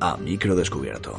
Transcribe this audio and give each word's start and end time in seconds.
A 0.00 0.18
micro 0.18 0.54
descubierto. 0.54 1.16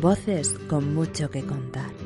Voces 0.00 0.58
con 0.68 0.94
mucho 0.94 1.30
que 1.30 1.44
contar. 1.44 2.03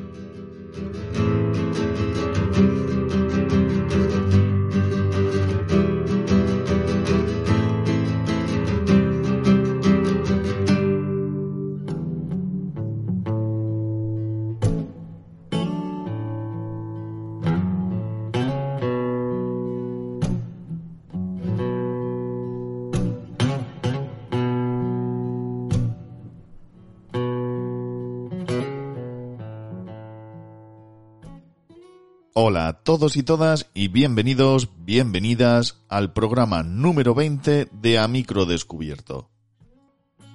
Todos 32.89 33.17
y 33.17 33.21
todas 33.21 33.69
y 33.75 33.87
bienvenidos, 33.87 34.67
bienvenidas 34.79 35.79
al 35.89 36.11
programa 36.11 36.63
número 36.63 37.13
20 37.13 37.69
de 37.71 37.99
A 37.99 38.07
Micro 38.07 38.47
Descubierto. 38.47 39.29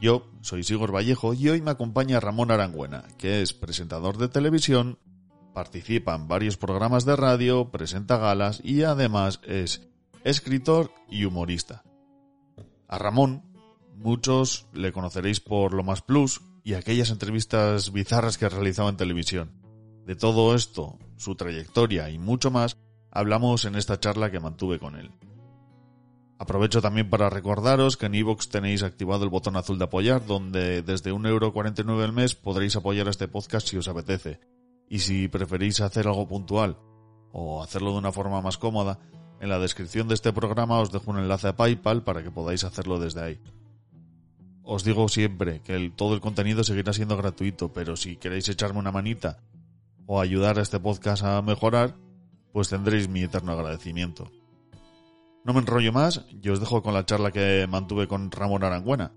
Yo 0.01 0.31
soy 0.41 0.63
Sigor 0.63 0.95
Vallejo 0.95 1.35
y 1.35 1.49
hoy 1.49 1.63
me 1.63 1.73
acompaña 1.73 2.21
Ramón 2.21 2.53
Arangüena, 2.53 3.07
que 3.19 3.43
es 3.43 3.55
presentador 3.55 4.19
de 4.19 4.29
televisión, 4.29 5.01
participa 5.53 6.15
en 6.15 6.29
varios 6.29 6.57
programas 6.57 7.05
de 7.05 7.17
radio, 7.17 7.73
presenta 7.73 8.19
galas 8.19 8.61
y 8.63 8.85
además 8.85 9.41
es 9.43 9.89
escritor 10.23 10.93
y 11.11 11.25
humorista. 11.25 11.83
A 12.87 12.99
Ramón, 12.99 13.43
muchos 13.97 14.69
le 14.73 14.93
conoceréis 14.93 15.41
por 15.41 15.75
Lo 15.75 15.83
Más 15.83 16.03
Plus 16.03 16.41
y 16.63 16.75
aquellas 16.75 17.11
entrevistas 17.11 17.91
bizarras 17.91 18.39
que 18.39 18.45
ha 18.45 18.51
realizado 18.51 18.91
en 18.91 18.97
televisión. 18.97 19.64
De 20.07 20.17
todo 20.17 20.55
esto, 20.55 20.99
su 21.17 21.35
trayectoria 21.35 22.11
y 22.11 22.19
mucho 22.19 22.51
más, 22.51 22.77
hablamos 23.11 23.65
en 23.65 23.75
esta 23.75 23.99
charla 23.99 24.31
que 24.31 24.41
mantuve 24.41 24.79
con 24.79 24.97
él. 24.97 25.11
Aprovecho 26.39 26.83
también 26.83 27.09
para 27.09 27.31
recordaros 27.31 27.97
que 27.97 28.07
en 28.07 28.17
iVoox 28.17 28.49
tenéis 28.49 28.83
activado 28.83 29.25
el 29.25 29.31
botón 29.31 29.57
azul 29.57 29.79
de 29.79 29.85
apoyar, 29.85 30.27
donde 30.27 30.83
desde 30.83 31.13
1,49€ 31.13 32.03
al 32.03 32.13
mes 32.13 32.35
podréis 32.35 32.77
apoyar 32.77 33.09
este 33.09 33.29
podcast 33.29 33.67
si 33.67 33.79
os 33.79 33.89
apetece. 33.89 34.41
Y 34.91 34.99
si 34.99 35.29
preferís 35.29 35.81
hacer 35.81 36.07
algo 36.07 36.29
puntual 36.29 36.77
o 37.33 37.63
hacerlo 37.63 37.93
de 37.93 37.99
una 37.99 38.13
forma 38.13 38.43
más 38.43 38.59
cómoda, 38.59 38.99
en 39.41 39.49
la 39.49 39.59
descripción 39.59 40.07
de 40.09 40.15
este 40.15 40.35
programa 40.35 40.81
os 40.81 40.93
dejo 40.93 41.11
un 41.13 41.19
enlace 41.19 41.49
a 41.49 41.57
PayPal 41.57 42.03
para 42.03 42.23
que 42.23 42.31
podáis 42.31 42.65
hacerlo 42.65 42.99
desde 42.99 43.23
ahí. 43.23 43.41
Os 44.63 44.85
digo 44.85 45.09
siempre 45.09 45.63
que 45.63 45.93
todo 45.97 46.15
el 46.15 46.21
contenido 46.21 46.63
seguirá 46.63 46.93
siendo 46.93 47.17
gratuito, 47.17 47.73
pero 47.73 47.97
si 47.97 48.17
queréis 48.17 48.49
echarme 48.49 48.81
una 48.81 48.93
manita 48.93 49.39
o 50.07 50.21
ayudar 50.21 50.59
a 50.59 50.63
este 50.63 50.81
podcast 50.81 51.25
a 51.25 51.41
mejorar, 51.43 51.97
pues 52.53 52.69
tendréis 52.69 53.09
mi 53.09 53.23
eterno 53.23 53.53
agradecimiento. 53.53 54.31
No 55.45 55.53
me 55.53 55.61
enrollo 55.61 55.93
más 55.93 56.25
y 56.31 56.49
os 56.49 56.61
dejo 56.61 56.83
con 56.83 56.95
la 56.95 57.05
charla 57.05 57.31
que 57.31 57.67
mantuve 57.69 58.09
con 58.09 58.31
Ramón 58.31 58.65
Arangüena. 58.65 59.13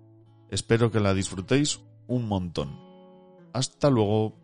Espero 0.50 0.92
que 0.92 1.00
la 1.00 1.14
disfrutéis 1.14 1.82
un 2.08 2.28
montón. 2.28 2.80
Hasta 3.54 3.90
luego. 3.90 4.36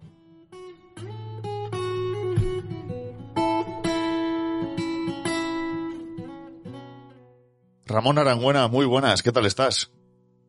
Ramón 7.85 8.17
Arangüena, 8.17 8.67
muy 8.67 8.85
buenas, 8.85 9.21
¿qué 9.21 9.31
tal 9.31 9.45
estás? 9.45 9.91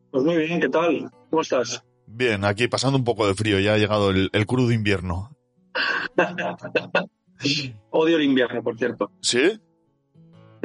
Pues 0.09 0.23
muy 0.23 0.37
bien, 0.37 0.61
¿qué 0.61 0.69
tal? 0.69 1.11
¿Cómo 1.29 1.41
estás? 1.41 1.83
Bien, 2.07 2.45
aquí 2.45 2.67
pasando 2.67 2.97
un 2.97 3.03
poco 3.03 3.27
de 3.27 3.35
frío, 3.35 3.59
ya 3.59 3.73
ha 3.73 3.77
llegado 3.77 4.09
el, 4.09 4.29
el 4.31 4.45
crudo 4.45 4.71
invierno. 4.71 5.34
odio 7.91 8.17
el 8.17 8.23
invierno, 8.23 8.63
por 8.63 8.77
cierto. 8.77 9.11
¿Sí? 9.21 9.59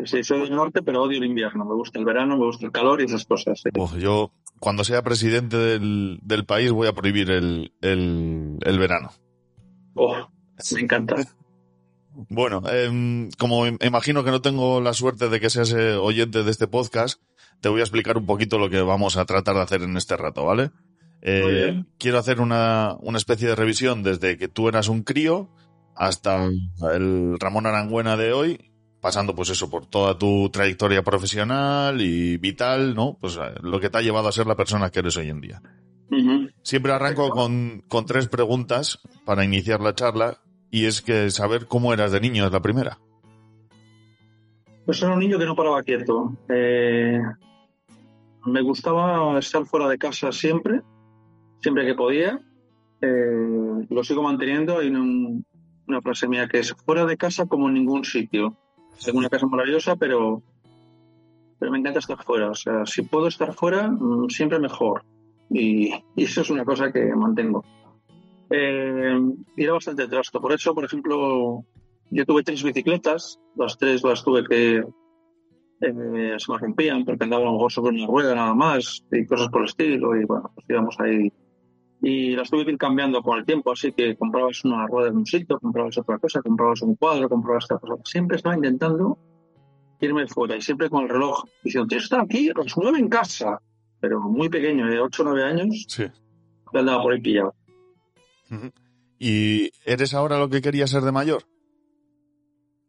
Sí, 0.05 0.23
soy 0.25 0.41
del 0.41 0.55
norte, 0.55 0.83
pero 0.83 1.03
odio 1.03 1.19
el 1.19 1.25
invierno. 1.25 1.65
Me 1.65 1.75
gusta 1.75 1.99
el 1.99 2.05
verano, 2.05 2.37
me 2.39 2.45
gusta 2.47 2.65
el 2.67 2.73
calor 2.73 3.01
y 3.01 3.05
esas 3.05 3.25
cosas. 3.27 3.61
sí. 3.63 3.69
Uf, 3.79 3.97
yo, 3.99 4.33
cuando 4.59 4.83
sea 4.85 5.03
presidente 5.03 5.57
del, 5.57 6.19
del 6.23 6.45
país, 6.47 6.71
voy 6.73 6.89
a 6.89 6.93
prohibir 6.95 7.31
el, 7.31 7.73
el, 7.83 8.57
el 8.63 8.79
verano. 8.79 9.11
Oh, 9.95 10.17
me 10.75 10.81
encanta. 10.81 11.17
Bueno, 12.29 12.63
em, 12.71 13.31
como 13.39 13.67
im- 13.67 13.79
imagino 13.85 14.25
que 14.25 14.31
no 14.31 14.41
tengo 14.41 14.81
la 14.81 14.95
suerte 14.95 15.29
de 15.29 15.39
que 15.41 15.51
seas 15.51 15.73
eh, 15.73 15.95
oyente 15.95 16.43
de 16.45 16.51
este 16.51 16.67
podcast, 16.67 17.21
te 17.61 17.69
voy 17.69 17.81
a 17.81 17.85
explicar 17.85 18.17
un 18.17 18.27
poquito 18.27 18.59
lo 18.59 18.71
que 18.71 18.81
vamos 18.81 19.17
a 19.17 19.25
tratar 19.27 19.55
de 19.57 19.61
hacer 19.63 19.83
en 19.83 19.97
este 19.97 20.17
rato, 20.17 20.45
¿vale? 20.45 20.71
Eh, 21.23 21.85
quiero 21.99 22.19
hacer 22.19 22.41
una, 22.41 22.97
una 23.01 23.19
especie 23.19 23.49
de 23.49 23.57
revisión 23.57 24.03
desde 24.03 24.37
que 24.37 24.49
tú 24.49 24.69
eras 24.69 24.89
un 24.89 25.03
crío 25.03 25.51
hasta 25.95 26.49
el 26.95 27.39
Ramón 27.39 27.67
Arangüena 27.67 28.17
de 28.17 28.33
hoy, 28.33 28.73
pasando 29.01 29.35
pues 29.35 29.51
eso 29.51 29.69
por 29.69 29.87
toda 29.87 30.17
tu 30.17 30.49
trayectoria 30.51 31.03
profesional 31.03 32.01
y 32.01 32.39
vital, 32.39 32.95
¿no? 32.95 33.19
Pues 33.21 33.37
eh, 33.37 33.55
lo 33.63 33.81
que 33.81 33.91
te 33.91 33.99
ha 33.99 34.03
llevado 34.03 34.29
a 34.29 34.33
ser 34.33 34.47
la 34.47 34.57
persona 34.57 34.91
que 34.91 35.01
eres 35.01 35.17
hoy 35.17 35.29
en 35.29 35.41
día. 35.41 35.63
Siempre 36.63 36.93
arranco 36.93 37.31
con, 37.31 37.85
con 37.87 38.05
tres 38.05 38.29
preguntas 38.29 38.99
para 39.25 39.45
iniciar 39.45 39.81
la 39.81 39.95
charla 39.95 40.39
y 40.71 40.87
es 40.87 41.03
que 41.03 41.31
saber 41.31 41.67
cómo 41.67 41.93
eras 41.93 42.13
de 42.13 42.21
niño 42.21 42.47
es 42.47 42.53
la 42.53 42.61
primera. 42.61 42.99
Pues 44.85 45.01
era 45.03 45.13
un 45.13 45.21
niño 45.21 45.39
que 45.39 45.45
no 45.45 45.55
paraba 45.55 45.83
quieto. 45.83 46.37
Eh, 46.49 47.21
me 48.45 48.63
gustaba 48.63 49.39
estar 49.39 49.65
fuera 49.67 49.89
de 49.89 49.99
casa 49.99 50.33
siempre, 50.33 50.81
siempre 51.61 51.87
que 51.87 51.95
podía. 51.95 52.41
Eh, 53.01 53.87
lo 53.89 54.05
sigo 54.05 54.23
manteniendo. 54.23 54.79
Hay 54.79 54.89
un- 54.89 55.45
una 55.87 56.01
frase 56.03 56.29
mía 56.29 56.49
que 56.49 56.59
es 56.61 56.73
fuera 56.73 57.05
de 57.07 57.17
casa 57.17 57.47
como 57.47 57.69
en 57.69 57.75
ningún 57.75 58.05
sitio. 58.05 58.57
Tengo 59.05 59.19
una 59.19 59.29
casa 59.31 59.47
maravillosa, 59.47 59.97
pero, 59.97 60.43
pero 61.59 61.73
me 61.73 61.79
encanta 61.79 61.99
estar 62.01 62.23
fuera. 62.23 62.51
O 62.51 62.55
sea, 62.55 62.85
si 62.87 63.03
puedo 63.03 63.27
estar 63.29 63.53
fuera, 63.55 63.89
mm, 63.91 64.29
siempre 64.29 64.59
mejor. 64.59 65.05
Y, 65.51 65.93
y 66.15 66.25
eso 66.25 66.43
es 66.43 66.51
una 66.51 66.65
cosa 66.65 66.93
que 66.93 67.05
mantengo. 67.15 67.65
Eh, 68.51 69.19
y 69.57 69.63
era 69.65 69.73
bastante 69.73 70.07
trasto. 70.09 70.41
Por 70.41 70.53
eso, 70.53 70.75
por 70.75 70.85
ejemplo, 70.85 71.65
yo 72.11 72.25
tuve 72.27 72.43
tres 72.43 72.63
bicicletas, 72.63 73.41
las 73.57 73.79
tres 73.79 74.03
las 74.05 74.23
tuve 74.25 74.45
que 74.45 74.85
eh, 75.83 76.35
se 76.39 76.53
me 76.53 76.59
rompían 76.59 77.05
porque 77.05 77.25
andaba 77.25 77.43
a 77.43 77.47
lo 77.47 77.53
mejor 77.53 77.73
sobre 77.73 77.97
una 77.97 78.07
rueda 78.07 78.35
nada 78.35 78.55
más 78.55 79.03
y 79.11 79.25
cosas 79.25 79.49
por 79.49 79.63
el 79.63 79.69
estilo 79.69 80.15
y 80.15 80.25
bueno, 80.27 80.51
pues 80.55 80.67
íbamos 80.69 80.95
ahí 81.01 81.33
y 82.03 82.35
las 82.35 82.49
tuve 82.51 82.65
que 82.65 82.73
ir 82.73 82.79
cambiando 82.79 83.23
con 83.23 83.39
el 83.39 83.45
tiempo, 83.45 83.73
así 83.73 83.93
que 83.93 84.17
comprabas 84.17 84.65
una 84.65 84.87
rueda 84.87 85.09
en 85.11 85.19
un 85.19 85.27
sitio, 85.27 85.59
comprabas 85.59 85.99
otra 85.99 86.19
cosa, 86.19 86.41
comprabas 86.43 86.83
un 86.83 86.95
cuadro, 86.97 87.29
comprabas 87.29 87.65
otra 87.65 87.79
cosa. 87.79 88.03
Siempre 88.05 88.37
estaba 88.37 88.55
intentando 88.57 89.19
irme 90.01 90.27
fuera 90.27 90.57
y 90.57 90.63
siempre 90.63 90.89
con 90.89 91.03
el 91.05 91.11
reloj 91.11 91.45
diciendo, 91.63 91.87
"Tío, 91.89 91.99
está 91.99 92.23
aquí 92.23 92.49
a 92.49 92.55
las 92.57 92.75
nueve 92.77 92.99
en 92.99 93.09
casa, 93.09 93.61
pero 94.01 94.21
muy 94.21 94.49
pequeño, 94.49 94.87
de 94.87 94.99
8 94.99 95.23
o 95.23 95.27
9 95.27 95.45
años, 95.45 95.85
Sí. 95.89 96.05
ya 96.73 96.81
andaba 96.81 97.03
por 97.03 97.13
ahí 97.13 97.21
pillado. 97.21 97.55
¿Y 99.19 99.71
eres 99.85 100.15
ahora 100.15 100.39
lo 100.39 100.49
que 100.49 100.63
querías 100.63 100.91
ser 100.91 101.03
de 101.03 101.13
mayor? 101.13 101.43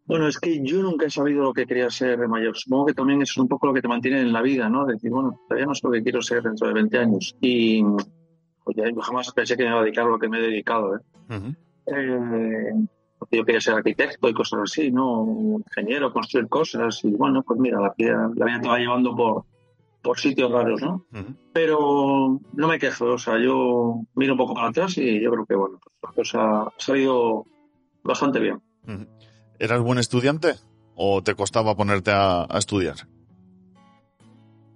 Bueno, 0.06 0.28
es 0.28 0.40
que 0.40 0.62
yo 0.64 0.82
nunca 0.82 1.06
he 1.06 1.10
sabido 1.10 1.44
lo 1.44 1.54
que 1.54 1.66
quería 1.66 1.90
ser 1.90 2.20
de 2.20 2.28
mayor. 2.28 2.58
Supongo 2.58 2.88
que 2.88 2.94
también 2.94 3.22
eso 3.22 3.34
es 3.34 3.38
un 3.38 3.48
poco 3.48 3.68
lo 3.68 3.74
que 3.74 3.82
te 3.82 3.88
mantiene 3.88 4.22
en 4.22 4.34
la 4.34 4.42
vida, 4.42 4.70
¿no? 4.70 4.86
Decir, 4.86 5.12
bueno, 5.12 5.40
todavía 5.48 5.66
no 5.68 5.76
sé 5.76 5.82
lo 5.84 5.92
que 5.92 6.04
quiero 6.04 6.22
ser 6.22 6.42
dentro 6.42 6.68
de 6.68 6.74
20 6.74 6.98
años. 6.98 7.36
Y 7.42 7.84
pues, 8.64 8.78
ya 8.78 8.84
jamás 9.02 9.32
pensé 9.34 9.56
que 9.58 9.64
me 9.64 9.70
iba 9.70 9.80
a 9.80 9.84
dedicar 9.84 10.06
a 10.06 10.10
lo 10.10 10.20
que 10.20 10.30
me 10.30 10.38
he 10.40 10.42
dedicado, 10.42 10.96
¿eh? 10.96 11.00
Eh, 11.88 12.74
porque 13.18 13.38
yo 13.38 13.46
quería 13.46 13.62
ser 13.62 13.76
arquitecto 13.76 14.28
y 14.30 14.34
cosas 14.34 14.62
así, 14.64 14.92
¿no? 14.92 15.58
Ingeniero, 15.68 16.12
construir 16.12 16.48
cosas. 16.48 17.04
Y 17.04 17.12
bueno, 17.12 17.44
pues 17.44 17.60
mira, 17.60 17.80
la 17.80 17.94
vida, 17.98 18.30
la 18.36 18.46
vida 18.46 18.62
te 18.62 18.68
va 18.68 18.80
llevando 18.80 19.16
por, 19.16 19.44
por 20.02 20.20
sitios 20.20 20.52
raros, 20.52 20.82
¿no? 20.82 21.06
Pero 21.54 22.40
no 22.54 22.68
me 22.68 22.80
quejo, 22.80 23.06
o 23.06 23.18
sea, 23.18 23.38
yo 23.40 24.02
miro 24.16 24.34
un 24.34 24.38
poco 24.40 24.54
para 24.56 24.70
atrás 24.70 24.98
y 24.98 25.22
yo 25.22 25.32
creo 25.32 25.46
que, 25.46 25.56
bueno, 25.56 25.80
pues 25.84 25.96
la 26.04 26.12
cosa 26.16 26.62
ha 26.64 26.74
salido 26.78 27.46
bastante 28.04 28.40
bien. 28.40 28.60
¿Eras 29.60 29.82
buen 29.82 30.00
estudiante 30.00 30.56
o 30.96 31.22
te 31.22 31.36
costaba 31.36 31.76
ponerte 31.76 32.10
a, 32.12 32.48
a 32.50 32.58
estudiar? 32.58 32.96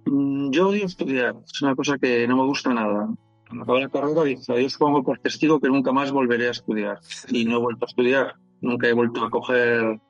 Mm, 0.06 0.50
Yo 0.52 0.68
odio 0.68 0.86
estudiar, 0.86 1.34
es 1.44 1.62
una 1.62 1.74
cosa 1.74 1.98
que 1.98 2.26
no 2.28 2.36
me 2.36 2.44
gusta 2.44 2.72
nada. 2.72 3.08
Cuando 3.46 3.64
acabé 3.64 3.80
la 3.80 3.88
carrera 3.88 4.24
dije, 4.24 4.58
Dios 4.58 4.76
pongo 4.76 5.02
por 5.02 5.18
testigo 5.18 5.60
que 5.60 5.68
nunca 5.68 5.92
más 5.92 6.10
volveré 6.10 6.48
a 6.48 6.50
estudiar. 6.50 6.98
Y 7.28 7.44
no 7.44 7.56
he 7.56 7.60
vuelto 7.60 7.84
a 7.84 7.88
estudiar, 7.88 8.34
nunca 8.60 8.88
he 8.88 8.92
vuelto 8.92 9.24
a 9.24 9.30
coger 9.30 10.00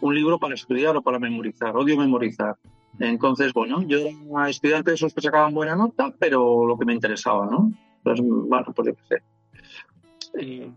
un 0.00 0.14
libro 0.14 0.38
para 0.38 0.54
estudiar 0.54 0.96
o 0.96 1.02
para 1.02 1.18
memorizar. 1.18 1.76
Odio 1.76 1.96
memorizar. 1.96 2.56
Entonces, 2.98 3.52
bueno, 3.52 3.82
yo 3.82 3.98
era 3.98 4.48
estudiante 4.48 4.90
de 4.90 4.96
esos 4.96 5.14
que 5.14 5.20
sacaban 5.20 5.54
buena 5.54 5.76
nota, 5.76 6.14
pero 6.18 6.66
lo 6.66 6.78
que 6.78 6.84
me 6.84 6.94
interesaba, 6.94 7.46
¿no? 7.46 7.72
Entonces, 7.98 8.24
bueno, 8.26 8.66
pues 8.74 8.88
yo 8.88 8.94
qué 8.94 9.02
sé. 9.08 9.22
Eh, 10.40 10.70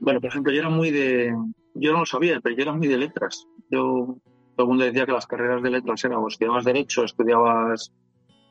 bueno, 0.00 0.20
por 0.20 0.26
ejemplo, 0.26 0.52
yo 0.52 0.60
era 0.60 0.70
muy 0.70 0.90
de, 0.90 1.34
yo 1.74 1.92
no 1.92 2.00
lo 2.00 2.06
sabía, 2.06 2.40
pero 2.40 2.56
yo 2.56 2.62
era 2.62 2.72
muy 2.72 2.88
de 2.88 2.98
letras. 2.98 3.46
Yo, 3.70 4.16
todo 4.56 4.64
el 4.64 4.68
mundo 4.68 4.84
decía 4.84 5.06
que 5.06 5.12
las 5.12 5.26
carreras 5.26 5.62
de 5.62 5.70
letras 5.70 6.04
eran, 6.04 6.18
o 6.18 6.28
estudiabas 6.28 6.64
derecho, 6.64 7.04
estudiabas, 7.04 7.92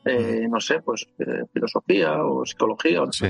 eh, 0.04 0.46
no 0.50 0.60
sé, 0.60 0.80
pues 0.80 1.06
eh, 1.18 1.44
filosofía 1.52 2.24
o 2.24 2.44
psicología, 2.44 3.02
Sí. 3.10 3.26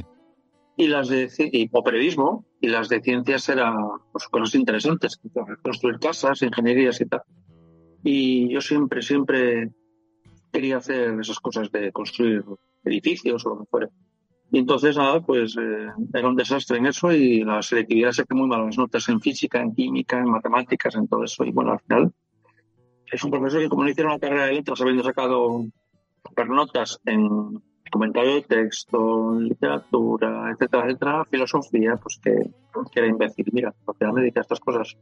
y 0.77 0.87
las 0.87 1.09
de 1.09 1.31
y, 1.53 1.69
o 1.73 1.83
periodismo, 1.83 2.45
y 2.61 2.69
las 2.69 2.89
de 2.89 3.01
ciencias 3.01 3.49
eran 3.49 3.75
pues, 4.11 4.27
cosas 4.29 4.55
interesantes, 4.55 5.21
construir 5.63 5.99
casas, 5.99 6.43
ingenierías 6.43 7.01
y 7.01 7.07
tal. 7.07 7.23
Y 8.05 8.53
yo 8.53 8.61
siempre, 8.61 9.03
siempre 9.03 9.71
quería 10.53 10.79
hacer 10.79 11.19
esas 11.21 11.39
cosas 11.41 11.71
de 11.71 11.93
construir 11.93 12.45
edificios 12.85 13.47
o 13.47 13.51
lo 13.51 13.59
que 13.61 13.67
fuera. 13.67 13.89
Y 14.51 14.59
entonces, 14.59 14.97
nada, 14.99 15.21
pues 15.21 15.57
eh, 15.57 15.87
era 16.13 16.29
un 16.29 16.37
desastre 16.37 16.77
en 16.77 16.87
eso 16.87 17.11
y 17.11 17.43
la 17.43 17.63
selectividad 17.63 18.13
saqué 18.13 18.35
muy 18.35 18.47
malas 18.47 18.77
notas 18.77 19.09
en 19.09 19.19
física, 19.21 19.63
en 19.63 19.75
química, 19.75 20.19
en 20.19 20.31
matemáticas, 20.31 20.95
en 20.95 21.09
todo 21.09 21.25
eso. 21.25 21.43
Y 21.45 21.53
bueno, 21.53 21.73
al 21.73 21.81
final 21.81 22.13
es 23.11 23.25
un 23.25 23.31
profesor 23.31 23.61
que 23.61 23.69
como 23.71 23.85
no 23.85 23.91
hicieron 23.91 24.13
una 24.13 24.21
carrera 24.21 24.47
de 24.47 24.53
letras 24.53 24.81
habiendo 24.81 25.03
sacado 25.05 25.65
super 26.25 26.49
notas 26.49 27.01
en 27.05 27.63
comentario 27.91 28.35
de 28.37 28.43
texto, 28.43 29.39
literatura, 29.39 30.51
etcétera, 30.51 30.87
etcétera, 30.87 31.25
filosofía, 31.31 31.97
pues 32.03 32.19
que, 32.23 32.33
que 32.91 33.01
era 33.01 33.07
imbécil. 33.07 33.47
Mira, 33.53 33.75
final 33.99 34.15
me 34.15 34.23
dediqué 34.23 34.39
a 34.41 34.43
estas 34.43 34.61
cosas. 34.61 34.97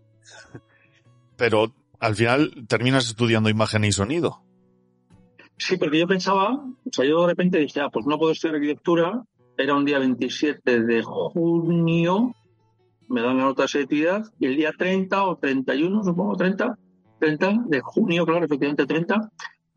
Pero 1.36 1.72
al 2.00 2.14
final 2.16 2.66
terminas 2.66 3.06
estudiando 3.06 3.48
imagen 3.48 3.84
y 3.84 3.92
sonido. 3.92 4.42
Sí, 5.56 5.76
porque 5.76 5.98
yo 5.98 6.08
pensaba, 6.08 6.54
o 6.54 6.90
sea, 6.90 7.04
yo 7.04 7.20
de 7.20 7.28
repente 7.28 7.58
dije, 7.58 7.80
ah, 7.80 7.90
pues 7.92 8.06
no 8.06 8.18
puedo 8.18 8.32
estudiar 8.32 8.56
arquitectura, 8.56 9.22
era 9.56 9.74
un 9.74 9.84
día 9.84 9.98
27 9.98 10.80
de 10.80 11.02
junio, 11.02 12.34
me 13.08 13.20
dan 13.20 13.36
la 13.36 13.44
nota 13.44 13.62
de 13.62 13.68
selectividad, 13.68 14.24
y 14.38 14.46
el 14.46 14.56
día 14.56 14.72
30 14.76 15.22
o 15.22 15.36
31, 15.36 16.02
supongo, 16.02 16.36
30, 16.36 16.78
30 17.18 17.54
de 17.66 17.80
junio, 17.80 18.24
claro, 18.24 18.46
efectivamente 18.46 18.86
30, 18.86 19.30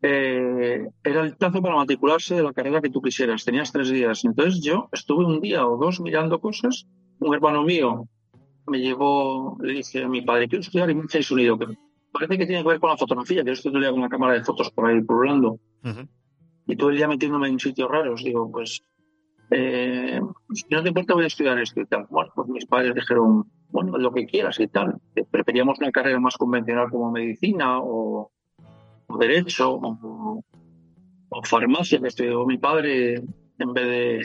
eh, 0.06 0.86
era 1.02 1.22
el 1.22 1.34
plazo 1.34 1.62
para 1.62 1.76
matricularse 1.76 2.34
de 2.34 2.42
la 2.42 2.52
carrera 2.52 2.82
que 2.82 2.90
tú 2.90 3.00
quisieras, 3.00 3.42
tenías 3.42 3.72
tres 3.72 3.88
días. 3.88 4.22
Entonces 4.26 4.62
yo 4.62 4.90
estuve 4.92 5.24
un 5.24 5.40
día 5.40 5.66
o 5.66 5.78
dos 5.78 5.98
mirando 5.98 6.38
cosas, 6.40 6.86
un 7.20 7.34
hermano 7.34 7.62
mío 7.62 8.06
me 8.66 8.80
llevó, 8.80 9.56
le 9.62 9.72
dije 9.72 10.04
a 10.04 10.08
mi 10.08 10.20
padre, 10.20 10.46
quiero 10.46 10.60
estudiar 10.60 10.90
imagen 10.90 11.20
y 11.20 11.22
sonido, 11.22 11.58
que 11.58 11.66
parece 12.12 12.36
que 12.36 12.46
tiene 12.46 12.62
que 12.62 12.68
ver 12.68 12.80
con 12.80 12.90
la 12.90 12.98
fotografía, 12.98 13.42
que 13.44 13.54
yo 13.54 13.70
día 13.70 13.90
con 13.90 14.00
una 14.00 14.10
cámara 14.10 14.34
de 14.34 14.44
fotos 14.44 14.70
por 14.72 14.90
ahí 14.90 15.00
pululando 15.00 15.58
Ujú. 15.82 16.06
y 16.66 16.76
todo 16.76 16.90
el 16.90 16.96
día 16.98 17.08
metiéndome 17.08 17.48
en 17.48 17.58
sitios 17.58 17.90
raros. 17.90 18.22
Digo, 18.22 18.52
pues, 18.52 18.82
eh, 19.52 20.20
si 20.52 20.64
no 20.68 20.82
te 20.82 20.88
importa, 20.88 21.14
voy 21.14 21.24
a 21.24 21.28
estudiar 21.28 21.58
esto 21.58 21.80
y 21.80 21.86
tal. 21.86 22.06
Bueno, 22.10 22.30
pues 22.34 22.48
mis 22.48 22.66
padres 22.66 22.94
dijeron, 22.94 23.44
bueno, 23.70 23.96
lo 23.96 24.12
que 24.12 24.26
quieras 24.26 24.60
y 24.60 24.68
tal. 24.68 25.00
Preferíamos 25.30 25.78
una 25.78 25.90
carrera 25.90 26.20
más 26.20 26.36
convencional 26.36 26.90
como 26.90 27.10
medicina 27.10 27.78
o, 27.80 28.30
o 29.14 29.18
derecho 29.18 29.70
o, 29.72 30.42
o 31.30 31.42
farmacia, 31.44 32.00
que 32.00 32.08
estudió 32.08 32.44
mi 32.46 32.58
padre 32.58 33.22
en 33.58 33.72
vez 33.72 33.86
de 33.86 34.20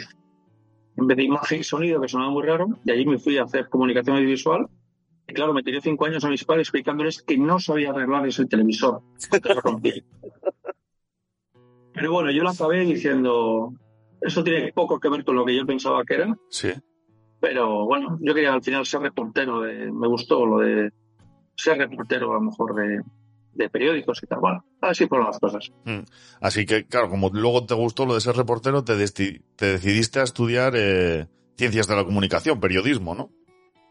en 0.98 1.08
vez 1.08 1.16
de 1.18 1.24
imagen 1.24 1.60
y 1.62 1.64
sonido, 1.64 2.02
que 2.02 2.10
sonaba 2.10 2.30
muy 2.32 2.44
raro, 2.44 2.68
y 2.84 2.92
allí 2.92 3.06
me 3.06 3.18
fui 3.18 3.38
a 3.38 3.44
hacer 3.44 3.70
comunicación 3.70 4.18
audiovisual. 4.18 4.68
Y 5.30 5.34
claro, 5.34 5.54
me 5.54 5.64
tiré 5.64 5.80
cinco 5.80 6.06
años 6.06 6.26
a 6.26 6.30
mis 6.30 6.44
padres 6.44 6.68
explicándoles 6.68 7.22
que 7.22 7.38
no 7.38 7.58
sabía 7.60 7.92
arreglar 7.92 8.28
ese 8.28 8.46
televisor. 8.48 9.02
Lo 9.46 9.62
rompí. 9.62 10.04
Pero 11.94 12.12
bueno, 12.12 12.32
yo 12.32 12.44
lo 12.44 12.50
acabé 12.50 12.82
diciendo, 12.82 13.74
eso 14.22 14.44
tiene 14.44 14.74
poco 14.74 15.00
que 15.00 15.10
ver 15.10 15.24
con 15.24 15.36
lo 15.36 15.46
que 15.46 15.56
yo 15.56 15.66
pensaba 15.66 16.04
que 16.04 16.16
era, 16.16 16.36
Sí. 16.50 16.70
pero 17.40 17.86
bueno, 17.86 18.18
yo 18.22 18.34
quería 18.34 18.54
al 18.54 18.64
final 18.64 18.86
ser 18.86 19.02
reportero, 19.02 19.62
de- 19.62 19.92
me 19.92 20.08
gustó 20.08 20.46
lo 20.46 20.60
de 20.60 20.92
ser 21.56 21.78
reportero 21.78 22.32
a 22.32 22.36
lo 22.36 22.42
mejor 22.42 22.76
de, 22.76 23.02
de 23.54 23.70
periódicos 23.70 24.22
y 24.24 24.28
tal. 24.28 24.40
Bueno, 24.40 24.66
así 24.82 25.08
fueron 25.08 25.28
las 25.28 25.40
cosas. 25.40 25.72
Así 26.42 26.66
que, 26.66 26.86
claro, 26.86 27.10
como 27.10 27.30
luego 27.30 27.66
te 27.66 27.74
gustó 27.74 28.06
lo 28.06 28.14
de 28.14 28.22
ser 28.22 28.36
reportero, 28.36 28.84
te, 28.84 28.94
te 29.06 29.66
decidiste 29.66 30.20
a 30.20 30.24
estudiar 30.24 30.74
eh, 30.76 31.28
ciencias 31.58 31.88
de 31.88 31.96
la 31.96 32.06
comunicación, 32.06 32.60
periodismo, 32.60 33.16
¿no? 33.16 33.32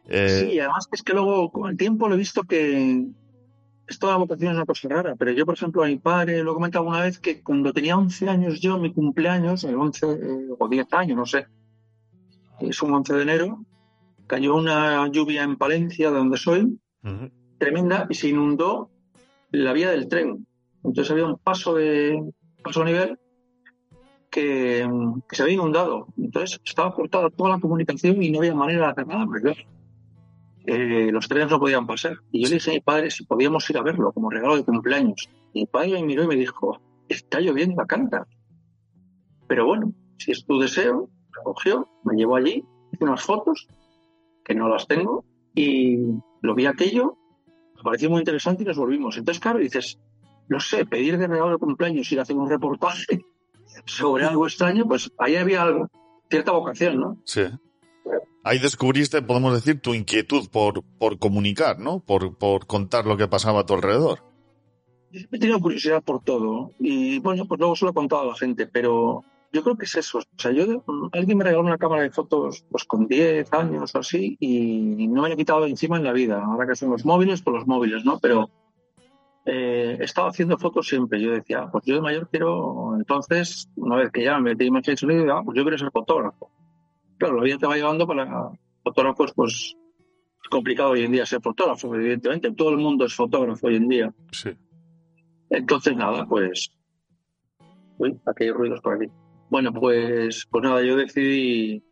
Eh, 0.07 0.49
Sí, 0.51 0.59
además 0.59 0.89
es 0.91 1.03
que 1.03 1.13
luego 1.13 1.51
con 1.51 1.71
el 1.71 1.77
tiempo 1.77 2.09
lo 2.09 2.15
he 2.15 2.19
visto 2.19 2.45
que 2.45 3.07
esto 3.87 4.07
de 4.07 4.13
la 4.13 4.19
vocación 4.19 4.51
es 4.53 4.57
una 4.57 4.67
cosa 4.67 4.89
rara, 4.89 5.17
pero 5.17 5.33
yo, 5.33 5.47
por 5.47 5.55
ejemplo, 5.55 5.83
a 5.83 5.87
mi 5.87 5.97
padre 5.97 6.43
lo 6.43 6.53
he 6.53 6.55
comentado 6.55 6.85
una 6.85 7.03
vez 7.03 7.19
que 7.19 7.43
cuando 7.43 7.73
tenía 7.73 7.97
11 7.97 8.29
años 8.29 8.61
yo, 8.61 8.79
mi 8.79 8.93
cumpleaños, 8.93 9.65
el 9.65 9.77
11 9.77 10.07
eh, 10.07 10.49
o 10.59 10.69
10 10.69 10.93
años, 10.93 11.17
no 11.17 11.27
sé, 11.27 11.47
es 12.61 12.83
un 12.83 12.93
11 12.93 13.15
de 13.15 13.23
enero, 13.23 13.65
cayó 14.27 14.57
una 14.57 15.09
lluvia 15.09 15.43
en 15.43 15.57
Palencia, 15.57 16.11
de 16.11 16.17
donde 16.17 16.37
soy, 16.37 16.79
tremenda, 17.59 18.07
y 18.11 18.15
se 18.15 18.29
inundó 18.29 18.91
la 19.51 19.73
vía 19.73 19.91
del 19.91 20.09
tren. 20.09 20.47
Entonces 20.85 21.11
había 21.11 21.27
un 21.27 21.39
paso 21.39 21.75
de 21.75 22.33
paso 22.63 22.83
a 22.83 22.85
nivel 22.85 23.19
que, 24.31 24.87
se 25.31 25.43
había 25.43 25.55
inundado. 25.55 26.09
Entonces 26.17 26.61
estaba 26.65 26.95
cortada 26.95 27.31
toda 27.31 27.51
la 27.51 27.61
comunicación 27.61 28.23
y 28.23 28.31
no 28.31 28.39
había 28.39 28.55
manera 28.55 28.87
de 28.87 28.93
hacer 28.93 29.07
nada, 29.07 29.27
eh, 30.71 31.11
los 31.11 31.27
trenes 31.29 31.51
no 31.51 31.59
podían 31.59 31.87
pasar. 31.87 32.19
Y 32.31 32.43
yo 32.43 32.49
le 32.49 32.57
dije 32.57 32.71
a 32.71 32.75
mi 32.75 32.81
padre 32.81 33.11
si 33.11 33.25
podíamos 33.25 33.69
ir 33.71 33.79
a 33.79 33.83
verlo 33.83 34.13
como 34.13 34.29
regalo 34.29 34.57
de 34.57 34.65
cumpleaños. 34.65 35.29
Y 35.55 35.61
mi 35.61 35.67
padre 35.67 35.93
me 35.93 36.03
miró 36.03 36.25
y 36.25 36.27
me 36.27 36.37
dijo, 36.37 36.79
está 37.09 37.41
lloviendo 37.41 37.81
a 37.81 37.87
canta. 37.87 38.27
Pero 39.47 39.65
bueno, 39.65 39.95
si 40.19 40.33
es 40.33 40.45
tu 40.45 40.59
deseo, 40.59 41.09
me 41.35 41.43
cogió, 41.43 41.89
me 42.05 42.17
llevó 42.17 42.37
allí, 42.37 42.65
hice 42.93 43.05
unas 43.05 43.23
fotos, 43.23 43.67
que 44.45 44.55
no 44.55 44.69
las 44.69 44.87
tengo, 44.87 45.25
y 45.55 45.99
lo 46.43 46.55
vi 46.55 46.67
aquello, 46.67 47.17
me 47.79 47.83
pareció 47.83 48.11
muy 48.11 48.19
interesante 48.21 48.63
y 48.63 48.67
nos 48.67 48.77
volvimos. 48.77 49.17
Entonces, 49.17 49.41
claro, 49.41 49.59
dices, 49.59 49.99
no 50.49 50.61
sé, 50.61 50.85
pedir 50.85 51.17
de 51.17 51.27
regalo 51.27 51.53
de 51.53 51.59
cumpleaños, 51.59 52.11
ir 52.11 52.19
a 52.19 52.23
hacer 52.23 52.37
un 52.37 52.51
reportaje 52.51 53.25
sobre 53.85 54.25
algo 54.25 54.47
extraño, 54.47 54.87
pues 54.87 55.11
ahí 55.19 55.37
había 55.37 55.63
algo, 55.63 55.89
cierta 56.29 56.53
vocación, 56.53 57.01
¿no? 57.01 57.19
Sí. 57.25 57.43
Ahí 58.43 58.59
descubriste, 58.59 59.23
podemos 59.23 59.55
decir, 59.55 59.81
tu 59.81 59.95
inquietud 59.95 60.49
por, 60.51 60.83
por 60.99 61.19
comunicar, 61.19 61.79
¿no? 61.79 62.01
Por, 62.01 62.37
por 62.37 62.67
contar 62.67 63.07
lo 63.07 63.17
que 63.17 63.29
pasaba 63.29 63.61
a 63.61 63.67
tu 63.67 63.75
alrededor. 63.75 64.25
He 65.13 65.39
tenido 65.39 65.61
curiosidad 65.61 66.03
por 66.03 66.23
todo 66.23 66.73
y 66.79 67.19
bueno, 67.21 67.47
pues 67.47 67.59
luego 67.59 67.77
se 67.77 67.85
lo 67.85 67.93
he 67.93 67.95
contado 67.95 68.23
a 68.23 68.27
la 68.27 68.35
gente, 68.35 68.67
pero 68.67 69.25
yo 69.53 69.63
creo 69.63 69.77
que 69.77 69.87
es 69.87 69.95
eso. 69.97 70.19
O 70.19 70.23
sea, 70.37 70.53
yo, 70.53 70.85
alguien 71.13 71.39
me 71.39 71.45
regaló 71.45 71.65
una 71.65 71.79
cámara 71.79 72.03
de 72.03 72.11
fotos 72.11 72.65
pues 72.71 72.85
con 72.85 73.07
10 73.07 73.53
años 73.53 73.95
o 73.95 73.99
así 73.99 74.37
y 74.41 75.09
no 75.09 75.23
me 75.23 75.29
la 75.29 75.35
he 75.35 75.39
quitado 75.39 75.63
de 75.63 75.71
encima 75.71 75.97
en 75.97 76.05
la 76.05 76.13
vida. 76.13 76.43
Ahora 76.45 76.67
que 76.67 76.77
son 76.77 76.91
los 76.91 77.05
móviles, 77.05 77.43
pues 77.43 77.55
los 77.57 77.67
móviles, 77.67 78.05
¿no? 78.05 78.19
Pero 78.19 78.51
eh, 79.47 79.97
he 79.99 80.05
estado 80.05 80.29
haciendo 80.29 80.59
fotos 80.59 80.87
siempre. 80.87 81.21
Yo 81.21 81.33
decía, 81.33 81.69
pues 81.73 81.85
yo 81.87 81.95
de 81.95 82.03
mayor 82.03 82.29
quiero, 82.29 82.95
entonces, 82.97 83.71
una 83.77 83.97
vez 83.97 84.11
que 84.13 84.23
ya 84.23 84.39
me 84.39 84.51
metí 84.51 84.67
imagen 84.67 84.95
y 84.95 84.97
sonido, 84.97 85.35
ah, 85.35 85.43
pues 85.43 85.57
yo 85.57 85.63
quiero 85.63 85.79
ser 85.79 85.91
fotógrafo. 85.91 86.51
Claro, 87.17 87.37
la 87.37 87.45
vida 87.45 87.59
te 87.59 87.67
va 87.67 87.77
llevando 87.77 88.07
para 88.07 88.51
fotógrafos, 88.85 89.33
pues 89.35 89.75
es 90.43 90.49
complicado 90.51 90.91
hoy 90.91 91.05
en 91.05 91.13
día 91.13 91.25
ser 91.25 91.41
fotógrafo, 91.41 91.95
evidentemente. 91.95 92.53
Todo 92.53 92.71
el 92.71 92.77
mundo 92.77 93.07
es 93.07 93.15
fotógrafo 93.15 93.67
hoy 93.69 93.77
en 93.77 93.89
día. 93.89 94.15
Sí. 94.33 94.51
Entonces, 95.51 95.97
nada, 95.97 96.27
pues. 96.27 96.71
Uy, 97.97 98.21
aquí 98.27 98.45
hay 98.45 98.51
ruidos 98.51 98.81
por 98.81 98.95
aquí. 98.95 99.11
Bueno, 99.51 99.73
pues, 99.73 100.47
pues 100.51 100.65
nada, 100.65 100.83
yo 100.83 100.97
decidí, 100.97 101.83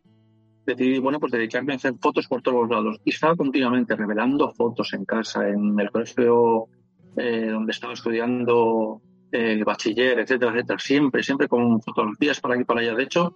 decidí, 0.65 0.99
bueno, 0.99 1.19
pues 1.19 1.31
dedicarme 1.31 1.73
a 1.73 1.77
hacer 1.77 1.93
fotos 1.99 2.27
por 2.27 2.41
todos 2.41 2.61
los 2.61 2.69
lados. 2.69 3.01
Y 3.03 3.09
estaba 3.11 3.35
continuamente 3.35 3.95
revelando 3.95 4.51
fotos 4.53 4.93
en 4.93 5.05
casa, 5.05 5.47
en 5.47 5.79
el 5.79 5.89
colegio 5.89 6.67
eh, 7.15 7.49
donde 7.51 7.71
estaba 7.71 7.93
estudiando 7.93 9.01
eh, 9.31 9.53
el 9.53 9.65
bachiller, 9.65 10.19
etcétera, 10.19 10.51
etcétera. 10.51 10.79
Siempre, 10.79 11.23
siempre 11.23 11.47
con 11.47 11.81
fotografías 11.81 12.39
para 12.39 12.53
aquí 12.53 12.61
y 12.61 12.65
para 12.65 12.81
allá. 12.81 12.93
De 12.93 13.03
hecho, 13.03 13.35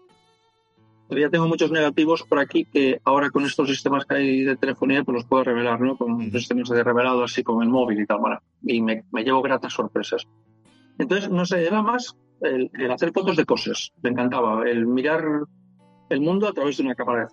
todavía 1.08 1.32
tengo 1.32 1.48
muchos 1.48 1.72
negativos 1.72 2.22
por 2.24 2.38
aquí 2.38 2.66
que 2.66 3.02
ahora 3.04 3.32
con 3.32 3.44
estos 3.44 3.68
sistemas 3.68 4.06
que 4.06 4.16
hay 4.16 4.44
de 4.44 4.56
telefonía, 4.56 5.04
pues 5.04 5.16
los 5.16 5.26
puedo 5.26 5.46
revelar, 5.46 5.82
¿no? 5.82 5.98
Con 5.98 6.32
sistemas 6.32 6.70
de 6.70 6.84
revelado 6.84 7.24
así 7.24 7.42
con 7.42 7.64
el 7.64 7.70
móvil 7.70 8.02
y 8.02 8.06
tal, 8.06 8.20
bueno, 8.20 8.40
y 8.62 8.84
me, 8.84 9.04
me 9.12 9.24
llevo 9.24 9.42
gratas 9.42 9.74
sorpresas. 9.74 10.28
Entonces, 11.00 11.32
no 11.32 11.44
sé, 11.46 11.66
era 11.66 11.82
más 11.82 12.16
el, 12.42 12.72
el 12.74 12.92
hacer 12.92 13.12
fotos 13.12 13.38
de 13.38 13.46
cosas. 13.46 13.92
Me 14.02 14.10
encantaba. 14.10 14.68
El 14.70 14.86
mirar 14.86 15.24
el 16.10 16.22
mundo 16.22 16.48
a 16.48 16.54
través 16.54 16.78
de 16.78 16.84
una 16.84 16.96
cámara. 16.96 17.28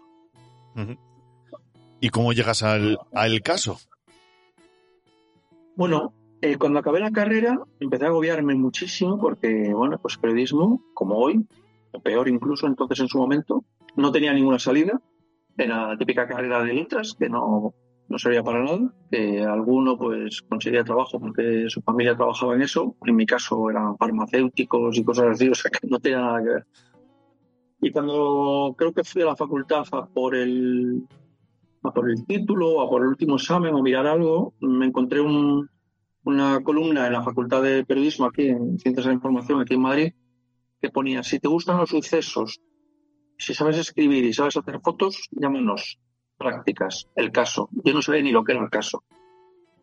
¿Y 2.01 2.09
cómo 2.11 2.33
llegas 2.33 2.63
al, 2.63 2.99
al 3.13 3.41
caso? 3.43 3.79
Bueno, 5.75 6.13
eh, 6.41 6.57
cuando 6.57 6.79
acabé 6.79 7.01
la 7.01 7.11
carrera 7.11 7.59
empecé 7.81 8.05
a 8.05 8.09
agobiarme 8.09 8.55
muchísimo 8.55 9.19
porque, 9.19 9.73
bueno, 9.75 9.99
pues 9.99 10.17
periodismo, 10.19 10.83
como 10.95 11.17
hoy, 11.17 11.45
o 11.93 12.01
peor 12.01 12.29
incluso 12.29 12.67
entonces 12.67 13.01
en 13.01 13.09
su 13.09 13.19
momento, 13.19 13.65
no 13.97 14.13
tenía 14.13 14.33
ninguna 14.33 14.59
salida. 14.59 15.01
Era 15.57 15.89
la 15.89 15.99
típica 15.99 16.29
carrera 16.29 16.63
de 16.63 16.75
letras 16.75 17.17
que 17.19 17.29
no, 17.29 17.75
no 18.09 18.19
servía 18.19 18.43
para 18.43 18.63
nada. 18.63 18.93
Alguno 19.53 19.99
pues 19.99 20.43
conseguía 20.43 20.85
trabajo 20.85 21.21
porque 21.21 21.67
su 21.69 21.83
familia 21.83 22.17
trabajaba 22.17 22.55
en 22.55 22.63
eso. 22.63 22.97
En 23.05 23.17
mi 23.17 23.27
caso 23.27 23.71
eran 23.71 23.97
farmacéuticos 23.97 24.97
y 24.97 25.05
cosas 25.05 25.27
así, 25.33 25.49
o 25.51 25.55
sea 25.55 25.71
que 25.71 25.87
no 25.87 25.99
tenía 25.99 26.21
nada 26.21 26.43
que 26.43 26.49
ver. 26.49 26.67
Y 27.81 27.91
cuando 27.93 28.75
creo 28.77 28.93
que 28.93 29.05
fui 29.05 29.23
a 29.23 29.27
la 29.27 29.37
facultad 29.37 29.85
a 29.93 30.07
por 30.07 30.35
el, 30.35 31.05
a 31.83 31.93
por 31.93 32.11
el 32.11 32.27
título, 32.27 32.81
a 32.81 32.89
por 32.89 33.03
el 33.03 33.09
último 33.09 33.37
examen 33.37 33.75
o 33.75 33.83
mirar 33.83 34.07
algo, 34.07 34.55
me 34.61 34.87
encontré 34.87 35.21
un, 35.21 35.69
una 36.25 36.61
columna 36.65 37.07
en 37.07 37.13
la 37.13 37.23
Facultad 37.23 37.63
de 37.63 37.85
Periodismo 37.85 38.27
aquí 38.27 38.49
en 38.49 38.79
Ciencias 38.79 39.05
de 39.05 39.11
la 39.11 39.15
Información, 39.15 39.61
aquí 39.61 39.75
en 39.75 39.83
Madrid, 39.83 40.13
que 40.81 40.91
ponía, 40.91 41.23
si 41.23 41.39
te 41.39 41.49
gustan 41.49 41.79
los 41.79 41.91
sucesos, 41.91 42.61
si 43.39 43.55
sabes 43.55 43.79
escribir 43.79 44.25
y 44.25 44.33
sabes 44.33 44.57
hacer 44.57 44.81
fotos, 44.81 45.29
llámanos 45.31 46.01
prácticas, 46.39 47.09
el 47.17 47.33
caso. 47.33 47.69
Yo 47.85 47.93
no 47.93 48.03
sabía 48.03 48.23
ni 48.23 48.33
lo 48.33 48.45
que 48.45 48.53
era 48.53 48.63
el 48.63 48.71
caso. 48.71 49.03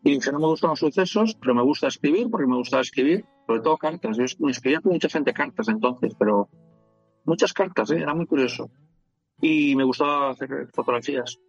Y 0.03 0.11
dije, 0.11 0.31
no 0.31 0.39
me 0.39 0.45
gustan 0.45 0.69
los 0.69 0.79
sucesos, 0.79 1.35
pero 1.41 1.55
me 1.55 1.63
gusta 1.63 1.87
escribir 1.87 2.29
porque 2.29 2.47
me 2.47 2.55
gusta 2.55 2.79
escribir, 2.79 3.25
sobre 3.47 3.61
todo 3.61 3.77
cartas. 3.77 4.17
Yo 4.17 4.25
me 4.39 4.51
escribía 4.51 4.79
con 4.79 4.93
mucha 4.93 5.09
gente 5.09 5.33
cartas 5.33 5.67
entonces, 5.67 6.13
pero 6.17 6.47
muchas 7.25 7.53
cartas, 7.53 7.91
¿eh? 7.91 7.97
era 7.97 8.13
muy 8.13 8.25
curioso. 8.25 8.69
Y 9.41 9.75
me 9.75 9.83
gustaba 9.83 10.31
hacer 10.31 10.69
fotografías. 10.73 11.39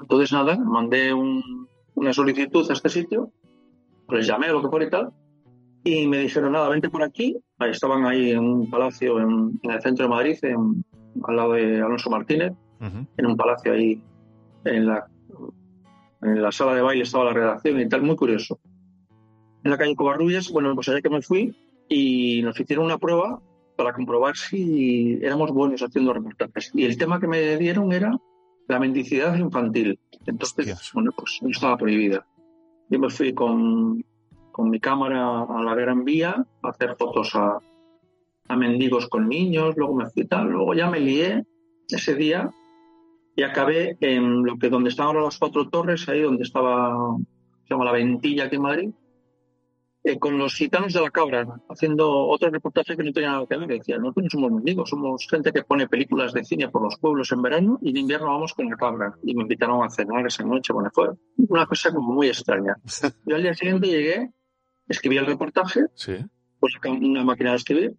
Entonces, 0.00 0.32
nada, 0.32 0.56
mandé 0.56 1.12
una 1.12 2.12
solicitud 2.12 2.70
a 2.70 2.72
este 2.72 2.88
sitio, 2.88 3.32
les 4.08 4.26
llamé 4.26 4.50
o 4.50 4.54
lo 4.54 4.62
que 4.62 4.68
fuera 4.68 4.86
y 4.86 4.90
tal, 4.90 5.12
y 5.84 6.06
me 6.06 6.18
dijeron, 6.18 6.52
nada, 6.52 6.68
vente 6.68 6.90
por 6.90 7.02
aquí. 7.02 7.36
Ahí 7.58 7.70
estaban 7.70 8.04
ahí 8.04 8.30
en 8.30 8.40
un 8.40 8.70
palacio 8.70 9.20
en, 9.20 9.58
el 9.62 9.82
centro 9.82 10.04
de 10.04 10.10
Madrid, 10.10 10.36
al 11.24 11.36
lado 11.36 11.52
de 11.52 11.80
Alonso 11.80 12.10
Martínez, 12.10 12.52
en 12.80 13.26
un 13.26 13.36
palacio 13.36 13.72
ahí, 13.72 14.00
en 14.64 14.86
la, 14.86 15.06
en 16.22 16.42
la 16.42 16.52
sala 16.52 16.74
de 16.74 16.82
baile 16.82 17.02
estaba 17.02 17.24
la 17.24 17.32
redacción 17.32 17.80
y 17.80 17.88
tal, 17.88 18.02
muy 18.02 18.16
curioso. 18.16 18.60
En 19.64 19.70
la 19.70 19.78
calle 19.78 19.96
Covarrubias, 19.96 20.50
bueno, 20.50 20.74
pues 20.74 20.88
allá 20.88 21.02
que 21.02 21.10
me 21.10 21.22
fui 21.22 21.54
y 21.88 22.42
nos 22.42 22.58
hicieron 22.58 22.86
una 22.86 22.98
prueba 22.98 23.40
para 23.76 23.92
comprobar 23.92 24.36
si 24.36 25.18
éramos 25.22 25.52
buenos 25.52 25.82
haciendo 25.82 26.12
reportajes. 26.12 26.70
Y 26.74 26.84
el 26.84 26.98
tema 26.98 27.20
que 27.20 27.28
me 27.28 27.56
dieron 27.56 27.92
era 27.92 28.16
la 28.68 28.78
mendicidad 28.78 29.36
infantil. 29.36 29.98
Entonces, 30.26 30.90
bueno, 30.92 31.12
pues 31.16 31.38
no 31.42 31.50
estaba 31.50 31.76
prohibida. 31.76 32.26
Yo 32.90 32.98
me 32.98 33.10
fui 33.10 33.32
con, 33.34 34.04
con 34.52 34.70
mi 34.70 34.80
cámara 34.80 35.42
a 35.42 35.62
la 35.62 35.74
Gran 35.74 36.04
Vía 36.04 36.44
a 36.62 36.68
hacer 36.68 36.96
fotos 36.98 37.34
a, 37.34 37.58
a 38.48 38.56
mendigos 38.56 39.08
con 39.08 39.28
niños, 39.28 39.76
luego 39.76 39.94
me 39.94 40.06
fui 40.06 40.24
tal, 40.26 40.48
luego 40.48 40.74
ya 40.74 40.88
me 40.90 41.00
lié 41.00 41.44
ese 41.88 42.14
día 42.14 42.50
y 43.38 43.44
acabé 43.44 43.96
en 44.00 44.42
lo 44.44 44.58
que 44.58 44.68
donde 44.68 44.90
estaban 44.90 45.14
ahora 45.14 45.26
las 45.26 45.38
cuatro 45.38 45.68
torres, 45.68 46.08
ahí 46.08 46.22
donde 46.22 46.42
estaba, 46.42 47.16
se 47.62 47.72
llama 47.72 47.84
la 47.84 47.92
Ventilla 47.92 48.46
aquí 48.46 48.56
en 48.56 48.62
Madrid, 48.62 48.90
eh, 50.02 50.18
con 50.18 50.36
los 50.36 50.54
gitanos 50.54 50.92
de 50.92 51.00
la 51.00 51.10
cabra, 51.10 51.46
haciendo 51.68 52.10
otro 52.10 52.50
reportaje 52.50 52.96
que 52.96 53.04
no 53.04 53.12
tenía 53.12 53.30
nada 53.30 53.46
que 53.48 53.56
ver. 53.56 53.68
Decía, 53.68 53.96
nosotros 53.96 54.24
no 54.24 54.30
somos 54.30 54.50
mendigos, 54.50 54.90
somos 54.90 55.24
gente 55.30 55.52
que 55.52 55.62
pone 55.62 55.86
películas 55.86 56.32
de 56.32 56.42
cine 56.42 56.68
por 56.68 56.82
los 56.82 56.96
pueblos 56.98 57.30
en 57.30 57.40
verano 57.40 57.78
y 57.80 57.90
en 57.90 57.98
invierno 57.98 58.26
vamos 58.26 58.54
con 58.54 58.68
la 58.68 58.76
cabra. 58.76 59.14
Y 59.22 59.36
me 59.36 59.42
invitaron 59.42 59.84
a 59.84 59.88
cenar 59.88 60.26
esa 60.26 60.42
noche, 60.42 60.72
bueno, 60.72 60.90
fue 60.92 61.10
una 61.36 61.64
cosa 61.64 61.92
como 61.92 62.12
muy 62.12 62.26
extraña. 62.26 62.74
Yo 63.24 63.36
al 63.36 63.42
día 63.42 63.54
siguiente 63.54 63.86
llegué, 63.86 64.32
escribí 64.88 65.16
el 65.16 65.26
reportaje, 65.26 65.82
sí. 65.94 66.16
pues 66.58 66.74
una 66.84 67.22
máquina 67.22 67.50
de 67.50 67.56
escribir, 67.56 67.96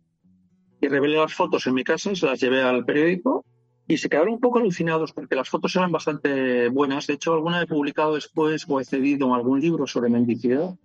y 0.81 0.87
revelé 0.89 1.15
las 1.15 1.33
fotos 1.33 1.65
en 1.65 1.75
mi 1.75 1.85
casa, 1.85 2.13
se 2.13 2.25
las 2.25 2.41
llevé 2.41 2.61
al 2.61 2.83
periódico 2.83 3.45
y 3.89 3.97
se 3.97 4.07
quedaron 4.07 4.35
un 4.35 4.39
poco 4.39 4.59
alucinados 4.59 5.13
porque 5.13 5.35
las 5.35 5.49
fotos 5.49 5.75
eran 5.75 5.91
bastante 5.91 6.69
buenas. 6.69 7.07
De 7.07 7.15
hecho, 7.15 7.33
alguna 7.33 7.63
he 7.63 7.65
publicado 7.65 8.13
después 8.13 8.63
o 8.69 8.79
he 8.79 8.85
cedido 8.85 9.33
algún 9.33 9.59
libro 9.59 9.87
sobre 9.87 10.11
mendicidad 10.11 10.75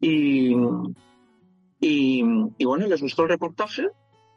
y, 0.00 0.54
y, 1.80 2.64
bueno, 2.64 2.86
les 2.86 3.02
gustó 3.02 3.24
el 3.24 3.30
reportaje 3.30 3.88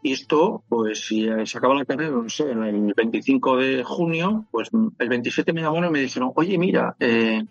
y 0.01 0.13
esto, 0.13 0.63
pues 0.67 1.05
si 1.05 1.27
se 1.45 1.57
acaba 1.59 1.75
la 1.75 1.85
carrera, 1.85 2.09
no 2.09 2.27
sé, 2.27 2.49
el 2.49 2.93
25 2.95 3.57
de 3.57 3.83
junio, 3.83 4.47
pues 4.49 4.69
el 4.97 5.09
27 5.09 5.53
me 5.53 5.61
llamaron 5.61 5.89
y 5.89 5.93
me 5.93 6.01
dijeron, 6.01 6.31
oye, 6.35 6.57
mira, 6.57 6.95
eh, 6.99 7.45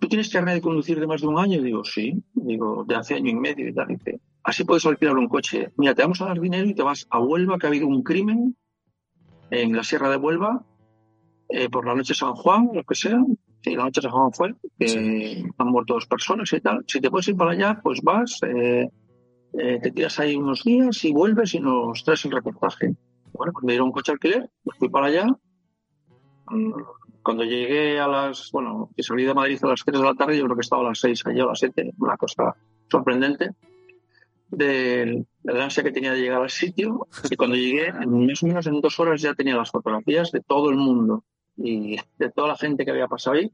¿tú 0.00 0.08
tienes 0.08 0.32
carnet 0.32 0.54
de 0.54 0.60
conducir 0.60 0.98
de 0.98 1.06
más 1.06 1.20
de 1.20 1.28
un 1.28 1.38
año? 1.38 1.60
Y 1.60 1.62
digo, 1.62 1.84
sí, 1.84 2.24
digo, 2.34 2.84
de 2.88 2.96
hace 2.96 3.14
año 3.14 3.30
y 3.30 3.36
medio 3.36 3.68
y 3.68 3.72
tal. 3.72 3.86
dice, 3.86 4.20
así 4.42 4.64
puedes 4.64 4.84
alquilar 4.84 5.16
un 5.16 5.28
coche. 5.28 5.70
Mira, 5.76 5.94
te 5.94 6.02
vamos 6.02 6.20
a 6.22 6.26
dar 6.26 6.40
dinero 6.40 6.66
y 6.66 6.74
te 6.74 6.82
vas 6.82 7.06
a 7.08 7.20
Huelva, 7.20 7.56
que 7.56 7.66
ha 7.66 7.70
habido 7.70 7.86
un 7.86 8.02
crimen 8.02 8.56
en 9.62 9.76
la 9.76 9.84
Sierra 9.84 10.10
de 10.10 10.16
Huelva, 10.16 10.64
eh, 11.48 11.68
por 11.68 11.86
la 11.86 11.94
noche 11.94 12.14
San 12.14 12.34
Juan, 12.34 12.70
lo 12.72 12.84
que 12.84 12.94
sea, 12.94 13.20
Sí, 13.64 13.74
la 13.74 13.84
noche 13.84 14.02
de 14.02 14.10
Juan 14.10 14.30
fue, 14.30 14.54
que 14.78 15.42
han 15.56 15.68
muerto 15.68 15.94
dos 15.94 16.06
personas 16.06 16.52
y 16.52 16.60
tal. 16.60 16.84
Si 16.86 17.00
te 17.00 17.10
puedes 17.10 17.28
ir 17.28 17.36
para 17.36 17.52
allá, 17.52 17.80
pues 17.82 18.02
vas, 18.02 18.38
eh, 18.42 18.90
eh, 19.54 19.78
te 19.82 19.90
tiras 19.90 20.20
ahí 20.20 20.36
unos 20.36 20.64
días 20.64 21.02
y 21.06 21.14
vuelves 21.14 21.54
y 21.54 21.60
nos 21.60 22.04
traes 22.04 22.26
el 22.26 22.32
reportaje. 22.32 22.94
Bueno, 23.32 23.54
pues 23.54 23.64
me 23.64 23.72
dieron 23.72 23.86
un 23.86 23.92
coche 23.92 24.12
alquiler, 24.12 24.50
pues 24.62 24.76
fui 24.78 24.90
para 24.90 25.06
allá. 25.06 25.26
Cuando 27.22 27.42
llegué 27.42 27.98
a 27.98 28.06
las, 28.06 28.50
bueno, 28.52 28.90
que 28.94 29.02
salí 29.02 29.24
de 29.24 29.32
Madrid 29.32 29.58
a 29.62 29.68
las 29.68 29.82
3 29.82 29.98
de 29.98 30.04
la 30.04 30.14
tarde, 30.14 30.36
yo 30.36 30.44
creo 30.44 30.56
que 30.56 30.60
estaba 30.60 30.82
a 30.82 30.88
las 30.88 31.00
6, 31.00 31.26
allá 31.26 31.44
a 31.44 31.46
las 31.46 31.58
7, 31.58 31.94
una 32.00 32.18
cosa 32.18 32.54
sorprendente 32.90 33.48
de, 34.56 35.24
la 35.42 35.64
ansia 35.64 35.82
que 35.82 35.92
tenía 35.92 36.12
de 36.12 36.20
llegar 36.20 36.42
al 36.42 36.50
sitio. 36.50 37.06
Y 37.30 37.36
cuando 37.36 37.56
llegué, 37.56 37.92
más 37.92 38.42
o 38.42 38.46
menos 38.46 38.66
en 38.66 38.80
dos 38.80 38.98
horas 39.00 39.20
ya 39.20 39.34
tenía 39.34 39.56
las 39.56 39.70
fotografías 39.70 40.32
de 40.32 40.40
todo 40.40 40.70
el 40.70 40.76
mundo 40.76 41.24
y 41.56 41.96
de 42.18 42.30
toda 42.30 42.48
la 42.48 42.56
gente 42.56 42.84
que 42.84 42.90
había 42.90 43.06
pasado 43.06 43.36
ahí, 43.36 43.50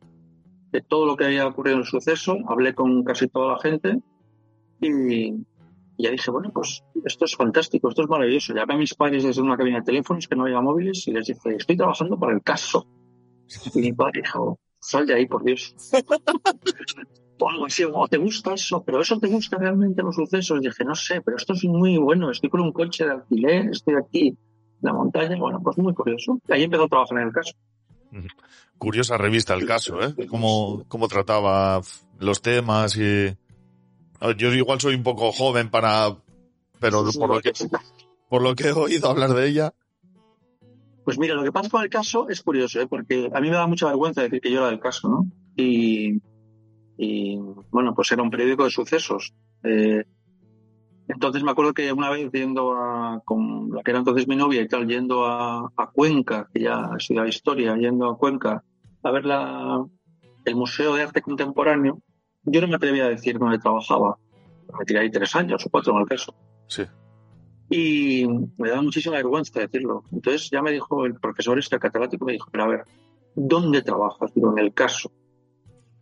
de 0.73 0.81
todo 0.81 1.07
lo 1.07 1.17
que 1.17 1.25
había 1.25 1.47
ocurrido 1.47 1.77
en 1.77 1.83
el 1.83 1.87
suceso, 1.87 2.39
hablé 2.49 2.75
con 2.75 3.05
casi 3.05 3.29
toda 3.29 3.53
la 3.53 3.59
gente 3.59 3.99
y, 4.81 5.35
ya 5.99 6.11
dije, 6.11 6.31
bueno, 6.31 6.51
pues 6.53 6.83
esto 7.05 7.25
es 7.27 7.37
fantástico, 7.37 7.89
esto 7.89 8.03
es 8.03 8.09
maravilloso. 8.09 8.55
Llamé 8.55 8.75
a 8.75 8.79
mis 8.79 8.95
padres 8.95 9.25
desde 9.25 9.43
una 9.43 9.57
cabina 9.57 9.79
de 9.79 9.85
teléfonos 9.85 10.27
que 10.27 10.37
no 10.37 10.45
había 10.45 10.61
móviles 10.61 11.07
y 11.07 11.13
les 11.13 11.27
dije, 11.27 11.57
estoy 11.57 11.77
trabajando 11.77 12.19
para 12.19 12.33
el 12.33 12.43
caso. 12.43 12.87
Y 13.75 13.81
mi 13.81 13.93
padre 13.93 14.23
dijo, 14.23 14.59
sal 14.81 15.07
de 15.07 15.15
ahí, 15.15 15.27
por 15.27 15.45
Dios. 15.45 15.75
o 17.39 17.49
algo 17.49 17.67
así, 17.67 17.85
o 17.85 18.09
te 18.09 18.19
gusta 18.19 18.55
eso, 18.55 18.83
pero 18.85 19.01
eso 19.01 19.19
te 19.19 19.29
gusta 19.29 19.59
realmente 19.59 20.03
los 20.03 20.15
sucesos. 20.15 20.59
Y 20.61 20.69
dije, 20.69 20.85
no 20.85 20.95
sé, 20.95 21.21
pero 21.21 21.37
esto 21.37 21.53
es 21.53 21.65
muy 21.65 21.99
bueno, 21.99 22.31
estoy 22.31 22.51
con 22.51 22.61
un 22.61 22.73
coche 22.73 23.05
de 23.05 23.13
alquiler, 23.13 23.71
estoy 23.71 23.95
aquí 23.95 24.29
en 24.29 24.37
la 24.81 24.93
montaña, 24.93 25.37
bueno, 25.39 25.61
pues 25.63 25.79
muy 25.79 25.95
curioso. 25.95 26.39
Y 26.49 26.53
ahí 26.53 26.65
empezó 26.65 26.85
a 26.85 26.89
trabajar 26.89 27.19
en 27.19 27.27
el 27.29 27.33
caso. 27.33 27.53
Curiosa 28.79 29.17
revista 29.17 29.55
el 29.55 29.67
caso, 29.67 30.03
¿eh? 30.03 30.15
Cómo, 30.29 30.85
cómo 30.89 31.09
trataba 31.09 31.81
los 32.19 32.43
temas 32.43 32.97
y... 32.97 33.37
Yo 34.37 34.53
igual 34.53 34.81
soy 34.81 34.95
un 34.97 35.03
poco 35.03 35.33
joven 35.33 35.71
para... 35.71 36.15
Pero 36.79 37.05
por 37.19 37.35
lo 37.35 37.41
que, 37.41 37.53
por 38.29 38.43
lo 38.43 38.55
que 38.55 38.69
he 38.69 38.73
oído 38.73 39.11
hablar 39.11 39.35
de 39.35 39.49
ella... 39.49 39.75
Pues 41.05 41.19
mira, 41.19 41.35
lo 41.35 41.43
que 41.43 41.53
pasa 41.53 41.71
con 41.71 41.83
el 41.83 41.91
caso 41.91 42.29
es 42.29 42.43
curioso, 42.43 42.81
¿eh? 42.81 42.87
porque 42.87 43.31
a 43.33 43.41
mí 43.41 43.49
me 43.49 43.57
da 43.57 43.67
mucha 43.67 43.87
vergüenza 43.87 44.23
decir 44.23 44.41
que 44.41 44.51
yo 44.51 44.59
era 44.59 44.69
del 44.71 44.81
caso, 44.81 45.09
¿no? 45.09 45.27
Y, 45.57 46.21
bueno, 47.71 47.95
pues 47.95 48.13
era 48.13 48.23
un 48.23 48.31
periódico 48.31 48.65
de 48.65 48.71
sucesos. 48.71 49.35
Eh, 49.63 50.05
entonces 51.09 51.43
me 51.43 51.51
acuerdo 51.51 51.75
que 51.75 51.93
una 51.93 52.11
vez 52.11 52.31
yendo 52.31 52.73
a, 52.73 53.21
con 53.25 53.71
la 53.71 53.83
que 53.83 53.91
era 53.91 53.99
entonces 53.99 54.29
mi 54.29 54.37
novia 54.37 54.63
y 54.63 54.69
tal, 54.69 54.87
yendo 54.87 55.25
a, 55.27 55.71
Cuenca, 55.93 56.49
que 56.53 56.61
ya 56.61 56.91
estudiaba 56.97 57.29
historia, 57.29 57.77
yendo 57.77 58.09
a 58.09 58.17
Cuenca 58.17 58.63
a 59.03 59.11
ver 59.11 59.25
el 60.45 60.57
Museo 60.57 60.95
de 60.95 61.03
Arte 61.03 61.23
Contemporáneo, 61.23 62.01
yo 62.45 62.61
no 62.61 62.69
me 62.69 62.77
atrevía 62.77 63.07
a 63.07 63.09
decir 63.09 63.39
dónde 63.39 63.59
trabajaba. 63.59 64.17
Me 64.79 64.85
tiré 64.85 65.01
ahí 65.01 65.11
tres 65.11 65.35
años 65.35 65.67
o 65.67 65.71
cuatro 65.71 65.95
en 65.95 66.03
el 66.03 66.07
caso. 66.07 66.35
Sí. 66.69 66.85
Y 67.71 68.27
me 68.59 68.69
daba 68.69 68.83
muchísima 68.83 69.17
vergüenza 69.17 69.61
decirlo. 69.61 70.03
Entonces 70.13 70.51
ya 70.51 70.61
me 70.61 70.73
dijo 70.73 71.07
el 71.07 71.15
profesor 71.15 71.59
este 71.59 71.79
catedrático, 71.79 72.25
me 72.25 72.33
dijo, 72.33 72.49
pero 72.51 72.65
a 72.65 72.69
ver, 72.69 72.85
¿dónde 73.35 73.83
trabajas? 73.83 74.35
Digo, 74.35 74.53
en 74.53 74.59
el 74.59 74.75
caso. 74.75 75.13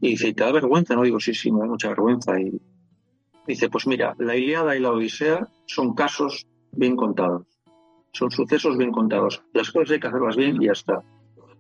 Y 0.01 0.11
dice, 0.11 0.29
¿y 0.29 0.35
te 0.35 0.45
da 0.45 0.53
vergüenza? 0.53 0.95
No 0.95 1.03
digo, 1.03 1.21
sí, 1.21 1.35
sí, 1.35 1.53
me 1.53 1.61
da 1.61 1.67
mucha 1.67 1.89
vergüenza. 1.89 2.41
Y 2.41 2.59
Dice, 3.49 3.71
pues 3.71 3.87
mira, 3.87 4.15
la 4.19 4.37
Iliada 4.37 4.77
y 4.77 4.81
la 4.81 4.93
Odisea 4.93 5.49
son 5.65 5.95
casos 5.95 6.47
bien 6.73 6.97
contados, 6.97 7.47
son 8.13 8.31
sucesos 8.31 8.77
bien 8.77 8.93
contados. 8.93 9.43
Las 9.55 9.71
cosas 9.71 9.93
hay 9.93 10.01
que 10.01 10.07
hacerlas 10.07 10.37
bien 10.37 10.61
y 10.61 10.67
ya 10.67 10.73
está. 10.73 11.03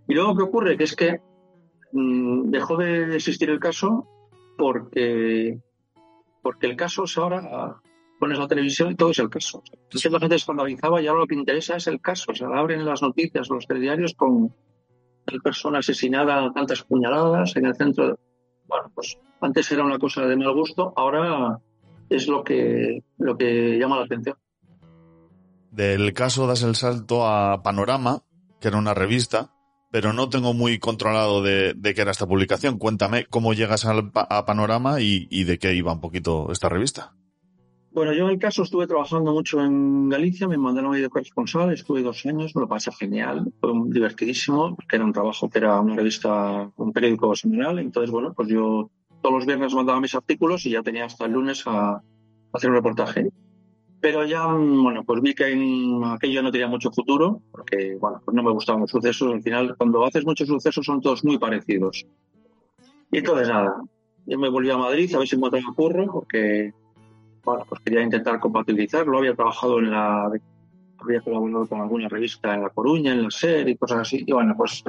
Y 0.06 0.12
luego, 0.12 0.36
¿qué 0.36 0.42
ocurre? 0.42 0.76
Que 0.76 0.84
es 0.84 0.94
que 0.94 1.22
mm, 1.92 2.50
dejó 2.50 2.76
de 2.76 3.16
existir 3.16 3.48
el 3.48 3.58
caso 3.58 4.06
porque, 4.58 5.58
porque 6.42 6.66
el 6.66 6.76
caso 6.76 7.04
es 7.04 7.16
ahora 7.16 7.80
pones 8.18 8.38
la 8.38 8.48
televisión 8.48 8.92
y 8.92 8.94
todo 8.94 9.10
es 9.10 9.18
el 9.18 9.30
caso. 9.30 9.62
Entonces 9.72 10.10
la 10.12 10.20
gente 10.20 10.36
escandalizaba 10.36 11.00
y 11.00 11.06
ahora 11.06 11.20
lo 11.20 11.26
que 11.26 11.34
interesa 11.34 11.76
es 11.76 11.86
el 11.86 12.00
caso. 12.00 12.32
O 12.32 12.34
sea, 12.34 12.48
abren 12.48 12.84
las 12.84 13.02
noticias, 13.02 13.48
los 13.48 13.66
telediarios 13.66 14.14
con 14.14 14.52
tal 15.24 15.40
persona 15.40 15.78
asesinada, 15.78 16.52
tantas 16.52 16.82
puñaladas 16.82 17.56
en 17.56 17.66
el 17.66 17.76
centro. 17.76 18.18
Bueno, 18.66 18.90
pues 18.94 19.18
antes 19.40 19.70
era 19.72 19.84
una 19.84 19.98
cosa 19.98 20.26
de 20.26 20.36
mal 20.36 20.52
gusto, 20.52 20.92
ahora 20.96 21.58
es 22.10 22.28
lo 22.28 22.42
que, 22.42 23.02
lo 23.18 23.36
que 23.36 23.78
llama 23.78 23.98
la 23.98 24.04
atención. 24.04 24.36
Del 25.70 26.12
caso 26.12 26.46
das 26.46 26.62
el 26.62 26.74
salto 26.74 27.26
a 27.26 27.62
Panorama, 27.62 28.24
que 28.60 28.68
era 28.68 28.78
una 28.78 28.94
revista, 28.94 29.52
pero 29.90 30.12
no 30.12 30.28
tengo 30.28 30.54
muy 30.54 30.78
controlado 30.78 31.42
de, 31.42 31.74
de 31.74 31.94
qué 31.94 32.02
era 32.02 32.10
esta 32.10 32.26
publicación. 32.26 32.78
Cuéntame 32.78 33.26
cómo 33.26 33.52
llegas 33.54 33.84
al, 33.84 34.10
a 34.14 34.44
Panorama 34.44 35.00
y, 35.00 35.28
y 35.30 35.44
de 35.44 35.58
qué 35.58 35.74
iba 35.74 35.92
un 35.92 36.00
poquito 36.00 36.50
esta 36.50 36.68
revista. 36.68 37.14
Bueno, 37.98 38.12
yo 38.12 38.26
en 38.26 38.30
el 38.30 38.38
caso 38.38 38.62
estuve 38.62 38.86
trabajando 38.86 39.32
mucho 39.32 39.60
en 39.60 40.08
Galicia, 40.08 40.46
me 40.46 40.56
mandaron 40.56 40.94
ahí 40.94 41.02
de 41.02 41.08
corresponsal, 41.08 41.72
estuve 41.72 42.00
dos 42.00 42.24
años, 42.26 42.54
me 42.54 42.60
lo 42.60 42.68
pasé 42.68 42.92
genial, 42.92 43.52
fue 43.60 43.72
divertidísimo, 43.86 44.76
porque 44.76 44.94
era 44.94 45.04
un 45.04 45.12
trabajo 45.12 45.50
que 45.50 45.58
era 45.58 45.80
una 45.80 45.96
revista, 45.96 46.70
un 46.76 46.92
periódico 46.92 47.34
semanal, 47.34 47.80
entonces 47.80 48.12
bueno, 48.12 48.34
pues 48.34 48.50
yo 48.50 48.88
todos 49.20 49.34
los 49.34 49.46
viernes 49.46 49.74
mandaba 49.74 49.98
mis 49.98 50.14
artículos 50.14 50.64
y 50.66 50.70
ya 50.70 50.82
tenía 50.84 51.06
hasta 51.06 51.24
el 51.24 51.32
lunes 51.32 51.64
a, 51.66 52.00
hacer 52.52 52.70
un 52.70 52.76
reportaje. 52.76 53.30
Pero 54.00 54.24
ya, 54.24 54.46
bueno, 54.46 55.02
pues 55.02 55.20
vi 55.20 55.34
que 55.34 55.48
en 55.48 56.04
aquello 56.04 56.40
no 56.40 56.52
tenía 56.52 56.68
mucho 56.68 56.92
futuro, 56.92 57.42
porque, 57.50 57.96
bueno, 58.00 58.22
pues 58.24 58.32
no 58.32 58.44
me 58.44 58.52
gustaban 58.52 58.82
los 58.82 58.92
sucesos. 58.92 59.34
Al 59.34 59.42
final, 59.42 59.74
cuando 59.76 60.04
haces 60.04 60.24
muchos 60.24 60.46
sucesos 60.46 60.86
son 60.86 61.00
todos 61.00 61.24
muy 61.24 61.36
parecidos. 61.36 62.06
Y 63.10 63.18
entonces, 63.18 63.48
nada, 63.48 63.74
yo 64.24 64.38
me 64.38 64.50
volví 64.50 64.70
a 64.70 64.78
Madrid 64.78 65.12
a 65.16 65.18
ver 65.18 65.26
si 65.26 65.34
encontraba 65.34 65.74
curro, 65.74 66.06
porque, 66.12 66.72
bueno, 67.48 67.64
pues 67.68 67.80
quería 67.82 68.02
intentar 68.02 68.38
compatibilizarlo. 68.40 69.18
Había 69.18 69.34
trabajado 69.34 69.78
en 69.78 69.90
la... 69.90 70.30
Había 71.00 71.20
colaborado 71.20 71.66
con 71.66 71.80
alguna 71.80 72.08
revista 72.08 72.54
en 72.54 72.62
La 72.62 72.70
Coruña, 72.70 73.12
en 73.12 73.22
la 73.22 73.30
SER 73.30 73.68
y 73.68 73.76
cosas 73.76 74.00
así. 74.00 74.24
Y 74.26 74.32
bueno, 74.32 74.54
pues 74.56 74.82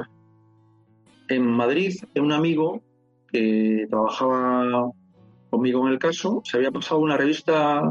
en 1.28 1.46
Madrid, 1.46 1.94
un 2.16 2.32
amigo 2.32 2.82
que 3.30 3.86
trabajaba 3.88 4.90
conmigo 5.48 5.86
en 5.86 5.92
el 5.92 5.98
caso, 5.98 6.42
se 6.44 6.56
había 6.56 6.72
pasado 6.72 7.00
una 7.00 7.16
revista 7.16 7.82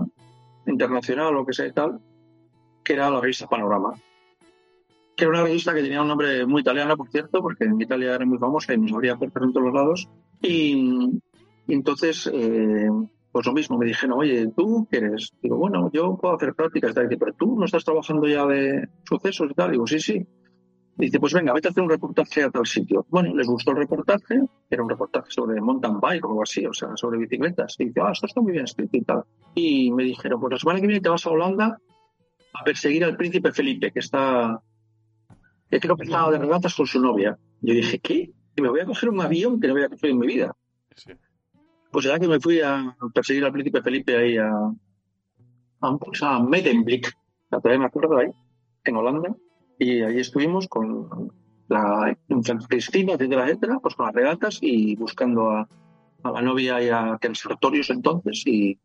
internacional 0.68 1.36
o 1.38 1.46
que 1.46 1.54
sea 1.54 1.68
y 1.68 1.72
tal, 1.72 2.00
que 2.84 2.94
era 2.94 3.10
la 3.10 3.22
revista 3.22 3.48
Panorama. 3.48 3.94
Que 5.16 5.24
era 5.24 5.32
una 5.32 5.44
revista 5.44 5.74
que 5.74 5.82
tenía 5.82 6.02
un 6.02 6.10
nombre 6.10 6.46
muy 6.46 6.62
italiano, 6.62 6.98
por 6.98 7.10
cierto, 7.10 7.42
porque 7.42 7.66
en 7.66 7.80
Italia 7.80 8.16
era 8.16 8.26
muy 8.26 8.38
famosa 8.38 8.74
y 8.74 8.78
nos 8.78 8.94
abría 8.94 9.16
puertas 9.16 9.44
en 9.44 9.54
todos 9.54 9.74
lados. 9.74 10.10
Y, 10.42 11.22
entonces, 11.68 12.30
eh, 12.34 12.90
pues 13.32 13.46
lo 13.46 13.54
mismo, 13.54 13.78
me 13.78 13.86
dijeron, 13.86 14.20
oye, 14.20 14.52
¿tú 14.56 14.88
qué 14.90 14.98
eres? 14.98 15.34
Digo, 15.42 15.58
bueno, 15.58 15.92
yo 15.94 16.18
puedo 16.18 16.36
hacer 16.36 16.56
prácticas, 16.56 16.94
pero 16.94 17.34
tú 17.34 17.56
no 17.58 17.66
estás 17.66 17.86
trabajando 17.86 18.28
ya 18.28 18.46
de 18.48 18.90
sucesos 19.08 19.52
y 19.52 19.54
tal. 19.54 19.72
Digo, 19.72 19.86
sí, 19.86 20.00
sí. 20.00 20.26
Dice, 20.96 21.20
pues 21.20 21.34
venga, 21.34 21.54
vete 21.54 21.70
a 21.70 21.72
hacer 21.72 21.84
un 21.84 21.90
reportaje 21.90 22.44
a 22.44 22.50
tal 22.50 22.66
sitio. 22.66 23.06
Bueno, 23.10 23.34
les 23.34 23.48
gustó 23.48 23.72
el 23.72 23.78
reportaje, 23.78 24.42
era 24.70 24.84
un 24.84 24.90
reportaje 24.90 25.28
sobre 25.30 25.62
mountain 25.62 26.00
bike 26.00 26.26
o 26.26 26.30
algo 26.30 26.44
así, 26.44 26.66
o 26.66 26.74
sea, 26.74 26.90
sobre 26.96 27.20
bicicletas. 27.20 27.76
Y 27.80 27.86
dice, 27.86 28.02
ah, 28.04 28.12
esto 28.12 28.26
está 28.26 28.42
muy 28.42 28.52
bien 28.52 28.66
escrito 28.66 28.98
y 28.98 29.04
tal. 29.04 29.24
Y 29.56 29.92
me 29.92 30.04
dijeron, 30.04 30.42
pues 30.42 30.52
la 30.52 30.60
semana 30.60 30.82
que 30.82 30.88
viene 30.88 31.02
te 31.02 31.10
vas 31.10 31.26
a 31.26 31.30
Holanda 31.30 31.80
a 32.54 32.64
perseguir 32.66 33.06
al 33.06 33.16
príncipe 33.16 33.54
Felipe, 33.54 33.92
que 33.92 34.00
está, 34.00 34.62
que 35.70 35.80
creo 35.80 35.96
que 35.96 36.04
estaba 36.04 36.32
de 36.32 36.40
regatas 36.40 36.76
con 36.76 36.88
su 36.88 37.00
novia. 37.00 37.38
Yo 37.62 37.74
dije, 37.74 38.00
¿qué? 38.00 38.32
Que 38.56 38.62
me 38.62 38.70
voy 38.70 38.82
a 38.82 38.86
coger 38.86 39.10
un 39.10 39.22
avión 39.22 39.60
que 39.60 39.68
no 39.68 39.76
voy 39.76 39.84
a 39.84 39.90
en 40.02 40.18
mi 40.18 40.28
vida. 40.28 40.54
Pues 41.92 42.06
ya 42.06 42.20
que 42.20 42.28
me 42.28 42.40
fui 42.40 42.62
a 42.62 42.96
perseguir 43.14 43.46
al 43.46 43.52
príncipe 43.52 43.82
Felipe 43.82 44.16
ahí 44.16 44.38
a, 44.38 44.52
a, 45.82 45.98
a 46.22 46.40
Medemblik, 46.40 47.18
todavía 47.50 47.80
me 47.80 47.86
acuerdo 47.86 48.18
ahí, 48.18 48.32
en 48.84 48.96
Holanda 48.96 49.36
y 49.80 50.02
allí 50.02 50.20
estuvimos 50.20 50.68
con 50.68 51.32
la 51.70 52.16
Cristina, 52.68 53.14
etcétera, 53.14 53.46
etcétera, 53.46 53.80
pues 53.82 53.96
con 53.96 54.08
las 54.08 54.16
regatas 54.16 54.60
y 54.62 54.96
buscando 54.96 55.52
a, 55.52 55.68
la 56.24 56.42
novia 56.42 56.82
y 56.84 56.90
a 56.90 57.18
Sartorius 57.34 57.90
entonces 57.92 58.44
y, 58.46 58.78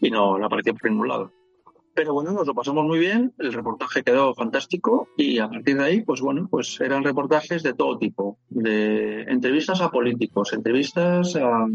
y 0.00 0.10
no, 0.10 0.38
no 0.38 0.46
apareció 0.46 0.74
por 0.74 0.90
ningún 0.90 1.08
lado. 1.08 1.32
Pero 1.94 2.12
bueno, 2.14 2.32
nos 2.32 2.46
lo 2.46 2.54
pasamos 2.54 2.84
muy 2.84 2.98
bien, 2.98 3.32
el 3.38 3.52
reportaje 3.52 4.02
quedó 4.02 4.34
fantástico 4.34 5.08
y 5.16 5.38
a 5.38 5.48
partir 5.48 5.76
de 5.76 5.84
ahí, 5.84 6.02
pues 6.02 6.20
bueno, 6.20 6.46
pues 6.50 6.80
eran 6.80 7.02
reportajes 7.02 7.62
de 7.62 7.74
todo 7.74 7.98
tipo, 7.98 8.38
de 8.48 9.22
entrevistas 9.22 9.80
a 9.80 9.90
políticos, 9.90 10.52
entrevistas 10.52 11.34
a, 11.36 11.66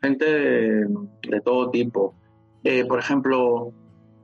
gente 0.00 0.24
de, 0.24 1.40
todo 1.44 1.70
tipo. 1.70 2.14
Eh, 2.64 2.84
por 2.84 2.98
ejemplo, 2.98 3.72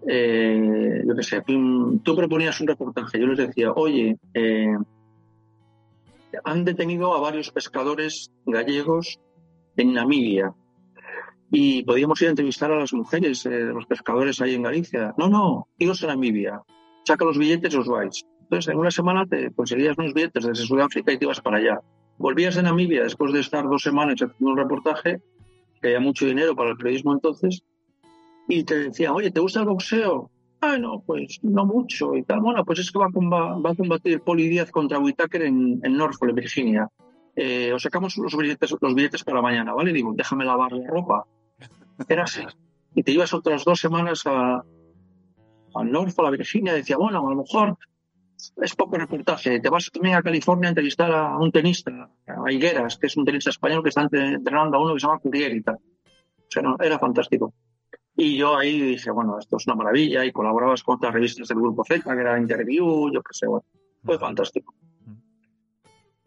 eh, 0.07 1.03
yo 1.07 1.15
qué 1.15 1.23
sé, 1.23 1.43
tú, 1.43 2.17
proponías 2.17 2.61
un 2.61 2.67
reportaje, 2.67 3.21
yo 3.21 3.27
les 3.27 3.39
decía, 3.39 3.73
oye, 3.73 4.19
eh, 4.35 4.77
han 6.45 6.65
detenido 6.65 7.15
a 7.15 7.21
varios 7.21 7.51
pescadores 7.51 8.31
gallegos 8.45 9.21
en 9.77 9.95
Namibia 9.95 10.53
y 11.51 11.85
podíamos 11.85 12.21
ir 12.23 12.29
a 12.29 12.31
entrevistar 12.31 12.73
a 12.73 12.79
las 12.79 12.93
mujeres 12.93 13.45
los 13.47 13.87
pescadores 13.87 14.41
ahí 14.41 14.55
en 14.55 14.63
Galicia. 14.63 15.15
No, 15.17 15.29
no, 15.29 15.69
iros 15.79 16.03
a 16.03 16.09
Namibia, 16.09 16.61
saca 17.05 17.25
los 17.25 17.39
billetes 17.39 17.73
y 17.73 17.77
os 17.77 17.87
vais. 17.87 18.25
Entonces, 18.43 18.73
en 18.73 18.79
una 18.79 18.91
semana 18.91 19.25
te 19.27 19.53
conseguías 19.53 19.97
unos 19.97 20.13
billetes 20.13 20.45
desde 20.45 20.65
Sudáfrica 20.65 21.13
y 21.13 21.19
te 21.19 21.25
ibas 21.25 21.41
para 21.41 21.59
allá. 21.59 21.81
Volvías 22.19 22.55
de 22.55 22.63
Namibia 22.63 23.03
después 23.03 23.33
de 23.33 23.41
estar 23.41 23.69
dos 23.69 23.83
semanas 23.83 24.15
haciendo 24.15 24.53
un 24.53 24.57
reportaje, 24.57 25.21
que 25.85 25.89
había 25.95 26.01
mucho 26.01 26.25
dinero 26.25 26.57
para 26.57 26.71
el 26.71 26.79
periodismo 26.79 27.13
entonces, 27.13 27.63
y 28.49 28.65
te 28.65 28.79
decía, 28.79 29.13
oye, 29.13 29.31
¿te 29.31 29.41
gusta 29.41 29.61
el 29.61 29.67
boxeo? 29.67 30.31
Ah, 30.63 30.79
no, 30.79 31.03
pues 31.05 31.41
no 31.43 31.67
mucho 31.67 32.15
y 32.15 32.23
tal. 32.23 32.41
Bueno, 32.41 32.65
pues 32.65 32.79
es 32.79 32.91
que 32.91 32.99
va 32.99 33.05
a, 33.07 33.59
va 33.59 33.75
combatir 33.75 34.23
Poli 34.23 34.49
Díaz 34.49 34.71
contra 34.71 34.99
Whitaker 34.99 35.43
en, 35.43 35.81
Norfolk, 35.81 36.31
en 36.31 36.37
Virginia. 36.37 36.89
Eh, 37.37 37.71
os 37.75 37.83
sacamos 37.83 38.17
los 38.17 38.35
billetes, 38.35 38.75
los 38.81 38.95
billetes 38.95 39.25
para 39.25 39.43
mañana, 39.43 39.75
¿vale? 39.75 39.93
digo, 39.93 40.15
déjame 40.17 40.47
lavar 40.47 40.73
la 40.73 40.89
ropa. 40.89 41.27
Era 42.09 42.25
así. 42.25 42.41
Y 42.95 43.03
te 43.03 43.13
ibas 43.13 43.35
otras 43.35 43.63
dos 43.63 43.79
semanas 43.79 44.23
a, 44.25 44.65
a 45.75 45.85
Norfolk, 45.85 46.29
a 46.29 46.31
Virginia, 46.31 46.73
decía, 46.73 46.97
bueno, 46.97 47.27
a 47.27 47.31
lo 47.31 47.43
mejor 47.43 47.77
es 48.61 48.75
poco 48.75 48.97
reportaje. 48.97 49.61
Te 49.61 49.69
vas 49.69 49.91
también 49.91 50.17
a 50.17 50.23
California 50.23 50.69
a 50.69 50.71
entrevistar 50.71 51.11
a 51.13 51.39
un 51.39 51.53
tenista, 51.53 52.11
a 52.27 52.53
Higueras, 52.53 52.99
que 52.99 53.07
es 53.07 53.17
un 53.17 53.25
tenista 53.25 53.51
español 53.51 53.83
que 53.83 53.89
está 53.91 54.03
entrenando 54.03 54.77
a 54.77 54.81
uno 54.81 54.95
que 54.95 55.01
se 55.01 55.07
llama 55.07 55.19
Curiel 55.19 55.57
y 55.57 55.63
tal. 55.63 55.77
O 55.77 56.51
sea, 56.51 56.63
era 56.81 56.99
fantástico. 56.99 57.55
Y 58.17 58.37
yo 58.37 58.57
ahí 58.57 58.81
dije, 58.81 59.11
bueno, 59.11 59.39
esto 59.39 59.57
es 59.57 59.67
una 59.67 59.77
maravilla, 59.77 60.25
y 60.25 60.33
colaborabas 60.33 60.83
con 60.83 60.97
otras 60.97 61.13
revistas 61.13 61.49
del 61.49 61.59
Grupo 61.59 61.85
Z, 61.85 62.03
que 62.03 62.21
era 62.21 62.39
Interview, 62.39 63.13
yo 63.13 63.23
qué 63.23 63.33
sé, 63.33 63.47
bueno, 63.47 63.65
fue 64.05 64.19
fantástico. 64.19 64.73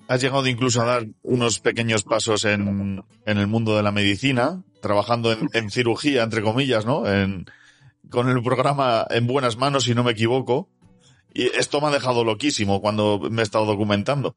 Has 0.10 0.22
llegado 0.22 0.48
incluso 0.48 0.82
a 0.82 0.86
dar 0.86 1.06
unos 1.24 1.60
pequeños 1.60 2.04
pasos 2.04 2.46
en, 2.46 3.04
el 3.26 3.48
mundo 3.48 3.76
de 3.76 3.84
la 3.84 3.92
medicina, 3.92 4.64
trabajando 4.82 5.36
en, 5.54 5.70
cirugía, 5.70 6.24
entre 6.24 6.42
comillas, 6.42 6.86
¿no? 6.86 7.04
Con 8.10 8.30
el 8.30 8.42
programa 8.42 9.06
En 9.10 9.28
Buenas 9.28 9.58
Manos, 9.58 9.84
si 9.84 9.94
no 9.94 10.06
me 10.06 10.12
equivoco. 10.12 10.70
Y 11.34 11.48
esto 11.48 11.82
me 11.82 11.88
ha 11.88 11.92
dejado 11.92 12.24
loquísimo 12.24 12.82
cuando 12.82 13.20
me 13.30 13.42
he 13.42 13.44
estado 13.44 13.66
documentando. 13.66 14.36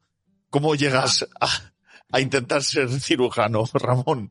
¿Cómo 0.49 0.75
llegas 0.75 1.27
a, 1.39 2.19
intentar 2.19 2.61
ser 2.61 2.89
cirujano, 2.89 3.63
Ramón? 3.73 4.29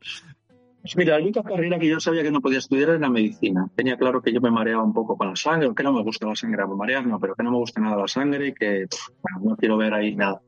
Pues 0.82 0.96
mira, 0.96 1.16
la 1.16 1.22
única 1.22 1.42
carrera 1.42 1.78
que 1.78 1.88
yo 1.88 2.00
sabía 2.00 2.22
que 2.22 2.30
no 2.30 2.40
podía 2.40 2.58
estudiar 2.58 2.90
era 2.90 2.98
la 2.98 3.10
medicina. 3.10 3.66
Tenía 3.74 3.96
claro 3.96 4.22
que 4.22 4.32
yo 4.32 4.40
me 4.40 4.50
mareaba 4.50 4.82
un 4.82 4.94
poco 4.94 5.16
con 5.16 5.28
la 5.28 5.36
sangre, 5.36 5.66
aunque 5.66 5.82
no 5.82 5.92
me 5.92 6.02
gusta 6.02 6.26
la 6.26 6.34
sangre, 6.34 6.66
me 6.66 6.74
marear 6.74 7.06
no, 7.06 7.18
pero 7.18 7.34
que 7.34 7.42
no 7.42 7.50
me 7.50 7.58
gusta 7.58 7.80
nada 7.80 7.96
la 7.96 8.08
sangre 8.08 8.48
y 8.48 8.54
que 8.54 8.86
no 9.42 9.56
quiero 9.56 9.76
ver 9.76 9.92
ahí 9.92 10.14
nada. 10.14 10.40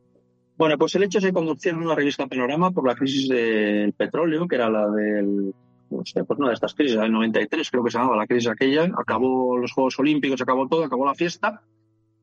Bueno, 0.56 0.78
pues 0.78 0.94
el 0.94 1.02
hecho 1.02 1.20
se 1.20 1.32
conducía 1.32 1.72
en 1.72 1.78
una 1.78 1.94
revista 1.94 2.26
Panorama 2.26 2.70
por 2.70 2.86
la 2.86 2.94
crisis 2.94 3.28
del 3.28 3.92
petróleo, 3.94 4.46
que 4.46 4.54
era 4.54 4.70
la 4.70 4.86
del, 4.88 5.54
no 5.90 6.04
sé, 6.04 6.24
pues 6.24 6.38
una 6.38 6.48
de 6.48 6.54
estas 6.54 6.74
crisis, 6.74 6.96
la 6.96 7.02
del 7.02 7.12
93, 7.12 7.70
creo 7.70 7.84
que 7.84 7.90
se 7.90 7.98
llamaba 7.98 8.16
la 8.16 8.26
crisis 8.26 8.48
aquella. 8.48 8.88
Acabó 8.96 9.56
los 9.58 9.72
Juegos 9.72 9.98
Olímpicos, 9.98 10.40
acabó 10.40 10.68
todo, 10.68 10.84
acabó 10.84 11.06
la 11.06 11.14
fiesta. 11.14 11.62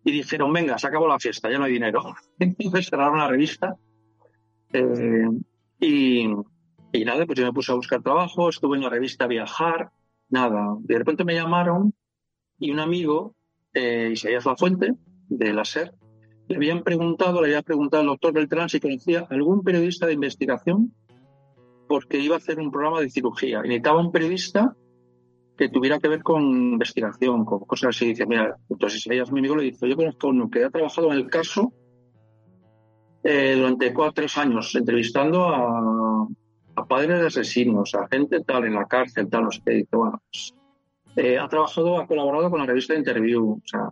Y 0.10 0.12
dijeron, 0.12 0.52
venga, 0.52 0.76
se 0.80 0.88
acabó 0.88 1.08
la 1.08 1.20
fiesta, 1.20 1.52
ya 1.52 1.60
no 1.60 1.66
hay 1.66 1.74
dinero. 1.74 2.16
Entonces 2.40 2.88
cerraron 2.90 3.20
la 3.20 3.28
revista. 3.28 3.76
Eh, 4.74 5.30
y, 5.80 6.28
y 6.92 7.06
nada, 7.06 7.28
pues 7.28 7.38
yo 7.38 7.46
me 7.46 7.54
puse 7.54 7.72
a 7.72 7.76
buscar 7.76 8.02
trabajo, 8.02 8.50
estuve 8.50 8.78
en 8.78 8.84
la 8.84 8.90
revista 8.90 9.28
Viajar, 9.28 9.92
nada. 10.30 10.78
De 10.80 10.98
repente 10.98 11.24
me 11.24 11.36
llamaron 11.36 11.94
y 12.58 12.72
un 12.72 12.80
amigo, 12.80 13.36
eh, 13.72 14.10
Isaías 14.14 14.48
La 14.48 14.58
Fuente, 14.58 14.96
de 15.28 15.54
la 15.54 15.64
SER, 15.64 15.94
le 16.48 16.56
habían 16.56 16.82
preguntado, 16.82 17.40
le 17.40 17.50
había 17.50 17.62
preguntado 17.62 18.02
al 18.02 18.08
doctor 18.08 18.34
Beltrán 18.34 18.68
si 18.68 18.80
conocía 18.80 19.28
algún 19.30 19.62
periodista 19.64 20.08
de 20.08 20.14
investigación 20.14 20.92
porque 21.88 22.18
iba 22.18 22.34
a 22.34 22.40
hacer 22.40 22.60
un 22.60 22.72
programa 22.72 23.00
de 23.00 23.12
cirugía. 23.12 23.62
Y 23.64 23.68
necesitaba 23.68 24.02
un 24.02 24.12
periodista 24.12 24.76
que 25.60 25.68
tuviera 25.68 26.00
que 26.00 26.08
ver 26.08 26.24
con 26.24 26.42
investigación, 26.42 27.44
con 27.44 27.60
cosas 27.60 27.90
así. 27.90 28.08
Dice, 28.08 28.26
mira, 28.26 28.56
entonces 28.70 29.06
Isaías, 29.06 29.30
mi 29.30 29.40
amigo, 29.40 29.58
le 29.58 29.64
dice, 29.64 29.90
yo 29.90 29.98
conozco 29.98 30.28
a 30.28 30.30
uno 30.30 30.50
que 30.50 30.64
ha 30.64 30.70
trabajado 30.70 31.12
en 31.12 31.18
el 31.18 31.28
caso 31.28 31.74
eh, 33.24 33.56
durante 33.58 33.94
cuatro 33.94 34.12
o 34.12 34.14
tres 34.14 34.38
años, 34.38 34.74
entrevistando 34.74 35.50
a, 35.50 36.26
a 36.76 36.86
padres 36.86 37.20
de 37.20 37.28
asesinos, 37.28 37.94
a 37.94 38.08
gente 38.08 38.40
tal 38.46 38.68
en 38.68 38.76
la 38.76 38.86
cárcel, 38.86 39.30
tal, 39.30 39.44
no 39.44 39.52
sé 39.52 39.62
qué. 39.66 39.72
Dice, 39.72 39.98
bueno, 39.98 40.22
pues, 40.32 40.56
eh, 41.18 41.38
ha 41.38 41.50
trabajado, 41.50 42.00
ha 42.00 42.08
colaborado 42.08 42.50
con 42.50 42.62
la 42.62 42.66
revista 42.66 42.94
de 42.94 43.00
Interview, 43.00 43.52
o 43.52 43.62
sea, 43.66 43.90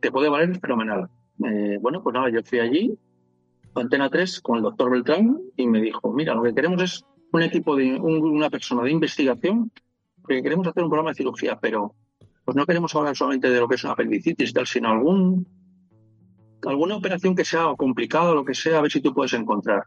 te 0.00 0.10
puede 0.10 0.30
valer 0.30 0.58
fenomenal. 0.60 1.10
Eh, 1.44 1.76
bueno, 1.78 2.02
pues 2.02 2.14
nada, 2.14 2.30
yo 2.30 2.40
fui 2.42 2.58
allí, 2.58 2.98
Antena 3.74 4.08
3, 4.08 4.40
con 4.40 4.56
el 4.56 4.62
doctor 4.62 4.90
Beltrán, 4.90 5.38
y 5.58 5.66
me 5.66 5.82
dijo, 5.82 6.10
mira, 6.14 6.34
lo 6.34 6.42
que 6.42 6.54
queremos 6.54 6.82
es 6.82 7.04
un 7.32 7.42
equipo 7.42 7.76
de 7.76 8.00
una 8.00 8.48
persona 8.48 8.82
de 8.84 8.92
investigación, 8.92 9.70
porque 10.22 10.42
queremos 10.42 10.66
hacer 10.66 10.82
un 10.82 10.88
programa 10.88 11.10
de 11.10 11.16
cirugía, 11.16 11.58
pero 11.60 11.94
pues 12.44 12.56
no 12.56 12.66
queremos 12.66 12.94
hablar 12.94 13.16
solamente 13.16 13.50
de 13.50 13.60
lo 13.60 13.68
que 13.68 13.74
es 13.74 13.84
una 13.84 13.92
apendicitis 13.92 14.52
tal, 14.52 14.66
sino 14.66 14.88
algún 14.90 15.46
alguna 16.66 16.96
operación 16.96 17.34
que 17.34 17.44
sea 17.44 17.74
complicada 17.76 18.30
o 18.30 18.34
lo 18.34 18.44
que 18.44 18.54
sea, 18.54 18.78
a 18.78 18.82
ver 18.82 18.90
si 18.90 19.00
tú 19.00 19.12
puedes 19.12 19.32
encontrar. 19.32 19.84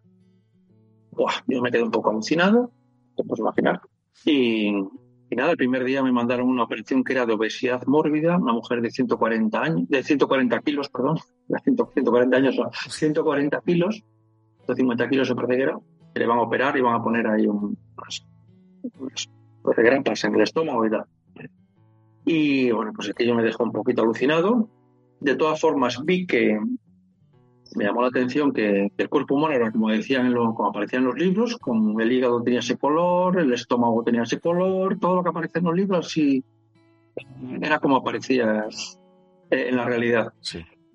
Buah, 1.11 1.33
yo 1.47 1.61
me 1.61 1.71
quedé 1.71 1.83
un 1.83 1.91
poco 1.91 2.09
alucinado, 2.09 2.71
te 3.15 3.23
puedes 3.23 3.39
imaginar. 3.39 3.81
Y, 4.25 4.67
y 5.29 5.35
nada, 5.35 5.51
el 5.51 5.57
primer 5.57 5.83
día 5.85 6.03
me 6.03 6.11
mandaron 6.11 6.49
una 6.49 6.63
operación 6.63 7.03
que 7.03 7.13
era 7.13 7.25
de 7.25 7.33
obesidad 7.33 7.85
mórbida, 7.85 8.37
una 8.37 8.53
mujer 8.53 8.81
de 8.81 8.91
140 8.91 9.61
años, 9.61 9.87
de 9.87 10.03
140 10.03 10.59
kilos, 10.59 10.89
perdón, 10.89 11.17
de 11.47 11.59
140 11.59 12.37
años, 12.37 12.55
140 12.89 13.61
kilos, 13.61 14.03
150 14.65 15.09
kilos 15.09 15.29
de 15.29 15.35
parece 15.35 15.71
que 16.13 16.19
le 16.19 16.27
van 16.27 16.39
a 16.39 16.41
operar 16.41 16.77
y 16.77 16.81
van 16.81 16.95
a 16.95 17.03
poner 17.03 17.27
ahí 17.27 17.47
un, 17.47 17.77
grampas 19.77 20.23
en 20.23 20.35
el 20.35 20.41
estómago 20.41 20.85
y 20.85 20.89
tal. 20.89 21.05
Y 22.25 22.71
bueno, 22.71 22.91
pues 22.95 23.09
aquello 23.09 23.35
me 23.35 23.43
dejó 23.43 23.63
un 23.63 23.71
poquito 23.71 24.01
alucinado. 24.01 24.69
De 25.19 25.35
todas 25.35 25.59
formas, 25.61 26.03
vi 26.03 26.25
que 26.25 26.59
me 27.75 27.85
llamó 27.85 28.01
la 28.01 28.07
atención 28.07 28.51
que, 28.51 28.91
el 28.95 29.09
cuerpo 29.09 29.35
humano 29.35 29.53
era 29.53 29.71
como 29.71 29.89
decían, 29.89 30.33
como 30.33 30.69
aparecía 30.69 30.99
en 30.99 31.05
los 31.05 31.15
libros, 31.15 31.57
con 31.57 31.99
el 31.99 32.11
hígado 32.11 32.41
tenía 32.41 32.59
ese 32.59 32.77
color, 32.77 33.39
el 33.39 33.53
estómago 33.53 34.03
tenía 34.03 34.23
ese 34.23 34.39
color, 34.39 34.97
todo 34.99 35.15
lo 35.15 35.23
que 35.23 35.29
aparece 35.29 35.59
en 35.59 35.65
los 35.65 35.75
libros 35.75 36.07
así 36.07 36.43
era 37.61 37.79
como 37.79 37.97
aparecía 37.97 38.67
eh, 39.49 39.69
en 39.69 39.75
la 39.75 39.85
realidad. 39.85 40.33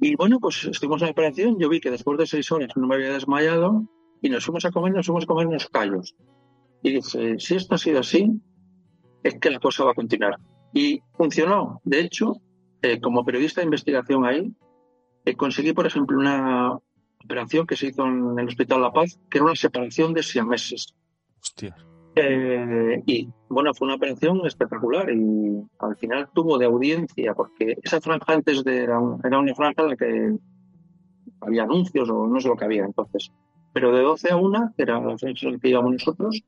Y 0.00 0.16
bueno, 0.16 0.38
pues 0.40 0.64
estuvimos 0.64 1.02
en 1.02 1.06
la 1.06 1.12
operación, 1.12 1.59
yo 1.59 1.68
vi 1.68 1.80
que 1.80 1.90
después 1.90 2.18
de 2.18 2.26
seis 2.26 2.50
horas 2.52 2.70
no 2.76 2.87
me 2.87 2.94
había 2.94 3.12
desmayado 3.12 3.85
y 4.22 4.28
nos 4.28 4.44
fuimos 4.44 4.64
a 4.64 4.70
comer, 4.70 4.92
nos 4.92 5.06
fuimos 5.06 5.24
a 5.24 5.26
comer 5.26 5.46
unos 5.46 5.68
callos. 5.68 6.14
Y 6.83 6.94
dije, 6.94 7.38
si 7.38 7.54
esto 7.54 7.74
ha 7.74 7.78
sido 7.78 8.00
así, 8.00 8.40
es 9.22 9.38
que 9.38 9.50
la 9.50 9.59
cosa 9.59 9.85
va 9.85 9.92
a 9.92 9.94
continuar. 9.94 10.38
Y 10.72 11.00
funcionó. 11.16 11.80
De 11.85 12.00
hecho, 12.00 12.35
eh, 12.83 13.00
como 13.00 13.24
periodista 13.24 13.61
de 13.61 13.66
investigación 13.66 14.24
ahí, 14.24 14.54
eh, 15.24 15.35
conseguí, 15.35 15.72
por 15.72 15.87
ejemplo, 15.87 16.18
una 16.18 16.78
operación 17.22 17.66
que 17.66 17.76
se 17.76 17.88
hizo 17.88 18.06
en 18.06 18.38
el 18.38 18.48
Hospital 18.48 18.80
La 18.80 18.92
Paz, 18.92 19.18
que 19.30 19.38
era 19.38 19.44
una 19.44 19.56
separación 19.56 20.14
de 20.14 20.22
seis 20.22 20.44
meses. 20.44 20.94
Hostia. 21.40 21.76
Eh, 22.16 23.02
y 23.06 23.28
bueno, 23.48 23.72
fue 23.72 23.87
una 23.87 23.94
operación 23.94 24.44
espectacular 24.44 25.11
y 25.11 25.62
al 25.78 25.96
final 25.96 26.28
tuvo 26.35 26.59
de 26.59 26.66
audiencia, 26.66 27.35
porque 27.35 27.76
esa 27.83 28.00
franja 28.00 28.33
antes 28.33 28.64
de, 28.64 28.83
era, 28.83 28.98
una 28.98 29.54
franja 29.54 29.83
en 29.83 29.88
la 29.88 29.96
que 29.96 30.37
había 31.40 31.62
anuncios 31.62 32.11
o 32.11 32.26
no 32.26 32.40
sé 32.40 32.48
lo 32.48 32.56
que 32.56 32.64
había 32.64 32.85
entonces. 32.85 33.30
Pero 33.72 33.94
de 33.94 34.02
12 34.02 34.33
a 34.33 34.37
1, 34.37 34.74
que 34.76 34.83
era 34.83 35.00
la 35.00 35.16
franja 35.16 35.46
en 35.46 35.52
la 35.52 35.59
que 35.59 35.68
íbamos 35.68 35.92
nosotros, 35.92 36.42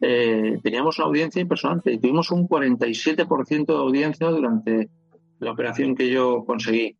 eh, 0.00 0.58
teníamos 0.62 0.98
una 0.98 1.08
audiencia 1.08 1.42
impresionante 1.42 1.92
y 1.92 1.98
tuvimos 1.98 2.30
un 2.30 2.48
47% 2.48 3.66
de 3.66 3.72
audiencia 3.74 4.28
durante 4.28 4.88
la 5.38 5.52
operación 5.52 5.94
que 5.94 6.10
yo 6.10 6.44
conseguí. 6.46 6.96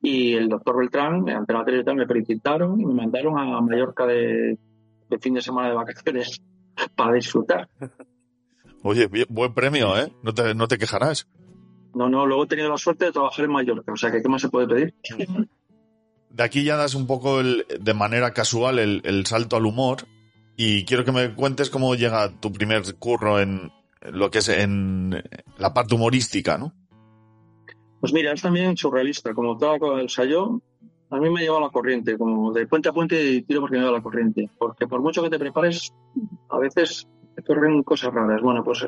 Y 0.00 0.34
el 0.34 0.48
doctor 0.48 0.78
Beltrán, 0.78 1.28
ante 1.28 1.52
la 1.52 1.64
televisión, 1.64 1.96
me 1.96 2.06
felicitaron 2.06 2.80
y 2.80 2.86
me 2.86 2.94
mandaron 2.94 3.38
a 3.38 3.60
Mallorca 3.60 4.06
de, 4.06 4.56
fin 5.20 5.34
de 5.34 5.42
semana 5.42 5.68
de 5.68 5.74
vacaciones 5.74 6.40
para 6.96 7.14
disfrutar. 7.14 7.68
Oye, 8.82 9.08
buen 9.28 9.52
premio, 9.52 9.98
¿eh? 9.98 10.12
No 10.22 10.32
te, 10.32 10.54
no 10.54 10.68
te 10.68 10.78
quejarás. 10.78 11.28
No, 11.94 12.08
no, 12.08 12.26
luego 12.26 12.44
he 12.44 12.46
tenido 12.46 12.70
la 12.70 12.78
suerte 12.78 13.06
de 13.06 13.12
trabajar 13.12 13.44
en 13.44 13.50
Mallorca, 13.50 13.92
o 13.92 13.96
sea 13.96 14.12
que 14.12 14.22
¿qué 14.22 14.28
más 14.28 14.40
se 14.40 14.50
puede 14.50 14.68
pedir? 14.68 14.94
De 16.30 16.42
aquí 16.44 16.62
ya 16.62 16.76
das 16.76 16.94
un 16.94 17.06
poco 17.06 17.40
el, 17.40 17.66
de 17.80 17.94
manera 17.94 18.32
casual 18.32 18.78
el, 18.78 19.00
el 19.04 19.26
salto 19.26 19.56
al 19.56 19.66
humor 19.66 20.04
y 20.60 20.84
quiero 20.84 21.04
que 21.04 21.12
me 21.12 21.34
cuentes 21.36 21.70
cómo 21.70 21.94
llega 21.94 22.32
tu 22.40 22.52
primer 22.52 22.82
curro 22.96 23.38
en 23.38 23.70
lo 24.10 24.28
que 24.28 24.38
es 24.38 24.48
en 24.48 25.22
la 25.56 25.72
parte 25.72 25.94
humorística, 25.94 26.58
¿no? 26.58 26.74
Pues 28.00 28.12
mira, 28.12 28.32
es 28.32 28.42
también 28.42 28.76
surrealista. 28.76 29.34
Como 29.34 29.56
todo 29.56 30.00
el 30.00 30.10
sayo, 30.10 30.60
a 31.10 31.16
mí 31.18 31.30
me 31.30 31.42
lleva 31.42 31.60
la 31.60 31.70
corriente, 31.70 32.18
como 32.18 32.52
de 32.52 32.66
puente 32.66 32.88
a 32.88 32.92
puente 32.92 33.24
y 33.24 33.42
tiro 33.42 33.60
porque 33.60 33.76
me 33.76 33.82
lleva 33.82 33.98
la 33.98 34.02
corriente. 34.02 34.50
Porque 34.58 34.88
por 34.88 35.00
mucho 35.00 35.22
que 35.22 35.30
te 35.30 35.38
prepares, 35.38 35.94
a 36.50 36.58
veces 36.58 37.06
te 37.36 37.42
corren 37.44 37.84
cosas 37.84 38.12
raras. 38.12 38.42
Bueno, 38.42 38.64
pues 38.64 38.84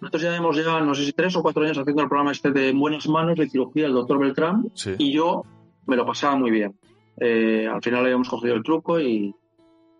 nosotros 0.00 0.22
ya 0.22 0.36
hemos 0.36 0.56
ya, 0.56 0.80
no 0.80 0.94
sé 0.94 1.04
si 1.04 1.12
tres 1.12 1.34
o 1.34 1.42
cuatro 1.42 1.64
años 1.64 1.78
haciendo 1.78 2.02
el 2.02 2.08
programa 2.08 2.30
este 2.30 2.52
de 2.52 2.72
Buenas 2.72 3.08
Manos 3.08 3.36
de 3.36 3.48
cirugía 3.48 3.84
del 3.84 3.94
doctor 3.94 4.20
Beltrán 4.20 4.70
y 4.98 5.12
yo 5.12 5.42
me 5.84 5.96
lo 5.96 6.06
pasaba 6.06 6.36
muy 6.36 6.52
bien. 6.52 6.78
Eh, 7.18 7.66
al 7.66 7.82
final 7.82 8.04
habíamos 8.04 8.28
cogido 8.28 8.54
el 8.54 8.62
truco 8.62 9.00
y, 9.00 9.34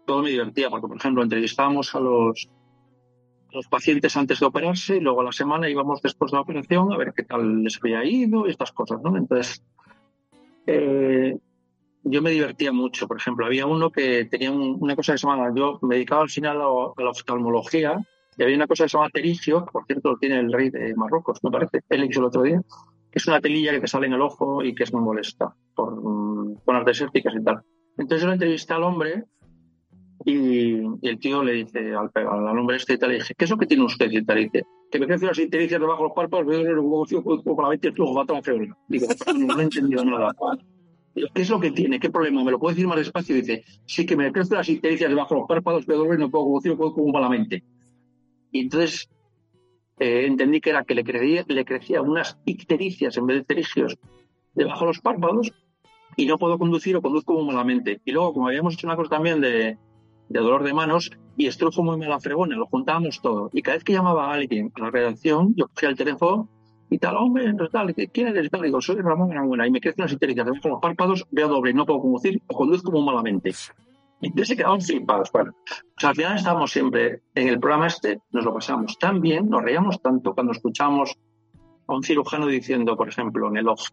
todo 0.06 0.22
me 0.22 0.30
divertía, 0.30 0.70
porque, 0.70 0.86
por 0.86 0.96
ejemplo, 0.96 1.22
entrevistábamos 1.22 1.94
a 1.94 2.00
los, 2.00 2.48
los 3.52 3.66
pacientes 3.66 4.16
antes 4.16 4.40
de 4.40 4.46
operarse 4.46 4.96
y 4.96 5.00
luego 5.00 5.20
a 5.20 5.24
la 5.24 5.32
semana 5.32 5.68
íbamos 5.68 6.00
después 6.02 6.30
de 6.30 6.36
la 6.36 6.42
operación 6.42 6.92
a 6.92 6.96
ver 6.96 7.12
qué 7.14 7.24
tal 7.24 7.62
les 7.62 7.78
había 7.82 8.04
ido 8.04 8.46
y 8.46 8.50
estas 8.50 8.72
cosas, 8.72 9.00
¿no? 9.02 9.16
Entonces, 9.16 9.62
eh, 10.66 11.36
yo 12.04 12.22
me 12.22 12.30
divertía 12.30 12.72
mucho. 12.72 13.08
Por 13.08 13.16
ejemplo, 13.18 13.46
había 13.46 13.66
uno 13.66 13.90
que 13.90 14.24
tenía 14.26 14.52
una 14.52 14.96
cosa 14.96 15.12
que 15.12 15.18
se 15.18 15.26
llamaba, 15.26 15.52
yo 15.54 15.78
me 15.82 15.96
dedicaba 15.96 16.22
al 16.22 16.30
final 16.30 16.60
a, 16.60 17.02
la 17.02 17.10
oftalmología 17.10 17.98
y 18.36 18.42
había 18.42 18.56
una 18.56 18.66
cosa 18.66 18.84
que 18.84 18.90
se 18.90 18.96
llama 18.96 19.10
terigio, 19.10 19.64
que 19.64 19.72
por 19.72 19.86
cierto 19.86 20.10
lo 20.10 20.16
tiene 20.18 20.38
el 20.38 20.52
rey 20.52 20.70
de 20.70 20.94
Marruecos, 20.94 21.42
me 21.42 21.50
parece, 21.50 21.80
él 21.88 22.04
hizo 22.04 22.20
el 22.20 22.26
otro 22.26 22.42
día, 22.42 22.60
que 23.10 23.18
es 23.18 23.26
una 23.26 23.40
telilla 23.40 23.72
que 23.72 23.80
te 23.80 23.88
sale 23.88 24.06
en 24.06 24.12
el 24.12 24.20
ojo 24.20 24.62
y 24.62 24.74
que 24.74 24.84
es 24.84 24.92
muy 24.92 25.02
molesta 25.02 25.54
por 25.74 25.94
zonas 26.64 26.84
desérticas 26.84 27.34
y 27.34 27.42
tal. 27.42 27.62
Entonces 27.96 28.20
yo 28.20 28.26
lo 28.26 28.34
entrevisté 28.34 28.74
al 28.74 28.82
hombre 28.82 29.24
y, 30.26 30.82
el 31.02 31.18
tío 31.20 31.44
le 31.44 31.52
dice 31.52 31.94
al, 31.94 32.10
al 32.14 32.58
hombre 32.58 32.76
este 32.76 32.94
y 32.94 32.98
tal, 32.98 33.10
le 33.10 33.18
dije, 33.18 33.34
¿qué 33.38 33.44
es 33.44 33.50
lo 33.50 33.56
que 33.56 33.66
tiene 33.66 33.84
usted? 33.84 34.10
Y 34.10 34.24
tal, 34.24 34.38
dice, 34.38 34.64
que 34.90 34.98
me 34.98 35.06
crecen 35.06 35.28
las 35.28 35.38
ictericias 35.38 35.80
debajo 35.80 36.02
de 36.02 36.08
los 36.08 36.16
párpados, 36.16 36.46
veo 36.46 36.60
el 36.60 36.74
negocio 36.74 37.22
por 37.22 37.62
la 37.62 37.68
mente, 37.68 37.90
va 37.90 38.38
a 38.38 38.42
febril. 38.42 38.74
Digo, 38.88 39.06
no 39.36 39.60
he 39.60 39.62
entendido 39.62 40.04
nada. 40.04 40.32
¿qué 41.14 41.42
es 41.42 41.48
lo 41.48 41.60
que 41.60 41.70
tiene? 41.70 42.00
¿Qué 42.00 42.10
problema? 42.10 42.42
¿Me 42.42 42.50
lo 42.50 42.58
puede 42.58 42.74
decir 42.74 42.88
más 42.88 42.98
despacio? 42.98 43.36
Dice, 43.36 43.64
sí, 43.86 44.04
que 44.04 44.16
me 44.16 44.32
crecen 44.32 44.56
las 44.56 44.68
ictericias 44.68 45.08
debajo 45.08 45.34
de 45.34 45.40
los 45.40 45.48
párpados, 45.48 45.86
veo 45.86 46.12
y 46.12 46.18
no 46.18 46.28
puedo 46.28 46.44
conducir, 46.44 46.76
puedo 46.76 46.92
como 46.92 47.12
malamente. 47.12 47.62
Y 48.50 48.60
entonces 48.62 49.08
eh, 50.00 50.26
entendí 50.26 50.60
que 50.60 50.70
era 50.70 50.84
que 50.84 50.96
le, 50.96 51.04
crecía, 51.04 51.44
le 51.46 51.64
crecían 51.64 52.08
unas 52.08 52.36
ictericias 52.44 53.16
en 53.16 53.26
vez 53.26 53.38
de 53.38 53.44
terigios 53.44 53.96
debajo 54.54 54.80
de 54.80 54.86
los 54.88 55.00
párpados 55.00 55.52
y 56.16 56.26
no 56.26 56.36
puedo 56.36 56.58
conducir 56.58 56.96
o 56.96 57.02
conduzco 57.02 57.40
malamente. 57.44 58.00
Y 58.04 58.10
luego, 58.10 58.32
como 58.34 58.48
habíamos 58.48 58.74
hecho 58.74 58.88
una 58.88 58.96
cosa 58.96 59.10
también 59.10 59.40
de, 59.40 59.78
de 60.28 60.40
dolor 60.40 60.64
de 60.64 60.74
manos 60.74 61.10
y 61.36 61.46
estrujo 61.46 61.82
muy 61.82 61.98
mala 61.98 62.20
fregona, 62.20 62.56
lo 62.56 62.66
juntábamos 62.66 63.20
todo. 63.20 63.50
Y 63.52 63.62
cada 63.62 63.76
vez 63.76 63.84
que 63.84 63.92
llamaba 63.92 64.30
a 64.30 64.34
alguien 64.34 64.72
a 64.74 64.80
la 64.80 64.90
redacción, 64.90 65.54
yo 65.56 65.68
cogía 65.68 65.90
el 65.90 65.96
teléfono 65.96 66.48
y 66.88 66.98
tal, 66.98 67.16
hombre, 67.16 67.52
tal, 67.70 67.94
¿quién 67.94 68.28
eres? 68.28 68.50
Tal, 68.50 68.62
digo, 68.62 68.80
soy 68.80 68.96
Ramón 68.96 69.32
Enhorabuena 69.32 69.66
y 69.66 69.70
me 69.70 69.80
crecen 69.80 70.04
las 70.04 70.12
ictericias 70.12 70.46
debajo 70.46 70.68
los 70.68 70.80
párpados, 70.80 71.26
veo 71.30 71.48
doble, 71.48 71.74
no 71.74 71.84
puedo 71.84 72.00
conducir 72.00 72.40
o 72.46 72.54
conduzco 72.54 72.92
muy 72.92 73.04
malamente. 73.04 73.50
Y 74.20 74.28
entonces 74.28 74.48
se 74.48 74.56
quedaban 74.56 74.80
flipados. 74.80 75.30
Bueno, 75.32 75.52
pues 75.66 76.04
al 76.04 76.14
final 76.14 76.36
estábamos 76.36 76.70
siempre 76.70 77.22
en 77.34 77.48
el 77.48 77.60
programa 77.60 77.88
este, 77.88 78.20
nos 78.30 78.44
lo 78.44 78.54
pasamos 78.54 78.98
tan 78.98 79.20
bien, 79.20 79.48
nos 79.48 79.62
reíamos 79.62 80.00
tanto 80.00 80.32
cuando 80.32 80.52
escuchamos 80.52 81.16
a 81.86 81.94
un 81.94 82.02
cirujano 82.02 82.46
diciendo, 82.46 82.96
por 82.96 83.08
ejemplo, 83.08 83.48
en 83.48 83.58
el 83.58 83.68
off, 83.68 83.88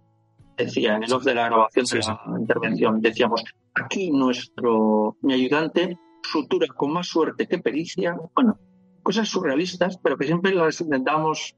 decía, 0.56 0.96
en 0.96 1.04
el 1.04 1.14
off 1.14 1.24
de 1.24 1.36
la 1.36 1.46
grabación 1.48 1.86
de 1.86 2.00
la 2.00 2.40
intervención, 2.40 3.02
decíamos, 3.02 3.44
aquí 3.74 4.12
nuestro, 4.12 5.18
mi 5.22 5.34
ayudante 5.34 5.98
sutura 6.24 6.68
con 6.68 6.94
más 6.94 7.08
suerte 7.08 7.48
que 7.48 7.60
pericia. 7.60 8.18
Bueno, 8.34 8.58
cosas 9.04 9.28
surrealistas, 9.28 9.98
pero 9.98 10.18
que 10.18 10.26
siempre 10.26 10.54
las 10.54 10.80
intentamos 10.82 11.56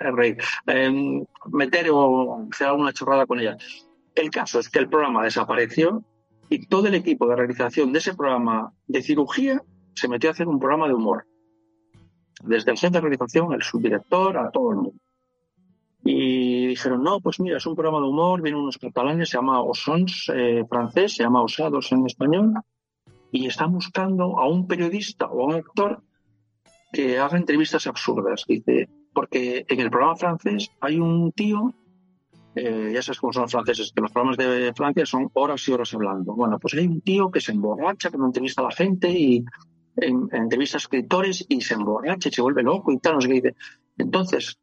eh, 0.00 0.36
em, 0.66 1.24
meter 1.52 1.90
o 1.90 2.46
hacer 2.50 2.68
alguna 2.68 2.92
chorrada 2.92 3.26
con 3.26 3.40
ellas. 3.40 3.86
El 4.14 4.30
caso 4.30 4.60
es 4.60 4.68
que 4.68 4.78
el 4.78 4.88
programa 4.88 5.24
desapareció 5.24 6.04
y 6.48 6.66
todo 6.66 6.86
el 6.86 6.94
equipo 6.94 7.26
de 7.26 7.36
realización 7.36 7.92
de 7.92 7.98
ese 7.98 8.14
programa 8.14 8.72
de 8.86 9.02
cirugía 9.02 9.62
se 9.94 10.08
metió 10.08 10.30
a 10.30 10.32
hacer 10.32 10.46
un 10.46 10.58
programa 10.58 10.88
de 10.88 10.94
humor. 10.94 11.26
Desde 12.42 12.70
el 12.70 12.78
centro 12.78 13.00
de 13.00 13.08
realización, 13.08 13.52
el 13.52 13.62
subdirector, 13.62 14.36
a 14.38 14.50
todo 14.50 14.70
el 14.70 14.76
mundo. 14.76 15.00
Y 16.04 16.66
dijeron, 16.66 17.02
no, 17.02 17.20
pues 17.20 17.40
mira, 17.40 17.56
es 17.56 17.66
un 17.66 17.74
programa 17.74 17.98
de 17.98 18.10
humor, 18.10 18.42
vienen 18.42 18.60
unos 18.60 18.76
catalanes, 18.76 19.30
se 19.30 19.38
llama 19.38 19.62
Osons, 19.62 20.30
eh, 20.34 20.62
francés, 20.68 21.16
se 21.16 21.22
llama 21.22 21.42
Osados 21.42 21.90
en 21.92 22.04
español, 22.04 22.52
y 23.34 23.48
están 23.48 23.72
buscando 23.72 24.38
a 24.38 24.46
un 24.46 24.68
periodista 24.68 25.26
o 25.26 25.42
a 25.42 25.46
un 25.46 25.54
actor 25.56 26.00
que 26.92 27.18
haga 27.18 27.36
entrevistas 27.36 27.88
absurdas. 27.88 28.44
Dice, 28.46 28.88
porque 29.12 29.66
en 29.68 29.80
el 29.80 29.90
programa 29.90 30.14
francés 30.14 30.70
hay 30.80 31.00
un 31.00 31.32
tío, 31.32 31.74
eh, 32.54 32.92
ya 32.94 33.02
sabes 33.02 33.18
cómo 33.18 33.32
son 33.32 33.42
los 33.42 33.50
franceses, 33.50 33.92
que 33.92 34.02
los 34.02 34.12
programas 34.12 34.36
de 34.36 34.72
Francia 34.76 35.04
son 35.04 35.30
horas 35.32 35.66
y 35.66 35.72
horas 35.72 35.92
hablando. 35.94 36.32
Bueno, 36.34 36.60
pues 36.60 36.74
hay 36.74 36.86
un 36.86 37.00
tío 37.00 37.32
que 37.32 37.40
se 37.40 37.50
emborracha, 37.50 38.08
que 38.08 38.18
no 38.18 38.26
entrevista 38.26 38.62
a 38.62 38.66
la 38.66 38.70
gente 38.70 39.10
y 39.10 39.44
entrevista 39.96 40.76
a 40.76 40.78
escritores 40.78 41.44
y 41.48 41.60
se 41.60 41.74
emborracha 41.74 42.28
y 42.28 42.32
se 42.32 42.40
vuelve 42.40 42.62
loco 42.62 42.92
y 42.92 42.98
tal, 42.98 43.14
no 43.14 43.20
sé 43.20 43.26
qué 43.26 43.34
dice. 43.34 43.54
Entonces, 43.98 44.60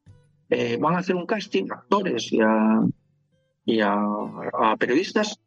eh, 0.50 0.78
van 0.80 0.96
a 0.96 1.00
hacer 1.00 1.18
un 1.18 1.26
casting 1.26 1.66
a 1.72 1.76
actores 1.76 2.32
y 2.32 2.40
a, 3.82 3.96
a 4.54 4.78
periodistas. 4.78 5.38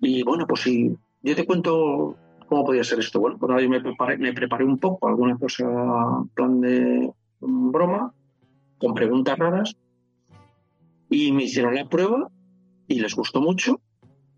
Y 0.00 0.22
bueno, 0.22 0.46
pues 0.46 0.62
si 0.62 0.96
yo 1.20 1.36
te 1.36 1.44
cuento 1.44 2.16
¿Cómo 2.48 2.64
podía 2.64 2.84
ser 2.84 3.00
esto? 3.00 3.20
Bueno, 3.20 3.38
pues 3.38 3.52
ahí 3.52 3.68
me 3.68 3.80
preparé, 3.80 4.18
me 4.18 4.32
preparé 4.32 4.64
un 4.64 4.78
poco, 4.78 5.08
alguna 5.08 5.36
cosa, 5.36 5.66
plan 6.34 6.60
de 6.60 7.12
broma, 7.40 8.12
con 8.78 8.94
preguntas 8.94 9.38
raras, 9.38 9.76
y 11.08 11.32
me 11.32 11.44
hicieron 11.44 11.74
la 11.74 11.88
prueba 11.88 12.28
y 12.86 13.00
les 13.00 13.14
gustó 13.14 13.40
mucho. 13.40 13.80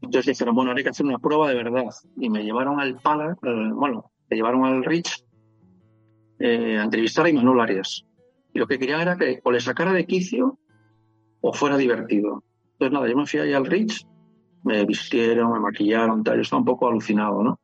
Entonces 0.01 0.27
dijeron, 0.27 0.55
bueno, 0.55 0.73
hay 0.77 0.83
que 0.83 0.91
hacer 0.91 1.07
una 1.07 1.19
prueba 1.19 1.49
de 1.49 1.57
verdad. 1.57 1.87
Y 2.17 2.31
me 2.31 2.45
llevaron 2.45 2.81
al 2.81 2.97
Pala, 2.97 3.37
bueno, 3.43 4.11
me 4.31 4.37
llevaron 4.37 4.65
al 4.65 4.85
Rich 4.85 5.25
eh, 6.39 6.79
a 6.79 6.85
entrevistar 6.85 7.27
a 7.27 7.31
Imanol 7.31 7.61
Arias. 7.61 8.07
Y 8.53 8.59
lo 8.59 8.67
que 8.67 8.79
querían 8.79 9.01
era 9.01 9.17
que 9.17 9.41
o 9.45 9.51
le 9.51 9.61
sacara 9.61 9.93
de 9.93 10.07
quicio 10.07 10.59
o 11.41 11.53
fuera 11.53 11.77
divertido. 11.77 12.45
Entonces, 12.73 12.93
nada, 12.93 13.09
yo 13.09 13.17
me 13.17 13.27
fui 13.27 13.41
ahí 13.41 13.53
al 13.53 13.67
Rich, 13.67 14.07
me 14.63 14.85
vistieron, 14.85 15.53
me 15.53 15.61
maquillaron, 15.61 16.23
tal, 16.23 16.37
yo 16.37 16.43
estaba 16.43 16.61
un 16.61 16.67
poco 16.67 16.89
alucinado, 16.89 17.43
¿no? 17.43 17.59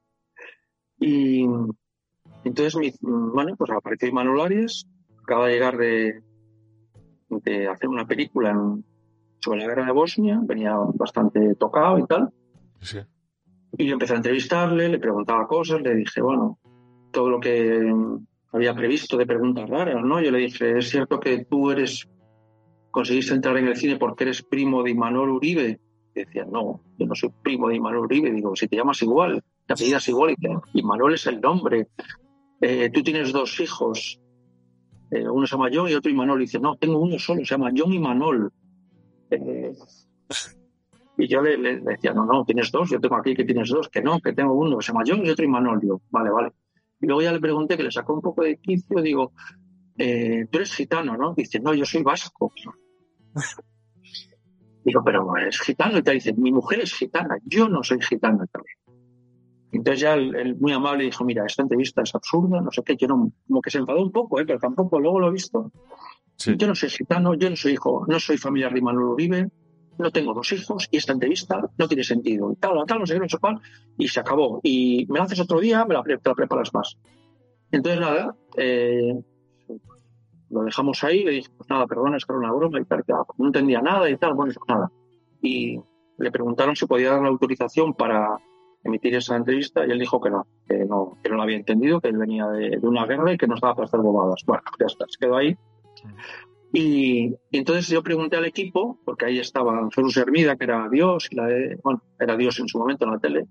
Y 0.99 1.47
entonces, 2.45 2.77
mi, 2.77 2.93
bueno, 3.01 3.57
pues 3.57 3.71
apareció 3.71 4.09
Imanol 4.09 4.41
Arias, 4.41 4.87
acaba 5.23 5.47
de 5.47 5.53
llegar 5.53 5.77
de, 5.77 6.23
de 7.29 7.69
hacer 7.69 7.89
una 7.89 8.07
película 8.07 8.55
sobre 9.41 9.61
la 9.61 9.67
guerra 9.67 9.87
de 9.87 9.93
Bosnia, 9.93 10.41
venía 10.43 10.75
bastante 10.95 11.55
tocado 11.57 11.99
y 11.99 12.07
tal. 12.07 12.31
Sí. 12.81 12.99
Y 13.77 13.87
yo 13.87 13.95
empecé 13.95 14.13
a 14.15 14.17
entrevistarle, 14.17 14.89
le 14.89 14.99
preguntaba 14.99 15.47
cosas, 15.47 15.81
le 15.83 15.95
dije, 15.95 16.23
bueno, 16.23 16.59
todo 17.11 17.29
lo 17.29 17.41
que 17.41 17.93
había 18.53 18.75
previsto 18.75 19.17
de 19.17 19.27
preguntas 19.27 19.69
raras, 19.69 20.03
¿no? 20.05 20.21
Yo 20.21 20.31
le 20.31 20.39
dije, 20.39 20.79
¿es 20.79 20.89
cierto 20.89 21.19
que 21.19 21.45
tú 21.45 21.71
eres, 21.71 22.09
conseguiste 22.91 23.35
entrar 23.35 23.57
en 23.57 23.67
el 23.67 23.77
cine 23.77 23.97
porque 23.97 24.25
eres 24.25 24.43
primo 24.43 24.83
de 24.83 24.91
Imanol 24.91 25.31
Uribe? 25.31 25.81
Y 26.15 26.21
decía, 26.21 26.45
no, 26.45 26.81
yo 26.97 27.07
no 27.07 27.15
soy 27.15 27.31
primo 27.43 27.69
de 27.69 27.77
Imanol 27.77 28.05
Uribe. 28.05 28.31
Digo, 28.31 28.55
si 28.55 28.69
te 28.69 28.77
llamas 28.77 29.03
igual, 29.03 29.43
te 29.67 29.73
apellidas 29.73 30.09
igual, 30.09 30.35
y 30.39 30.81
Imanol 30.81 31.15
es 31.15 31.27
el 31.27 31.41
nombre. 31.41 31.89
Eh, 32.61 32.91
tú 32.91 33.03
tienes 33.03 33.33
dos 33.33 33.59
hijos, 33.61 34.21
eh, 35.11 35.29
uno 35.29 35.47
se 35.47 35.57
llama 35.57 35.71
John 35.73 35.89
y 35.89 35.95
otro 35.95 36.11
Imanol. 36.11 36.41
Y 36.41 36.45
dice, 36.45 36.61
no, 36.61 36.77
tengo 36.77 36.99
uno 36.99 37.19
solo, 37.19 37.41
se 37.45 37.55
llama 37.55 37.71
John 37.77 37.93
Imanol. 37.93 38.53
Eh, 39.31 39.73
y 41.17 41.29
yo 41.29 41.41
le, 41.43 41.81
decía, 41.81 42.13
no, 42.13 42.27
no, 42.27 42.45
tienes 42.45 42.71
dos, 42.71 42.91
yo 42.91 43.01
tengo 43.01 43.17
aquí 43.17 43.35
que 43.35 43.45
tienes 43.45 43.69
dos, 43.69 43.89
que 43.89 44.03
no, 44.03 44.21
que 44.21 44.33
tengo 44.33 44.53
uno, 44.55 44.79
que 44.79 44.85
se 44.85 44.93
llama 44.93 45.05
John 45.07 45.25
y 45.25 45.31
otro 45.31 45.45
Imanol. 45.45 45.81
Digo, 45.81 46.03
vale, 46.11 46.31
vale. 46.31 46.53
Y 47.01 47.07
luego 47.07 47.23
ya 47.23 47.33
le 47.33 47.41
pregunté, 47.41 47.77
que 47.77 47.85
le 47.85 47.91
sacó 47.91 48.15
un 48.15 48.23
poco 48.23 48.43
de 48.43 48.59
quicio, 48.59 49.01
digo, 49.01 49.33
tú 49.97 50.03
eres 50.59 50.75
gitano, 50.75 51.17
¿no? 51.17 51.35
Dice, 51.35 51.61
no, 51.61 51.75
yo 51.75 51.85
soy 51.85 52.03
vasco. 52.03 52.53
digo, 54.85 55.03
pero 55.05 55.37
es 55.37 55.61
gitano. 55.61 55.99
Y 55.99 56.03
te 56.03 56.13
dice, 56.13 56.33
mi 56.35 56.53
mujer 56.53 56.81
es 56.81 56.95
gitana, 56.95 57.37
yo 57.45 57.69
no 57.69 57.83
soy 57.83 58.01
gitana 58.01 58.47
también. 58.47 58.77
Entonces 59.77 60.01
ya 60.01 60.15
el, 60.15 60.57
muy 60.57 60.73
amable 60.73 61.05
dijo, 61.05 61.25
mira, 61.25 61.45
esta 61.47 61.63
entrevista 61.63 62.03
es 62.03 62.15
absurda, 62.15 62.61
no 62.61 62.71
sé 62.71 62.83
qué, 62.83 62.97
yo 62.97 63.09
no, 63.09 63.33
como 63.47 63.61
que 63.61 63.71
se 63.71 63.79
enfadó 63.79 64.03
un 64.03 64.13
poco, 64.13 64.41
¿eh? 64.41 64.45
pero 64.47 64.59
tampoco 64.59 65.01
luego 65.01 65.21
lo 65.21 65.29
he 65.29 65.33
visto. 65.33 65.73
Sí. 66.37 66.55
Yo 66.57 66.67
no 66.67 66.75
soy 66.75 66.91
gitano, 66.91 67.35
yo 67.35 67.51
no 67.51 67.57
soy 67.57 67.73
hijo, 67.73 68.05
no 68.09 68.19
soy 68.19 68.39
familiar 68.39 68.73
de 68.73 68.83
Manuel 68.83 69.07
Uribe, 69.07 69.49
no 69.99 70.11
tengo 70.11 70.35
dos 70.35 70.53
hijos 70.53 70.89
y 70.91 70.97
esta 70.97 71.13
entrevista 71.13 71.61
no 71.77 71.89
tiene 71.89 72.05
sentido. 72.05 72.53
Y 72.53 72.57
tal, 72.57 72.73
tal, 72.87 73.01
no 73.01 73.07
sé 73.07 73.15
qué, 73.15 73.21
no 73.21 73.29
sé 73.29 73.39
cuál, 73.39 73.61
y 73.99 74.09
se 74.09 74.21
acabó. 74.21 74.61
Y 74.63 75.07
me 75.09 75.19
la 75.19 75.25
haces 75.25 75.41
otro 75.41 75.61
día, 75.61 75.85
me 75.85 75.95
la, 75.95 76.03
te 76.03 76.19
la 76.25 76.35
preparas 76.35 76.73
más. 76.75 76.97
Entonces, 77.71 78.01
nada, 78.01 78.37
eh, 78.57 79.21
lo 80.51 80.63
dejamos 80.63 81.03
ahí, 81.05 81.25
le 81.25 81.33
dije, 81.33 81.51
pues 81.57 81.69
nada, 81.69 81.87
perdona, 81.87 82.17
es 82.17 82.25
que 82.25 82.33
era 82.33 82.39
una 82.39 82.53
broma 82.53 82.81
y 82.81 82.85
tal, 82.85 83.05
no 83.39 83.47
entendía 83.47 83.81
nada 83.81 84.09
y 84.09 84.17
tal, 84.17 84.35
bueno, 84.35 84.53
nada. 84.69 84.91
Y 85.43 85.81
le 86.19 86.31
preguntaron 86.31 86.77
si 86.77 86.87
podía 86.87 87.11
dar 87.11 87.23
la 87.23 87.29
autorización 87.29 87.95
para 87.95 88.39
emitir 88.85 89.15
esa 89.15 89.37
entrevista 89.37 89.87
y 89.87 89.91
él 89.91 89.99
dijo 89.99 90.21
que 90.21 90.31
no, 90.31 90.47
que 90.69 90.85
no, 90.85 91.19
que 91.23 91.31
no 91.31 91.37
lo 91.37 91.43
había 91.43 91.57
entendido, 91.57 92.01
que 92.01 92.09
él 92.09 92.19
venía 92.19 92.47
de, 92.49 92.79
de 92.79 92.87
una 92.87 93.07
guerra 93.07 93.33
y 93.33 93.39
que 93.39 93.47
no 93.47 93.55
estaba 93.55 93.75
para 93.75 93.87
hacer 93.87 94.01
bobadas. 94.01 94.43
Bueno, 94.47 94.63
ya 94.79 94.87
está, 94.87 95.07
se 95.09 95.19
quedó 95.19 95.37
ahí. 95.37 95.57
Y, 96.73 97.29
y, 97.51 97.59
entonces 97.59 97.89
yo 97.89 98.03
pregunté 98.03 98.37
al 98.37 98.45
equipo, 98.45 98.99
porque 99.05 99.27
ahí 99.27 99.39
estaba 99.39 99.89
Jesús 99.95 100.17
Hermida, 100.17 100.57
que 100.57 100.65
era 100.65 100.89
Dios, 100.89 101.29
y 101.31 101.37
la 101.37 101.47
de, 101.47 101.79
bueno, 101.83 102.03
era 102.19 102.37
Dios 102.37 102.59
en 102.59 102.69
su 102.69 102.79
momento 102.79 103.05
en 103.05 103.13
la 103.13 103.19
tele, 103.19 103.47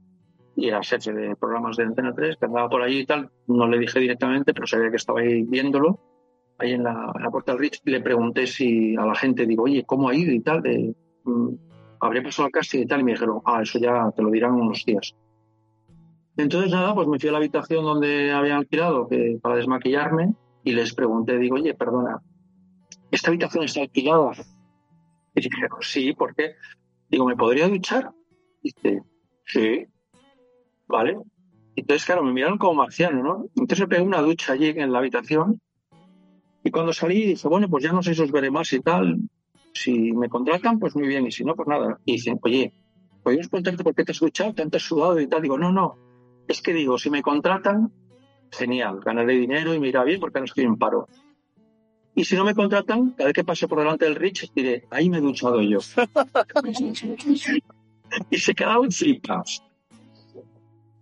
y 0.55 0.67
era 0.67 0.83
jefe 0.83 1.13
de 1.13 1.35
programas 1.35 1.77
de 1.77 1.83
Antena 1.83 2.13
3, 2.13 2.37
que 2.37 2.45
andaba 2.45 2.69
por 2.69 2.81
allí 2.81 2.99
y 2.99 3.05
tal. 3.05 3.29
No 3.47 3.67
le 3.67 3.79
dije 3.79 3.99
directamente, 3.99 4.53
pero 4.53 4.67
sabía 4.67 4.89
que 4.89 4.97
estaba 4.97 5.21
ahí 5.21 5.43
viéndolo, 5.43 5.99
ahí 6.59 6.73
en 6.73 6.83
la, 6.83 7.11
en 7.15 7.23
la 7.23 7.31
puerta 7.31 7.53
del 7.53 7.61
Rich. 7.61 7.81
Y 7.85 7.91
le 7.91 8.01
pregunté 8.01 8.45
si 8.45 8.95
a 8.95 9.05
la 9.05 9.15
gente, 9.15 9.45
digo, 9.45 9.63
oye, 9.63 9.83
¿cómo 9.85 10.09
ha 10.09 10.15
ido 10.15 10.31
y 10.31 10.41
tal? 10.41 10.61
De, 10.61 10.93
mm, 11.23 11.49
habría 12.01 12.21
pasado 12.21 12.45
al 12.47 12.51
casting 12.51 12.81
y 12.81 12.85
tal, 12.85 13.01
y 13.01 13.03
me 13.03 13.13
dijeron, 13.13 13.39
ah, 13.45 13.61
eso 13.63 13.79
ya 13.79 14.11
te 14.15 14.21
lo 14.21 14.29
dirán 14.29 14.53
unos 14.53 14.83
días. 14.85 15.15
Entonces, 16.35 16.71
nada, 16.71 16.95
pues 16.95 17.07
me 17.07 17.19
fui 17.19 17.29
a 17.29 17.31
la 17.31 17.37
habitación 17.37 17.83
donde 17.83 18.31
había 18.31 18.57
alquilado 18.57 19.07
que, 19.07 19.37
para 19.41 19.55
desmaquillarme 19.55 20.33
y 20.63 20.73
les 20.73 20.93
pregunté, 20.93 21.37
digo, 21.37 21.55
oye, 21.55 21.73
perdona, 21.73 22.21
¿esta 23.11 23.29
habitación 23.29 23.63
está 23.63 23.81
alquilada? 23.81 24.31
Y 25.35 25.41
dijeron, 25.41 25.77
sí, 25.81 26.13
¿por 26.13 26.35
qué? 26.35 26.55
Digo, 27.09 27.25
¿me 27.25 27.35
podría 27.35 27.67
duchar? 27.67 28.11
Dice, 28.61 29.03
sí, 29.45 29.85
¿vale? 30.87 31.17
Entonces, 31.75 32.05
claro, 32.05 32.23
me 32.23 32.33
miraron 32.33 32.57
como 32.57 32.75
marciano, 32.75 33.23
¿no? 33.23 33.45
Entonces 33.55 33.81
me 33.81 33.87
pegué 33.87 34.01
una 34.01 34.21
ducha 34.21 34.53
allí 34.53 34.69
en 34.69 34.91
la 34.91 34.99
habitación 34.99 35.59
y 36.63 36.71
cuando 36.71 36.93
salí 36.93 37.25
dije, 37.25 37.47
bueno, 37.47 37.69
pues 37.69 37.83
ya 37.83 37.91
no 37.91 38.01
sé 38.01 38.15
si 38.15 38.21
os 38.21 38.31
veré 38.31 38.49
más 38.49 38.71
y 38.73 38.79
tal. 38.79 39.17
Si 39.73 40.13
me 40.13 40.29
contratan, 40.29 40.79
pues 40.79 40.95
muy 40.95 41.07
bien, 41.07 41.27
y 41.27 41.31
si 41.31 41.43
no, 41.43 41.55
pues 41.55 41.67
nada. 41.67 41.99
Y 42.05 42.13
dicen, 42.13 42.39
oye, 42.41 42.73
¿podemos 43.21 43.49
preguntarte 43.49 43.83
por 43.83 43.93
qué 43.93 44.05
te 44.05 44.11
has 44.13 44.19
duchado? 44.19 44.53
¿Te 44.53 44.63
has 44.63 44.83
sudado 44.83 45.19
y 45.19 45.27
tal? 45.27 45.41
Digo, 45.41 45.57
no, 45.57 45.71
no, 45.71 45.97
es 46.47 46.61
que 46.61 46.73
digo, 46.73 46.97
si 46.97 47.09
me 47.09 47.21
contratan, 47.21 47.91
genial, 48.51 48.99
ganaré 49.03 49.33
dinero 49.33 49.73
y 49.73 49.79
me 49.79 49.87
irá 49.87 50.03
bien 50.03 50.19
porque 50.19 50.39
no 50.39 50.45
estoy 50.45 50.65
en 50.65 50.77
paro. 50.77 51.07
Y 52.15 52.25
si 52.25 52.35
no 52.35 52.45
me 52.45 52.53
contratan, 52.53 53.11
cada 53.11 53.27
vez 53.27 53.33
que 53.33 53.43
pase 53.43 53.67
por 53.67 53.79
delante 53.79 54.05
del 54.05 54.15
Rich, 54.15 54.51
diré, 54.53 54.85
ahí 54.91 55.09
me 55.09 55.17
he 55.17 55.21
duchado 55.21 55.61
yo. 55.61 55.79
y 58.29 58.37
se 58.37 58.53
quedaron 58.53 58.91
flipas. 58.91 59.63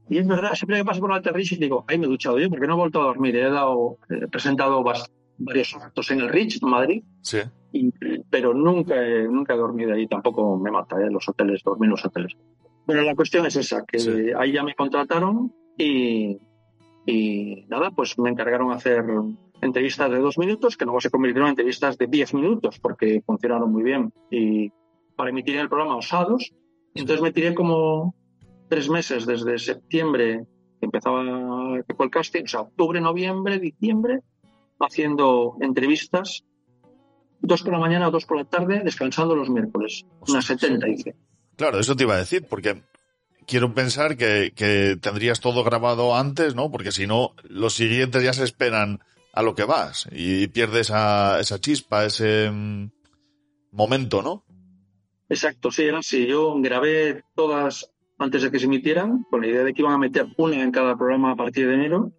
Y 0.10 0.17
es 0.17 0.27
verdad, 0.27 0.54
siempre 0.54 0.77
que 0.77 0.86
paso 0.86 1.01
por 1.01 1.10
delante 1.10 1.30
del 1.30 1.36
Rich, 1.36 1.58
digo, 1.58 1.86
ahí 1.88 1.97
me 1.97 2.06
he 2.06 2.10
duchado 2.10 2.39
yo 2.39 2.49
porque 2.49 2.67
no 2.67 2.73
he 2.73 2.77
vuelto 2.77 3.01
a 3.01 3.06
dormir. 3.06 3.36
He, 3.36 3.49
dado, 3.49 3.97
he 4.10 4.27
presentado 4.27 4.84
varios 5.38 5.75
actos 5.75 6.12
en 6.12 6.21
el 6.21 6.30
Rich, 6.30 6.62
en 6.62 6.69
Madrid. 6.69 7.04
Sí. 7.21 7.39
Y, 7.73 7.91
pero 8.30 8.54
nunca 8.54 8.95
he, 8.95 9.23
nunca 9.23 9.54
he 9.54 9.58
dormido 9.58 9.93
ahí. 9.93 10.08
Tampoco 10.08 10.58
me 10.58 10.71
mata, 10.71 11.01
¿eh? 11.01 11.10
Los 11.10 11.27
hoteles, 11.27 11.62
dormir 11.63 11.88
en 11.88 11.91
los 11.91 12.06
hoteles. 12.06 12.38
Bueno, 12.91 13.06
la 13.06 13.15
cuestión 13.15 13.45
es 13.45 13.56
esa, 13.56 13.86
que 13.86 13.99
sí. 13.99 14.12
ahí 14.38 14.51
ya 14.51 14.63
me 14.63 14.75
contrataron 14.75 15.54
y, 15.77 16.38
y 17.06 17.65
nada, 17.69 17.91
pues 17.91 18.19
me 18.19 18.30
encargaron 18.30 18.73
hacer 18.73 19.06
entrevistas 19.62 20.12
de 20.12 20.17
dos 20.17 20.38
minutos, 20.38 20.75
que 20.75 20.84
luego 20.84 20.99
se 20.99 21.10
convirtieron 21.10 21.47
en 21.47 21.51
entrevistas 21.51 21.97
de 21.97 22.08
diez 22.08 22.34
minutos, 22.34 22.80
porque 22.80 23.21
funcionaron 23.25 23.71
muy 23.71 23.82
bien. 23.82 24.12
Y 24.30 24.73
para 25.15 25.30
emitir 25.30 25.56
el 25.56 25.69
programa 25.69 25.95
Osados, 25.95 26.51
entonces 26.93 27.21
me 27.21 27.32
tiré 27.32 27.56
como 27.56 28.13
tres 28.67 28.89
meses 28.89 29.25
desde 29.25 29.58
septiembre, 29.58 30.45
que 30.82 30.86
empezaba 30.86 31.21
el 31.21 32.10
casting, 32.12 32.43
o 32.43 32.47
sea, 32.47 32.60
octubre, 32.60 32.99
noviembre, 32.99 33.58
diciembre, 33.58 34.19
haciendo 34.82 35.56
entrevistas, 35.62 36.43
dos 37.39 37.63
por 37.63 37.71
la 37.71 37.80
mañana, 37.80 38.10
dos 38.10 38.25
por 38.25 38.36
la 38.36 38.43
tarde, 38.43 38.82
descansando 38.84 39.34
los 39.34 39.49
miércoles, 39.49 40.06
unas 40.27 40.43
70 40.43 40.89
hice. 40.89 41.15
Claro, 41.62 41.78
eso 41.78 41.95
te 41.95 42.06
iba 42.06 42.15
a 42.15 42.17
decir, 42.17 42.47
porque 42.50 42.82
quiero 43.45 43.71
pensar 43.76 44.17
que, 44.17 44.52
tendrías 45.00 45.41
todo 45.41 45.63
grabado 45.63 46.15
antes, 46.15 46.56
¿no? 46.56 46.71
Porque 46.71 46.91
si 46.91 47.06
no, 47.06 47.36
los 47.43 47.76
siguientes 47.76 48.24
ya 48.24 48.34
se 48.34 48.45
esperan 48.45 49.00
a 49.32 49.43
lo 49.43 49.54
que 49.54 49.63
vas 49.63 50.10
y 50.12 50.47
pierdes 50.47 50.89
esa, 50.89 51.39
esa 51.39 51.60
chispa, 51.60 52.04
ese 52.04 52.50
mm, 52.50 52.89
momento, 53.74 54.24
¿no? 54.24 54.43
Exacto, 55.30 55.69
sí, 55.69 55.84
era 55.84 56.00
así. 56.00 56.26
Yo 56.26 56.56
grabé 56.60 57.21
todas 57.36 57.91
antes 58.17 58.41
de 58.41 58.50
que 58.50 58.58
se 58.58 58.65
emitieran, 58.65 59.24
con 59.30 59.41
la 59.41 59.47
idea 59.47 59.63
de 59.63 59.76
que 59.76 59.84
iban 59.84 59.93
a 59.93 60.00
meter 60.00 60.30
una 60.38 60.63
en 60.63 60.71
cada 60.71 60.97
programa 60.97 61.34
a 61.34 61.36
partir 61.36 61.67
de 61.67 61.76
enero, 61.76 62.12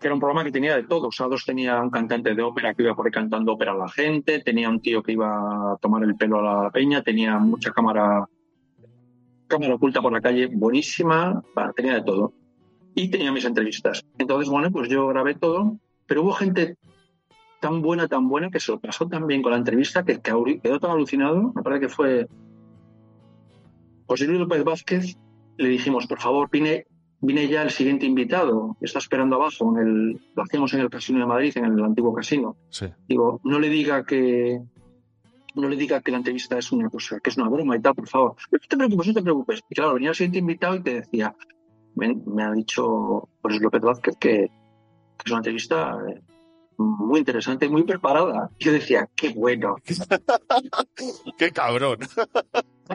que 0.00 0.08
era 0.08 0.14
un 0.14 0.20
programa 0.20 0.42
que 0.42 0.50
tenía 0.50 0.74
de 0.74 0.88
todo. 0.88 1.06
O 1.06 1.12
sea, 1.12 1.28
dos 1.28 1.44
tenía 1.44 1.80
un 1.80 1.90
cantante 1.90 2.34
de 2.34 2.42
ópera 2.42 2.74
que 2.74 2.82
iba 2.82 2.96
por 2.96 3.06
ahí 3.06 3.12
cantando 3.12 3.52
ópera 3.52 3.70
a 3.70 3.76
la 3.76 3.88
gente, 3.88 4.40
tenía 4.40 4.68
un 4.68 4.82
tío 4.82 5.04
que 5.04 5.12
iba 5.12 5.74
a 5.74 5.76
tomar 5.76 6.02
el 6.02 6.16
pelo 6.16 6.40
a 6.40 6.64
la 6.64 6.70
peña, 6.72 7.00
tenía 7.00 7.38
mucha 7.38 7.70
cámara 7.70 8.26
cámara 9.50 9.74
oculta 9.74 10.00
por 10.00 10.12
la 10.12 10.20
calle, 10.22 10.46
buenísima, 10.46 11.42
tenía 11.76 11.94
de 11.94 12.02
todo. 12.02 12.32
Y 12.94 13.10
tenía 13.10 13.32
mis 13.32 13.44
entrevistas. 13.44 14.02
Entonces, 14.18 14.48
bueno, 14.48 14.70
pues 14.70 14.88
yo 14.88 15.06
grabé 15.08 15.34
todo, 15.34 15.76
pero 16.06 16.22
hubo 16.22 16.32
gente 16.32 16.76
tan 17.60 17.82
buena, 17.82 18.08
tan 18.08 18.28
buena, 18.28 18.50
que 18.50 18.58
se 18.58 18.72
lo 18.72 18.80
pasó 18.80 19.06
tan 19.06 19.26
bien 19.26 19.42
con 19.42 19.52
la 19.52 19.58
entrevista 19.58 20.04
que 20.04 20.20
quedó 20.20 20.80
tan 20.80 20.92
alucinado, 20.92 21.52
me 21.54 21.62
parece 21.62 21.82
que 21.82 21.88
fue 21.88 22.26
José 24.06 24.26
Luis 24.26 24.40
López 24.40 24.64
Vázquez, 24.64 25.16
le 25.58 25.68
dijimos, 25.68 26.06
por 26.06 26.20
favor, 26.20 26.48
vine, 26.50 26.86
vine 27.20 27.46
ya 27.48 27.62
el 27.62 27.70
siguiente 27.70 28.06
invitado, 28.06 28.76
está 28.80 28.98
esperando 28.98 29.36
abajo, 29.36 29.76
en 29.76 29.86
el, 29.86 30.20
lo 30.34 30.42
hacíamos 30.42 30.72
en 30.72 30.80
el 30.80 30.90
Casino 30.90 31.20
de 31.20 31.26
Madrid, 31.26 31.52
en 31.56 31.66
el 31.66 31.84
antiguo 31.84 32.14
casino. 32.14 32.56
Sí. 32.70 32.86
Digo, 33.06 33.40
no 33.44 33.60
le 33.60 33.68
diga 33.68 34.04
que, 34.04 34.62
no 35.54 35.68
le 35.68 35.76
diga 35.76 36.00
que 36.00 36.10
la 36.10 36.18
entrevista 36.18 36.58
es 36.58 36.72
una 36.72 36.88
cosa, 36.88 37.20
que 37.20 37.30
es 37.30 37.36
una 37.36 37.48
broma 37.48 37.76
y 37.76 37.80
tal, 37.80 37.94
por 37.94 38.08
favor. 38.08 38.36
No 38.50 38.58
te 38.58 38.76
preocupes, 38.76 39.06
no 39.08 39.14
te 39.14 39.22
preocupes. 39.22 39.60
Y 39.68 39.74
claro, 39.74 39.94
venía 39.94 40.10
el 40.10 40.14
siguiente 40.14 40.38
invitado 40.38 40.76
y 40.76 40.82
te 40.82 40.94
decía, 40.94 41.34
me, 41.94 42.14
me 42.14 42.42
ha 42.42 42.52
dicho 42.52 43.28
José 43.42 43.60
López 43.60 43.80
Vázquez 43.82 44.16
que, 44.18 44.30
que, 44.30 45.24
es 45.24 45.30
una 45.30 45.38
entrevista 45.38 45.98
eh, 46.08 46.20
muy 46.78 47.20
interesante, 47.20 47.68
muy 47.68 47.84
preparada. 47.84 48.50
Yo 48.58 48.72
decía, 48.72 49.08
qué 49.14 49.30
bueno. 49.30 49.76
¡Qué 51.38 51.50
cabrón! 51.50 51.98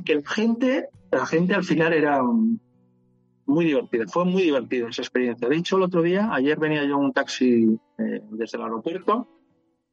Que 0.03 0.15
la 0.15 0.29
gente, 0.29 0.89
la 1.11 1.25
gente 1.25 1.53
al 1.53 1.63
final 1.63 1.93
era 1.93 2.21
muy 3.47 3.65
divertida, 3.65 4.05
fue 4.07 4.25
muy 4.25 4.43
divertida 4.43 4.89
esa 4.89 5.01
experiencia. 5.01 5.47
De 5.47 5.55
hecho, 5.55 5.77
el 5.77 5.83
otro 5.83 6.01
día, 6.01 6.29
ayer 6.31 6.57
venía 6.59 6.83
yo 6.83 6.95
en 6.95 7.05
un 7.05 7.13
taxi 7.13 7.79
eh, 7.97 8.21
desde 8.31 8.57
el 8.57 8.63
aeropuerto 8.63 9.29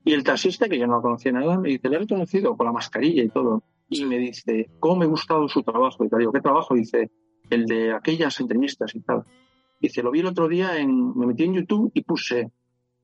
y 0.04 0.12
el 0.12 0.24
taxista, 0.24 0.68
que 0.68 0.78
yo 0.78 0.86
no 0.86 1.00
conocía 1.00 1.32
nada, 1.32 1.58
me 1.58 1.68
dice, 1.68 1.88
le 1.88 1.96
he 1.96 1.98
reconocido 2.00 2.56
con 2.56 2.66
la 2.66 2.72
mascarilla 2.72 3.22
y 3.22 3.28
todo. 3.28 3.62
Y 3.88 4.04
me 4.04 4.18
dice, 4.18 4.70
¿cómo 4.80 4.96
me 4.96 5.04
ha 5.04 5.08
gustado 5.08 5.48
su 5.48 5.62
trabajo? 5.62 6.04
Y 6.04 6.08
tal, 6.08 6.20
digo, 6.20 6.32
¿qué 6.32 6.40
trabajo? 6.40 6.74
Dice, 6.74 7.10
el 7.50 7.66
de 7.66 7.92
aquellas 7.92 8.40
entrevistas 8.40 8.94
y 8.94 9.00
tal. 9.00 9.24
Dice, 9.80 10.02
lo 10.02 10.10
vi 10.10 10.20
el 10.20 10.26
otro 10.26 10.48
día, 10.48 10.78
en, 10.78 11.16
me 11.16 11.26
metí 11.26 11.44
en 11.44 11.54
YouTube 11.54 11.90
y 11.94 12.02
puse 12.02 12.50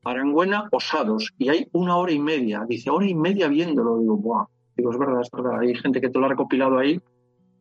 Arangüena 0.04 0.68
Osados 0.72 1.34
y 1.38 1.48
hay 1.50 1.68
una 1.72 1.96
hora 1.96 2.12
y 2.12 2.18
media. 2.18 2.64
Dice, 2.68 2.90
hora 2.90 3.06
y 3.06 3.14
media 3.14 3.48
viéndolo. 3.48 3.98
Digo, 3.98 4.16
¡buah! 4.16 4.46
Digo, 4.76 4.90
es 4.90 4.98
verdad, 4.98 5.20
es 5.20 5.30
verdad. 5.30 5.60
Hay 5.60 5.74
gente 5.74 6.00
que 6.00 6.08
te 6.08 6.18
lo 6.18 6.26
ha 6.26 6.28
recopilado 6.28 6.78
ahí 6.78 7.00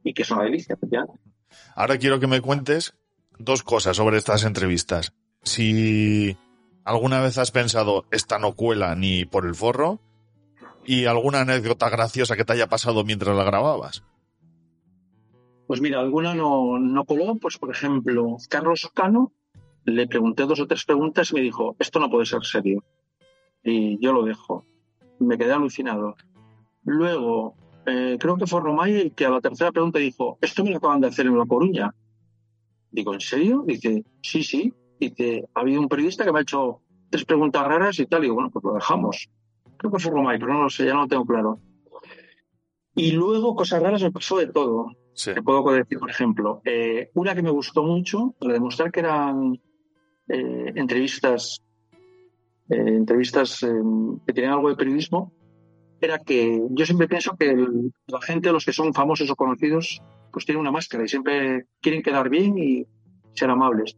y 0.04 0.13
que 0.13 0.21
es 0.21 0.32
una 0.32 0.43
delicia. 0.43 0.78
Ahora 1.76 1.97
quiero 1.97 2.19
que 2.19 2.28
me 2.28 2.41
cuentes 2.41 2.95
dos 3.38 3.63
cosas 3.63 3.97
sobre 3.97 4.17
estas 4.17 4.43
entrevistas. 4.45 5.13
Si 5.43 6.38
alguna 6.88 7.21
vez 7.21 7.38
has 7.38 7.52
pensado, 7.52 8.06
esta 8.12 8.39
no 8.39 8.54
cuela 8.54 8.95
ni 8.95 9.26
por 9.26 9.45
el 9.45 9.56
forro, 9.56 10.00
y 10.86 11.06
alguna 11.06 11.41
anécdota 11.41 11.89
graciosa 11.89 12.38
que 12.38 12.45
te 12.45 12.54
haya 12.54 12.67
pasado 12.67 13.04
mientras 13.04 13.36
la 13.36 13.43
grababas. 13.43 14.04
Pues 15.67 15.82
mira, 15.82 16.00
alguna 16.00 16.34
no, 16.34 16.80
no 16.80 17.04
coló. 17.04 17.36
Pues 17.36 17.58
por 17.58 17.71
ejemplo, 17.71 18.38
Carlos 18.47 18.89
Cano, 18.93 19.34
le 19.84 20.08
pregunté 20.08 20.43
dos 20.43 20.62
o 20.62 20.67
tres 20.67 20.86
preguntas 20.86 21.30
y 21.32 21.36
me 21.36 21.41
dijo, 21.41 21.76
esto 21.78 22.00
no 22.00 22.10
puede 22.10 22.26
ser 22.26 22.45
serio. 22.45 22.86
Y 23.63 24.00
yo 24.00 24.13
lo 24.13 24.23
dejo. 24.23 24.65
Me 25.19 25.38
quedé 25.38 25.52
alucinado. 25.52 26.15
Luego, 26.86 27.56
eh, 27.86 28.15
creo 28.17 28.38
que 28.38 28.47
fue 28.47 28.62
Romay 28.62 28.95
el 28.95 29.12
que 29.12 29.26
a 29.26 29.30
la 29.30 29.41
tercera 29.41 29.73
pregunta 29.73 30.00
dijo, 30.00 30.38
esto 30.39 30.63
me 30.63 30.71
lo 30.71 30.78
acaban 30.78 31.02
de 31.02 31.08
hacer 31.08 31.26
en 31.26 31.38
La 31.38 31.45
Coruña. 31.45 31.93
Digo, 32.91 33.13
¿en 33.13 33.19
serio? 33.19 33.65
Dice, 33.67 34.06
sí, 34.21 34.41
sí. 34.41 34.73
Dice, 34.99 35.47
ha 35.53 35.60
habido 35.62 35.81
un 35.81 35.88
periodista 35.89 36.23
que 36.25 36.31
me 36.31 36.39
ha 36.39 36.41
hecho 36.41 36.81
tres 37.10 37.25
preguntas 37.25 37.65
raras 37.67 37.99
y 37.99 38.05
tal. 38.05 38.19
Y 38.19 38.23
digo, 38.23 38.36
bueno, 38.36 38.49
pues 38.51 38.63
lo 38.63 38.73
dejamos. 38.73 39.29
Creo 39.77 39.91
que 39.91 39.99
fue 39.99 40.12
Romay, 40.12 40.39
pero 40.39 40.53
no 40.53 40.63
lo 40.63 40.69
sé, 40.69 40.86
ya 40.86 40.93
no 40.93 41.01
lo 41.01 41.07
tengo 41.07 41.25
claro. 41.25 41.60
Y 42.95 43.12
luego, 43.12 43.55
cosas 43.55 43.81
raras, 43.81 44.01
me 44.01 44.12
pasó 44.12 44.38
de 44.38 44.47
todo. 44.47 44.91
Sí. 45.13 45.33
Te 45.33 45.41
puedo 45.41 45.63
decir, 45.71 45.99
por 45.99 46.10
ejemplo, 46.10 46.62
eh, 46.65 47.10
una 47.13 47.36
que 47.36 47.41
me 47.43 47.49
gustó 47.51 47.83
mucho, 47.83 48.33
para 48.39 48.53
demostrar 48.53 48.91
que 48.91 48.99
eran 49.01 49.60
eh, 50.29 50.73
entrevistas, 50.75 51.62
eh, 52.69 52.75
entrevistas 52.75 53.60
que 54.25 54.33
tenían 54.33 54.53
algo 54.53 54.69
de 54.69 54.75
periodismo, 54.75 55.31
era 56.01 56.19
que 56.19 56.62
yo 56.71 56.86
siempre 56.86 57.07
pienso 57.07 57.36
que 57.38 57.49
el- 57.51 57.91
la 58.07 58.21
gente, 58.21 58.51
los 58.51 58.65
que 58.65 58.73
son 58.73 58.93
famosos 58.93 59.29
o 59.31 59.36
conocidos, 59.36 60.01
pues 60.31 60.45
tienen 60.45 60.62
una 60.62 60.71
máscara 60.71 61.03
y 61.03 61.07
siempre 61.07 61.65
quieren 61.81 62.03
quedar 62.03 62.29
bien 62.29 62.57
y 62.57 62.86
ser 63.33 63.49
amables. 63.49 63.95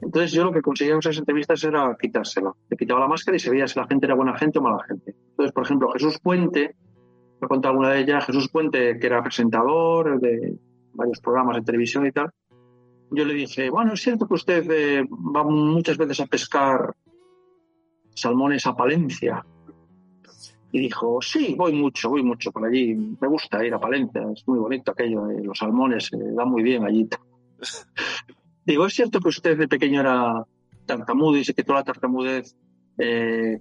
Entonces 0.00 0.32
yo 0.32 0.44
lo 0.44 0.52
que 0.52 0.60
conseguía 0.60 0.92
en 0.92 0.98
esas 0.98 1.18
entrevistas 1.18 1.62
era 1.64 1.96
quitársela. 2.00 2.52
Le 2.68 2.76
quitaba 2.76 3.00
la 3.00 3.08
máscara 3.08 3.36
y 3.36 3.40
se 3.40 3.50
veía 3.50 3.66
si 3.66 3.78
la 3.78 3.86
gente 3.86 4.06
era 4.06 4.14
buena 4.14 4.36
gente 4.36 4.58
o 4.58 4.62
mala 4.62 4.82
gente. 4.86 5.14
Entonces, 5.30 5.52
por 5.52 5.64
ejemplo, 5.64 5.90
Jesús 5.92 6.18
Puente, 6.20 6.76
he 7.40 7.46
contado 7.46 7.72
alguna 7.72 7.90
de 7.90 8.00
ellas, 8.00 8.26
Jesús 8.26 8.48
Puente, 8.48 8.98
que 8.98 9.06
era 9.06 9.22
presentador 9.22 10.20
de 10.20 10.58
varios 10.92 11.20
programas 11.20 11.56
de 11.56 11.62
televisión 11.62 12.06
y 12.06 12.12
tal, 12.12 12.30
yo 13.10 13.24
le 13.24 13.34
dije, 13.34 13.70
bueno, 13.70 13.92
es 13.92 14.02
cierto 14.02 14.26
que 14.26 14.34
usted 14.34 14.70
eh, 14.70 15.04
va 15.04 15.44
muchas 15.44 15.96
veces 15.96 16.20
a 16.20 16.26
pescar 16.26 16.94
salmones 18.14 18.66
a 18.66 18.74
Palencia. 18.74 19.44
Y 20.72 20.80
dijo, 20.80 21.22
sí, 21.22 21.54
voy 21.56 21.72
mucho, 21.72 22.10
voy 22.10 22.22
mucho 22.22 22.50
por 22.50 22.66
allí. 22.66 22.94
Me 22.94 23.28
gusta 23.28 23.64
ir 23.64 23.72
a 23.72 23.80
Palencia, 23.80 24.26
es 24.32 24.46
muy 24.46 24.58
bonito 24.58 24.90
aquello, 24.90 25.30
eh, 25.30 25.42
los 25.42 25.58
salmones 25.58 26.06
se 26.06 26.18
dan 26.18 26.50
muy 26.50 26.62
bien 26.62 26.84
allí. 26.84 27.08
Digo, 28.66 28.86
es 28.86 28.94
cierto 28.94 29.20
que 29.20 29.28
usted 29.28 29.56
de 29.56 29.68
pequeño 29.68 30.00
era 30.00 30.44
tartamudo 30.86 31.36
y 31.38 31.44
se 31.44 31.54
quitó 31.54 31.72
la 31.74 31.84
tartamudez 31.84 32.56
eh, 32.98 33.60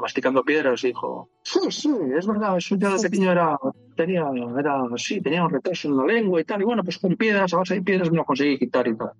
masticando 0.00 0.42
piedras. 0.42 0.82
Y 0.84 0.88
dijo, 0.88 1.28
sí, 1.42 1.60
sí, 1.70 1.90
es 2.16 2.26
verdad, 2.26 2.56
eso 2.56 2.76
ya 2.76 2.90
de 2.96 3.00
pequeño 3.02 3.30
era, 3.32 3.58
tenía, 3.96 4.24
era, 4.58 4.82
sí, 4.96 5.20
tenía 5.20 5.44
un 5.44 5.50
retraso 5.50 5.88
en 5.88 5.96
la 5.98 6.04
lengua 6.06 6.40
y 6.40 6.44
tal. 6.44 6.62
Y 6.62 6.64
bueno, 6.64 6.82
pues 6.82 6.98
con 6.98 7.16
piedras, 7.16 7.52
a 7.54 7.58
base 7.58 7.74
de 7.74 7.82
piedras 7.82 8.10
me 8.10 8.16
lo 8.16 8.24
conseguí 8.24 8.58
quitar 8.58 8.88
y 8.88 8.96
tal. 8.96 9.10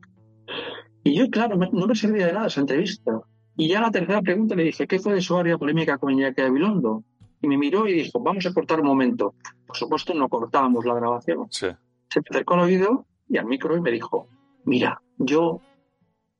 Y 1.04 1.14
yo, 1.18 1.28
claro, 1.30 1.56
me- 1.56 1.70
no 1.70 1.86
me 1.86 1.94
servía 1.94 2.26
de 2.26 2.32
nada 2.32 2.46
esa 2.48 2.60
entrevista. 2.60 3.20
Y 3.56 3.68
ya 3.68 3.80
la 3.80 3.90
tercera 3.90 4.20
pregunta 4.22 4.54
le 4.54 4.64
dije, 4.64 4.86
¿qué 4.86 4.98
fue 4.98 5.14
de 5.14 5.20
su 5.20 5.36
área 5.36 5.56
polémica 5.56 5.98
con 5.98 6.12
Iñaki 6.12 6.42
Gabilondo? 6.42 7.04
Y 7.40 7.48
me 7.48 7.56
miró 7.58 7.86
y 7.86 7.92
dijo, 7.92 8.20
vamos 8.20 8.44
a 8.46 8.52
cortar 8.52 8.80
un 8.80 8.86
momento. 8.86 9.34
Por 9.66 9.76
supuesto, 9.76 10.14
no 10.14 10.28
cortábamos 10.28 10.84
la 10.84 10.94
grabación. 10.94 11.46
Sí. 11.50 11.66
Se 12.10 12.20
me 12.20 12.24
acercó 12.30 12.54
al 12.54 12.60
oído 12.60 13.06
y 13.28 13.38
al 13.38 13.46
micro 13.46 13.76
y 13.76 13.80
me 13.80 13.90
dijo, 13.90 14.28
mira, 14.64 15.00
yo 15.18 15.60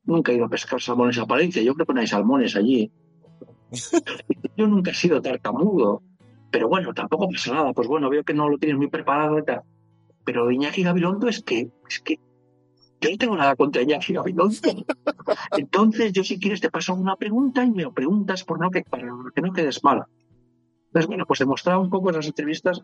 nunca 0.05 0.33
he 0.33 0.37
ido 0.37 0.47
a 0.47 0.49
pescar 0.49 0.81
salmones 0.81 1.19
a 1.19 1.27
Palencia, 1.27 1.63
yo 1.63 1.75
creo 1.75 1.87
que 1.87 1.95
no 1.95 2.01
hay 2.01 2.07
salmones 2.07 2.57
allí. 2.57 2.91
yo 4.57 4.67
nunca 4.67 4.93
he 4.93 4.95
sido 4.95 5.21
tartamudo, 5.21 6.03
pero 6.51 6.69
bueno, 6.69 6.95
tampoco 6.95 7.29
pasa 7.29 7.53
nada. 7.53 7.73
Pues 7.73 7.89
bueno, 7.89 8.09
veo 8.09 8.25
que 8.25 8.35
no 8.35 8.49
lo 8.49 8.59
tienes 8.59 8.79
muy 8.79 8.89
preparado 8.89 9.39
y 9.39 9.45
tal. 9.45 9.63
Pero 10.25 10.51
Iñaki 10.51 10.83
Gabilondo 10.83 11.29
es 11.29 11.43
que, 11.43 11.71
es 11.89 12.01
que 12.01 12.19
yo 13.01 13.11
no 13.11 13.19
tengo 13.19 13.37
nada 13.37 13.57
contra 13.57 13.83
Iñaki 13.83 14.15
Gabilondo. 14.15 14.57
Entonces, 15.57 16.13
yo 16.13 16.25
si 16.25 16.39
quieres 16.39 16.61
te 16.61 16.71
paso 16.71 16.95
una 16.95 17.17
pregunta 17.17 17.65
y 17.65 17.71
me 17.71 17.83
lo 17.83 17.93
preguntas 17.93 18.45
por 18.45 18.61
no 18.61 18.71
que, 18.71 18.83
para 18.83 19.07
que 19.35 19.43
no 19.43 19.53
quedes 19.53 19.85
mal. 19.85 20.05
Entonces, 20.87 21.09
bueno, 21.09 21.27
pues 21.27 21.41
demostraba 21.41 21.81
un 21.81 21.91
poco 21.91 22.11
en 22.11 22.17
las 22.17 22.27
entrevistas 22.27 22.83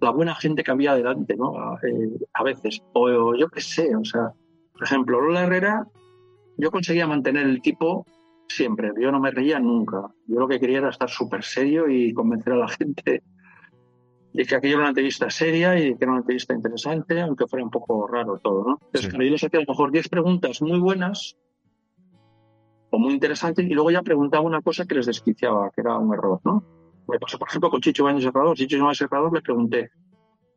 la 0.00 0.10
buena 0.10 0.34
gente 0.34 0.62
que 0.62 0.70
había 0.70 0.92
adelante, 0.92 1.36
¿no? 1.36 1.58
A, 1.58 1.78
eh, 1.86 2.18
a 2.32 2.42
veces. 2.42 2.82
O, 2.94 3.02
o 3.02 3.34
yo 3.36 3.48
qué 3.48 3.60
sé, 3.60 3.94
o 3.94 4.04
sea, 4.04 4.32
por 4.74 4.84
ejemplo, 4.84 5.20
Lola 5.20 5.44
Herrera, 5.44 5.86
yo 6.58 6.70
conseguía 6.70 7.06
mantener 7.06 7.46
el 7.46 7.62
tipo 7.62 8.06
siempre. 8.48 8.92
Yo 9.00 9.10
no 9.10 9.20
me 9.20 9.30
reía 9.30 9.58
nunca. 9.58 10.02
Yo 10.26 10.40
lo 10.40 10.48
que 10.48 10.60
quería 10.60 10.78
era 10.78 10.90
estar 10.90 11.08
súper 11.08 11.42
serio 11.42 11.88
y 11.88 12.12
convencer 12.12 12.52
a 12.52 12.56
la 12.56 12.68
gente 12.78 13.22
de 14.32 14.44
que 14.44 14.54
aquello 14.56 14.74
era 14.74 14.82
una 14.82 14.88
entrevista 14.90 15.30
seria 15.30 15.78
y 15.78 15.94
que 15.96 16.04
era 16.04 16.10
una 16.10 16.20
entrevista 16.20 16.54
interesante, 16.54 17.20
aunque 17.20 17.46
fuera 17.46 17.64
un 17.64 17.70
poco 17.70 18.06
raro 18.08 18.38
todo, 18.42 18.64
¿no? 18.64 18.78
Entonces, 18.86 19.12
Sí. 19.12 19.16
yo 19.16 19.30
les 19.30 19.44
hacía 19.44 19.60
a 19.60 19.62
lo 19.62 19.68
mejor 19.72 19.92
10 19.92 20.08
preguntas 20.08 20.60
muy 20.60 20.80
buenas 20.80 21.36
o 22.90 22.98
muy 22.98 23.12
interesantes 23.12 23.64
y 23.64 23.70
luego 23.74 23.90
ya 23.92 24.02
preguntaba 24.02 24.42
una 24.44 24.60
cosa 24.60 24.86
que 24.86 24.96
les 24.96 25.06
desquiciaba, 25.06 25.70
que 25.70 25.80
era 25.82 25.98
un 25.98 26.12
error, 26.12 26.40
¿no? 26.44 26.64
Me 27.06 27.18
pasó, 27.18 27.38
por 27.38 27.48
ejemplo, 27.48 27.70
con 27.70 27.80
Chicho 27.80 28.04
Baños 28.04 28.24
Serrador. 28.24 28.56
Chicho 28.56 28.78
Baños 28.82 28.98
Serrador 28.98 29.32
le 29.32 29.40
pregunté, 29.42 29.90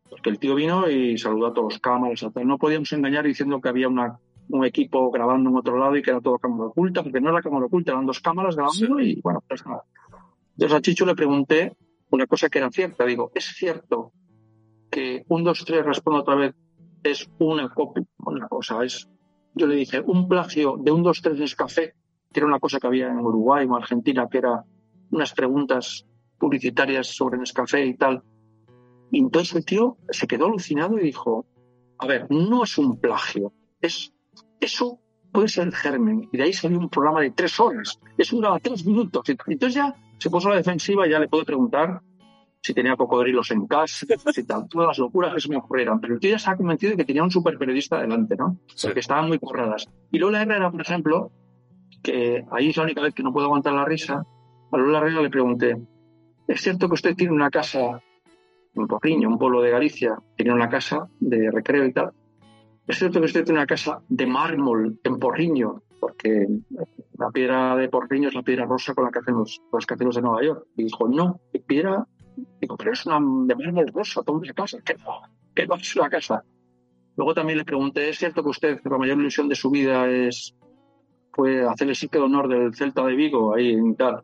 porque 0.10 0.30
el 0.30 0.40
tío 0.40 0.56
vino 0.56 0.90
y 0.90 1.18
saludó 1.18 1.48
a 1.48 1.54
todos 1.54 1.74
los 1.74 1.82
cámaras. 1.82 2.26
tal. 2.34 2.48
No 2.48 2.58
podíamos 2.58 2.92
engañar 2.94 3.26
diciendo 3.26 3.60
que 3.62 3.70
había 3.70 3.88
una, 3.88 4.20
un 4.50 4.66
equipo 4.66 5.12
grabando 5.12 5.50
en 5.50 5.58
otro 5.58 5.78
lado 5.78 5.96
y 5.96 6.02
que 6.02 6.12
era 6.12 6.22
todo 6.22 6.38
cámara 6.38 6.70
oculta, 6.70 7.04
porque 7.04 7.22
no 7.22 7.30
era 7.30 7.42
cámara 7.42 7.66
oculta, 7.66 7.92
eran 7.92 8.06
dos 8.06 8.20
cámaras 8.20 8.56
grabando 8.56 9.00
y 9.00 9.20
bueno, 9.22 9.44
pues 9.48 9.66
nada. 9.66 9.84
Entonces 10.54 10.78
a 10.78 10.82
Chicho 10.82 11.06
le 11.06 11.16
pregunté 11.16 11.76
una 12.10 12.26
cosa 12.26 12.50
que 12.50 12.60
era 12.60 12.72
cierta. 12.72 13.06
Digo, 13.06 13.32
¿es 13.36 13.46
cierto 13.46 14.12
que 14.90 15.24
un, 15.28 15.44
dos, 15.44 15.64
tres, 15.66 15.86
respondo 15.86 16.22
otra 16.22 16.36
vez, 16.36 16.56
es 17.04 17.30
una 17.40 17.70
copia? 17.70 18.04
Una 18.20 18.48
cosa, 18.48 18.84
es... 18.84 19.08
Yo 19.54 19.66
le 19.66 19.76
dije, 19.76 20.02
un 20.02 20.28
plagio 20.28 20.78
de 20.78 20.92
un, 20.92 21.04
dos, 21.04 21.22
tres 21.22 21.40
es 21.40 21.56
café, 21.56 21.94
que 22.32 22.40
era 22.40 22.48
una 22.48 22.60
cosa 22.60 22.80
que 22.80 22.88
había 22.88 23.08
en 23.08 23.20
Uruguay 23.20 23.66
o 23.68 23.76
Argentina, 23.76 24.28
que 24.30 24.38
era 24.38 24.64
unas 25.10 25.34
preguntas 25.34 26.06
publicitarias 26.38 27.08
sobre 27.08 27.38
Nescafé 27.38 27.86
y 27.86 27.96
tal. 27.96 28.22
Y 29.12 29.20
entonces 29.20 29.56
el 29.56 29.66
tío 29.66 29.98
se 30.10 30.28
quedó 30.28 30.46
alucinado 30.46 30.98
y 31.00 31.04
dijo, 31.04 31.46
a 32.00 32.08
ver, 32.08 32.28
no 32.30 32.64
es 32.64 32.78
un 32.78 33.00
plagio, 33.00 33.54
es 33.82 34.14
eso 34.60 35.00
puede 35.32 35.48
ser 35.48 35.68
el 35.68 35.76
germen. 35.76 36.30
Y 36.32 36.38
de 36.38 36.44
ahí 36.44 36.54
salió 36.54 36.80
un 36.80 36.90
programa 36.90 37.22
de 37.22 37.32
tres 37.32 37.60
horas. 37.60 38.00
Eso 38.18 38.36
duraba 38.36 38.60
tres 38.60 38.86
minutos. 38.86 39.24
Y 39.30 39.32
Entonces 39.32 39.76
ya 39.76 39.96
se 40.18 40.30
puso 40.30 40.48
a 40.48 40.52
la 40.52 40.58
defensiva 40.58 41.08
y 41.08 41.12
ya 41.12 41.20
le 41.20 41.28
puedo 41.28 41.46
preguntar 41.46 42.02
si 42.62 42.74
tenía 42.74 42.96
cocodrilos 42.96 43.52
en 43.52 43.68
casa, 43.68 44.06
si 44.34 44.44
tal, 44.44 44.68
todas 44.68 44.88
las 44.88 44.98
locuras 44.98 45.34
que 45.34 45.42
se 45.42 45.50
me 45.50 45.58
ocurrieran. 45.58 46.02
Pero 46.02 46.16
el 46.16 46.20
tío 46.20 46.32
ya 46.32 46.40
se 46.40 46.50
ha 46.50 46.58
convencido 46.58 46.92
de 46.92 46.98
que 46.98 47.06
tenía 47.06 47.24
un 47.24 47.32
super 47.32 47.58
periodista 47.58 48.02
delante, 48.02 48.36
¿no? 48.36 48.58
Sí. 48.76 48.88
Porque 48.88 49.00
estaban 49.00 49.28
muy 49.28 49.40
curradas. 49.40 49.88
Y 50.12 50.18
Lola 50.18 50.42
Herrera, 50.42 50.72
por 50.72 50.82
ejemplo, 50.82 51.32
que 52.02 52.44
ahí 52.52 52.70
es 52.70 52.78
la 52.78 52.84
única 52.84 53.02
vez 53.02 53.14
que 53.14 53.24
no 53.24 53.32
puedo 53.32 53.46
aguantar 53.46 53.74
la 53.74 53.86
risa, 53.86 54.26
a 54.72 54.78
Lola 54.78 54.98
Herrera 55.00 55.22
le 55.22 55.30
pregunté, 55.30 55.78
¿es 56.48 56.62
cierto 56.62 56.88
que 56.88 56.96
usted 56.96 57.16
tiene 57.16 57.34
una 57.34 57.50
casa 57.50 58.02
en 58.78 58.88
Porriño, 58.88 59.30
un 59.30 59.38
pueblo 59.38 59.62
de 59.62 59.72
Galicia, 59.72 60.18
tiene 60.36 60.54
una 60.54 60.70
casa 60.70 61.08
de 61.20 61.52
recreo 61.52 61.86
y 61.86 61.94
tal? 61.94 62.12
¿Es 62.88 63.00
cierto 63.00 63.20
que 63.20 63.26
usted 63.26 63.44
tiene 63.44 63.60
una 63.60 63.68
casa 63.68 64.02
de 64.08 64.26
mármol 64.26 65.00
en 65.04 65.20
Porriño? 65.20 65.82
Porque 66.00 66.48
la 67.18 67.30
piedra 67.32 67.76
de 67.76 67.90
Porriño 67.90 68.30
es 68.30 68.36
la 68.36 68.44
piedra 68.44 68.66
rosa 68.66 68.94
con 68.94 69.06
la 69.06 69.12
que 69.12 69.20
hacen 69.20 69.36
los, 69.36 69.62
los 69.72 70.16
de 70.16 70.22
Nueva 70.22 70.44
York. 70.44 70.66
Y 70.78 70.84
dijo, 70.84 71.08
no, 71.08 71.42
¿qué 71.52 71.60
piedra? 71.60 72.08
Digo, 72.62 72.78
pero 72.78 72.94
es 72.94 73.06
una 73.06 73.16
de 73.16 73.56
mármol 73.56 73.92
rosa, 73.94 74.22
toda 74.24 74.40
una 74.40 74.54
casa. 74.54 74.78
¿Qué 74.86 74.96
no? 74.96 75.22
¿Qué 75.54 75.68
no 75.68 75.76
es 75.76 75.96
una 75.96 76.10
casa? 76.10 76.44
Luego 77.16 77.34
también 77.34 77.58
le 77.58 77.66
pregunté, 77.66 78.10
¿es 78.10 78.20
cierto 78.20 78.44
que 78.44 78.50
usted, 78.50 78.80
la 78.84 78.98
mayor 78.98 79.18
ilusión 79.18 79.50
de 79.50 79.56
su 79.56 79.70
vida 79.72 80.08
es 80.08 80.56
fue 81.34 81.68
hacer 81.68 81.90
el 81.90 81.96
sitio 81.96 82.22
de 82.22 82.26
honor 82.26 82.48
del 82.48 82.74
Celta 82.74 83.06
de 83.06 83.16
Vigo 83.16 83.54
ahí 83.54 83.72
en 83.72 83.96
tal? 83.96 84.24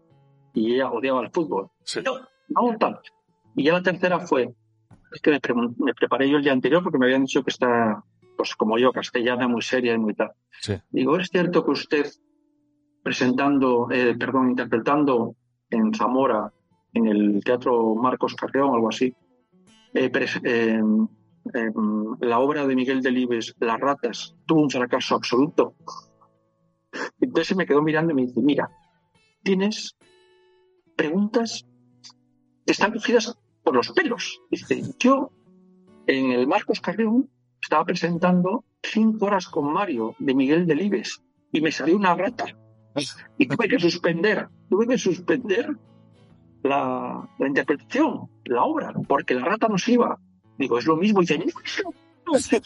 y 0.53 0.75
ella 0.75 0.91
odiaba 0.91 1.21
el 1.21 1.31
fútbol. 1.31 1.69
Sí. 1.83 1.99
No, 2.05 2.19
no, 2.49 2.77
tal. 2.77 2.99
Y 3.55 3.63
ya 3.63 3.73
la 3.73 3.83
tercera 3.83 4.19
fue, 4.19 4.53
es 5.13 5.21
que 5.21 5.31
me, 5.31 5.39
pregun- 5.41 5.75
me 5.77 5.93
preparé 5.93 6.29
yo 6.29 6.37
el 6.37 6.43
día 6.43 6.53
anterior 6.53 6.81
porque 6.83 6.97
me 6.97 7.05
habían 7.05 7.23
dicho 7.25 7.43
que 7.43 7.51
está, 7.51 8.03
pues 8.37 8.55
como 8.55 8.77
yo, 8.77 8.91
castellana, 8.91 9.47
muy 9.47 9.61
seria 9.61 9.93
y 9.93 9.97
muy 9.97 10.13
tal. 10.15 10.31
Sí. 10.59 10.73
Digo, 10.89 11.17
¿es 11.17 11.29
cierto 11.29 11.63
que 11.63 11.71
usted 11.71 12.05
presentando, 13.03 13.89
eh, 13.91 14.15
perdón, 14.17 14.49
interpretando 14.51 15.35
en 15.69 15.93
Zamora, 15.93 16.51
en 16.93 17.07
el 17.07 17.43
Teatro 17.43 17.95
Marcos 17.95 18.35
Carreón, 18.35 18.73
algo 18.73 18.89
así, 18.89 19.13
eh, 19.93 20.09
eh, 20.43 20.81
eh, 21.53 21.71
la 22.21 22.39
obra 22.39 22.65
de 22.65 22.75
Miguel 22.75 23.01
Delibes, 23.01 23.53
Las 23.59 23.79
ratas, 23.79 24.35
tuvo 24.45 24.61
un 24.61 24.69
fracaso 24.69 25.15
absoluto? 25.15 25.75
Entonces 27.19 27.57
me 27.57 27.65
quedó 27.65 27.81
mirando 27.81 28.11
y 28.13 28.15
me 28.15 28.21
dice, 28.23 28.41
mira, 28.41 28.69
tienes 29.43 29.97
preguntas 30.95 31.65
que 32.65 32.71
están 32.71 32.93
cogidas 32.93 33.37
por 33.63 33.75
los 33.75 33.91
pelos. 33.91 34.41
Dice, 34.49 34.81
yo 34.99 35.31
en 36.07 36.31
el 36.31 36.47
Marcos 36.47 36.81
Carreón 36.81 37.29
estaba 37.61 37.85
presentando 37.85 38.65
cinco 38.81 39.27
horas 39.27 39.47
con 39.47 39.71
Mario 39.71 40.15
de 40.19 40.33
Miguel 40.33 40.67
Delibes 40.67 41.21
y 41.51 41.61
me 41.61 41.71
salió 41.71 41.95
una 41.95 42.15
rata. 42.15 42.45
Y 43.37 43.47
tuve 43.47 43.67
que 43.67 43.79
suspender, 43.79 44.49
tuve 44.69 44.87
que 44.87 44.97
suspender 44.97 45.75
la, 46.61 47.27
la 47.39 47.47
interpretación, 47.47 48.29
la 48.45 48.63
obra, 48.63 48.93
porque 49.07 49.33
la 49.33 49.45
rata 49.45 49.67
nos 49.67 49.87
iba. 49.87 50.19
Digo, 50.57 50.77
es 50.77 50.85
lo 50.85 50.95
mismo. 50.95 51.21
Y 51.23 51.25
dice, 51.25 52.61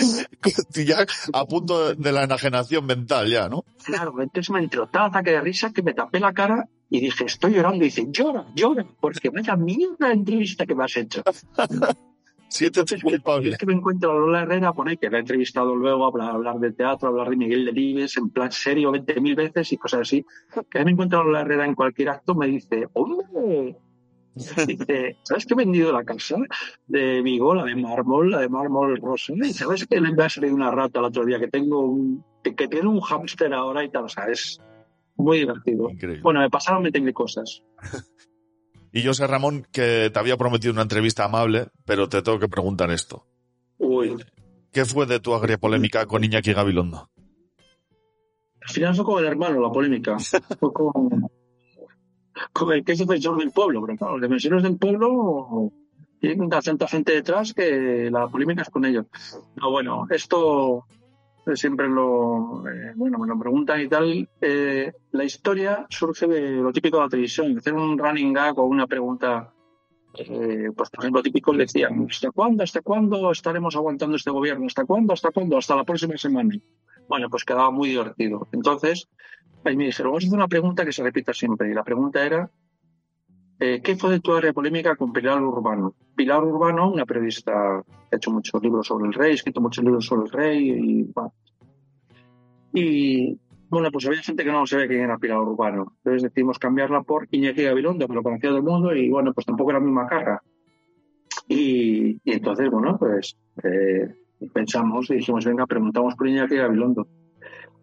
ya 0.84 1.06
a 1.32 1.44
punto 1.46 1.94
de 1.94 2.12
la 2.12 2.24
enajenación 2.24 2.86
mental, 2.86 3.28
ya, 3.28 3.48
¿no? 3.48 3.64
Claro, 3.84 4.20
entonces 4.20 4.50
me 4.50 4.60
entró 4.60 4.86
tal 4.86 5.06
ataque 5.06 5.32
de 5.32 5.40
risa 5.40 5.72
que 5.72 5.82
me 5.82 5.94
tapé 5.94 6.20
la 6.20 6.32
cara 6.32 6.68
y 6.90 7.00
dije, 7.00 7.24
estoy 7.24 7.54
llorando. 7.54 7.84
Y 7.84 7.88
dice, 7.88 8.06
llora, 8.10 8.46
llora, 8.54 8.84
porque 9.00 9.30
vaya 9.30 9.56
mierda 9.56 10.08
la 10.08 10.12
entrevista 10.12 10.66
que 10.66 10.74
me 10.74 10.84
has 10.84 10.96
hecho. 10.96 11.22
Siéntete 12.48 13.00
culpable. 13.00 13.50
Es 13.50 13.58
que 13.58 13.66
me 13.66 13.74
encuentro 13.74 14.10
a 14.10 14.14
Lola 14.14 14.42
Herrera 14.42 14.72
por 14.72 14.88
ahí, 14.88 14.96
que 14.96 15.08
la 15.08 15.18
he 15.18 15.20
entrevistado 15.20 15.76
luego, 15.76 16.04
hablar, 16.04 16.30
hablar 16.30 16.58
de 16.58 16.72
teatro, 16.72 17.08
hablar 17.08 17.30
de 17.30 17.36
Miguel 17.36 17.64
Delibes, 17.64 18.16
en 18.16 18.28
plan 18.30 18.50
serio 18.50 18.90
20.000 18.90 19.36
veces 19.36 19.72
y 19.72 19.76
cosas 19.76 20.00
así. 20.00 20.26
Que 20.68 20.78
a 20.78 20.80
mí 20.80 20.86
me 20.86 20.90
encuentro 20.92 21.20
a 21.20 21.24
Lola 21.24 21.42
Herrera 21.42 21.64
en 21.64 21.76
cualquier 21.76 22.08
acto, 22.08 22.34
me 22.34 22.48
dice, 22.48 22.88
hombre, 22.94 23.76
dice, 24.66 25.16
¿sabes 25.22 25.46
que 25.46 25.54
he 25.54 25.56
vendido 25.56 25.92
la 25.92 26.02
casa 26.02 26.38
de 26.88 27.22
Vigo, 27.22 27.54
la 27.54 27.64
de 27.66 27.76
mármol, 27.76 28.32
la 28.32 28.40
de 28.40 28.48
mármol 28.48 28.96
rosa? 28.96 29.32
Y 29.36 29.52
¿sabes 29.52 29.86
que 29.86 30.00
le 30.00 30.12
me 30.12 30.24
ha 30.24 30.28
salido 30.28 30.52
una 30.52 30.72
rata 30.72 30.98
el 30.98 31.04
otro 31.04 31.24
día, 31.24 31.38
que 31.38 31.46
tengo 31.46 31.82
un, 31.82 32.24
que, 32.42 32.56
que 32.56 32.66
tiene 32.66 32.88
un 32.88 33.00
hámster 33.00 33.54
ahora 33.54 33.84
y 33.84 33.90
tal? 33.90 34.06
O 34.06 34.08
sea, 34.08 34.24
es 34.24 34.60
muy 35.22 35.38
divertido. 35.38 35.90
Increíble. 35.90 36.22
Bueno, 36.22 36.40
me 36.40 36.50
pasaron 36.50 36.84
20.000 36.84 37.12
cosas. 37.12 37.62
Y 38.92 39.02
yo 39.02 39.14
sé, 39.14 39.24
Ramón, 39.28 39.68
que 39.70 40.10
te 40.12 40.18
había 40.18 40.36
prometido 40.36 40.72
una 40.72 40.82
entrevista 40.82 41.24
amable, 41.24 41.68
pero 41.84 42.08
te 42.08 42.22
tengo 42.22 42.40
que 42.40 42.48
preguntar 42.48 42.90
esto. 42.90 43.24
Uy, 43.78 44.16
¿Qué 44.72 44.84
fue 44.84 45.06
de 45.06 45.20
tu 45.20 45.34
agria 45.34 45.58
polémica 45.58 46.06
con 46.06 46.22
Iñaki 46.22 46.52
Gabilondo? 46.52 47.08
Al 48.62 48.68
final 48.68 48.94
fue 48.94 49.04
con 49.04 49.18
el 49.20 49.28
hermano, 49.28 49.60
la 49.60 49.70
polémica. 49.70 50.16
Fue 50.58 50.72
con, 50.72 51.28
con 52.52 52.72
el 52.72 52.84
que 52.84 52.92
es 52.92 52.98
defensor 52.98 53.38
del 53.38 53.50
pueblo. 53.50 53.84
Pero 53.84 53.98
claro, 53.98 54.18
los 54.18 54.22
defensores 54.22 54.62
del 54.62 54.76
pueblo 54.76 55.72
tienen 56.20 56.48
tanta 56.48 56.86
gente 56.86 57.12
detrás 57.12 57.54
que 57.54 58.10
la 58.10 58.28
polémica 58.28 58.62
es 58.62 58.70
con 58.70 58.84
ellos. 58.84 59.06
No, 59.56 59.70
bueno, 59.70 60.06
esto 60.10 60.84
siempre 61.56 61.88
lo. 61.88 62.64
eh, 62.68 62.92
bueno, 62.96 63.18
me 63.18 63.26
lo 63.26 63.38
preguntan 63.38 63.80
y 63.80 63.88
tal. 63.88 64.28
Eh, 64.40 64.92
la 65.12 65.24
historia 65.24 65.86
surge 65.88 66.26
de 66.26 66.52
lo 66.52 66.72
típico 66.72 66.98
de 66.98 67.02
la 67.04 67.08
televisión, 67.08 67.56
hacer 67.58 67.74
un 67.74 67.98
running 67.98 68.32
gag 68.32 68.58
o 68.58 68.64
una 68.64 68.86
pregunta. 68.86 69.52
eh, 70.14 70.70
pues 70.76 70.90
por 70.90 71.04
ejemplo, 71.04 71.22
típico 71.22 71.52
decían, 71.52 72.06
¿hasta 72.10 72.30
cuándo? 72.30 72.62
¿Hasta 72.64 72.80
cuándo 72.80 73.30
estaremos 73.30 73.76
aguantando 73.76 74.16
este 74.16 74.30
gobierno? 74.30 74.66
¿Hasta 74.66 74.84
cuándo? 74.84 75.12
¿Hasta 75.12 75.30
cuándo? 75.30 75.56
Hasta 75.56 75.76
la 75.76 75.84
próxima 75.84 76.16
semana. 76.16 76.54
Bueno, 77.08 77.28
pues 77.28 77.44
quedaba 77.44 77.70
muy 77.70 77.90
divertido. 77.90 78.48
Entonces, 78.52 79.08
ahí 79.64 79.76
me 79.76 79.86
dijeron, 79.86 80.12
vamos 80.12 80.24
a 80.24 80.26
hacer 80.26 80.36
una 80.38 80.48
pregunta 80.48 80.84
que 80.84 80.92
se 80.92 81.02
repita 81.02 81.32
siempre. 81.32 81.70
Y 81.70 81.74
la 81.74 81.84
pregunta 81.84 82.24
era, 82.24 82.50
eh, 83.60 83.82
¿qué 83.82 83.94
fue 83.96 84.10
de 84.10 84.20
tu 84.20 84.32
área 84.32 84.52
polémica 84.54 84.96
con 84.96 85.12
Pilar 85.12 85.42
Urbano? 85.42 85.94
Pilar 86.16 86.42
Urbano, 86.42 86.90
una 86.90 87.04
periodista 87.04 87.84
que 88.08 88.16
ha 88.16 88.16
hecho 88.16 88.30
muchos 88.30 88.62
libros 88.62 88.86
sobre 88.86 89.08
el 89.08 89.12
rey, 89.12 89.32
ha 89.32 89.34
escrito 89.34 89.60
muchos 89.60 89.84
libros 89.84 90.06
sobre 90.06 90.22
el 90.24 90.30
rey 90.30 90.70
y, 90.70 91.02
bueno. 91.12 91.34
y 92.72 93.38
bueno, 93.68 93.90
pues 93.92 94.06
había 94.06 94.22
gente 94.22 94.44
que 94.44 94.50
no 94.50 94.66
sabía 94.66 94.88
quién 94.88 95.02
era 95.02 95.18
Pilar 95.18 95.40
Urbano. 95.40 95.92
Entonces 95.98 96.22
decidimos 96.22 96.58
cambiarla 96.58 97.02
por 97.02 97.28
Iñaki 97.30 97.62
Gabilondo, 97.62 98.08
que 98.08 98.14
lo 98.14 98.22
conocía 98.22 98.48
todo 98.48 98.58
el 98.58 98.64
mundo 98.64 98.96
y 98.96 99.10
bueno, 99.10 99.32
pues 99.34 99.46
tampoco 99.46 99.70
era 99.70 99.78
la 99.78 99.84
misma 99.84 100.06
cara. 100.08 100.42
Y, 101.46 102.20
y 102.24 102.32
entonces, 102.32 102.70
bueno, 102.70 102.96
pues 102.98 103.36
eh, 103.62 104.14
pensamos 104.54 105.10
y 105.10 105.16
dijimos, 105.16 105.44
venga, 105.44 105.66
preguntamos 105.66 106.14
por 106.14 106.26
Iñaki 106.26 106.56
Gabilondo. 106.56 107.06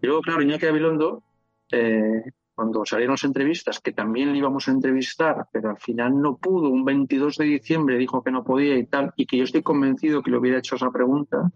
Y 0.01 0.07
luego, 0.07 0.21
claro, 0.21 0.41
Iñaki 0.41 0.65
Gabilondo, 0.65 1.23
eh, 1.71 2.23
cuando 2.58 2.84
salieron 2.88 3.14
las 3.14 3.24
entrevistas, 3.24 3.80
que 3.80 3.91
también 3.91 4.32
le 4.32 4.39
íbamos 4.39 4.68
a 4.68 4.72
entrevistar, 4.72 5.47
pero 5.53 5.70
al 5.70 5.78
final 5.78 6.20
no 6.20 6.38
pudo, 6.38 6.70
un 6.70 6.84
22 6.84 7.38
de 7.38 7.45
diciembre 7.45 7.99
dijo 7.99 8.24
que 8.24 8.32
no 8.32 8.43
podía 8.43 8.76
y 8.76 8.88
tal, 8.88 9.14
y 9.16 9.28
que 9.28 9.38
yo 9.38 9.43
estoy 9.43 9.62
convencido 9.62 10.24
que 10.24 10.32
le 10.32 10.39
hubiera 10.39 10.58
hecho 10.58 10.76
esa 10.76 10.89
pregunta 10.89 11.51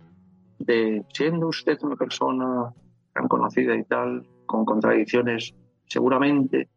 de, 0.60 1.04
siendo 1.12 1.48
usted 1.48 1.80
una 1.82 1.96
persona 1.96 2.72
tan 3.14 3.28
conocida 3.28 3.76
y 3.76 3.84
tal, 3.86 4.28
con 4.46 4.64
contradicciones, 4.64 5.56
seguramente 5.88 6.70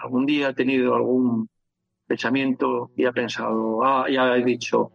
algún 0.00 0.26
día 0.26 0.50
ha 0.50 0.54
tenido 0.54 0.94
algún 0.94 1.48
pensamiento 2.06 2.92
y 2.94 3.04
ha 3.04 3.10
pensado, 3.10 3.82
ah, 3.82 4.06
ya 4.08 4.36
he 4.36 4.44
dicho, 4.44 4.92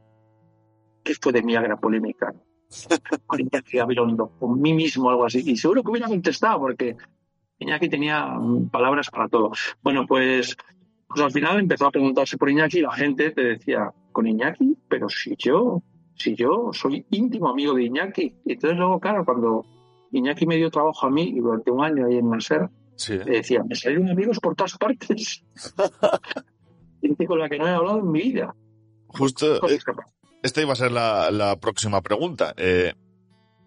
¿qué 1.03 1.13
fue 1.15 1.33
de 1.33 1.43
mi 1.43 1.57
agra 1.57 1.75
polémica? 1.75 2.33
Con 3.27 3.49
Gabilondo, 3.73 4.31
con 4.39 4.59
mí 4.59 4.73
mismo, 4.73 5.09
algo 5.09 5.25
así. 5.25 5.43
Y 5.45 5.55
seguro 5.55 5.83
que 5.83 5.91
hubiera 5.91 6.07
contestado, 6.07 6.59
porque 6.59 6.97
Iñaki 7.59 7.89
tenía 7.89 8.37
palabras 8.71 9.09
para 9.09 9.27
todo. 9.29 9.51
Bueno, 9.81 10.05
pues, 10.07 10.55
pues 11.07 11.21
al 11.21 11.31
final 11.31 11.59
empezó 11.59 11.87
a 11.87 11.91
preguntarse 11.91 12.37
por 12.37 12.49
Iñaki 12.49 12.79
y 12.79 12.81
la 12.81 12.91
gente 12.93 13.31
te 13.31 13.41
decía, 13.43 13.91
¿con 14.11 14.27
Iñaki? 14.27 14.77
Pero 14.89 15.07
si 15.09 15.35
yo, 15.37 15.81
si 16.15 16.35
yo 16.35 16.69
soy 16.73 17.05
íntimo 17.11 17.49
amigo 17.49 17.73
de 17.73 17.83
Iñaki. 17.85 18.35
Y 18.45 18.53
entonces 18.53 18.77
luego, 18.77 18.99
claro, 18.99 19.23
cuando 19.25 19.65
Iñaki 20.11 20.45
me 20.45 20.57
dio 20.57 20.69
trabajo 20.69 21.07
a 21.07 21.09
mí 21.09 21.23
y 21.23 21.39
durante 21.39 21.71
un 21.71 21.83
año 21.83 22.07
ahí 22.07 22.17
en 22.17 22.29
Naser, 22.29 22.69
Sí. 22.97 23.17
le 23.17 23.25
decía, 23.37 23.61
me 23.67 23.75
salieron 23.75 24.09
amigos 24.09 24.39
por 24.39 24.55
todas 24.55 24.77
partes. 24.77 25.43
Gente 27.01 27.25
con 27.27 27.39
la 27.39 27.49
que 27.49 27.57
no 27.57 27.67
he 27.67 27.71
hablado 27.71 27.99
en 27.99 28.11
mi 28.11 28.21
vida. 28.21 28.55
Justo, 29.07 29.67
eh, 29.67 29.79
esta 30.41 30.61
iba 30.61 30.73
a 30.73 30.75
ser 30.75 30.91
la, 30.91 31.29
la 31.31 31.57
próxima 31.59 32.01
pregunta. 32.01 32.53
Eh, 32.57 32.93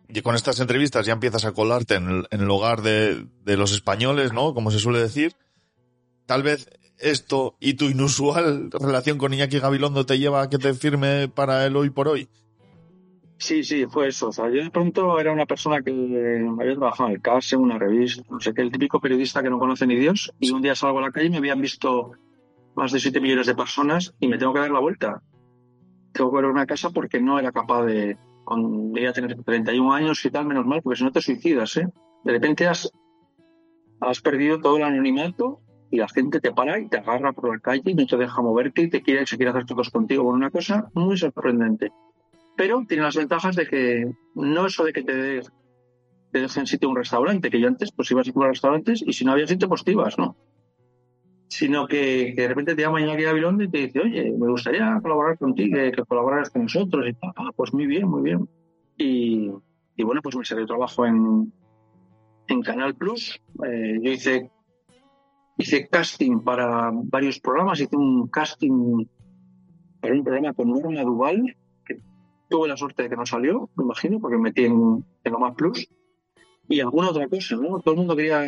y 0.08 0.22
con 0.22 0.34
estas 0.34 0.58
entrevistas 0.60 1.06
ya 1.06 1.12
empiezas 1.12 1.44
a 1.44 1.52
colarte 1.52 1.96
en 1.96 2.08
el, 2.08 2.26
en 2.30 2.50
hogar 2.50 2.82
de, 2.82 3.26
los 3.44 3.72
españoles, 3.72 4.32
¿no? 4.32 4.54
Como 4.54 4.70
se 4.70 4.78
suele 4.78 5.00
decir. 5.00 5.34
Tal 6.26 6.42
vez 6.42 6.68
esto 6.98 7.56
y 7.60 7.74
tu 7.74 7.86
inusual 7.86 8.70
relación 8.72 9.18
con 9.18 9.32
Iñaki 9.32 9.60
Gabilondo 9.60 10.04
te 10.04 10.18
lleva 10.18 10.42
a 10.42 10.50
que 10.50 10.58
te 10.58 10.74
firme 10.74 11.28
para 11.28 11.64
el 11.66 11.76
hoy 11.76 11.90
por 11.90 12.08
hoy. 12.08 12.28
Sí, 13.38 13.62
sí, 13.62 13.86
fue 13.86 14.08
eso. 14.08 14.30
Yo 14.32 14.64
de 14.64 14.70
pronto 14.70 15.20
era 15.20 15.32
una 15.32 15.46
persona 15.46 15.80
que 15.80 15.90
había 15.90 16.74
trabajado 16.74 17.08
en 17.08 17.14
el 17.14 17.22
CAS, 17.22 17.52
en 17.52 17.60
una 17.60 17.78
revista, 17.78 18.24
no 18.28 18.40
sé 18.40 18.52
qué, 18.52 18.62
el 18.62 18.72
típico 18.72 19.00
periodista 19.00 19.42
que 19.42 19.50
no 19.50 19.60
conoce 19.60 19.86
ni 19.86 19.94
Dios, 19.94 20.32
y 20.40 20.50
un 20.50 20.60
día 20.60 20.74
salgo 20.74 20.98
a 20.98 21.02
la 21.02 21.12
calle 21.12 21.26
y 21.26 21.30
me 21.30 21.38
habían 21.38 21.60
visto 21.60 22.12
más 22.74 22.90
de 22.92 22.98
7 22.98 23.20
millones 23.20 23.46
de 23.46 23.54
personas 23.54 24.14
y 24.18 24.26
me 24.26 24.38
tengo 24.38 24.52
que 24.52 24.60
dar 24.60 24.70
la 24.70 24.80
vuelta. 24.80 25.22
Tengo 26.12 26.30
que 26.30 26.36
ver 26.36 26.46
una 26.46 26.66
casa 26.66 26.90
porque 26.90 27.20
no 27.20 27.38
era 27.38 27.52
capaz 27.52 27.84
de... 27.84 28.18
Con, 28.48 28.92
debía 28.92 29.12
tener 29.12 29.36
31 29.42 29.92
años 29.92 30.24
y 30.24 30.30
tal, 30.30 30.46
menos 30.46 30.64
mal, 30.64 30.80
porque 30.82 30.98
si 30.98 31.04
no 31.04 31.12
te 31.12 31.20
suicidas, 31.20 31.76
¿eh? 31.76 31.86
De 32.24 32.32
repente 32.32 32.66
has, 32.66 32.90
has 34.00 34.20
perdido 34.20 34.58
todo 34.60 34.76
el 34.78 34.84
anonimato 34.84 35.60
y 35.90 35.98
la 35.98 36.08
gente 36.08 36.40
te 36.40 36.52
para 36.52 36.78
y 36.78 36.88
te 36.88 36.98
agarra 36.98 37.32
por 37.32 37.54
la 37.54 37.60
calle 37.60 37.82
y 37.90 37.94
no 37.94 38.06
te 38.06 38.16
deja 38.16 38.40
moverte 38.42 38.82
y 38.82 38.90
te 38.90 39.02
quiere, 39.02 39.26
se 39.26 39.36
quiere 39.36 39.50
hacer 39.50 39.66
fotos 39.66 39.90
contigo 39.90 40.24
con 40.24 40.34
una 40.34 40.50
cosa 40.50 40.88
muy 40.94 41.16
sorprendente 41.16 41.90
pero 42.56 42.82
tiene 42.88 43.04
las 43.04 43.14
ventajas 43.14 43.54
de 43.54 43.66
que 43.68 44.10
no 44.34 44.66
eso 44.66 44.82
de 44.84 44.92
que 44.92 45.02
te, 45.04 45.14
de- 45.14 45.42
te 46.32 46.40
dejen 46.40 46.66
sitio 46.66 46.88
un 46.90 46.96
restaurante, 46.96 47.50
que 47.50 47.60
yo 47.60 47.68
antes 47.68 47.92
pues 47.92 48.10
ibas 48.10 48.26
a 48.26 48.30
ir 48.30 48.36
a 48.42 48.48
restaurantes 48.48 49.00
y 49.06 49.12
si 49.12 49.24
no 49.24 49.30
había 49.32 49.46
sitio 49.46 49.68
pues 49.68 49.84
te 49.84 49.92
ibas, 49.92 50.18
¿no? 50.18 50.36
Sino 51.48 51.86
que, 51.86 52.34
que 52.36 52.42
de 52.42 52.48
repente 52.48 52.74
te 52.74 52.82
llama 52.82 53.00
Iñaki 53.00 53.22
Gabilondo 53.22 53.64
y 53.64 53.70
te 53.70 53.78
dice, 53.78 54.00
oye, 54.00 54.30
me 54.30 54.48
gustaría 54.48 54.98
colaborar 55.00 55.38
contigo, 55.38 55.76
que, 55.76 55.92
que 55.92 56.04
colaboraras 56.04 56.50
con 56.50 56.62
nosotros 56.62 57.06
y 57.08 57.14
tal. 57.14 57.32
Ah, 57.36 57.50
pues 57.56 57.72
muy 57.72 57.86
bien, 57.86 58.06
muy 58.06 58.22
bien. 58.22 58.48
Y, 58.98 59.50
y 59.96 60.02
bueno, 60.04 60.20
pues 60.22 60.36
me 60.36 60.44
salió 60.44 60.66
trabajo 60.66 61.06
en, 61.06 61.50
en 62.48 62.62
Canal 62.62 62.94
Plus. 62.94 63.40
Eh, 63.66 63.98
yo 64.02 64.12
hice, 64.12 64.50
hice 65.56 65.88
casting 65.88 66.40
para 66.40 66.90
varios 66.92 67.40
programas, 67.40 67.80
hice 67.80 67.96
un 67.96 68.28
casting 68.28 69.06
para 70.00 70.14
un 70.14 70.22
programa 70.22 70.52
con 70.52 70.68
Norma 70.68 71.02
Duval, 71.02 71.56
tuve 72.48 72.68
la 72.68 72.76
suerte 72.76 73.04
de 73.04 73.08
que 73.08 73.16
no 73.16 73.26
salió, 73.26 73.70
me 73.74 73.84
imagino, 73.84 74.20
porque 74.20 74.36
me 74.36 74.44
metí 74.44 74.64
en, 74.64 75.04
en 75.24 75.54
plus. 75.56 75.88
Y 76.68 76.80
alguna 76.80 77.10
otra 77.10 77.26
cosa, 77.28 77.56
¿no? 77.56 77.80
Todo 77.80 77.94
el 77.94 77.98
mundo 78.00 78.16
quería 78.16 78.46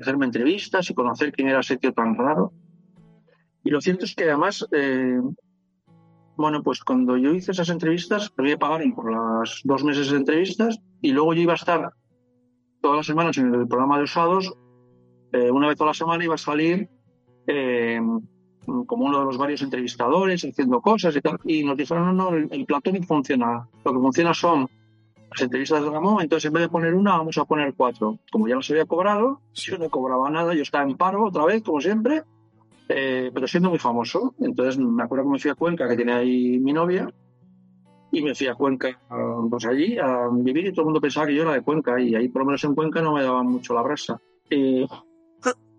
hacerme 0.00 0.26
entrevistas 0.26 0.90
y 0.90 0.94
conocer 0.94 1.32
quién 1.32 1.48
era 1.48 1.60
ese 1.60 1.76
tío 1.76 1.92
tan 1.92 2.16
raro. 2.16 2.52
Y 3.64 3.70
lo 3.70 3.80
cierto 3.80 4.04
es 4.04 4.14
que 4.14 4.24
además, 4.24 4.66
eh, 4.72 5.20
bueno, 6.36 6.62
pues 6.62 6.84
cuando 6.84 7.16
yo 7.16 7.32
hice 7.34 7.52
esas 7.52 7.68
entrevistas, 7.70 8.32
me 8.36 8.56
pagaron 8.56 8.94
por 8.94 9.10
las 9.10 9.60
dos 9.64 9.82
meses 9.82 10.10
de 10.10 10.18
entrevistas 10.18 10.78
y 11.00 11.10
luego 11.12 11.34
yo 11.34 11.42
iba 11.42 11.52
a 11.54 11.56
estar 11.56 11.92
todas 12.80 12.98
las 12.98 13.06
semanas 13.06 13.36
en 13.38 13.52
el 13.52 13.66
programa 13.66 13.98
de 13.98 14.04
usados. 14.04 14.52
Eh, 15.32 15.50
una 15.50 15.68
vez 15.68 15.76
toda 15.76 15.90
la 15.90 15.94
semana 15.94 16.24
iba 16.24 16.34
a 16.34 16.38
salir 16.38 16.88
eh, 17.46 18.00
como 18.86 19.06
uno 19.06 19.18
de 19.18 19.24
los 19.24 19.38
varios 19.38 19.62
entrevistadores 19.62 20.44
haciendo 20.44 20.80
cosas 20.80 21.16
y 21.16 21.20
tal. 21.20 21.38
Y 21.44 21.64
nos 21.64 21.76
dijeron, 21.76 22.16
no, 22.16 22.30
no, 22.30 22.36
el, 22.36 22.48
el 22.52 22.66
platón 22.66 22.94
no 22.94 23.02
funciona. 23.02 23.68
Lo 23.84 23.92
que 23.92 23.98
funciona 23.98 24.34
son 24.34 24.68
las 25.30 25.42
entrevistas 25.42 25.82
de 25.82 25.90
Ramón, 25.90 26.22
entonces 26.22 26.46
en 26.46 26.54
vez 26.54 26.62
de 26.62 26.68
poner 26.68 26.94
una, 26.94 27.18
vamos 27.18 27.36
a 27.38 27.44
poner 27.44 27.74
cuatro. 27.74 28.18
Como 28.30 28.48
ya 28.48 28.56
las 28.56 28.70
había 28.70 28.86
cobrado, 28.86 29.40
yo 29.54 29.78
no 29.78 29.90
cobraba 29.90 30.30
nada, 30.30 30.54
yo 30.54 30.62
estaba 30.62 30.84
en 30.84 30.96
paro 30.96 31.24
otra 31.24 31.44
vez, 31.44 31.62
como 31.62 31.80
siempre, 31.80 32.22
eh, 32.88 33.30
pero 33.34 33.46
siendo 33.46 33.70
muy 33.70 33.78
famoso. 33.78 34.34
Entonces 34.40 34.78
me 34.78 35.02
acuerdo 35.02 35.24
que 35.24 35.30
me 35.30 35.38
fui 35.38 35.50
a 35.50 35.54
Cuenca, 35.54 35.88
que 35.88 35.96
tiene 35.96 36.12
ahí 36.12 36.58
mi 36.58 36.72
novia, 36.72 37.08
y 38.12 38.22
me 38.22 38.34
fui 38.34 38.46
a 38.46 38.54
Cuenca, 38.54 38.98
pues 39.50 39.66
allí, 39.66 39.98
a 39.98 40.28
vivir, 40.32 40.66
y 40.66 40.70
todo 40.70 40.82
el 40.82 40.86
mundo 40.86 41.00
pensaba 41.00 41.26
que 41.26 41.34
yo 41.34 41.42
era 41.42 41.52
de 41.52 41.62
Cuenca, 41.62 42.00
y 42.00 42.14
ahí 42.14 42.28
por 42.28 42.42
lo 42.42 42.46
menos 42.46 42.64
en 42.64 42.74
Cuenca 42.74 43.02
no 43.02 43.14
me 43.14 43.22
daban 43.22 43.46
mucho 43.46 43.74
la 43.74 43.82
brasa. 43.82 44.20
Y, 44.48 44.86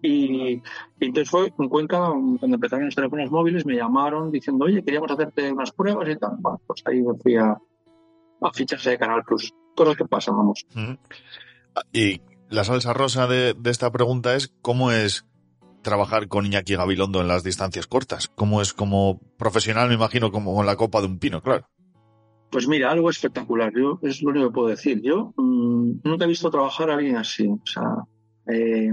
y, 0.04 0.62
entonces 1.00 1.30
fue 1.30 1.54
en 1.58 1.70
Cuenca, 1.70 2.10
cuando 2.10 2.56
empezaron 2.56 2.86
los 2.86 2.96
teléfonos 2.96 3.32
móviles, 3.32 3.66
me 3.66 3.76
llamaron 3.76 4.30
diciendo, 4.30 4.66
oye, 4.66 4.84
queríamos 4.84 5.10
hacerte 5.10 5.52
unas 5.52 5.72
pruebas 5.72 6.10
y 6.10 6.16
tal. 6.18 6.36
Bueno, 6.40 6.62
pues 6.68 6.84
ahí 6.86 7.02
me 7.02 7.16
fui 7.16 7.38
a, 7.38 7.58
a 8.42 8.52
ficharse 8.54 8.92
de 8.92 8.98
Canal 8.98 9.24
Plus. 9.24 9.54
Cosas 9.76 9.96
que 9.96 10.06
pasan, 10.06 10.38
vamos. 10.38 10.66
Y 11.94 12.22
la 12.50 12.64
salsa 12.64 12.94
rosa 12.94 13.28
de, 13.28 13.54
de, 13.54 13.70
esta 13.70 13.92
pregunta 13.92 14.36
es 14.36 14.54
cómo 14.62 14.92
es 14.92 15.26
trabajar 15.82 16.28
con 16.28 16.46
Iñaki 16.46 16.76
Gabilondo 16.76 17.22
en 17.22 17.28
las 17.28 17.44
distancias 17.44 17.88
cortas. 17.88 18.28
¿Cómo 18.28 18.62
es 18.62 18.74
como 18.74 19.20
profesional, 19.38 19.88
me 19.88 19.96
imagino, 19.96 20.32
como 20.32 20.56
con 20.56 20.66
la 20.66 20.76
copa 20.76 21.02
de 21.02 21.08
un 21.08 21.20
pino, 21.20 21.42
claro? 21.42 21.68
Pues 22.50 22.68
mira, 22.68 22.92
algo 22.92 23.10
espectacular. 23.10 23.74
Yo 23.76 24.00
es 24.02 24.22
lo 24.22 24.32
único 24.32 24.48
que 24.48 24.54
puedo 24.54 24.68
decir. 24.68 25.02
Yo 25.02 25.34
mmm, 25.38 26.00
nunca 26.04 26.26
he 26.26 26.28
visto 26.28 26.50
trabajar 26.50 26.90
a 26.90 26.96
alguien 26.96 27.18
así. 27.18 27.48
O 27.48 27.66
sea, 27.66 27.84
eh, 28.48 28.92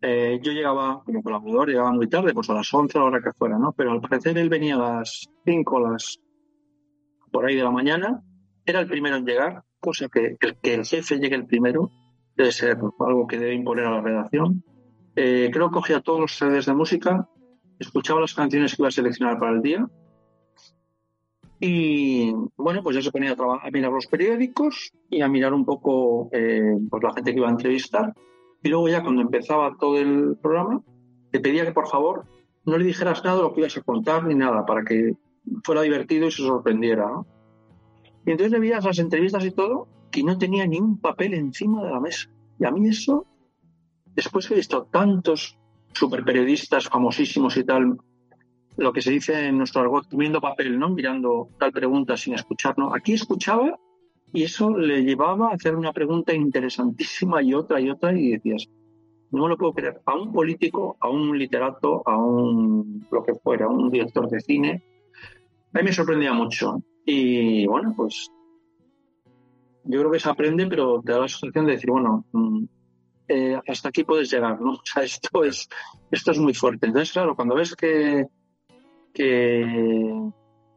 eh, 0.00 0.38
yo 0.42 0.52
llegaba 0.52 1.02
como 1.04 1.22
colaborador, 1.22 1.68
llegaba 1.68 1.92
muy 1.92 2.08
tarde, 2.08 2.32
pues 2.32 2.48
a 2.50 2.54
las 2.54 2.72
11 2.72 2.96
a 2.96 3.00
la 3.00 3.06
hora 3.06 3.20
que 3.22 3.32
fuera, 3.32 3.58
¿no? 3.58 3.72
Pero 3.72 3.92
al 3.92 4.00
parecer 4.00 4.38
él 4.38 4.48
venía 4.48 4.76
a 4.76 4.98
las 4.98 5.28
5, 5.44 5.80
las 5.80 6.18
por 7.30 7.46
ahí 7.46 7.56
de 7.56 7.64
la 7.64 7.70
mañana, 7.70 8.22
era 8.64 8.80
el 8.80 8.86
primero 8.86 9.16
en 9.16 9.24
llegar, 9.24 9.62
cosa 9.80 10.08
que, 10.08 10.36
que, 10.38 10.56
que 10.60 10.74
el 10.74 10.84
jefe 10.84 11.18
llegue 11.18 11.36
el 11.36 11.46
primero 11.46 11.90
debe 12.38 12.52
ser 12.52 12.78
algo 13.00 13.26
que 13.26 13.38
debe 13.38 13.54
imponer 13.54 13.86
a 13.86 13.90
la 13.90 14.00
redacción. 14.00 14.62
Eh, 15.16 15.50
creo 15.52 15.68
que 15.68 15.74
cogía 15.74 16.00
todos 16.00 16.20
los 16.20 16.36
CDs 16.36 16.66
de 16.66 16.74
música, 16.74 17.28
escuchaba 17.80 18.20
las 18.20 18.34
canciones 18.34 18.76
que 18.76 18.82
iba 18.82 18.88
a 18.88 18.92
seleccionar 18.92 19.38
para 19.38 19.52
el 19.52 19.62
día 19.62 19.88
y 21.60 22.32
bueno, 22.56 22.82
pues 22.84 22.94
ya 22.94 23.02
se 23.02 23.10
ponía 23.10 23.32
a, 23.32 23.66
a 23.66 23.70
mirar 23.72 23.90
los 23.90 24.06
periódicos 24.06 24.92
y 25.10 25.20
a 25.22 25.28
mirar 25.28 25.52
un 25.52 25.64
poco 25.64 26.28
eh, 26.32 26.76
pues 26.88 27.02
la 27.02 27.12
gente 27.12 27.32
que 27.32 27.38
iba 27.38 27.48
a 27.48 27.52
entrevistar. 27.52 28.14
Y 28.62 28.68
luego 28.68 28.88
ya 28.88 29.02
cuando 29.02 29.22
empezaba 29.22 29.76
todo 29.78 29.98
el 29.98 30.36
programa, 30.40 30.82
te 31.32 31.40
pedía 31.40 31.64
que 31.64 31.72
por 31.72 31.88
favor 31.88 32.26
no 32.64 32.78
le 32.78 32.84
dijeras 32.84 33.24
nada 33.24 33.38
de 33.38 33.42
lo 33.42 33.54
que 33.54 33.60
ibas 33.60 33.76
a 33.76 33.82
contar 33.82 34.24
ni 34.24 34.36
nada, 34.36 34.64
para 34.66 34.84
que 34.84 35.14
fuera 35.64 35.82
divertido 35.82 36.28
y 36.28 36.30
se 36.30 36.42
sorprendiera. 36.42 37.06
¿no? 37.06 37.26
Y 38.26 38.32
entonces 38.32 38.52
le 38.52 38.60
veías 38.60 38.84
las 38.84 38.98
entrevistas 38.98 39.44
y 39.44 39.50
todo, 39.50 39.88
que 40.10 40.22
no 40.22 40.36
tenía 40.38 40.66
ni 40.66 40.78
un 40.78 40.98
papel 40.98 41.34
encima 41.34 41.82
de 41.84 41.90
la 41.90 42.00
mesa. 42.00 42.28
Y 42.58 42.64
a 42.64 42.70
mí 42.70 42.88
eso, 42.88 43.26
después 44.14 44.46
que 44.46 44.54
he 44.54 44.58
visto 44.58 44.84
tantos 44.84 45.58
super 45.92 46.24
periodistas 46.24 46.88
famosísimos 46.88 47.56
y 47.56 47.64
tal, 47.64 47.98
lo 48.76 48.92
que 48.92 49.02
se 49.02 49.10
dice 49.10 49.46
en 49.46 49.58
nuestro 49.58 49.80
argot, 49.80 50.06
viendo 50.12 50.40
papel, 50.40 50.78
¿no? 50.78 50.90
Mirando 50.90 51.48
tal 51.58 51.72
pregunta 51.72 52.16
sin 52.16 52.34
escuchar, 52.34 52.78
¿no? 52.78 52.94
Aquí 52.94 53.14
escuchaba 53.14 53.78
y 54.32 54.44
eso 54.44 54.76
le 54.76 55.02
llevaba 55.02 55.48
a 55.48 55.54
hacer 55.54 55.74
una 55.74 55.92
pregunta 55.92 56.34
interesantísima 56.34 57.42
y 57.42 57.54
otra 57.54 57.80
y 57.80 57.90
otra 57.90 58.12
y 58.12 58.32
decías, 58.32 58.68
no 59.30 59.42
me 59.42 59.48
lo 59.48 59.56
puedo 59.56 59.72
creer, 59.72 60.00
a 60.04 60.14
un 60.14 60.32
político, 60.32 60.96
a 61.00 61.08
un 61.08 61.36
literato, 61.36 62.02
a 62.06 62.16
un 62.16 63.06
lo 63.10 63.22
que 63.22 63.34
fuera, 63.34 63.66
a 63.66 63.68
un 63.68 63.90
director 63.90 64.28
de 64.28 64.40
cine, 64.40 64.82
a 65.78 65.82
mí 65.82 65.86
me 65.86 65.92
sorprendía 65.92 66.32
mucho. 66.32 66.82
Y 67.04 67.64
bueno, 67.66 67.94
pues 67.96 68.30
yo 69.84 70.00
creo 70.00 70.10
que 70.10 70.18
se 70.18 70.28
aprende, 70.28 70.66
pero 70.66 71.00
te 71.02 71.12
da 71.12 71.20
la 71.20 71.28
sensación 71.28 71.66
de 71.66 71.72
decir, 71.72 71.90
bueno, 71.90 72.24
eh, 73.28 73.60
hasta 73.68 73.90
aquí 73.90 74.02
puedes 74.02 74.30
llegar, 74.30 74.60
¿no? 74.60 74.72
O 74.72 74.80
sea, 74.82 75.04
esto 75.04 75.44
es, 75.44 75.68
esto 76.10 76.32
es 76.32 76.38
muy 76.40 76.52
fuerte. 76.52 76.86
Entonces, 76.86 77.12
claro, 77.12 77.36
cuando 77.36 77.54
ves 77.54 77.76
que, 77.76 78.26
que, 79.14 80.30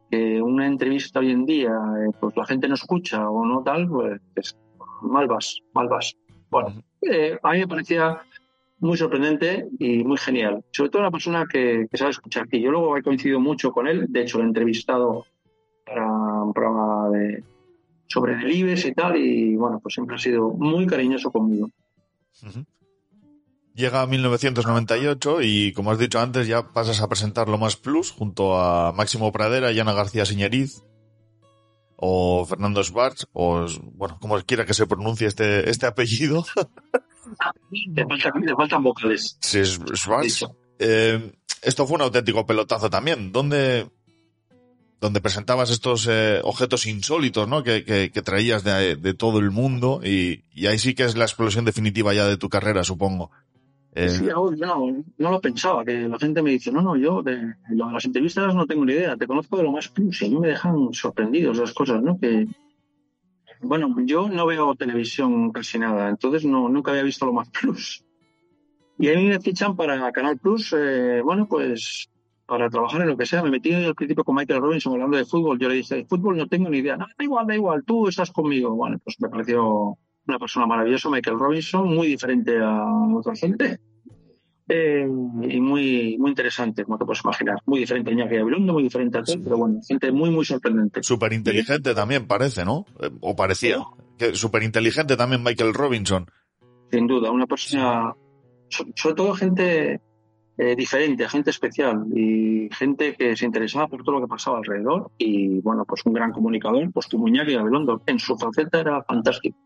que 0.08 0.40
una 0.40 0.68
entrevista 0.68 1.18
hoy 1.18 1.32
en 1.32 1.46
día, 1.46 1.70
eh, 1.70 2.12
pues 2.20 2.36
la 2.36 2.46
gente 2.46 2.68
no 2.68 2.74
escucha 2.74 3.28
o 3.28 3.44
no 3.44 3.60
tal, 3.64 3.88
pues, 3.88 4.20
pues 4.34 4.56
mal 5.02 5.26
vas, 5.26 5.58
mal 5.74 5.88
vas. 5.88 6.14
Bueno, 6.48 6.80
eh, 7.10 7.36
a 7.42 7.52
mí 7.52 7.58
me 7.58 7.68
parecía 7.68 8.20
muy 8.82 8.98
sorprendente 8.98 9.68
y 9.78 10.02
muy 10.02 10.18
genial. 10.18 10.64
Sobre 10.72 10.90
todo 10.90 11.02
una 11.02 11.10
persona 11.10 11.46
que, 11.50 11.86
sabe 11.94 12.10
escuchar. 12.10 12.48
Y 12.50 12.60
yo 12.60 12.72
luego 12.72 12.96
he 12.96 13.02
coincidido 13.02 13.38
mucho 13.38 13.70
con 13.70 13.86
él. 13.86 14.06
De 14.08 14.22
hecho, 14.22 14.38
lo 14.38 14.44
he 14.44 14.48
entrevistado 14.48 15.24
para 15.86 16.04
un 16.04 16.52
programa 16.52 17.08
de, 17.10 17.44
sobre 18.08 18.36
delibes 18.36 18.84
y 18.84 18.92
tal. 18.92 19.16
Y 19.16 19.54
bueno, 19.54 19.78
pues 19.80 19.94
siempre 19.94 20.16
ha 20.16 20.18
sido 20.18 20.50
muy 20.50 20.86
cariñoso 20.86 21.30
conmigo. 21.30 21.70
Uh 22.42 22.46
-huh. 22.46 22.66
Llega 23.74 24.06
1998 24.06 25.42
y, 25.42 25.72
como 25.72 25.92
has 25.92 25.98
dicho 25.98 26.18
antes, 26.18 26.48
ya 26.48 26.72
pasas 26.72 27.00
a 27.00 27.08
presentar 27.08 27.48
Lo 27.48 27.58
Más 27.58 27.76
Plus 27.76 28.10
junto 28.10 28.58
a 28.58 28.92
Máximo 28.92 29.30
Pradera 29.30 29.70
y 29.70 29.78
Ana 29.78 29.94
García 29.94 30.26
Siñeriz 30.26 30.82
o 31.96 32.44
Fernando 32.44 32.82
Schwartz, 32.82 33.28
o, 33.32 33.64
bueno, 33.94 34.18
como 34.20 34.36
quiera 34.40 34.66
que 34.66 34.74
se 34.74 34.88
pronuncie 34.88 35.28
este, 35.28 35.70
este 35.70 35.86
apellido. 35.86 36.44
Le 37.70 38.06
faltan, 38.06 38.42
le 38.42 38.54
faltan 38.54 38.82
vocales. 38.82 39.36
Sí, 39.40 39.64
Schwartz. 39.64 40.44
Eh, 40.78 41.32
esto 41.62 41.86
fue 41.86 41.96
un 41.96 42.02
auténtico 42.02 42.44
pelotazo 42.44 42.90
también. 42.90 43.32
¿Dónde, 43.32 43.86
donde 45.00 45.20
presentabas 45.20 45.70
estos 45.70 46.08
eh, 46.10 46.40
objetos 46.42 46.86
insólitos, 46.86 47.48
¿no? 47.48 47.62
Que, 47.62 47.84
que, 47.84 48.10
que 48.10 48.22
traías 48.22 48.64
de, 48.64 48.96
de, 48.96 49.14
todo 49.14 49.38
el 49.38 49.50
mundo 49.50 50.00
y, 50.02 50.44
y, 50.52 50.66
ahí 50.66 50.78
sí 50.78 50.94
que 50.94 51.04
es 51.04 51.16
la 51.16 51.24
explosión 51.24 51.64
definitiva 51.64 52.14
ya 52.14 52.26
de 52.26 52.36
tu 52.36 52.48
carrera, 52.48 52.84
supongo. 52.84 53.30
Eh... 53.94 54.08
Sí, 54.08 54.24
no, 54.24 55.04
no 55.18 55.30
lo 55.30 55.40
pensaba, 55.40 55.84
que 55.84 56.08
la 56.08 56.18
gente 56.18 56.40
me 56.40 56.50
dice, 56.50 56.72
no, 56.72 56.82
no, 56.82 56.96
yo 56.96 57.22
de, 57.22 57.36
de 57.36 57.54
las 57.76 58.04
entrevistas 58.04 58.54
no 58.54 58.66
tengo 58.66 58.84
ni 58.84 58.92
idea, 58.92 59.16
te 59.16 59.26
conozco 59.26 59.56
de 59.56 59.64
lo 59.64 59.72
más 59.72 59.88
plus 59.88 60.22
y 60.22 60.26
a 60.26 60.28
mí 60.28 60.38
me 60.38 60.48
dejan 60.48 60.92
sorprendidos 60.92 61.58
las 61.58 61.72
cosas, 61.72 62.00
¿no? 62.00 62.18
Que, 62.18 62.46
bueno, 63.62 63.94
yo 64.04 64.28
no 64.28 64.46
veo 64.46 64.74
televisión 64.74 65.52
casi 65.52 65.78
nada, 65.78 66.08
entonces 66.08 66.44
no, 66.44 66.68
nunca 66.68 66.90
había 66.90 67.02
visto 67.02 67.26
lo 67.26 67.32
más 67.32 67.48
plus. 67.50 68.04
Y 68.98 69.08
a 69.08 69.16
mí 69.16 69.26
me 69.26 69.40
fichan 69.40 69.74
para 69.74 70.12
Canal 70.12 70.38
Plus, 70.38 70.74
eh, 70.76 71.22
bueno, 71.24 71.48
pues 71.48 72.08
para 72.46 72.68
trabajar 72.68 73.00
en 73.00 73.08
lo 73.08 73.16
que 73.16 73.26
sea. 73.26 73.42
Me 73.42 73.50
metí 73.50 73.72
al 73.72 73.94
principio 73.94 74.24
con 74.24 74.34
Michael 74.34 74.60
Robinson 74.60 74.92
hablando 74.92 75.16
de 75.16 75.24
fútbol. 75.24 75.58
Yo 75.58 75.68
le 75.68 75.76
dije, 75.76 76.04
fútbol 76.08 76.36
no 76.36 76.46
tengo 76.46 76.68
ni 76.68 76.78
idea. 76.78 76.96
No, 76.96 77.06
da 77.06 77.24
igual, 77.24 77.46
da 77.46 77.54
igual, 77.54 77.82
tú 77.84 78.08
estás 78.08 78.30
conmigo. 78.30 78.74
Bueno, 78.74 78.98
pues 79.02 79.16
me 79.20 79.28
pareció 79.28 79.96
una 80.26 80.38
persona 80.38 80.66
maravillosa, 80.66 81.08
Michael 81.08 81.38
Robinson, 81.38 81.94
muy 81.94 82.08
diferente 82.08 82.58
a 82.60 82.84
otra 83.14 83.34
gente. 83.34 83.80
Eh, 84.68 85.06
y 85.06 85.60
muy, 85.60 86.16
muy 86.18 86.30
interesante, 86.30 86.84
como 86.84 86.98
te 86.98 87.04
puedes 87.04 87.22
imaginar. 87.24 87.58
Muy 87.66 87.80
diferente 87.80 88.10
a 88.10 88.12
Iñaki 88.12 88.36
Gabilondo, 88.36 88.72
muy 88.72 88.84
diferente 88.84 89.18
a 89.18 89.22
ti, 89.22 89.38
pero 89.42 89.58
bueno, 89.58 89.80
gente 89.86 90.12
muy, 90.12 90.30
muy 90.30 90.44
sorprendente. 90.44 91.02
Súper 91.02 91.32
inteligente 91.32 91.94
también 91.94 92.26
parece, 92.26 92.64
¿no? 92.64 92.86
O 93.20 93.34
parecía. 93.34 93.78
¿Sí? 94.18 94.34
Súper 94.34 94.62
inteligente 94.62 95.16
también 95.16 95.42
Michael 95.42 95.74
Robinson. 95.74 96.26
Sin 96.90 97.06
duda, 97.06 97.30
una 97.30 97.46
persona, 97.46 98.14
sobre 98.68 99.14
todo 99.14 99.34
gente 99.34 100.00
eh, 100.58 100.76
diferente, 100.76 101.28
gente 101.28 101.50
especial 101.50 102.04
y 102.14 102.68
gente 102.72 103.14
que 103.14 103.34
se 103.36 103.46
interesaba 103.46 103.88
por 103.88 104.04
todo 104.04 104.16
lo 104.16 104.20
que 104.20 104.28
pasaba 104.28 104.58
alrededor 104.58 105.10
y 105.16 105.60
bueno, 105.60 105.84
pues 105.86 106.04
un 106.04 106.12
gran 106.12 106.30
comunicador, 106.30 106.92
pues 106.92 107.08
tu 107.08 107.26
Iñaki 107.26 107.54
Gabilondo, 107.54 108.02
en 108.06 108.18
su 108.18 108.36
faceta 108.36 108.80
era 108.80 109.02
fantástico. 109.02 109.56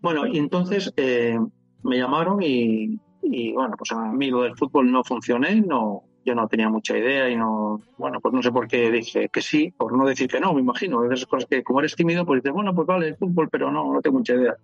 Bueno, 0.00 0.26
y 0.26 0.38
entonces 0.38 0.92
eh, 0.96 1.38
me 1.82 1.98
llamaron 1.98 2.42
y, 2.42 2.98
y, 3.24 3.52
bueno, 3.52 3.74
pues 3.76 3.92
a 3.92 4.12
mí 4.12 4.30
lo 4.30 4.42
del 4.42 4.56
fútbol 4.56 4.90
no 4.90 5.02
funcioné, 5.02 5.60
no, 5.60 6.02
yo 6.24 6.34
no 6.34 6.48
tenía 6.48 6.68
mucha 6.68 6.96
idea 6.96 7.28
y 7.28 7.36
no, 7.36 7.80
bueno, 7.98 8.20
pues 8.20 8.34
no 8.34 8.42
sé 8.42 8.50
por 8.50 8.66
qué 8.68 8.90
dije 8.90 9.28
que 9.28 9.42
sí, 9.42 9.72
por 9.76 9.96
no 9.96 10.06
decir 10.06 10.28
que 10.28 10.40
no, 10.40 10.52
me 10.54 10.60
imagino, 10.60 11.04
esas 11.04 11.26
cosas 11.26 11.48
que 11.48 11.62
como 11.62 11.80
eres 11.80 11.96
tímido, 11.96 12.24
pues 12.24 12.42
dices, 12.42 12.54
bueno, 12.54 12.74
pues 12.74 12.86
vale, 12.86 13.08
el 13.08 13.16
fútbol, 13.16 13.48
pero 13.50 13.70
no, 13.70 13.92
no 13.92 14.00
tengo 14.00 14.18
mucha 14.18 14.34
idea. 14.34 14.56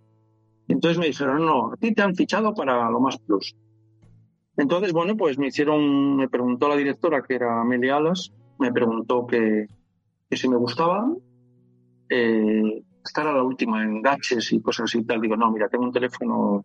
Entonces 0.68 0.98
me 0.98 1.06
dijeron, 1.06 1.44
no, 1.44 1.72
a 1.72 1.76
ti 1.76 1.92
te 1.92 2.02
han 2.02 2.14
fichado 2.14 2.54
para 2.54 2.88
lo 2.90 3.00
más 3.00 3.18
plus. 3.18 3.56
Entonces, 4.56 4.92
bueno, 4.92 5.16
pues 5.16 5.38
me 5.38 5.48
hicieron, 5.48 6.16
me 6.16 6.28
preguntó 6.28 6.68
la 6.68 6.76
directora, 6.76 7.22
que 7.22 7.34
era 7.34 7.60
Amelia 7.60 7.96
Alas, 7.96 8.32
me 8.58 8.72
preguntó 8.72 9.26
que, 9.26 9.66
que 10.28 10.36
si 10.36 10.48
me 10.48 10.56
gustaba, 10.56 11.10
eh, 12.08 12.82
estar 13.04 13.26
a 13.26 13.32
la 13.32 13.42
última 13.42 13.82
en 13.82 14.02
gaches 14.02 14.52
y 14.52 14.60
cosas 14.60 14.84
así 14.84 14.98
y 14.98 15.04
tal. 15.04 15.20
Digo, 15.20 15.36
no, 15.36 15.50
mira, 15.50 15.68
tengo 15.68 15.84
un 15.84 15.92
teléfono 15.92 16.62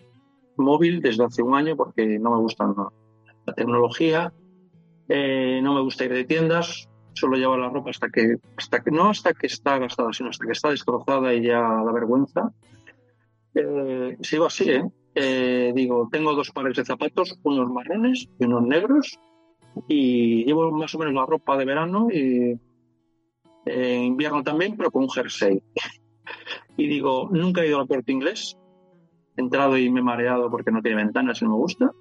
móvil 0.57 1.01
desde 1.01 1.23
hace 1.23 1.41
un 1.41 1.55
año 1.55 1.75
porque 1.75 2.19
no 2.19 2.31
me 2.31 2.37
gusta 2.37 2.73
la 3.45 3.53
tecnología, 3.53 4.33
eh, 5.07 5.59
no 5.61 5.73
me 5.73 5.81
gusta 5.81 6.05
ir 6.05 6.13
de 6.13 6.23
tiendas, 6.23 6.89
solo 7.13 7.37
llevar 7.37 7.59
la 7.59 7.69
ropa 7.69 7.91
hasta 7.91 8.09
que, 8.09 8.37
hasta 8.57 8.81
que, 8.81 8.91
no 8.91 9.09
hasta 9.09 9.33
que 9.33 9.47
está 9.47 9.77
gastada, 9.77 10.11
sino 10.13 10.29
hasta 10.29 10.45
que 10.45 10.51
está 10.51 10.69
destrozada 10.69 11.33
y 11.33 11.43
ya 11.43 11.59
da 11.59 11.91
vergüenza. 11.91 12.51
Eh, 13.53 14.17
sigo 14.21 14.45
así, 14.45 14.69
¿eh? 14.69 14.83
¿eh? 15.13 15.71
Digo, 15.75 16.09
tengo 16.11 16.33
dos 16.33 16.51
pares 16.51 16.75
de 16.75 16.85
zapatos, 16.85 17.37
unos 17.43 17.69
marrones 17.69 18.27
y 18.39 18.45
unos 18.45 18.63
negros, 18.63 19.19
y 19.87 20.45
llevo 20.45 20.71
más 20.71 20.93
o 20.95 20.99
menos 20.99 21.13
la 21.13 21.25
ropa 21.25 21.57
de 21.57 21.65
verano 21.65 22.07
y 22.11 22.59
invierno 23.67 24.43
también, 24.43 24.75
pero 24.77 24.91
con 24.91 25.03
un 25.03 25.09
jersey. 25.09 25.61
y 26.77 26.87
digo, 26.87 27.29
nunca 27.31 27.61
he 27.61 27.67
ido 27.67 27.79
al 27.79 27.87
puerto 27.87 28.11
inglés, 28.11 28.57
entrado 29.37 29.77
y 29.77 29.89
me 29.89 29.99
he 29.99 30.03
mareado 30.03 30.49
porque 30.49 30.71
no 30.71 30.81
tiene 30.81 31.03
ventanas 31.03 31.41
y 31.41 31.45
no 31.45 31.51
me 31.51 31.57
gusta. 31.57 31.91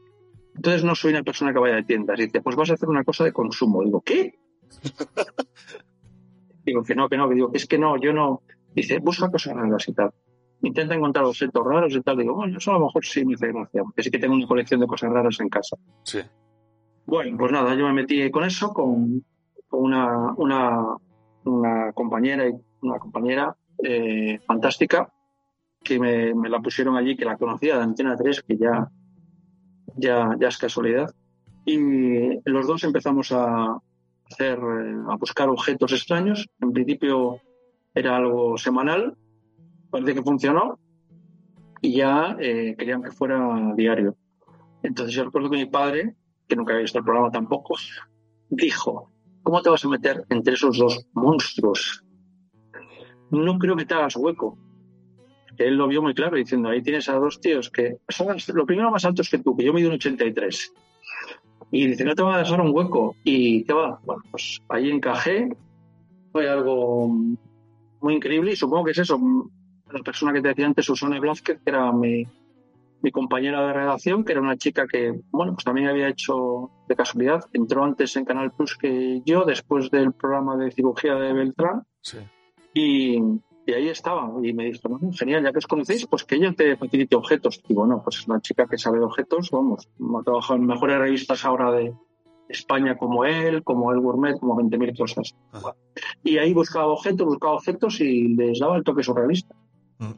Entonces 0.55 0.85
no 0.85 0.95
soy 0.95 1.12
una 1.12 1.22
persona 1.22 1.53
que 1.53 1.59
vaya 1.59 1.76
de 1.76 1.85
tiendas. 1.85 2.18
Y 2.18 2.24
dice, 2.24 2.41
pues 2.41 2.57
vas 2.57 2.70
a 2.70 2.74
hacer 2.74 2.89
una 2.89 3.05
cosa 3.05 3.24
de 3.24 3.32
consumo. 3.32 3.82
Digo, 3.82 4.01
¿qué? 4.03 4.39
digo 6.64 6.82
que 6.82 6.95
no, 6.95 7.09
que 7.09 7.16
no, 7.16 7.28
que 7.28 7.35
digo, 7.35 7.51
es 7.53 7.66
que 7.66 7.78
no, 7.78 7.97
yo 8.01 8.12
no. 8.12 8.43
Dice, 8.74 8.99
busca 8.99 9.30
cosas 9.30 9.55
raras 9.55 9.89
y 9.89 9.93
tal. 9.93 10.12
Intenta 10.62 10.95
encontrar 10.95 11.24
objetos 11.24 11.64
raros 11.64 11.95
y 11.95 12.01
tal. 12.01 12.18
Digo, 12.18 12.35
bueno, 12.35 12.59
eso 12.59 12.70
a 12.70 12.74
lo 12.74 12.87
mejor 12.87 13.05
sí 13.05 13.24
me 13.24 13.35
hace 13.35 13.49
gracia, 13.49 13.82
porque 13.82 14.03
sí 14.03 14.11
que 14.11 14.18
tengo 14.18 14.35
una 14.35 14.47
colección 14.47 14.80
de 14.80 14.87
cosas 14.87 15.11
raras 15.12 15.39
en 15.41 15.49
casa. 15.49 15.76
Sí. 16.05 16.20
Bueno, 17.07 17.37
pues 17.37 17.53
nada, 17.53 17.74
yo 17.74 17.87
me 17.87 17.93
metí 17.93 18.30
con 18.30 18.45
eso, 18.45 18.72
con, 18.72 19.22
una, 19.70 20.32
una, 20.37 20.97
una 21.45 21.93
compañera 21.93 22.49
y 22.49 22.53
una 22.80 22.99
compañera 22.99 23.55
eh, 23.82 24.39
fantástica 24.47 25.12
que 25.85 26.01
me, 26.01 26.35
me, 26.35 26.49
la 26.49 26.61
pusieron 26.61 26.97
allí, 26.97 27.16
que 27.16 27.24
la 27.24 27.37
conocía 27.37 27.76
de 27.76 27.85
Antena 27.85 28.16
3, 28.16 28.43
que 28.43 28.57
ya, 28.57 28.91
ya, 29.97 30.35
ya 30.41 30.49
es 30.49 30.59
casualidad. 30.59 31.14
Y 31.64 32.41
los 32.45 32.66
dos 32.66 32.82
empezamos 32.85 33.30
a 33.32 33.78
hacer, 34.30 34.59
eh, 34.59 34.97
a 35.09 35.16
buscar 35.16 35.49
objetos 35.49 35.93
extraños. 35.93 36.49
En 36.61 36.72
principio 36.72 37.41
era 37.95 38.16
algo 38.16 38.59
semanal, 38.59 39.16
parece 39.91 40.14
que 40.14 40.22
funcionó, 40.22 40.78
y 41.80 41.97
ya 41.97 42.37
eh, 42.41 42.74
querían 42.78 43.03
que 43.03 43.11
fuera 43.11 43.72
diario. 43.76 44.16
Entonces 44.82 45.14
yo 45.14 45.24
recuerdo 45.24 45.51
que 45.51 45.59
mi 45.59 45.66
padre, 45.66 46.16
que 46.49 46.57
nunca 46.57 46.72
había 46.72 46.82
visto 46.82 46.99
el 46.99 47.05
programa 47.05 47.30
tampoco, 47.30 47.76
dijo, 48.49 49.11
¿cómo 49.43 49.62
te 49.62 49.70
vas 49.70 49.85
a 49.85 49.89
meter 49.89 50.24
entre 50.30 50.55
esos 50.55 50.78
dos 50.78 51.07
monstruos? 51.12 52.05
No 53.30 53.59
creo 53.59 53.76
que 53.76 53.85
te 53.85 53.95
hagas 53.95 54.16
hueco. 54.16 54.59
Él 55.59 55.77
lo 55.77 55.89
vio 55.89 56.03
muy 56.03 56.15
claro 56.15 56.37
diciendo, 56.37 56.69
ahí 56.69 56.83
tienes 56.83 57.09
a 57.09 57.15
dos 57.15 57.41
tíos 57.41 57.71
que 57.71 57.99
son 58.09 58.37
lo 58.55 58.67
primero 58.67 58.91
más 58.91 59.05
altos 59.05 59.29
que 59.29 59.39
tú, 59.39 59.57
que 59.57 59.65
yo 59.65 59.73
mido 59.73 59.89
un 59.89 59.97
83. 59.97 60.73
Y 61.71 61.89
dice, 61.89 62.05
no 62.05 62.15
te 62.15 62.23
va 62.23 62.37
a 62.37 62.39
dejar 62.39 62.61
un 62.61 62.75
hueco. 62.75 63.17
Y 63.25 63.65
qué 63.65 63.73
va, 63.73 64.01
bueno, 64.05 64.23
pues 64.31 64.61
ahí 64.69 64.91
encajé. 64.91 65.49
Fue 66.33 66.49
algo 66.49 67.09
muy 68.01 68.15
increíble 68.15 68.53
y 68.53 68.57
supongo 68.57 68.85
que 68.85 68.91
es 68.93 68.99
eso. 68.99 69.21
La 69.91 70.01
persona 70.01 70.33
que 70.33 70.41
te 70.41 70.49
decía 70.49 70.67
antes, 70.67 70.87
Susana 70.87 71.19
Blázquez, 71.21 71.61
que 71.65 71.71
era 71.71 71.93
mi, 71.93 72.25
mi 73.05 73.11
compañera 73.11 73.67
de 73.67 73.73
redacción, 73.73 74.25
que 74.25 74.33
era 74.33 74.41
una 74.41 74.57
chica 74.57 74.87
que, 74.87 75.21
bueno, 75.31 75.53
pues 75.53 75.65
también 75.65 75.89
había 75.89 76.09
hecho 76.09 76.71
de 76.89 76.97
casualidad, 76.97 77.45
entró 77.53 77.85
antes 77.85 78.17
en 78.17 78.25
Canal 78.25 78.51
Plus 78.53 78.77
que 78.77 79.21
yo, 79.27 79.45
después 79.45 79.91
del 79.91 80.13
programa 80.13 80.57
de 80.57 80.71
cirugía 80.71 81.15
de 81.15 81.33
Beltrán. 81.35 81.83
Sí. 82.01 82.19
Y, 82.73 83.21
y 83.67 83.73
ahí 83.73 83.89
estaba. 83.89 84.31
Y 84.43 84.53
me 84.53 84.65
dijo, 84.65 84.89
genial, 85.12 85.43
ya 85.45 85.53
que 85.53 85.59
os 85.59 85.67
conocéis, 85.67 86.07
pues 86.07 86.25
que 86.25 86.37
ella 86.37 86.53
te 86.53 86.77
facilite 86.77 87.17
objetos. 87.17 87.62
Y 87.69 87.75
bueno, 87.75 88.01
pues 88.03 88.19
es 88.19 88.27
una 88.29 88.41
chica 88.41 88.67
que 88.67 88.79
sabe 88.79 88.99
de 88.99 89.05
objetos, 89.05 89.51
vamos, 89.51 89.89
ha 89.99 90.23
trabajado 90.23 90.59
en 90.59 90.67
mejores 90.67 90.99
revistas 90.99 91.45
ahora 91.45 91.73
de 91.73 91.95
España 92.49 92.97
como 92.97 93.25
él, 93.25 93.62
como 93.62 93.93
el 93.93 94.01
Gourmet, 94.01 94.39
como 94.39 94.57
20.000 94.57 94.99
cosas. 94.99 95.35
Ajá. 95.53 95.75
Y 96.23 96.39
ahí 96.39 96.53
buscaba 96.53 96.87
objetos, 96.87 97.27
buscaba 97.27 97.55
objetos 97.55 98.01
y 98.01 98.29
les 98.29 98.59
daba 98.59 98.77
el 98.77 98.85
toque 98.85 99.03
surrealista. 99.03 99.55
Mm. 99.99 100.12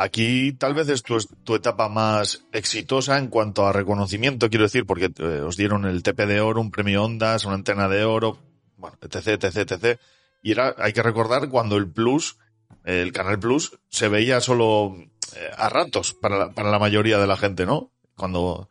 Aquí 0.00 0.52
tal 0.52 0.74
vez 0.74 0.88
es 0.90 1.02
tu, 1.02 1.18
tu, 1.42 1.56
etapa 1.56 1.88
más 1.88 2.46
exitosa 2.52 3.18
en 3.18 3.26
cuanto 3.26 3.66
a 3.66 3.72
reconocimiento, 3.72 4.48
quiero 4.48 4.64
decir, 4.64 4.86
porque 4.86 5.10
eh, 5.18 5.40
os 5.40 5.56
dieron 5.56 5.86
el 5.86 6.04
TP 6.04 6.24
de 6.24 6.40
oro, 6.40 6.60
un 6.60 6.70
premio 6.70 7.02
Ondas, 7.02 7.44
una 7.44 7.56
antena 7.56 7.88
de 7.88 8.04
oro, 8.04 8.38
bueno, 8.76 8.96
etc, 9.02 9.42
etc, 9.42 9.72
etc. 9.72 10.00
Y 10.40 10.52
era, 10.52 10.76
hay 10.78 10.92
que 10.92 11.02
recordar 11.02 11.48
cuando 11.48 11.76
el 11.76 11.90
Plus 11.90 12.38
el 12.84 13.12
Canal 13.12 13.38
Plus 13.38 13.78
se 13.88 14.08
veía 14.08 14.40
solo 14.40 14.94
eh, 15.36 15.50
a 15.56 15.68
ratos 15.68 16.14
para 16.14 16.38
la, 16.38 16.50
para 16.52 16.70
la 16.70 16.78
mayoría 16.78 17.18
de 17.18 17.26
la 17.26 17.36
gente, 17.36 17.66
¿no? 17.66 17.90
Cuando 18.16 18.68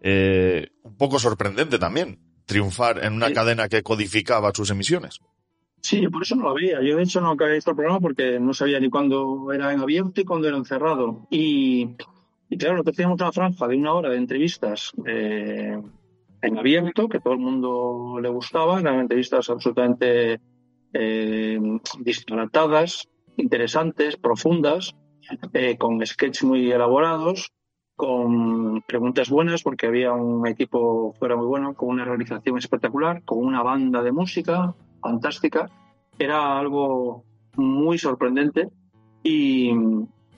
eh, 0.00 0.68
un 0.82 0.96
poco 0.96 1.18
sorprendente 1.18 1.78
también 1.78 2.20
triunfar 2.46 3.04
en 3.04 3.12
una 3.14 3.28
Sí. 3.28 3.34
cadena 3.34 3.68
que 3.68 3.82
codificaba 3.82 4.52
sus 4.54 4.70
emisiones. 4.70 5.20
Sí, 5.80 6.08
por 6.08 6.22
eso 6.22 6.34
no 6.34 6.44
lo 6.44 6.54
veía. 6.54 6.80
Yo, 6.82 6.96
de 6.96 7.02
hecho, 7.02 7.20
no 7.20 7.30
acabé 7.32 7.54
visto 7.54 7.70
el 7.70 7.76
programa 7.76 8.00
porque 8.00 8.40
no 8.40 8.52
sabía 8.54 8.80
ni 8.80 8.90
cuándo 8.90 9.52
era 9.52 9.72
en 9.72 9.80
abierto 9.80 10.20
y 10.20 10.24
cuándo 10.24 10.48
era 10.48 10.56
en 10.56 10.64
cerrado. 10.64 11.26
Y, 11.30 11.90
y 12.48 12.56
claro, 12.58 12.74
nosotros 12.74 12.96
teníamos 12.96 13.20
una 13.20 13.32
franja 13.32 13.68
de 13.68 13.76
una 13.76 13.92
hora 13.94 14.08
de 14.10 14.16
entrevistas 14.16 14.90
eh, 15.06 15.80
en 16.42 16.58
abierto, 16.58 17.08
que 17.08 17.20
todo 17.20 17.34
el 17.34 17.40
mundo 17.40 18.18
le 18.20 18.28
gustaba. 18.28 18.80
Eran 18.80 19.00
entrevistas 19.00 19.50
absolutamente 19.50 20.40
eh, 20.94 21.60
disparatadas, 22.00 23.08
interesantes, 23.38 24.16
profundas, 24.16 24.94
eh, 25.52 25.76
con 25.78 26.04
sketches 26.04 26.44
muy 26.44 26.70
elaborados, 26.70 27.52
con 27.96 28.82
preguntas 28.82 29.30
buenas, 29.30 29.62
porque 29.62 29.86
había 29.86 30.12
un 30.12 30.46
equipo 30.46 31.14
fuera 31.18 31.36
muy 31.36 31.46
bueno, 31.46 31.74
con 31.74 31.88
una 31.88 32.04
realización 32.04 32.58
espectacular, 32.58 33.24
con 33.24 33.38
una 33.38 33.62
banda 33.62 34.02
de 34.02 34.12
música 34.12 34.74
fantástica. 35.00 35.70
Era 36.18 36.58
algo 36.58 37.24
muy 37.56 37.98
sorprendente. 37.98 38.68
Y, 39.22 39.72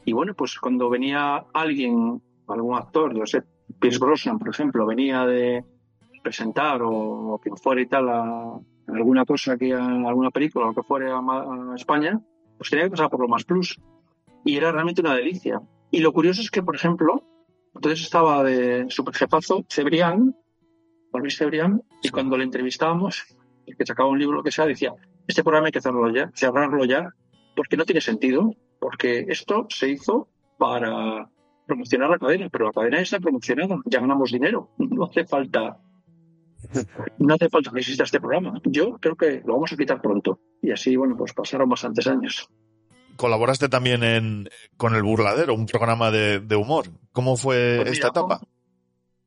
y 0.04 0.12
bueno, 0.12 0.34
pues 0.34 0.58
cuando 0.58 0.88
venía 0.88 1.44
alguien, 1.52 2.22
algún 2.48 2.76
actor, 2.76 3.14
yo 3.14 3.26
sé, 3.26 3.42
Pierce 3.78 3.98
Brosnan, 3.98 4.38
por 4.38 4.48
ejemplo, 4.48 4.86
venía 4.86 5.26
de 5.26 5.64
presentar 6.22 6.82
o, 6.82 7.34
o 7.34 7.38
quien 7.38 7.56
fuera 7.56 7.80
y 7.80 7.86
tal 7.86 8.08
a, 8.08 8.58
alguna 8.88 9.24
cosa 9.24 9.56
que 9.56 9.72
alguna 9.74 10.30
película 10.30 10.68
o 10.68 10.74
que 10.74 10.82
fuera 10.82 11.16
a, 11.16 11.72
a 11.72 11.76
España, 11.76 12.20
pues 12.60 12.68
tenía 12.68 12.84
que 12.84 12.90
pasar 12.90 13.08
por 13.08 13.20
lo 13.20 13.26
más 13.26 13.44
plus. 13.44 13.80
Y 14.44 14.54
era 14.54 14.70
realmente 14.70 15.00
una 15.00 15.14
delicia. 15.14 15.62
Y 15.90 16.00
lo 16.00 16.12
curioso 16.12 16.42
es 16.42 16.50
que, 16.50 16.62
por 16.62 16.76
ejemplo, 16.76 17.24
entonces 17.74 18.02
estaba 18.02 18.44
de 18.44 18.84
superjefazo 18.90 19.64
Cebrián, 19.66 20.36
Juan 21.10 21.22
Luis 21.22 21.38
Cebrián, 21.38 21.82
y 22.02 22.10
cuando 22.10 22.36
le 22.36 22.44
entrevistábamos, 22.44 23.24
el 23.64 23.78
que 23.78 23.86
sacaba 23.86 24.10
un 24.10 24.18
libro, 24.18 24.36
lo 24.36 24.42
que 24.42 24.52
sea, 24.52 24.66
decía, 24.66 24.92
este 25.26 25.42
programa 25.42 25.68
hay 25.68 25.72
que 25.72 25.80
cerrarlo 25.80 26.12
ya, 26.14 26.30
cerrarlo 26.34 26.84
ya, 26.84 27.08
porque 27.56 27.78
no 27.78 27.86
tiene 27.86 28.02
sentido, 28.02 28.54
porque 28.78 29.24
esto 29.28 29.66
se 29.70 29.88
hizo 29.88 30.28
para 30.58 31.30
promocionar 31.66 32.10
la 32.10 32.18
cadena, 32.18 32.50
pero 32.50 32.66
la 32.66 32.72
cadena 32.72 33.00
está 33.00 33.20
promocionada, 33.20 33.78
ya 33.86 34.00
ganamos 34.00 34.32
dinero, 34.32 34.68
no 34.76 35.04
hace 35.04 35.24
falta 35.24 35.78
no 37.18 37.34
hace 37.34 37.48
falta 37.48 37.70
que 37.70 37.80
exista 37.80 38.04
este 38.04 38.20
programa. 38.20 38.60
Yo 38.64 38.98
creo 38.98 39.16
que 39.16 39.42
lo 39.44 39.54
vamos 39.54 39.72
a 39.72 39.76
quitar 39.76 40.00
pronto. 40.00 40.40
Y 40.62 40.70
así, 40.70 40.96
bueno, 40.96 41.16
pues 41.16 41.32
pasaron 41.32 41.68
bastantes 41.68 42.06
años. 42.06 42.48
Colaboraste 43.16 43.68
también 43.68 44.02
en, 44.02 44.48
con 44.76 44.94
El 44.94 45.02
Burladero, 45.02 45.54
un 45.54 45.66
programa 45.66 46.10
de, 46.10 46.40
de 46.40 46.56
humor. 46.56 46.86
¿Cómo 47.12 47.36
fue 47.36 47.80
Pues 47.82 47.92
esta 47.92 48.08
etapa? 48.08 48.40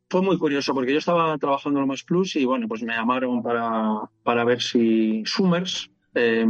Fue 0.09 0.21
muy 0.21 0.37
curioso 0.37 0.73
porque 0.73 0.91
yo 0.91 0.99
estaba 0.99 1.37
trabajando 1.37 1.79
en 1.79 1.87
más 1.87 2.03
plus 2.03 2.35
y 2.35 2.45
bueno, 2.45 2.67
pues 2.67 2.83
me 2.83 2.93
llamaron 2.93 3.41
para, 3.41 4.01
para 4.23 4.43
ver 4.43 4.61
si 4.61 5.23
Summers 5.25 5.89
eh, 6.13 6.45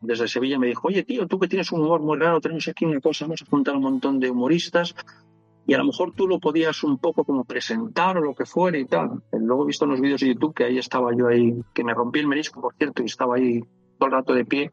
desde 0.00 0.28
Sevilla 0.28 0.58
me 0.58 0.66
dijo, 0.66 0.88
oye 0.88 1.02
tío, 1.02 1.26
tú 1.26 1.38
que 1.38 1.48
tienes 1.48 1.72
un 1.72 1.82
humor 1.82 2.00
muy 2.00 2.18
raro, 2.18 2.40
tenemos 2.40 2.66
aquí 2.68 2.84
una 2.84 3.00
cosa, 3.00 3.24
vamos 3.24 3.42
a 3.42 3.46
juntar 3.46 3.76
un 3.76 3.82
montón 3.82 4.20
de 4.20 4.30
humoristas 4.30 4.94
y 5.66 5.74
a 5.74 5.78
lo 5.78 5.84
mejor 5.86 6.12
tú 6.12 6.26
lo 6.28 6.38
podías 6.38 6.82
un 6.84 6.98
poco 6.98 7.24
como 7.24 7.44
presentar 7.44 8.18
o 8.18 8.20
lo 8.20 8.34
que 8.34 8.44
fuera 8.44 8.78
y 8.78 8.84
tal. 8.86 9.22
Luego 9.32 9.64
he 9.64 9.66
visto 9.68 9.84
unos 9.84 10.00
vídeos 10.00 10.20
de 10.20 10.28
YouTube 10.28 10.54
que 10.54 10.64
ahí 10.64 10.78
estaba 10.78 11.10
yo 11.16 11.28
ahí, 11.28 11.54
que 11.74 11.84
me 11.84 11.94
rompí 11.94 12.20
el 12.20 12.26
menisco, 12.28 12.60
por 12.60 12.74
cierto, 12.74 13.02
y 13.02 13.06
estaba 13.06 13.36
ahí 13.36 13.60
todo 13.98 14.06
el 14.08 14.12
rato 14.12 14.34
de 14.34 14.44
pie, 14.44 14.72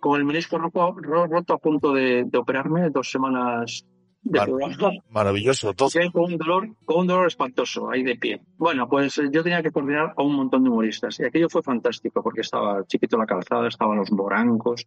con 0.00 0.18
el 0.18 0.24
menisco 0.24 0.58
roto, 0.58 0.94
ro- 0.96 1.26
roto 1.26 1.54
a 1.54 1.58
punto 1.58 1.92
de, 1.92 2.24
de 2.26 2.38
operarme, 2.38 2.90
dos 2.90 3.10
semanas 3.10 3.84
de 4.22 4.38
Vale. 4.38 4.52
programa. 4.52 4.92
Maravilloso, 5.10 5.74
todo. 5.74 5.90
Sí, 5.90 5.98
con 6.10 6.32
un 6.32 6.38
dolor, 6.38 6.68
con 6.86 7.00
un 7.00 7.06
dolor 7.06 7.26
espantoso 7.26 7.90
ahí 7.90 8.02
de 8.02 8.16
pie. 8.16 8.40
Bueno, 8.56 8.88
pues 8.88 9.18
eh, 9.18 9.28
yo 9.30 9.42
tenía 9.42 9.62
que 9.62 9.70
coordinar 9.70 10.14
a 10.16 10.22
un 10.22 10.34
montón 10.36 10.62
de 10.64 10.70
humoristas 10.70 11.20
y 11.20 11.24
aquello 11.24 11.48
fue 11.50 11.62
fantástico 11.62 12.22
porque 12.22 12.40
estaba 12.40 12.82
Chiquito 12.86 13.18
la 13.18 13.26
Calzada, 13.26 13.68
estaban 13.68 13.98
los 13.98 14.10
Morancos, 14.12 14.86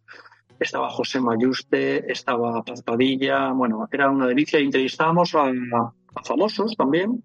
estaba 0.58 0.90
José 0.90 1.20
Mayuste, 1.20 2.10
estaba 2.10 2.62
Paz 2.62 2.82
Padilla, 2.82 3.52
bueno, 3.52 3.88
era 3.90 4.10
una 4.10 4.26
delicia 4.26 4.58
entrevistábamos 4.58 5.34
a, 5.34 5.46
a 5.46 6.22
famosos 6.24 6.76
también. 6.76 7.22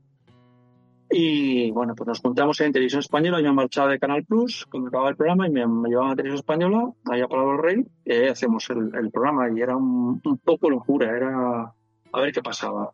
Y 1.15 1.69
bueno, 1.71 1.93
pues 1.95 2.07
nos 2.07 2.19
juntamos 2.21 2.59
en 2.61 2.71
Televisión 2.71 3.01
Española, 3.01 3.39
yo 3.39 3.49
me 3.49 3.53
marchaba 3.53 3.91
de 3.91 3.99
Canal 3.99 4.25
Plus 4.25 4.65
cuando 4.65 4.89
acababa 4.89 5.11
el 5.11 5.15
programa 5.15 5.47
y 5.47 5.51
me, 5.51 5.67
me 5.67 5.89
llevaban 5.89 6.13
a 6.13 6.15
Televisión 6.15 6.39
Española, 6.39 6.91
allá 7.05 7.27
para 7.27 7.43
el 7.51 7.57
Rey, 7.59 7.86
y 8.03 8.27
hacemos 8.27 8.67
el, 8.71 9.11
programa 9.11 9.47
y 9.55 9.61
era 9.61 9.77
un, 9.77 10.19
un 10.23 10.38
poco 10.39 10.71
locura, 10.71 11.15
era 11.15 11.71
a 12.11 12.21
ver 12.21 12.34
qué 12.34 12.41
pasaba. 12.41 12.93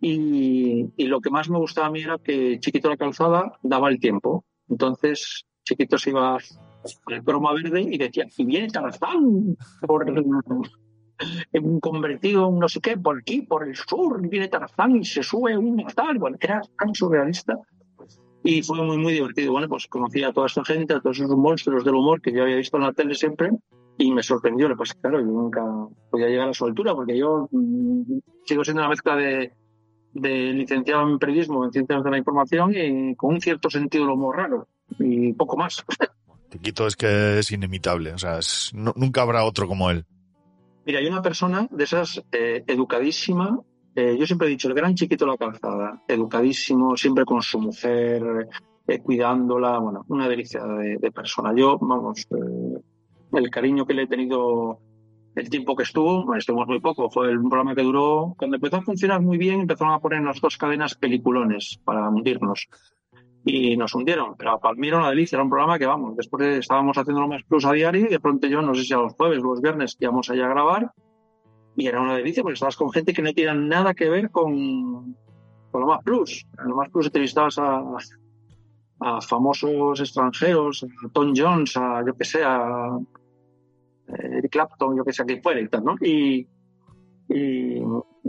Y, 0.00 0.86
y 0.96 1.06
lo 1.06 1.20
que 1.20 1.28
más 1.28 1.50
me 1.50 1.58
gustaba 1.58 1.88
a 1.88 1.90
mí 1.90 2.00
era 2.00 2.16
que 2.16 2.58
Chiquito 2.60 2.88
la 2.88 2.96
Calzada 2.96 3.58
daba 3.62 3.90
el 3.90 4.00
tiempo. 4.00 4.44
Entonces, 4.68 5.44
Chiquito 5.62 5.98
se 5.98 6.10
iba 6.10 6.38
al 7.06 7.24
croma 7.24 7.52
verde 7.54 7.82
y 7.82 7.98
decía, 7.98 8.26
y 8.36 8.44
viene 8.44 8.68
Tarzán 8.68 9.56
por 9.86 10.06
convertido, 11.80 12.48
un 12.48 12.58
no 12.58 12.68
sé 12.68 12.80
qué, 12.80 12.96
por 12.96 13.18
aquí, 13.18 13.42
por 13.42 13.66
el 13.66 13.76
sur, 13.76 14.20
viene 14.28 14.48
Tarzán 14.48 14.96
y 14.96 15.04
se 15.04 15.22
sube 15.22 15.56
un 15.56 15.84
tal. 15.94 16.18
Bueno, 16.18 16.36
era 16.40 16.60
tan 16.78 16.94
surrealista 16.94 17.58
y 18.42 18.62
fue 18.62 18.82
muy, 18.82 18.96
muy 18.96 19.12
divertido. 19.12 19.52
Bueno, 19.52 19.68
pues 19.68 19.86
conocí 19.86 20.22
a 20.22 20.32
toda 20.32 20.46
esta 20.46 20.64
gente, 20.64 20.94
a 20.94 21.00
todos 21.00 21.18
esos 21.18 21.36
monstruos 21.36 21.84
del 21.84 21.94
humor 21.94 22.20
que 22.20 22.32
yo 22.32 22.42
había 22.42 22.56
visto 22.56 22.76
en 22.76 22.84
la 22.84 22.92
tele 22.92 23.14
siempre 23.14 23.50
y 23.98 24.10
me 24.12 24.22
sorprendió. 24.22 24.74
Pues 24.76 24.94
claro, 24.94 25.20
yo 25.20 25.26
nunca 25.26 25.62
podía 26.10 26.28
llegar 26.28 26.48
a 26.48 26.54
su 26.54 26.64
altura 26.64 26.94
porque 26.94 27.18
yo 27.18 27.48
mmm, 27.50 28.02
sigo 28.44 28.64
siendo 28.64 28.82
una 28.82 28.88
mezcla 28.88 29.16
de, 29.16 29.52
de 30.14 30.52
licenciado 30.52 31.08
en 31.08 31.18
periodismo, 31.18 31.64
en 31.64 31.72
ciencias 31.72 32.02
de 32.02 32.10
la 32.10 32.18
información 32.18 32.72
y 32.74 33.14
con 33.14 33.34
un 33.34 33.40
cierto 33.40 33.68
sentido 33.68 34.04
del 34.04 34.14
humor 34.14 34.36
raro 34.36 34.68
y 34.98 35.32
poco 35.34 35.56
más. 35.56 35.84
Chiquito 36.50 36.86
es 36.86 36.96
que 36.96 37.38
es 37.38 37.52
inimitable, 37.52 38.12
o 38.12 38.18
sea, 38.18 38.38
es, 38.38 38.72
nunca 38.74 39.22
habrá 39.22 39.44
otro 39.44 39.68
como 39.68 39.90
él. 39.90 40.04
Mira, 40.84 40.98
hay 40.98 41.06
una 41.06 41.22
persona 41.22 41.68
de 41.70 41.84
esas 41.84 42.22
eh, 42.32 42.64
educadísima. 42.66 43.60
Eh, 43.94 44.16
yo 44.18 44.26
siempre 44.26 44.48
he 44.48 44.50
dicho, 44.50 44.68
el 44.68 44.74
gran 44.74 44.94
chiquito 44.94 45.24
de 45.24 45.30
la 45.32 45.36
calzada, 45.36 46.02
educadísimo, 46.08 46.96
siempre 46.96 47.24
con 47.24 47.42
su 47.42 47.60
mujer, 47.60 48.48
eh, 48.86 48.98
cuidándola, 49.00 49.78
bueno, 49.78 50.04
una 50.08 50.28
delicia 50.28 50.64
de, 50.64 51.12
persona. 51.12 51.52
Yo, 51.54 51.78
vamos, 51.80 52.26
el 53.32 53.50
cariño 53.50 53.86
que 53.86 53.94
le 53.94 54.02
he 54.02 54.06
tenido 54.08 54.80
el 55.36 55.48
tiempo 55.48 55.76
que 55.76 55.84
estuvo, 55.84 56.34
estuvimos 56.34 56.66
muy 56.66 56.80
poco, 56.80 57.08
fue 57.10 57.36
un 57.36 57.48
programa 57.48 57.74
que 57.74 57.82
duró, 57.82 58.34
cuando 58.36 58.56
empezó 58.56 58.76
a 58.76 58.82
funcionar 58.82 59.20
muy 59.20 59.38
bien, 59.38 59.60
empezaron 59.60 59.94
a 59.94 60.00
poner 60.00 60.22
las 60.22 60.40
dos 60.40 60.56
cadenas 60.56 60.94
peliculones 60.96 61.78
para 61.84 62.08
hundirnos 62.08 62.68
y 63.44 63.76
nos 63.76 63.94
hundieron. 63.94 64.36
Pero 64.36 64.60
mí 64.76 64.88
era 64.88 64.98
una 64.98 65.10
delicia, 65.10 65.36
era 65.36 65.44
un 65.44 65.50
programa 65.50 65.78
que, 65.78 65.86
vamos, 65.86 66.16
después 66.16 66.44
de, 66.44 66.58
estábamos 66.58 66.96
haciendo 66.96 67.20
lo 67.20 67.28
más 67.28 67.42
plus 67.44 67.64
a 67.64 67.72
diario 67.72 68.06
y 68.06 68.08
de 68.08 68.20
pronto 68.20 68.46
yo, 68.46 68.62
no 68.62 68.74
sé 68.74 68.84
si 68.84 68.94
a 68.94 68.98
los 68.98 69.14
jueves 69.14 69.40
o 69.40 69.44
los 69.44 69.60
viernes, 69.60 69.96
íbamos 69.98 70.30
allá 70.30 70.46
a 70.46 70.50
grabar 70.50 70.92
y 71.76 71.86
era 71.86 72.00
una 72.00 72.16
delicia 72.16 72.42
porque 72.42 72.54
estabas 72.54 72.76
con 72.76 72.90
gente 72.90 73.12
que 73.12 73.22
no 73.22 73.32
tenía 73.32 73.54
nada 73.54 73.94
que 73.94 74.08
ver 74.08 74.30
con, 74.30 75.16
con 75.70 75.80
lo 75.80 75.86
más 75.86 76.02
plus. 76.04 76.46
En 76.58 76.68
lo 76.68 76.76
más 76.76 76.90
plus 76.90 77.06
entrevistabas 77.06 77.58
a, 77.58 77.82
a 79.00 79.20
famosos 79.20 80.00
extranjeros, 80.00 80.84
a 80.84 81.08
Tom 81.10 81.32
Jones, 81.34 81.76
a 81.76 82.04
yo 82.06 82.14
que 82.14 82.24
sé, 82.24 82.42
a 82.44 82.98
Eric 84.08 84.52
Clapton, 84.52 84.96
yo 84.96 85.04
que 85.04 85.12
sé, 85.12 85.22
a 85.22 85.26
quien 85.26 85.42
fuera 85.42 85.60
¿no? 85.82 85.94
Y, 86.00 86.46
y, 87.28 87.82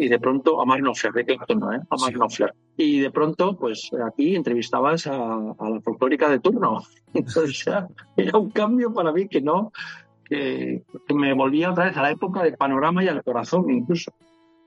y 0.03 0.07
de 0.09 0.19
pronto, 0.19 0.61
a 0.61 0.65
Mark 0.65 0.81
Knopfler, 0.81 1.13
de 1.13 1.25
Clapton, 1.25 1.59
¿no? 1.59 1.73
¿eh? 1.73 1.79
A 1.89 1.95
Mark 1.97 2.11
Sí. 2.11 2.13
Knopfler. 2.13 2.53
Y 2.77 2.99
de 2.99 3.11
pronto, 3.11 3.57
pues 3.57 3.89
aquí 4.07 4.35
entrevistabas 4.35 5.05
a, 5.07 5.13
a 5.15 5.69
la 5.69 5.81
folclórica 5.83 6.27
de 6.29 6.39
turno. 6.39 6.81
Entonces 7.13 7.63
era, 8.15 8.37
un 8.37 8.49
cambio 8.49 8.93
para 8.93 9.11
mí 9.11 9.27
que 9.27 9.41
no, 9.41 9.71
que, 10.25 10.83
que 11.07 11.13
me 11.13 11.33
volvía 11.33 11.71
otra 11.71 11.85
vez 11.85 11.97
a 11.97 12.01
la 12.01 12.11
época 12.11 12.43
del 12.43 12.55
panorama 12.57 13.03
y 13.03 13.07
al 13.07 13.23
corazón 13.23 13.69
incluso. 13.69 14.11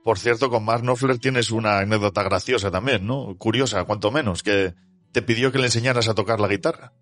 Por 0.03 0.19
cierto, 0.19 0.49
con 0.49 0.63
Mark 0.63 0.83
Knopfler 0.83 1.17
tienes 1.17 1.49
una 1.51 1.79
anécdota 1.79 2.21
graciosa 2.23 2.69
también, 2.71 3.05
¿no? 3.07 3.35
Curiosa, 3.37 3.83
cuanto 3.85 4.11
menos, 4.11 4.43
que 4.43 4.73
te 5.11 5.21
pidió 5.23 5.51
que 5.51 5.57
le 5.59 5.65
enseñaras 5.65 6.07
a 6.07 6.13
tocar 6.13 6.39
la 6.39 6.47
guitarra. 6.47 6.93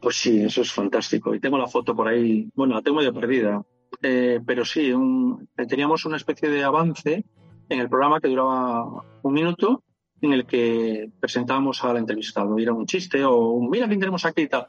Pues 0.00 0.16
sí, 0.16 0.42
eso 0.42 0.62
es 0.62 0.72
fantástico. 0.72 1.34
Y 1.34 1.40
tengo 1.40 1.58
la 1.58 1.66
foto 1.66 1.94
por 1.94 2.08
ahí, 2.08 2.48
bueno, 2.54 2.74
la 2.76 2.82
tengo 2.82 2.98
medio 2.98 3.12
perdida. 3.12 3.62
Eh, 4.02 4.38
pero 4.46 4.64
sí, 4.64 4.92
un- 4.92 5.48
eh, 5.56 5.66
teníamos 5.66 6.04
una 6.04 6.16
especie 6.16 6.48
de 6.48 6.62
avance 6.62 7.24
en 7.68 7.80
el 7.80 7.88
programa 7.88 8.20
que 8.20 8.28
duraba 8.28 9.04
un 9.22 9.32
minuto 9.32 9.82
en 10.20 10.32
el 10.32 10.46
que 10.46 11.10
presentábamos 11.20 11.84
al 11.84 11.96
entrevistado. 11.96 12.58
Era 12.58 12.72
un 12.72 12.86
chiste 12.86 13.24
o 13.24 13.50
un, 13.50 13.70
mira 13.70 13.86
quién 13.86 14.00
tenemos 14.00 14.24
aquí 14.24 14.42
y 14.42 14.48
tal. 14.48 14.66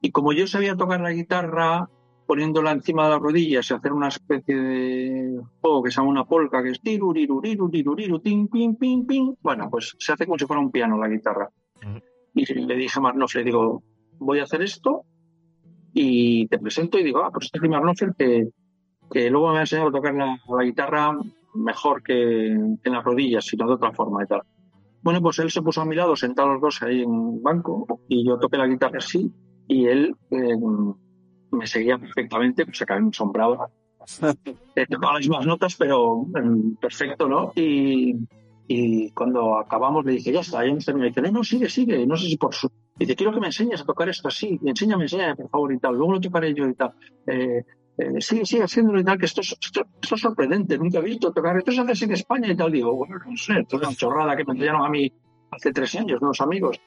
Y 0.00 0.10
como 0.10 0.32
yo 0.32 0.46
sabía 0.46 0.76
tocar 0.76 1.00
la 1.00 1.12
guitarra 1.12 1.88
poniéndola 2.26 2.72
encima 2.72 3.04
de 3.04 3.10
las 3.10 3.20
rodillas 3.20 3.70
y 3.70 3.74
hacer 3.74 3.92
una 3.92 4.08
especie 4.08 4.56
de 4.56 5.40
juego 5.60 5.82
que 5.82 5.90
se 5.90 5.96
llama 5.96 6.10
una 6.10 6.24
polka, 6.24 6.62
que 6.62 6.70
es 6.70 6.80
tiruriru, 6.80 7.40
tiruriru, 7.40 8.20
tin, 8.20 8.48
pin, 8.48 8.76
pin, 8.76 9.06
pin. 9.06 9.36
Bueno, 9.40 9.70
pues 9.70 9.94
se 9.98 10.12
hace 10.12 10.26
como 10.26 10.38
si 10.38 10.46
fuera 10.46 10.60
un 10.60 10.72
piano 10.72 10.98
la 10.98 11.08
guitarra. 11.08 11.48
Ujú. 11.82 12.00
Y 12.34 12.44
le 12.54 12.76
dije 12.76 12.98
a 12.98 13.02
Marnoff, 13.02 13.34
le 13.36 13.44
digo, 13.44 13.82
voy 14.18 14.40
a 14.40 14.42
hacer 14.42 14.62
esto 14.62 15.04
y 15.94 16.46
te 16.48 16.58
presento 16.58 16.98
y 16.98 17.04
digo, 17.04 17.20
ah, 17.20 17.30
pues 17.32 17.46
este 17.46 17.58
es 17.58 17.70
Marnoff 17.70 18.00
que, 18.18 18.48
que 19.10 19.30
luego 19.30 19.52
me 19.52 19.58
ha 19.58 19.60
enseñado 19.60 19.88
a 19.88 19.92
tocar 19.92 20.14
la, 20.14 20.38
la 20.46 20.64
guitarra 20.64 21.16
mejor 21.56 22.02
que 22.02 22.46
en 22.48 22.80
las 22.84 23.04
rodillas, 23.04 23.44
sino 23.44 23.66
de 23.66 23.74
otra 23.74 23.92
forma 23.92 24.22
y 24.24 24.26
tal. 24.26 24.42
Bueno, 25.02 25.22
pues 25.22 25.38
él 25.38 25.50
se 25.50 25.62
puso 25.62 25.82
a 25.82 25.84
mi 25.84 25.94
lado, 25.94 26.16
sentados 26.16 26.54
los 26.54 26.60
dos 26.60 26.82
ahí 26.82 27.02
en 27.02 27.10
un 27.10 27.42
banco, 27.42 27.86
y 28.08 28.26
yo 28.26 28.38
toqué 28.38 28.56
la 28.56 28.66
guitarra 28.66 28.98
así, 28.98 29.32
y 29.68 29.86
él 29.86 30.14
eh, 30.30 30.56
me 31.50 31.66
seguía 31.66 31.98
perfectamente, 31.98 32.64
pues 32.64 32.82
acabé 32.82 33.00
ensombrado. 33.00 33.58
Eh, 34.76 34.86
tocaba 34.88 35.14
las 35.14 35.22
mismas 35.22 35.46
notas, 35.46 35.74
pero 35.74 36.26
mm, 36.26 36.76
perfecto, 36.76 37.26
¿no? 37.26 37.50
Y, 37.56 38.14
y 38.68 39.10
cuando 39.12 39.58
acabamos 39.58 40.04
le 40.04 40.12
dije, 40.12 40.32
ya 40.32 40.40
está. 40.40 40.66
Y 40.66 40.74
dice, 40.74 40.92
no, 40.92 41.30
no, 41.30 41.42
sigue, 41.42 41.68
sigue, 41.68 42.06
no 42.06 42.16
sé 42.16 42.26
si 42.28 42.36
por 42.36 42.54
su... 42.54 42.70
Dice, 42.96 43.16
quiero 43.16 43.32
que 43.32 43.40
me 43.40 43.46
enseñes 43.46 43.80
a 43.80 43.84
tocar 43.84 44.08
esto 44.08 44.28
así, 44.28 44.60
enséñame, 44.64 45.04
enséñame, 45.04 45.36
por 45.36 45.50
favor, 45.50 45.72
y 45.72 45.78
tal. 45.78 45.96
Luego 45.96 46.12
lo 46.12 46.20
tocaré 46.20 46.54
yo 46.54 46.68
y 46.68 46.74
tal. 46.74 46.92
Eh, 47.26 47.64
eh, 47.98 48.20
sigue, 48.20 48.44
sigue 48.44 48.62
haciéndolo 48.62 49.00
y 49.00 49.04
tal, 49.04 49.18
que 49.18 49.24
esto 49.24 49.40
es, 49.40 49.56
esto, 49.60 49.86
esto 50.02 50.14
es 50.14 50.20
sorprendente, 50.20 50.76
nunca 50.76 50.98
he 50.98 51.02
visto 51.02 51.32
tocar, 51.32 51.56
esto 51.56 51.72
se 51.72 51.80
hace 51.80 52.04
en 52.04 52.12
España 52.12 52.52
y 52.52 52.56
tal. 52.56 52.70
Digo, 52.70 52.94
bueno, 52.94 53.16
no 53.26 53.36
sé, 53.36 53.60
esto 53.60 53.76
es 53.76 53.82
una 53.82 53.96
chorrada 53.96 54.36
que 54.36 54.44
me 54.44 54.52
enseñaron 54.52 54.84
a 54.84 54.90
mí 54.90 55.10
hace 55.50 55.72
tres 55.72 55.94
años, 55.94 56.20
unos 56.20 56.40
amigos. 56.40 56.78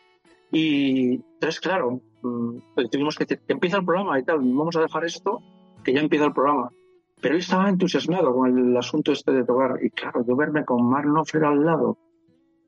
Y 0.52 1.16
entonces, 1.16 1.60
claro, 1.60 2.02
mm, 2.22 2.58
pues 2.76 2.90
tuvimos 2.92 3.16
que 3.16 3.26
decir, 3.26 3.42
que 3.46 3.54
empieza 3.54 3.78
el 3.78 3.86
programa 3.86 4.20
y 4.20 4.24
tal, 4.24 4.40
vamos 4.40 4.76
a 4.76 4.82
dejar 4.82 5.04
esto, 5.06 5.42
que 5.84 5.94
ya 5.94 6.02
empieza 6.02 6.26
el 6.26 6.34
programa. 6.34 6.70
Pero 7.22 7.36
él 7.36 7.42
estaba 7.42 7.70
entusiasmado 7.70 8.34
con 8.34 8.58
el 8.58 8.78
asunto 8.78 9.12
este 9.12 9.32
de 9.32 9.44
tocar. 9.44 9.80
Y 9.84 9.90
claro, 9.90 10.24
yo 10.26 10.36
verme 10.36 10.64
con 10.64 10.88
Mark 10.88 11.08
Knopfler 11.08 11.44
al 11.44 11.66
lado, 11.66 11.98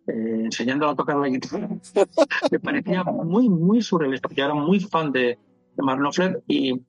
eh, 0.07 0.41
enseñándole 0.45 0.93
a 0.93 0.95
tocar 0.95 1.17
la 1.17 1.27
guitarra, 1.27 1.69
me 2.51 2.59
parecía 2.59 3.03
muy, 3.03 3.49
muy 3.49 3.83
surrealista, 3.83 4.27
porque 4.27 4.41
yo 4.41 4.45
era 4.45 4.55
muy 4.55 4.79
fan 4.79 5.11
de, 5.11 5.37
de 5.75 5.83
Mark 5.83 5.99
Knopfler 5.99 6.43
y, 6.47 6.81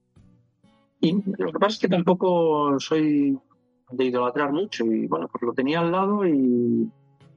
y 1.03 1.21
lo 1.37 1.53
que 1.53 1.59
pasa 1.59 1.75
es 1.75 1.79
que 1.81 1.89
tampoco 1.89 2.79
soy 2.79 3.37
de 3.91 4.05
idolatrar 4.05 4.53
mucho 4.53 4.85
y 4.87 5.09
bueno, 5.09 5.29
pues 5.29 5.43
lo 5.43 5.53
tenía 5.53 5.81
al 5.81 5.91
lado 5.91 6.25
y, 6.25 6.89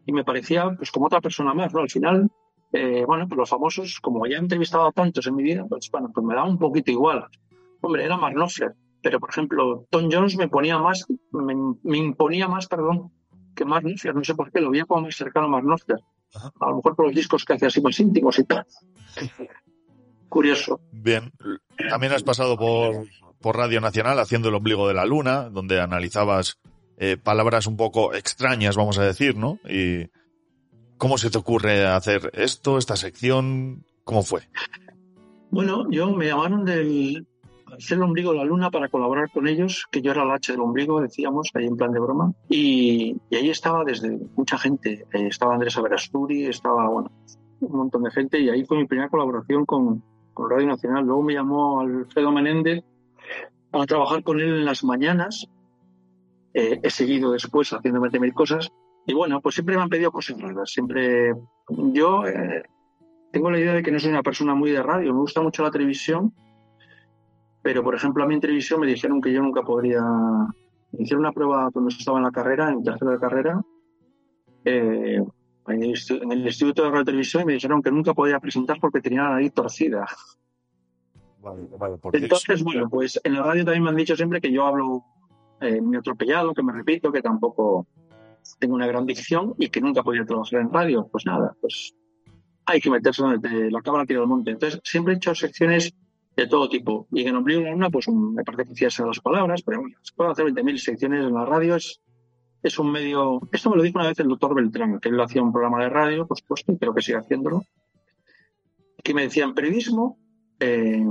y 0.05 0.11
me 0.11 0.24
parecía 0.24 0.70
pues 0.78 0.91
como 0.91 1.07
otra 1.07 1.20
persona 1.20 1.53
más, 1.55 1.74
¿no? 1.74 1.80
Al 1.80 1.89
final, 1.89 2.30
eh, 2.72 3.03
bueno, 3.07 3.28
pues 3.28 3.39
los 3.39 3.49
famosos, 3.49 3.99
como 3.99 4.28
ya 4.28 4.38
he 4.38 4.39
entrevistado 4.39 4.86
a 4.86 4.91
tantos 4.91 5.26
en 5.26 5.36
mi 5.36 5.41
vida, 5.41 5.66
pues 5.68 5.89
bueno, 5.91 6.11
pues 6.13 6.24
me 6.24 6.36
da 6.36 6.43
un 6.43 6.59
poquito 6.59 6.91
igual. 6.91 7.26
Hombre, 7.82 8.05
era 8.05 8.18
Mark 8.18 8.36
Knopfler, 8.36 8.76
pero 9.01 9.20
por 9.20 9.32
ejemplo, 9.32 9.88
Tom 9.89 10.09
Jones 10.11 10.38
me 10.38 10.47
ponía 10.47 10.78
más, 10.78 11.07
me, 11.32 11.55
me 11.82 11.97
imponía 11.97 12.47
más, 12.47 12.68
perdón, 12.68 13.11
que 13.55 13.66
Mark 13.66 13.84
Knopfler, 13.84 14.13
no 14.13 14.24
sé 14.24 14.36
por 14.36 14.51
qué, 14.51 14.61
lo 14.61 14.70
veía 14.70 14.86
como 14.86 15.01
más 15.01 15.16
cercano 15.16 15.47
a 15.47 15.49
Mark 15.49 15.66
Knopfler. 15.66 15.99
A 16.59 16.70
lo 16.70 16.76
mejor 16.76 16.95
por 16.95 17.05
los 17.07 17.16
discos 17.16 17.43
que 17.45 17.53
hacía 17.53 17.70
así 17.70 17.82
más 17.82 17.99
íntimos 17.99 18.38
y 18.38 18.43
tal. 18.43 18.66
Curioso. 20.30 20.82
Bien, 20.91 21.32
también 21.89 22.11
has 22.11 22.24
pasado 22.24 22.57
por, 22.57 23.07
por 23.46 23.58
Radio 23.58 23.80
Nacional 23.80 24.18
haciendo 24.18 24.50
el 24.50 24.56
ombligo 24.56 24.88
de 24.88 24.96
la 24.96 25.06
luna, 25.06 25.52
donde 25.52 25.80
analizabas 25.80 26.58
eh, 26.98 27.16
palabras 27.16 27.68
un 27.68 27.78
poco 27.78 28.16
extrañas, 28.16 28.76
vamos 28.76 28.98
a 28.98 29.04
decir, 29.04 29.38
¿no? 29.38 29.60
Y 29.70 30.10
¿cómo 30.98 31.20
se 31.20 31.30
te 31.30 31.38
ocurre 31.38 31.86
hacer 31.86 32.32
esto, 32.34 32.80
esta 32.80 32.96
sección? 32.96 33.86
¿Cómo 34.04 34.24
fue? 34.24 34.50
Bueno, 35.52 35.86
yo 35.91 36.10
me 36.10 36.26
llamaron 36.26 36.66
del 36.66 37.28
hacer 37.78 37.98
el 37.98 38.06
ombligo 38.06 38.32
de 38.32 38.39
la 38.39 38.46
luna 38.46 38.72
para 38.72 38.89
colaborar 38.89 39.30
con 39.30 39.48
ellos, 39.48 39.86
que 39.91 40.02
yo 40.02 40.10
era 40.10 40.24
el 40.24 40.32
H 40.32 40.52
del 40.52 40.62
ombligo, 40.62 41.00
decíamos, 41.00 41.52
ahí 41.54 41.68
en 41.68 41.78
plan 41.78 41.91
de 41.91 42.00
broma. 42.00 42.34
Y, 42.50 43.16
ahí 43.32 43.52
estaba 43.52 43.84
desde 43.84 44.18
mucha 44.36 44.58
gente. 44.58 45.06
Eh, 45.14 45.28
estaba 45.28 45.54
Andrés 45.54 45.78
Averasturi, 45.78 46.48
estaba, 46.48 46.89
bueno, 46.89 47.12
un 47.60 47.78
montón 47.78 48.02
de 48.02 48.10
gente. 48.10 48.39
Y 48.39 48.50
ahí 48.50 48.66
fue 48.66 48.78
mi 48.78 48.88
primera 48.88 49.10
colaboración 49.10 49.68
con, 49.68 50.02
con 50.34 50.50
Radio 50.50 50.66
Nacional. 50.66 51.06
Luego 51.06 51.22
me 51.22 51.34
llamó 51.34 51.82
Alfredo 51.82 52.32
Menéndez 52.32 52.84
a 53.84 53.88
trabajar 53.88 54.23
con 54.23 54.39
él 54.39 54.49
en 54.49 54.65
las 54.65 54.84
mañanas. 54.84 55.47
Eh, 56.53 56.80
he 56.82 56.89
seguido 56.89 57.32
después 57.32 57.71
haciendo 57.73 57.99
20.000 58.01 58.34
cosas. 58.34 58.71
Y 59.05 59.13
bueno, 59.13 59.41
pues 59.41 59.55
siempre 59.55 59.76
me 59.76 59.84
han 59.84 59.89
pedido 59.89 60.11
cosas 60.11 60.39
raras. 60.41 60.71
Siempre 60.71 61.34
yo 61.69 62.26
eh, 62.28 62.63
tengo 63.32 63.51
la 63.51 63.59
idea 63.59 63.73
de 63.73 63.84
que 63.84 63.91
no 63.91 63.99
soy 63.99 64.11
una 64.11 64.23
persona 64.23 64.55
muy 64.55 64.71
de 64.71 64.82
radio. 64.82 65.13
Me 65.13 65.19
gusta 65.19 65.41
mucho 65.41 65.63
la 65.63 65.71
televisión. 65.71 66.34
Pero, 67.61 67.84
por 67.84 67.95
ejemplo, 67.95 68.23
a 68.23 68.28
mí 68.28 68.36
en 68.36 68.41
televisión 68.41 68.80
me 68.80 68.88
dijeron 68.88 69.21
que 69.21 69.34
yo 69.34 69.41
nunca 69.41 69.63
podría. 69.63 70.01
Me 70.91 71.03
hicieron 71.03 71.26
una 71.26 71.34
prueba 71.34 71.69
cuando 71.71 71.89
estaba 71.89 72.19
en 72.19 72.23
la 72.23 72.32
carrera, 72.32 72.69
en 72.69 72.84
tercero 72.84 73.11
de 73.11 73.19
carrera, 73.19 73.61
eh, 74.63 75.19
en, 75.67 75.84
el, 75.84 76.45
Instituto 76.45 76.84
de 76.84 76.91
Radio 76.91 77.05
Televisión, 77.05 77.43
y 77.43 77.45
me 77.47 77.53
dijeron 77.53 77.82
que 77.82 77.91
nunca 77.91 78.13
podía 78.13 78.39
presentar 78.39 78.78
porque 78.80 79.01
tenía 79.01 79.23
la 79.23 79.32
nariz 79.32 79.51
torcida. 79.53 80.05
Vale, 81.46 81.68
vale, 81.78 82.00
Entonces, 82.14 82.64
bueno, 82.64 82.89
pues 82.89 83.22
en 83.24 83.36
la 83.36 83.43
radio 83.43 83.64
también 83.64 83.84
me 83.84 83.89
han 83.91 83.96
dicho 83.96 84.16
siempre 84.16 84.41
que 84.41 84.52
yo 84.52 84.66
hablo 84.66 85.04
eh, 85.62 85.80
muy 85.80 85.96
atropellado, 85.96 86.56
que 86.56 86.64
me 86.64 86.74
repito, 86.74 87.12
que 87.12 87.22
tampoco. 87.22 87.86
tengo 88.58 88.74
una 88.74 88.88
gran 88.88 89.06
dicción 89.06 89.54
y 89.60 89.70
que 89.70 89.80
nunca 89.80 90.02
podía 90.02 90.26
trabajar 90.26 90.62
en 90.62 90.74
radio. 90.74 91.08
Pues 91.12 91.24
nada, 91.28 91.56
pues 91.62 91.93
hay 92.66 92.82
que 92.82 92.89
meterse 92.89 93.22
donde 93.22 93.70
la 93.70 93.82
cámara 93.84 94.08
tira 94.08 94.22
al 94.22 94.28
monte. 94.28 94.50
Entonces, 94.50 94.82
siempre 94.84 95.14
he 95.14 95.18
hecho 95.18 95.36
secciones 95.36 95.93
de 96.36 96.48
todo 96.48 96.68
tipo. 96.68 97.08
Y 97.12 97.22
en 97.28 97.36
Ombligo 97.36 97.62
una, 97.62 97.91
pues 97.91 98.10
me 98.10 98.43
parece 98.43 98.74
que 98.74 98.88
a 98.88 99.06
las 99.06 99.20
palabras, 99.20 99.62
pero 99.62 99.82
bueno, 99.82 99.98
se 100.02 100.14
pueden 100.16 100.32
hacer 100.32 100.46
20.000 100.48 100.78
secciones 100.78 101.26
en 101.28 101.34
la 101.36 101.46
radio. 101.46 101.76
Es, 101.76 102.02
es 102.64 102.80
un 102.80 102.91
medio. 102.91 103.39
Esto 103.52 103.70
me 103.70 103.78
lo 103.78 103.84
dijo 103.84 104.00
una 104.00 104.08
vez 104.08 104.20
el 104.20 104.30
doctor 104.30 104.56
Beltrán, 104.56 105.00
que 105.00 105.10
él 105.10 105.22
hacía 105.22 105.43
un 105.43 105.54
programa 105.54 105.84
de 105.84 105.89
radio, 105.89 106.26
por 106.26 106.39
supuesto, 106.39 106.72
y 106.72 106.78
creo 106.80 106.96
que 106.96 107.04
sigue 107.04 107.20
haciéndolo. 107.20 107.64
Que 109.04 109.14
me 109.14 109.22
decía, 109.22 109.43
en 109.43 109.54
periodismo, 109.54 110.18
eh, 110.60 111.06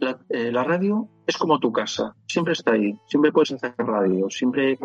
la, 0.00 0.18
eh, 0.28 0.52
la, 0.52 0.64
radio 0.64 1.08
es 1.26 1.36
como 1.36 1.58
tu 1.58 1.72
casa, 1.72 2.14
siempre 2.26 2.52
está 2.52 2.72
ahí, 2.72 2.98
siempre 3.06 3.32
puedes 3.32 3.52
hacer 3.52 3.74
radio, 3.78 4.28
siempre 4.30 4.78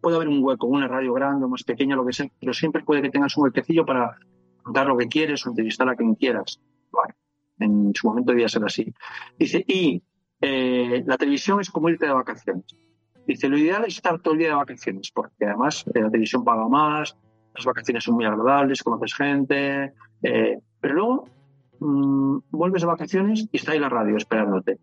puede 0.00 0.16
haber 0.16 0.28
un 0.28 0.42
hueco, 0.42 0.66
una 0.66 0.88
radio 0.88 1.14
grande 1.14 1.46
o 1.46 1.48
más 1.48 1.62
pequeña, 1.62 1.96
lo 1.96 2.04
que 2.04 2.12
sea, 2.12 2.26
pero 2.40 2.52
siempre 2.52 2.82
puede 2.82 3.02
que 3.02 3.10
tengas 3.10 3.36
un 3.36 3.44
huequecillo 3.44 3.86
para 3.86 4.16
dar 4.66 4.86
lo 4.86 4.96
que 4.96 5.08
quieres 5.08 5.46
o 5.46 5.50
entrevistar 5.50 5.88
a 5.88 5.96
quien 5.96 6.14
quieras. 6.14 6.60
Bueno, 6.90 7.14
en 7.58 7.92
su 7.94 8.08
momento 8.08 8.32
debía 8.32 8.48
ser 8.48 8.64
así. 8.64 8.92
Dice, 9.38 9.64
y 9.66 10.02
eh, 10.40 11.04
la 11.06 11.16
televisión 11.16 11.60
es 11.60 11.70
como 11.70 11.88
irte 11.88 12.06
de 12.06 12.12
vacaciones. 12.12 12.64
Dice, 13.26 13.48
lo 13.48 13.56
ideal 13.56 13.84
es 13.84 13.94
estar 13.94 14.18
todo 14.20 14.34
el 14.34 14.40
día 14.40 14.48
de 14.48 14.54
vacaciones, 14.54 15.10
porque 15.14 15.46
además 15.46 15.84
eh, 15.94 16.00
la 16.00 16.10
televisión 16.10 16.44
paga 16.44 16.68
más, 16.68 17.16
las 17.54 17.64
vacaciones 17.64 18.02
son 18.02 18.16
muy 18.16 18.24
agradables, 18.24 18.82
conoces 18.82 19.14
gente, 19.14 19.92
eh, 20.22 20.58
pero 20.80 20.94
luego 20.94 21.28
mmm, 21.82 22.40
vuelves 22.50 22.82
de 22.82 22.88
vacaciones 22.88 23.48
y 23.50 23.56
está 23.56 23.72
ahí 23.72 23.78
la 23.78 23.88
radio 23.88 24.16
esperándote. 24.16 24.78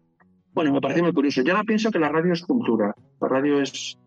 Bueno, 0.54 0.74
me 0.74 0.82
parece 0.82 1.02
muy 1.02 1.14
curioso. 1.14 1.42
Yo 1.42 1.54
ahora 1.54 1.64
pienso 1.64 1.92
que 1.92 2.00
la 2.00 2.10
radio 2.10 2.34
es 2.34 2.44
cultura. 2.44 2.94
La 3.22 3.28
radio 3.28 3.62
es, 3.62 3.98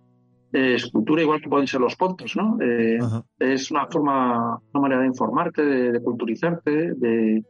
es 0.53 0.91
cultura 0.91 1.23
igual 1.23 1.41
que 1.41 1.49
pueden 1.49 1.67
ser 1.67 1.81
los 1.81 1.97
podcasts, 1.97 2.37
¿no? 2.37 2.59
Eh, 2.61 2.99
es 3.39 3.71
una 3.71 3.87
forma, 3.87 4.59
una 4.73 4.81
manera 4.81 5.01
de 5.01 5.07
informarte, 5.07 5.65
de, 5.65 5.93
de 5.93 6.03
culturizarte, 6.03 6.95
de, 6.95 7.45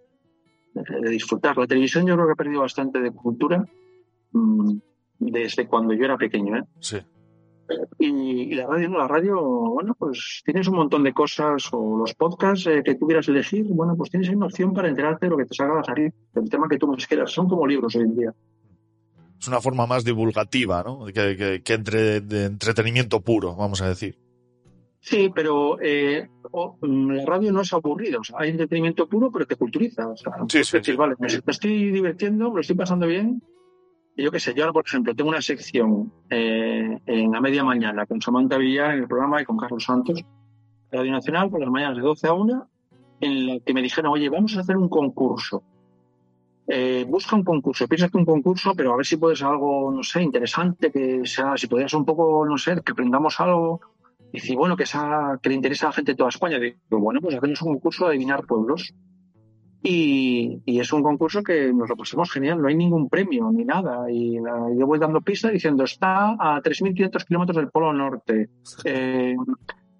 de, 0.74 1.10
disfrutar. 1.10 1.56
La 1.56 1.66
televisión 1.66 2.06
yo 2.06 2.14
creo 2.14 2.26
que 2.26 2.32
ha 2.32 2.36
perdido 2.36 2.60
bastante 2.60 3.00
de 3.00 3.10
cultura 3.10 3.64
mmm, 4.32 4.78
desde 5.18 5.66
cuando 5.66 5.94
yo 5.94 6.04
era 6.04 6.16
pequeño, 6.16 6.56
¿eh? 6.56 6.64
Sí. 6.78 6.98
Y, 7.98 8.06
y, 8.06 8.54
la 8.54 8.66
radio, 8.66 8.88
no, 8.88 8.98
la 8.98 9.08
radio, 9.08 9.40
bueno, 9.40 9.94
pues 9.98 10.42
tienes 10.44 10.68
un 10.68 10.76
montón 10.76 11.02
de 11.02 11.12
cosas, 11.12 11.68
o 11.72 11.98
los 11.98 12.14
podcasts 12.14 12.66
eh, 12.66 12.82
que 12.84 12.94
tú 12.94 13.06
quieras 13.06 13.28
elegir, 13.28 13.66
bueno, 13.68 13.96
pues 13.96 14.10
tienes 14.10 14.28
una 14.30 14.46
opción 14.46 14.72
para 14.72 14.88
enterarte 14.88 15.26
de 15.26 15.30
lo 15.30 15.36
que 15.36 15.46
te 15.46 15.54
salga 15.54 15.80
a 15.80 15.84
salir, 15.84 16.12
del 16.32 16.48
tema 16.48 16.68
que 16.68 16.78
tú 16.78 16.86
más 16.86 17.06
quieras. 17.06 17.30
Son 17.30 17.48
como 17.48 17.66
libros 17.66 17.94
hoy 17.96 18.02
en 18.02 18.16
día. 18.16 18.34
Es 19.38 19.48
una 19.48 19.60
forma 19.60 19.86
más 19.86 20.04
divulgativa, 20.04 20.82
¿no? 20.82 21.06
Que, 21.06 21.36
que, 21.36 21.62
que 21.64 21.72
entre, 21.72 22.20
de 22.20 22.44
entretenimiento 22.44 23.20
puro, 23.20 23.56
vamos 23.56 23.82
a 23.82 23.88
decir. 23.88 24.16
Sí, 25.02 25.32
pero 25.34 25.78
eh, 25.82 26.28
oh, 26.52 26.78
la 26.82 27.26
radio 27.26 27.50
no 27.50 27.62
es 27.62 27.72
aburrida. 27.72 28.20
O 28.20 28.24
sea, 28.24 28.36
hay 28.38 28.50
entretenimiento 28.50 29.08
puro, 29.08 29.32
pero 29.32 29.46
te 29.46 29.56
culturiza. 29.56 30.06
O 30.06 30.16
sea, 30.16 30.32
sí, 30.48 30.62
sí, 30.62 30.78
decir, 30.78 30.94
sí. 30.94 30.96
vale, 30.96 31.16
me, 31.18 31.26
me, 31.26 31.50
estoy 31.50 31.90
divirtiendo, 31.90 32.50
me 32.50 32.54
lo 32.54 32.60
estoy 32.60 32.76
pasando 32.76 33.08
bien. 33.08 33.42
Yo 34.16 34.30
qué 34.30 34.40
sé, 34.40 34.52
yo 34.54 34.64
ahora, 34.64 34.74
por 34.74 34.86
ejemplo, 34.86 35.14
tengo 35.14 35.30
una 35.30 35.40
sección 35.40 36.12
eh, 36.28 36.98
en 37.06 37.32
la 37.32 37.40
media 37.40 37.64
mañana 37.64 38.04
con 38.04 38.20
Samantha 38.20 38.58
Villar 38.58 38.94
en 38.94 39.00
el 39.00 39.08
programa 39.08 39.40
y 39.40 39.44
con 39.44 39.56
Carlos 39.56 39.84
Santos, 39.84 40.22
Radio 40.90 41.12
Nacional, 41.12 41.48
por 41.48 41.60
las 41.60 41.70
mañanas 41.70 41.96
de 41.96 42.02
12 42.02 42.28
a 42.28 42.32
1, 42.34 42.68
en 43.20 43.46
la 43.46 43.60
que 43.60 43.72
me 43.72 43.80
dijeron, 43.80 44.12
oye, 44.12 44.28
vamos 44.28 44.56
a 44.56 44.60
hacer 44.60 44.76
un 44.76 44.88
concurso. 44.88 45.62
Eh, 46.68 47.04
busca 47.08 47.36
un 47.36 47.42
concurso, 47.42 47.88
piénsate 47.88 48.16
un 48.18 48.26
concurso, 48.26 48.74
pero 48.76 48.92
a 48.92 48.96
ver 48.96 49.06
si 49.06 49.16
puedes 49.16 49.42
algo, 49.42 49.90
no 49.90 50.02
sé, 50.02 50.22
interesante, 50.22 50.92
que 50.92 51.22
sea, 51.24 51.56
si 51.56 51.66
podías 51.66 51.94
un 51.94 52.04
poco, 52.04 52.44
no 52.46 52.58
sé, 52.58 52.80
que 52.84 52.92
aprendamos 52.92 53.40
algo 53.40 53.80
y 54.32 54.40
decir, 54.40 54.56
bueno, 54.56 54.76
que, 54.76 54.84
esa, 54.84 55.38
que 55.42 55.48
le 55.48 55.54
interesa 55.54 55.86
a 55.86 55.88
la 55.90 55.94
gente 55.94 56.12
de 56.12 56.16
toda 56.16 56.28
España. 56.28 56.58
Digo, 56.58 56.76
bueno, 56.90 57.20
pues 57.20 57.34
hacemos 57.34 57.62
un 57.62 57.74
concurso 57.74 58.04
de 58.04 58.10
adivinar 58.10 58.44
pueblos. 58.46 58.94
Y, 59.84 60.62
y, 60.64 60.78
es 60.78 60.92
un 60.92 61.02
concurso 61.02 61.42
que 61.42 61.72
nos 61.72 61.88
lo 61.88 61.96
pasamos 61.96 62.30
genial, 62.30 62.62
no 62.62 62.68
hay 62.68 62.76
ningún 62.76 63.08
premio 63.08 63.50
ni 63.52 63.64
nada. 63.64 64.10
Y 64.10 64.38
la, 64.38 64.68
yo 64.78 64.86
voy 64.86 64.98
dando 64.98 65.20
pistas 65.20 65.52
diciendo, 65.52 65.82
está 65.82 66.36
a 66.38 66.62
3.500 66.62 67.24
kilómetros 67.26 67.56
del 67.56 67.70
Polo 67.70 67.92
Norte, 67.92 68.48
eh, 68.84 69.34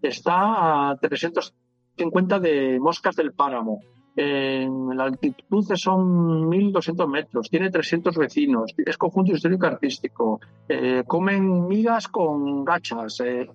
está 0.00 0.90
a 0.90 0.96
350 0.96 2.38
de 2.38 2.78
Moscas 2.78 3.16
del 3.16 3.32
Páramo, 3.32 3.80
eh, 4.14 4.68
la 4.94 5.04
altitud 5.04 5.64
son 5.74 6.50
1.200 6.50 7.08
metros, 7.08 7.48
tiene 7.48 7.70
300 7.70 8.16
vecinos, 8.16 8.74
es 8.76 8.98
conjunto 8.98 9.32
histórico 9.32 9.66
artístico, 9.66 10.40
eh, 10.68 11.02
comen 11.06 11.66
migas 11.66 12.08
con 12.08 12.64
gachas. 12.64 13.20
Eh, 13.20 13.48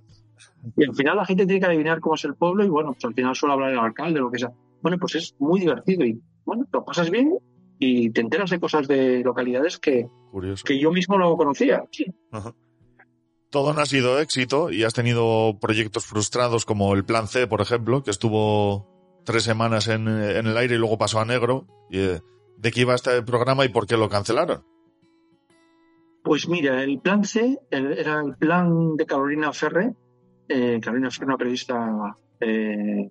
y 0.75 0.85
al 0.85 0.95
final 0.95 1.17
la 1.17 1.25
gente 1.25 1.45
tiene 1.45 1.59
que 1.59 1.67
adivinar 1.67 1.99
cómo 1.99 2.15
es 2.15 2.25
el 2.25 2.35
pueblo 2.35 2.63
y 2.63 2.69
bueno, 2.69 2.93
pues 2.93 3.05
al 3.05 3.13
final 3.13 3.35
suele 3.35 3.53
hablar 3.53 3.71
el 3.71 3.79
alcalde, 3.79 4.19
lo 4.19 4.31
que 4.31 4.39
sea. 4.39 4.51
Bueno, 4.81 4.97
pues 4.99 5.15
es 5.15 5.35
muy 5.39 5.59
divertido 5.59 6.05
y 6.05 6.21
bueno, 6.45 6.65
lo 6.71 6.85
pasas 6.85 7.09
bien 7.09 7.37
y 7.79 8.09
te 8.11 8.21
enteras 8.21 8.49
de 8.49 8.59
cosas 8.59 8.87
de 8.87 9.21
localidades 9.23 9.77
que, 9.77 10.07
Curioso. 10.31 10.63
que 10.65 10.79
yo 10.79 10.91
mismo 10.91 11.17
no 11.17 11.35
conocía. 11.35 11.83
Sí. 11.91 12.05
Ajá. 12.31 12.53
Todo 13.49 13.73
no 13.73 13.81
ha 13.81 13.85
sido 13.85 14.19
éxito 14.19 14.71
y 14.71 14.83
has 14.83 14.93
tenido 14.93 15.57
proyectos 15.59 16.05
frustrados 16.05 16.65
como 16.65 16.93
el 16.93 17.05
Plan 17.05 17.27
C, 17.27 17.47
por 17.47 17.61
ejemplo, 17.61 18.03
que 18.03 18.11
estuvo 18.11 19.21
tres 19.25 19.43
semanas 19.43 19.87
en, 19.87 20.07
en 20.07 20.47
el 20.47 20.57
aire 20.57 20.75
y 20.75 20.77
luego 20.77 20.97
pasó 20.97 21.19
a 21.19 21.25
negro. 21.25 21.65
Y, 21.89 21.99
eh, 21.99 22.21
¿De 22.57 22.71
qué 22.71 22.81
iba 22.81 22.95
este 22.95 23.21
programa 23.21 23.65
y 23.65 23.69
por 23.69 23.85
qué 23.85 23.95
lo 23.97 24.09
cancelaron? 24.09 24.63
Pues 26.23 26.49
mira, 26.49 26.83
el 26.83 26.99
Plan 26.99 27.23
C 27.23 27.57
era 27.71 28.19
el 28.19 28.35
plan 28.35 28.95
de 28.97 29.05
Carolina 29.05 29.53
Ferre. 29.53 29.93
Eh, 30.49 30.79
Carolina 30.81 31.11
Ferre, 31.11 31.25
una 31.25 31.37
periodista 31.37 32.17
eh, 32.39 33.09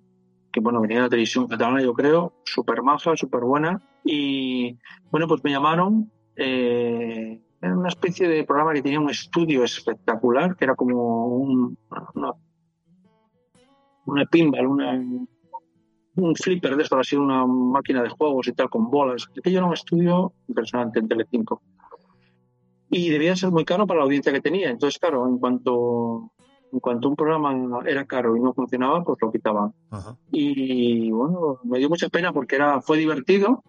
que 0.57 0.63
bueno, 0.63 0.81
venía 0.81 0.97
de 0.97 1.03
la 1.03 1.09
televisión 1.09 1.47
catalana, 1.47 1.83
yo 1.83 1.93
creo, 1.93 2.33
súper 2.43 2.81
maja, 2.81 3.15
súper 3.15 3.41
buena. 3.41 3.79
Y 4.03 4.75
bueno, 5.11 5.27
pues 5.27 5.43
me 5.43 5.51
llamaron. 5.51 6.11
Eh, 6.35 7.39
era 7.61 7.77
una 7.77 7.89
especie 7.89 8.27
de 8.27 8.43
programa 8.43 8.73
que 8.73 8.81
tenía 8.81 8.99
un 8.99 9.11
estudio 9.11 9.63
espectacular, 9.63 10.55
que 10.55 10.65
era 10.65 10.75
como 10.75 11.27
un, 11.27 11.77
una, 14.05 14.25
pinball, 14.25 14.65
una, 14.65 14.93
un 16.15 16.35
flipper 16.35 16.75
de 16.75 16.81
esto, 16.83 16.97
así 16.97 17.15
una 17.15 17.45
máquina 17.45 18.01
de 18.01 18.09
juegos 18.09 18.47
y 18.47 18.53
tal, 18.53 18.67
con 18.67 18.89
bolas. 18.89 19.29
Aquello 19.37 19.59
era 19.59 19.67
un 19.67 19.73
estudio 19.73 20.33
impresionante 20.47 20.99
en 20.99 21.07
Telecinco. 21.07 21.61
Y 22.89 23.09
debía 23.09 23.35
ser 23.35 23.51
muy 23.51 23.63
caro 23.63 23.85
para 23.85 23.99
la 23.99 24.05
audiencia 24.05 24.33
que 24.33 24.41
tenía. 24.41 24.71
Entonces, 24.71 24.97
claro, 24.97 25.27
en 25.27 25.37
cuanto 25.37 26.31
en 26.71 26.79
cuanto 26.79 27.09
un 27.09 27.15
programa 27.15 27.81
era 27.85 28.05
caro 28.05 28.35
y 28.35 28.39
no 28.39 28.53
funcionaba, 28.53 29.03
pues 29.03 29.17
lo 29.21 29.31
quitaban. 29.31 29.73
Ajá. 29.89 30.15
Y 30.31 31.11
bueno, 31.11 31.59
me 31.63 31.79
dio 31.79 31.89
mucha 31.89 32.09
pena 32.09 32.33
porque 32.33 32.55
era, 32.55 32.81
fue 32.81 32.97
divertido. 32.97 33.63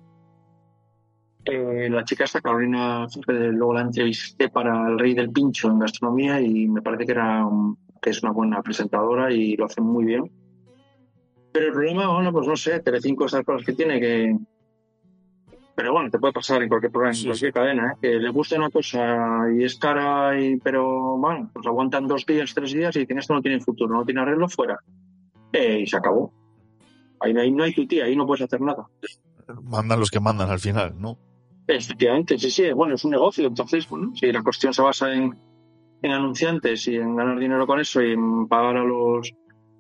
Eh, 1.44 1.88
la 1.90 2.05
chica 2.05 2.24
esta, 2.24 2.40
Carolina, 2.40 3.07
luego 3.26 3.74
la 3.74 3.82
entrevisté 3.82 4.49
para 4.51 4.88
el 4.88 4.99
Rey 4.99 5.14
del 5.14 5.30
Pincho 5.30 5.68
en 5.68 5.78
gastronomía 5.78 6.40
y 6.40 6.68
me 6.68 6.82
parece 6.82 7.07
que, 7.07 7.12
era, 7.12 7.49
que 8.03 8.11
es 8.11 8.22
una 8.22 8.32
buena 8.32 8.62
presentadora 8.62 9.32
y 9.32 9.57
lo 9.57 9.64
hace 9.64 9.80
muy 9.80 10.05
bien. 10.05 10.30
Pero 11.53 11.66
el 11.66 11.72
problema, 11.72 12.12
bueno, 12.12 12.32
pues 12.32 12.46
no 12.46 12.57
sé, 12.57 12.80
Telecinco 12.80 13.26
estas 13.26 13.44
cosas 13.44 13.64
que 13.64 13.72
tiene 13.72 13.99
que... 14.01 14.36
Pero 15.78 15.92
bueno, 15.92 16.10
te 16.10 16.18
puede 16.18 16.32
pasar 16.32 16.60
en 16.60 16.68
cualquier 16.68 16.90
programa, 16.90 17.12
en 17.12 17.16
Sí, 17.16 17.26
cualquier 17.26 17.52
cadena, 17.52 17.92
¿eh? 17.92 17.96
que 18.02 18.14
le 18.14 18.30
guste 18.30 18.56
una 18.56 18.68
cosa 18.68 19.44
y 19.56 19.62
es 19.62 19.78
cara, 19.78 20.36
y, 20.36 20.56
pero 20.56 21.16
bueno, 21.18 21.52
pues 21.54 21.64
aguantan 21.68 22.08
dos 22.08 22.26
días, 22.26 22.52
tres 22.52 22.72
días 22.72 22.96
y 22.96 22.98
dicen 22.98 23.18
esto 23.18 23.32
no 23.32 23.40
tiene 23.40 23.60
futuro, 23.60 23.94
no 23.94 24.04
tiene 24.04 24.20
arreglo, 24.22 24.48
fuera. 24.48 24.76
Eh, 25.52 25.78
y 25.82 25.86
se 25.86 25.96
acabó. 25.96 26.32
Ahí, 27.20 27.32
ahí 27.36 27.52
no 27.52 27.62
hay 27.62 27.72
tu 27.72 27.86
tía, 27.86 28.06
ahí 28.06 28.16
no 28.16 28.26
puedes 28.26 28.42
hacer 28.42 28.60
nada. 28.60 28.88
Mandan 29.62 30.00
los 30.00 30.10
que 30.10 30.18
mandan 30.18 30.50
al 30.50 30.58
final, 30.58 31.00
¿no? 31.00 31.16
Efectivamente, 31.68 32.40
sí, 32.40 32.50
sí, 32.50 32.72
bueno, 32.72 32.96
es 32.96 33.04
un 33.04 33.12
negocio, 33.12 33.46
entonces, 33.46 33.88
bueno, 33.88 34.10
si 34.16 34.32
la 34.32 34.42
cuestión 34.42 34.74
se 34.74 34.82
basa 34.82 35.14
en, 35.14 35.38
en 36.02 36.10
anunciantes 36.10 36.88
y 36.88 36.96
en 36.96 37.14
ganar 37.14 37.38
dinero 37.38 37.68
con 37.68 37.78
eso 37.78 38.02
y 38.02 38.14
en 38.14 38.48
pagar 38.48 38.78
a 38.78 38.82
los 38.82 39.32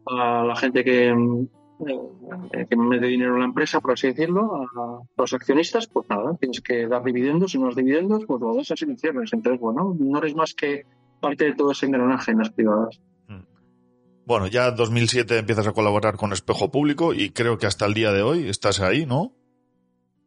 a 0.06 0.44
la 0.44 0.54
gente 0.54 0.84
que, 0.84 1.12
eh, 1.86 2.66
que 2.68 2.76
mete 2.76 3.06
dinero 3.06 3.34
en 3.34 3.40
la 3.40 3.46
empresa, 3.46 3.80
por 3.80 3.92
así 3.92 4.08
decirlo, 4.08 4.56
a 4.56 5.02
los 5.16 5.32
accionistas, 5.32 5.86
pues 5.86 6.06
nada, 6.08 6.36
tienes 6.38 6.60
que 6.60 6.86
dar 6.86 7.02
dividendos 7.04 7.54
y 7.54 7.58
unos 7.58 7.76
dividendos, 7.76 8.24
pues 8.26 8.40
lo 8.40 8.54
das 8.54 8.70
así 8.70 8.86
lo 8.86 8.96
cierres. 8.96 9.32
Entonces, 9.32 9.60
bueno, 9.60 9.96
no 9.98 10.18
eres 10.18 10.34
más 10.34 10.54
que 10.54 10.86
parte 11.20 11.44
de 11.44 11.54
todo 11.54 11.72
ese 11.72 11.86
engranaje 11.86 12.32
en 12.32 12.38
las 12.38 12.50
privadas. 12.50 13.00
Bueno, 14.26 14.46
ya 14.46 14.68
en 14.68 14.76
2007 14.76 15.38
empiezas 15.38 15.66
a 15.66 15.72
colaborar 15.72 16.16
con 16.16 16.34
Espejo 16.34 16.70
Público 16.70 17.14
y 17.14 17.30
creo 17.30 17.56
que 17.56 17.66
hasta 17.66 17.86
el 17.86 17.94
día 17.94 18.12
de 18.12 18.20
hoy 18.20 18.46
estás 18.48 18.80
ahí, 18.80 19.06
¿no? 19.06 19.32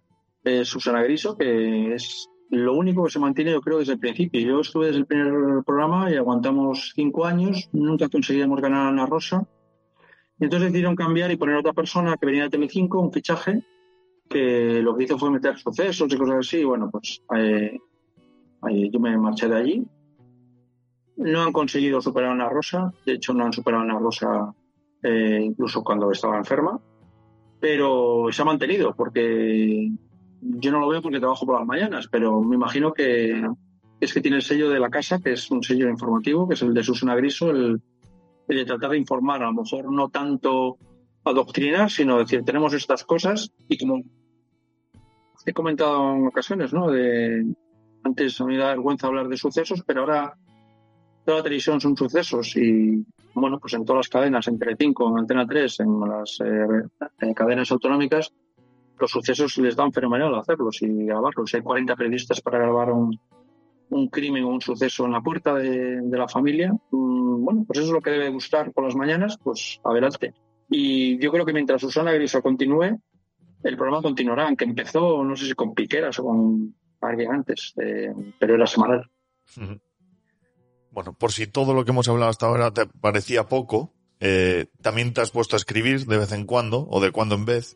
es, 0.43 0.67
Susana 0.67 1.03
Griso, 1.03 1.37
que 1.37 1.93
es 1.93 2.27
lo 2.49 2.73
único 2.73 3.03
que 3.03 3.11
se 3.11 3.19
mantiene, 3.19 3.51
yo 3.51 3.61
creo, 3.61 3.79
desde 3.79 3.93
el 3.93 3.99
principio. 3.99 4.41
Yo 4.41 4.61
estuve 4.61 4.87
desde 4.87 4.99
el 4.99 5.05
primer 5.05 5.63
programa 5.63 6.11
y 6.11 6.15
aguantamos 6.15 6.91
cinco 6.95 7.25
años, 7.25 7.69
nunca 7.71 8.09
conseguíamos 8.09 8.59
ganar 8.61 8.87
a 8.87 8.89
Ana 8.89 9.05
Rosa. 9.05 9.47
Y 10.39 10.45
entonces 10.45 10.69
decidieron 10.69 10.95
cambiar 10.95 11.31
y 11.31 11.37
poner 11.37 11.55
a 11.55 11.59
otra 11.59 11.73
persona 11.73 12.17
que 12.17 12.25
venía 12.25 12.43
de 12.43 12.49
Telecinco, 12.49 12.99
un 12.99 13.13
fichaje, 13.13 13.63
que 14.27 14.81
lo 14.81 14.97
que 14.97 15.03
hizo 15.03 15.19
fue 15.19 15.29
meter 15.29 15.57
sucesos 15.57 16.11
y 16.11 16.17
cosas 16.17 16.37
así. 16.39 16.57
Y 16.57 16.63
bueno, 16.63 16.89
pues 16.91 17.21
eh, 17.37 17.77
yo 18.69 18.99
me 18.99 19.17
marché 19.17 19.47
de 19.47 19.55
allí. 19.55 19.87
No 21.17 21.43
han 21.43 21.53
conseguido 21.53 22.01
superar 22.01 22.29
a 22.29 22.33
Ana 22.33 22.49
Rosa, 22.49 22.91
de 23.05 23.13
hecho 23.13 23.33
no 23.33 23.45
han 23.45 23.53
superado 23.53 23.83
a 23.83 23.85
Ana 23.85 23.99
Rosa 23.99 24.53
eh, 25.03 25.39
incluso 25.43 25.83
cuando 25.83 26.11
estaba 26.11 26.37
enferma, 26.37 26.79
pero 27.59 28.27
se 28.31 28.41
ha 28.41 28.45
mantenido 28.45 28.95
porque 28.95 29.91
yo 30.41 30.71
no 30.71 30.79
lo 30.79 30.87
veo 30.87 31.01
porque 31.01 31.19
trabajo 31.19 31.45
por 31.45 31.57
las 31.57 31.67
mañanas, 31.67 32.07
pero 32.11 32.41
me 32.41 32.55
imagino 32.55 32.93
que 32.93 33.47
es 33.99 34.13
que 34.13 34.21
tiene 34.21 34.37
el 34.37 34.43
sello 34.43 34.69
de 34.69 34.79
la 34.79 34.89
casa, 34.89 35.19
que 35.19 35.33
es 35.33 35.49
un 35.51 35.63
sello 35.63 35.87
informativo, 35.87 36.47
que 36.47 36.55
es 36.55 36.61
el 36.61 36.73
de 36.73 36.83
Susana 36.83 37.15
Griso, 37.15 37.51
el, 37.51 37.81
de 38.47 38.65
tratar 38.65 38.91
de 38.91 38.97
informar, 38.97 39.41
a 39.43 39.47
lo 39.47 39.61
mejor 39.61 39.91
no 39.91 40.09
tanto 40.09 40.77
adoctrinar, 41.23 41.89
sino 41.89 42.17
decir, 42.17 42.43
tenemos 42.43 42.73
estas 42.73 43.03
cosas 43.03 43.51
y 43.69 43.77
como 43.77 44.01
he 45.45 45.53
comentado 45.53 46.15
en 46.15 46.27
ocasiones, 46.27 46.73
¿no? 46.73 46.89
Antes 48.03 48.39
me 48.41 48.57
da 48.57 48.69
vergüenza 48.69 49.07
hablar 49.07 49.27
de 49.27 49.37
sucesos, 49.37 49.83
pero 49.85 50.01
ahora 50.01 50.37
toda 51.25 51.37
la 51.37 51.43
televisión 51.43 51.79
son 51.79 51.95
sucesos 51.95 52.55
y, 52.57 53.05
bueno, 53.33 53.59
pues 53.59 53.73
en 53.73 53.85
todas 53.85 53.99
las 53.99 54.09
cadenas, 54.09 54.47
en 54.47 54.59
Telecinco, 54.59 55.09
en 55.09 55.19
Antena 55.19 55.45
3, 55.47 55.79
en 55.79 55.99
las 56.01 56.39
eh, 56.41 57.33
cadenas 57.33 57.71
autonómicas, 57.71 58.33
los 58.99 59.09
sucesos 59.09 59.57
les 59.57 59.75
dan 59.75 59.91
fenomenal 59.91 60.35
hacerlos 60.35 60.81
y 60.81 61.05
grabarlos. 61.05 61.53
Hay 61.53 61.61
40 61.61 61.95
periodistas 61.95 62.41
para 62.41 62.59
grabar 62.59 62.91
un, 62.91 63.17
un 63.89 64.07
crimen 64.09 64.43
o 64.43 64.49
un 64.49 64.61
suceso 64.61 65.05
en 65.05 65.11
la 65.11 65.21
puerta 65.21 65.53
de, 65.55 66.01
la 66.09 66.27
familia, 66.27 66.71
mm, 66.91 67.43
bueno, 67.43 67.63
pues 67.65 67.79
eso 67.79 67.87
es 67.87 67.93
lo 67.93 68.01
que 68.01 68.11
debe 68.11 68.29
gustar 68.29 68.71
por 68.71 68.83
las 68.83 68.95
mañanas, 68.95 69.37
pues 69.41 69.79
adelante. 69.83 70.33
Y 70.69 71.17
yo 71.19 71.31
creo 71.31 71.45
que 71.45 71.53
mientras 71.53 71.81
Susana 71.81 72.11
Griso 72.11 72.41
continúe, 72.41 72.99
el 73.63 73.77
programa 73.77 74.01
continuará, 74.01 74.47
aunque 74.47 74.65
empezó, 74.65 75.23
no 75.23 75.35
sé 75.35 75.45
si 75.45 75.53
con 75.53 75.73
Piqueras 75.73 76.19
o 76.19 76.23
con 76.23 76.75
alguien 77.09 77.31
antes, 77.31 77.73
eh, 77.77 78.13
pero 78.39 78.55
era 78.55 78.67
semanal. 78.67 79.09
Bueno, 80.91 81.13
por 81.13 81.31
si 81.31 81.47
todo 81.47 81.73
lo 81.73 81.83
que 81.83 81.91
hemos 81.91 82.07
hablado 82.07 82.29
hasta 82.29 82.45
ahora 82.45 82.71
te 82.71 82.85
parecía 82.85 83.47
poco, 83.47 83.93
eh, 84.19 84.67
también 84.81 85.13
te 85.13 85.21
has 85.21 85.31
puesto 85.31 85.55
a 85.55 85.57
escribir 85.57 86.05
de 86.05 86.17
vez 86.17 86.31
en 86.31 86.45
cuando, 86.45 86.87
o 86.89 87.01
de 87.01 87.11
cuando 87.11 87.35
en 87.35 87.45
vez, 87.45 87.75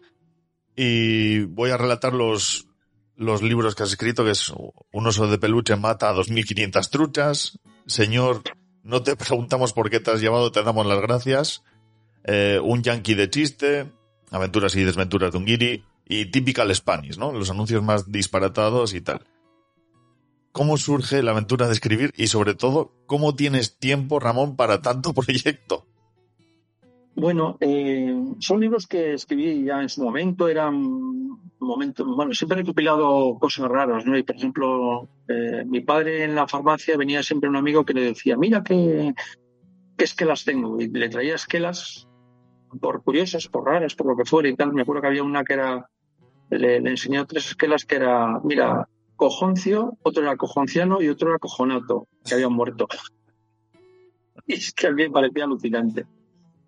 y 0.75 1.41
voy 1.45 1.71
a 1.71 1.77
relatar 1.77 2.13
los, 2.13 2.67
los 3.15 3.41
libros 3.41 3.75
que 3.75 3.83
has 3.83 3.89
escrito, 3.89 4.23
que 4.23 4.31
es 4.31 4.53
Un 4.91 5.07
oso 5.07 5.27
de 5.27 5.39
peluche 5.39 5.75
mata 5.75 6.09
a 6.09 6.13
2.500 6.13 6.89
truchas, 6.89 7.59
Señor, 7.87 8.43
no 8.83 9.03
te 9.03 9.15
preguntamos 9.17 9.73
por 9.73 9.89
qué 9.89 9.99
te 9.99 10.11
has 10.11 10.21
llevado, 10.21 10.51
te 10.51 10.63
damos 10.63 10.85
las 10.85 11.01
gracias, 11.01 11.63
eh, 12.23 12.59
Un 12.63 12.83
yankee 12.83 13.15
de 13.15 13.29
chiste, 13.29 13.91
Aventuras 14.29 14.75
y 14.75 14.83
desventuras 14.83 15.31
de 15.31 15.37
un 15.37 15.45
guiri, 15.45 15.83
y 16.07 16.25
Typical 16.31 16.73
Spanish, 16.73 17.17
¿no? 17.17 17.31
Los 17.31 17.49
anuncios 17.49 17.83
más 17.83 18.11
disparatados 18.11 18.93
y 18.93 19.01
tal. 19.01 19.25
¿Cómo 20.51 20.77
surge 20.77 21.21
la 21.21 21.31
aventura 21.31 21.67
de 21.67 21.73
escribir 21.73 22.13
y 22.15 22.27
sobre 22.27 22.55
todo, 22.55 22.93
cómo 23.05 23.35
tienes 23.35 23.77
tiempo, 23.77 24.19
Ramón, 24.19 24.55
para 24.55 24.81
tanto 24.81 25.13
proyecto? 25.13 25.85
Bueno, 27.15 27.57
eh, 27.59 28.15
son 28.39 28.59
libros 28.59 28.85
que 28.85 29.13
escribí 29.13 29.65
ya 29.65 29.81
en 29.81 29.89
su 29.89 30.03
momento, 30.03 30.47
eran 30.47 31.27
momentos, 31.59 32.05
bueno, 32.15 32.33
siempre 32.33 32.59
he 32.59 32.61
recopilado 32.61 33.37
cosas 33.39 33.67
raras, 33.69 34.05
¿no? 34.05 34.15
Y 34.17 34.23
por 34.23 34.35
ejemplo, 34.35 35.09
eh, 35.27 35.65
mi 35.65 35.81
padre 35.81 36.23
en 36.23 36.35
la 36.35 36.47
farmacia 36.47 36.95
venía 36.95 37.23
siempre 37.23 37.49
un 37.49 37.55
amigo 37.55 37.83
que 37.83 37.95
le 37.95 38.01
decía, 38.01 38.37
mira 38.37 38.63
qué, 38.63 39.15
qué 39.97 40.03
esquelas 40.03 40.45
tengo, 40.45 40.79
y 40.79 40.89
le 40.89 41.09
traía 41.09 41.35
esquelas 41.35 42.07
por 42.79 43.03
curiosas, 43.03 43.47
por 43.47 43.65
raras, 43.65 43.95
por 43.95 44.07
lo 44.07 44.15
que 44.15 44.29
fuera 44.29 44.49
y 44.49 44.55
tal. 44.55 44.73
Me 44.73 44.83
acuerdo 44.83 45.01
que 45.01 45.07
había 45.07 45.23
una 45.23 45.43
que 45.43 45.53
era, 45.53 45.89
le, 46.49 46.81
le 46.81 46.89
enseñó 46.89 47.25
tres 47.25 47.47
esquelas 47.47 47.85
que 47.85 47.95
era, 47.95 48.39
mira, 48.43 48.87
cojoncio, 49.17 49.97
otro 50.03 50.23
era 50.23 50.37
cojonciano 50.37 51.01
y 51.01 51.09
otro 51.09 51.29
era 51.29 51.39
cojonato, 51.39 52.07
que 52.23 52.35
habían 52.35 52.53
muerto. 52.53 52.87
y 54.47 54.53
es 54.53 54.71
que 54.71 54.87
a 54.87 54.91
mí 54.91 55.03
me 55.03 55.09
parecía 55.09 55.43
alucinante. 55.43 56.05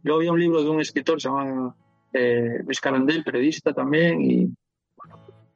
Luego 0.03 0.19
había 0.19 0.31
un 0.33 0.39
libro 0.39 0.63
de 0.63 0.69
un 0.69 0.81
escritor, 0.81 1.21
se 1.21 1.29
llama 1.29 1.75
eh, 2.11 2.63
periodista 3.23 3.73
también, 3.73 4.21
y 4.21 4.49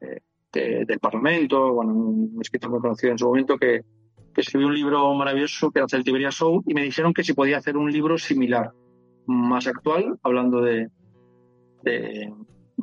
eh, 0.02 0.86
del 0.86 1.00
Parlamento, 1.00 1.74
bueno, 1.74 1.94
un 1.94 2.38
escritor 2.42 2.70
muy 2.70 2.80
conocido 2.80 3.12
en 3.12 3.18
su 3.18 3.26
momento, 3.26 3.58
que, 3.58 3.82
escribió 4.36 4.68
un 4.68 4.74
libro 4.74 5.14
maravilloso 5.14 5.70
que 5.70 5.78
era 5.78 5.88
Celtiberia 5.88 6.32
Show, 6.32 6.64
y 6.66 6.74
me 6.74 6.82
dijeron 6.82 7.14
que 7.14 7.24
si 7.24 7.34
podía 7.34 7.58
hacer 7.58 7.78
un 7.78 7.92
libro 7.92 8.18
similar, 8.18 8.72
más 9.28 9.68
actual, 9.68 10.18
hablando 10.24 10.60
de, 10.62 10.90
de, 11.84 12.34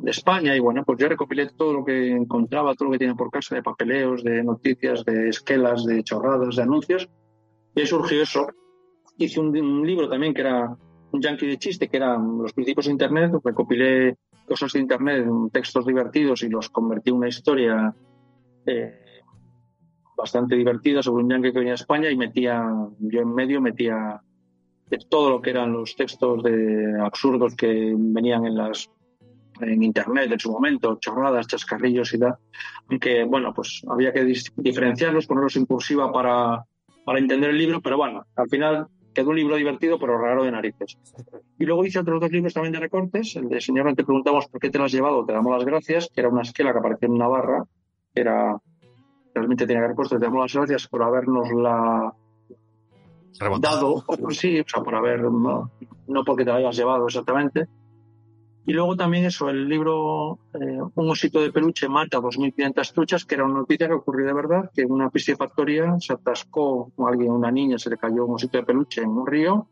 España, 0.07 0.55
y 0.55 0.59
bueno, 0.59 0.83
pues 0.83 0.99
yo 0.99 1.07
recopilé 1.07 1.49
todo 1.55 1.73
lo 1.73 1.85
que 1.85 2.11
encontraba, 2.11 2.73
todo 2.75 2.87
lo 2.87 2.91
que 2.93 2.99
tiene 2.99 3.15
por 3.15 3.29
casa, 3.29 3.55
de 3.55 3.63
papeleos, 3.63 4.23
de 4.23 4.43
noticias, 4.43 5.05
de 5.05 5.29
esquelas, 5.29 5.85
de 5.85 6.03
chorradas, 6.03 6.55
de 6.55 6.63
anuncios, 6.63 7.09
y 7.75 7.85
surgió 7.85 8.21
eso. 8.21 8.47
Hice 9.17 9.39
un 9.39 9.85
libro 9.85 10.09
también 10.09 10.33
que 10.33 10.41
era 10.41 10.75
un 11.11 11.21
yankee 11.21 11.47
de 11.47 11.57
chiste, 11.57 11.87
que 11.87 11.97
eran 11.97 12.37
los 12.39 12.53
principios 12.53 12.85
de 12.85 12.93
Internet, 12.93 13.31
recopilé 13.43 14.17
cosas 14.47 14.73
de 14.73 14.79
Internet, 14.79 15.27
textos 15.51 15.85
divertidos 15.85 16.43
y 16.43 16.49
los 16.49 16.69
convertí 16.69 17.09
en 17.09 17.17
una 17.17 17.27
historia 17.27 17.93
eh, 18.65 19.21
bastante 20.17 20.55
divertida 20.55 21.01
sobre 21.01 21.23
un 21.23 21.29
yankee 21.29 21.51
que 21.51 21.59
venía 21.59 21.73
a 21.73 21.75
España 21.75 22.09
y 22.09 22.17
metía, 22.17 22.65
yo 22.99 23.21
en 23.21 23.33
medio 23.33 23.61
metía 23.61 24.21
todo 25.09 25.29
lo 25.29 25.41
que 25.41 25.51
eran 25.51 25.71
los 25.71 25.95
textos 25.95 26.43
de 26.43 26.99
absurdos 27.01 27.55
que 27.55 27.93
venían 27.97 28.45
en 28.45 28.55
las 28.55 28.89
en 29.69 29.83
internet 29.83 30.31
en 30.31 30.39
su 30.39 30.51
momento, 30.51 30.97
chorradas, 30.99 31.47
chascarrillos 31.47 32.13
y 32.13 32.19
tal, 32.19 32.35
aunque 32.89 33.23
bueno, 33.23 33.53
pues 33.53 33.81
había 33.89 34.11
que 34.13 34.33
diferenciarlos, 34.55 35.27
ponerlos 35.27 35.55
en 35.55 35.65
cursiva 35.65 36.11
para, 36.11 36.65
para 37.05 37.19
entender 37.19 37.49
el 37.51 37.57
libro, 37.57 37.81
pero 37.81 37.97
bueno, 37.97 38.25
al 38.35 38.49
final 38.49 38.87
quedó 39.13 39.29
un 39.29 39.35
libro 39.35 39.55
divertido, 39.55 39.99
pero 39.99 40.17
raro 40.17 40.43
de 40.43 40.51
narices. 40.51 40.97
Y 41.59 41.65
luego 41.65 41.85
hice 41.85 41.99
otros 41.99 42.21
dos 42.21 42.31
libros 42.31 42.53
también 42.53 42.73
de 42.73 42.79
recortes. 42.79 43.35
El 43.35 43.49
de 43.49 43.59
Señor, 43.59 43.93
te 43.95 44.03
preguntamos 44.03 44.47
por 44.47 44.61
qué 44.61 44.69
te 44.69 44.77
lo 44.77 44.85
has 44.85 44.91
llevado, 44.91 45.25
te 45.25 45.33
damos 45.33 45.53
las 45.55 45.65
gracias, 45.65 46.09
que 46.13 46.21
era 46.21 46.29
una 46.29 46.41
esquela 46.41 46.71
que 46.71 46.79
aparecía 46.79 47.07
en 47.07 47.13
una 47.13 47.27
barra, 47.27 47.63
era 48.15 48.57
realmente 49.33 49.65
tenía 49.65 49.87
que 49.87 49.93
puesto, 49.93 50.17
te 50.17 50.25
damos 50.25 50.41
las 50.41 50.53
gracias 50.53 50.87
por 50.87 51.03
habernos 51.03 51.49
la 51.51 52.13
dado, 53.59 54.03
sí, 54.29 54.59
o 54.59 54.63
sea, 54.67 54.83
por 54.83 54.95
haber, 54.95 55.21
no, 55.21 55.71
no 56.07 56.23
porque 56.23 56.43
te 56.43 56.51
la 56.51 56.57
hayas 56.57 56.75
llevado 56.75 57.07
exactamente, 57.07 57.67
y 58.65 58.73
luego 58.73 58.95
también 58.95 59.25
eso, 59.25 59.49
el 59.49 59.67
libro 59.67 60.39
eh, 60.53 60.79
Un 60.95 61.09
osito 61.09 61.41
de 61.41 61.51
peluche 61.51 61.89
mata 61.89 62.19
2.500 62.19 62.93
truchas, 62.93 63.25
que 63.25 63.35
era 63.35 63.45
una 63.45 63.59
noticia 63.59 63.87
que 63.87 63.93
ocurrió 63.93 64.27
de 64.27 64.33
verdad, 64.33 64.69
que 64.73 64.83
en 64.83 64.91
una 64.91 65.09
piscifactoría 65.09 65.99
se 65.99 66.13
atascó 66.13 66.91
alguien, 66.99 67.31
una 67.31 67.51
niña, 67.51 67.79
se 67.79 67.89
le 67.89 67.97
cayó 67.97 68.25
un 68.25 68.35
osito 68.35 68.59
de 68.59 68.63
peluche 68.63 69.01
en 69.01 69.09
un 69.09 69.25
río 69.25 69.67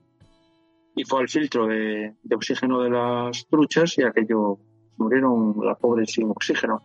y 0.96 1.04
fue 1.04 1.22
al 1.22 1.30
filtro 1.30 1.68
de, 1.68 2.16
oxígeno 2.34 2.82
de 2.82 2.90
las 2.90 3.48
truchas 3.48 3.98
y 4.00 4.04
aquello 4.04 4.58
murieron 4.98 5.56
las 5.64 5.78
pobres 5.78 6.12
sin 6.12 6.30
oxígeno. 6.30 6.82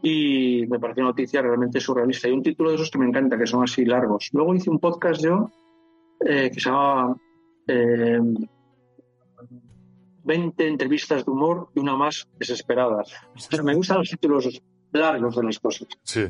Y 0.00 0.64
me 0.68 0.78
pareció 0.78 1.02
una 1.02 1.10
noticia 1.10 1.42
realmente 1.42 1.78
surrealista. 1.78 2.28
Y 2.28 2.32
un 2.32 2.42
título 2.42 2.70
de 2.70 2.76
esos 2.76 2.90
que 2.90 2.98
me 2.98 3.06
encanta, 3.06 3.38
que 3.38 3.46
son 3.46 3.62
así 3.62 3.84
largos. 3.84 4.30
Luego 4.32 4.54
hice 4.54 4.70
un 4.70 4.78
podcast 4.78 5.22
yo 5.22 5.50
eh, 6.24 6.50
que 6.52 6.60
se 6.60 6.70
llamaba... 6.70 7.16
Eh, 7.68 8.20
20 10.24 10.68
entrevistas 10.68 11.24
de 11.24 11.30
humor 11.30 11.68
y 11.74 11.80
una 11.80 11.96
más 11.96 12.28
desesperadas. 12.38 13.12
me 13.62 13.74
gustan 13.74 13.98
los 13.98 14.10
títulos 14.10 14.60
largos 14.92 15.36
de 15.36 15.42
las 15.42 15.58
cosas. 15.58 15.88
Sí. 16.02 16.26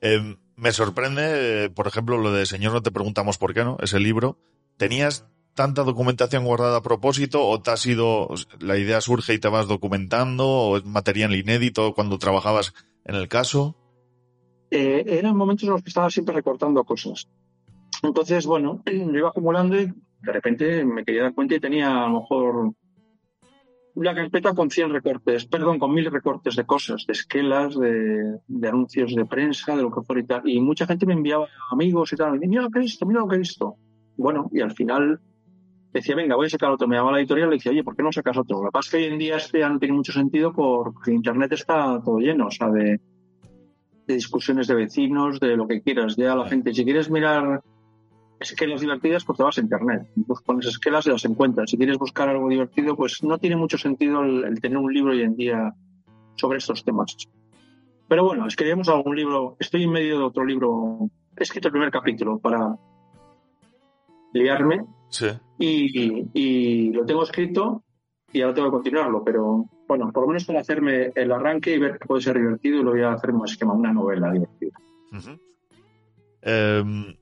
Em, 0.00 0.36
me 0.56 0.72
sorprende, 0.72 1.70
por 1.70 1.86
ejemplo, 1.86 2.18
lo 2.18 2.32
de 2.32 2.46
Señor, 2.46 2.72
no 2.72 2.82
te 2.82 2.90
preguntamos 2.90 3.38
por 3.38 3.54
qué, 3.54 3.64
¿no? 3.64 3.76
Ese 3.80 4.00
libro. 4.00 4.38
¿Tenías 4.76 5.26
tanta 5.54 5.82
documentación 5.82 6.44
guardada 6.44 6.78
a 6.78 6.82
propósito 6.82 7.44
o 7.44 7.60
te 7.60 7.72
ha 7.72 7.76
sido, 7.76 8.28
la 8.60 8.76
idea 8.76 9.00
surge 9.00 9.34
y 9.34 9.38
te 9.38 9.48
vas 9.48 9.66
documentando 9.66 10.46
o 10.46 10.76
es 10.76 10.84
material 10.84 11.34
inédito 11.34 11.94
cuando 11.94 12.18
trabajabas 12.18 12.74
en 13.04 13.16
el 13.16 13.26
caso? 13.26 13.76
Eh, 14.70 15.04
eran 15.06 15.36
momentos 15.36 15.64
en 15.64 15.70
los 15.70 15.82
que 15.82 15.88
estaba 15.88 16.10
siempre 16.10 16.34
recortando 16.34 16.84
cosas. 16.84 17.28
Entonces, 18.02 18.46
bueno, 18.46 18.82
yo 18.86 19.18
iba 19.18 19.30
acumulando 19.30 19.80
y 19.80 19.92
de 20.20 20.32
repente 20.32 20.84
me 20.84 21.04
quería 21.04 21.24
dar 21.24 21.34
cuenta 21.34 21.54
y 21.54 21.60
tenía 21.60 22.04
a 22.04 22.08
lo 22.08 22.20
mejor 22.20 22.74
una 23.94 24.14
carpeta 24.14 24.54
con 24.54 24.70
100 24.70 24.92
recortes, 24.92 25.46
perdón, 25.46 25.78
con 25.78 25.92
mil 25.92 26.06
recortes 26.06 26.54
de 26.54 26.64
cosas, 26.64 27.04
de 27.06 27.12
esquelas, 27.12 27.76
de, 27.76 28.68
anuncios 28.68 29.14
de 29.14 29.26
prensa, 29.26 29.74
de 29.74 29.82
lo 29.82 29.90
que 29.90 30.02
fuera 30.02 30.22
y 30.22 30.24
tal. 30.24 30.48
Y 30.48 30.60
mucha 30.60 30.86
gente 30.86 31.04
me 31.04 31.14
enviaba 31.14 31.48
amigos 31.70 32.12
y 32.12 32.16
tal, 32.16 32.42
y 32.42 32.46
mira 32.46 32.62
lo 32.62 32.70
que 32.70 32.78
he 32.78 32.82
visto, 32.82 33.06
mira 33.06 33.20
lo 33.20 33.28
que 33.28 33.34
he 33.34 33.40
visto. 33.40 33.76
Bueno, 34.16 34.48
y 34.52 34.60
al 34.60 34.72
final 34.72 35.20
decía, 35.92 36.14
venga, 36.14 36.36
voy 36.36 36.46
a 36.46 36.50
sacar 36.50 36.70
otro. 36.70 36.86
Me 36.86 36.94
llamaba 36.94 37.16
la 37.16 37.20
editorial 37.20 37.48
y 37.48 37.50
le 37.50 37.56
decía, 37.56 37.72
oye, 37.72 37.82
¿por 37.82 37.96
qué 37.96 38.04
no 38.04 38.12
sacas 38.12 38.36
otro? 38.36 38.62
Lo 38.62 38.70
que 38.70 38.78
es 38.78 38.90
que 38.90 38.96
hoy 38.98 39.04
en 39.04 39.18
día 39.18 39.36
este 39.36 39.60
ya 39.60 39.68
no 39.68 39.80
tiene 39.80 39.94
mucho 39.94 40.12
sentido 40.12 40.52
porque 40.52 41.12
Internet 41.12 41.52
está 41.52 42.00
todo 42.04 42.18
lleno, 42.18 42.46
o 42.46 42.50
sea, 42.52 42.70
de, 42.70 43.00
de 44.06 44.14
discusiones 44.14 44.68
de 44.68 44.74
vecinos, 44.76 45.40
de 45.40 45.56
lo 45.56 45.66
que 45.66 45.82
quieras. 45.82 46.14
Ya 46.16 46.36
la 46.36 46.48
gente, 46.48 46.72
si 46.72 46.84
quieres 46.84 47.10
mirar 47.10 47.62
esquelas 48.40 48.80
divertidas, 48.80 49.24
pues 49.24 49.36
te 49.36 49.42
vas 49.42 49.58
a 49.58 49.60
internet. 49.60 50.08
Pues 50.26 50.42
pones 50.42 50.66
esquelas 50.66 51.06
y 51.06 51.10
las 51.10 51.24
encuentras. 51.24 51.70
Si 51.70 51.76
quieres 51.76 51.98
buscar 51.98 52.28
algo 52.28 52.48
divertido, 52.48 52.96
pues 52.96 53.22
no 53.22 53.38
tiene 53.38 53.56
mucho 53.56 53.78
sentido 53.78 54.22
el, 54.22 54.60
tener 54.60 54.78
un 54.78 54.92
libro 54.92 55.12
hoy 55.12 55.22
en 55.22 55.36
día 55.36 55.74
sobre 56.36 56.58
estos 56.58 56.84
temas. 56.84 57.16
Pero 58.08 58.24
bueno, 58.24 58.46
escribimos 58.46 58.88
algún 58.88 59.16
libro. 59.16 59.56
Estoy 59.58 59.84
en 59.84 59.90
medio 59.90 60.18
de 60.18 60.24
otro 60.24 60.44
libro. 60.44 61.10
He 61.36 61.42
escrito 61.42 61.68
el 61.68 61.72
primer 61.72 61.90
capítulo 61.90 62.38
para 62.38 62.76
liarme. 64.32 64.84
Sí. 65.10 65.28
Y, 65.58 66.28
y 66.32 66.92
lo 66.92 67.04
tengo 67.04 67.22
escrito 67.22 67.82
y 68.32 68.42
ahora 68.42 68.54
tengo 68.54 68.68
que 68.68 68.74
continuarlo. 68.76 69.24
Pero 69.24 69.68
bueno, 69.88 70.12
por 70.12 70.22
lo 70.22 70.28
menos 70.28 70.44
para 70.44 70.60
hacerme 70.60 71.12
el 71.14 71.32
arranque 71.32 71.74
y 71.74 71.78
ver 71.78 71.98
que 71.98 72.06
puede 72.06 72.22
ser 72.22 72.36
divertido, 72.36 72.78
y 72.78 72.82
lo 72.82 72.90
voy 72.90 73.02
a 73.02 73.12
hacer 73.12 73.30
como 73.30 73.46
esquema, 73.46 73.72
una 73.72 73.92
novela 73.92 74.30
divertida. 74.30 74.78
Em, 76.42 77.16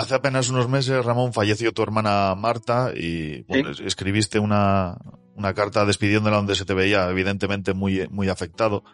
hace 0.00 0.14
apenas 0.14 0.48
unos 0.50 0.68
meses, 0.68 1.04
Ramón, 1.04 1.32
falleció 1.32 1.72
tu 1.72 1.82
hermana 1.82 2.34
Marta 2.34 2.92
y 2.94 3.44
escribiste 3.84 4.38
una, 4.38 4.96
una, 5.34 5.54
carta 5.54 5.84
despidiéndola 5.84 6.36
donde 6.36 6.54
se 6.54 6.64
te 6.64 6.74
veía 6.74 7.08
evidentemente 7.10 7.74
muy, 7.74 8.08
muy 8.10 8.28
afectado. 8.28 8.84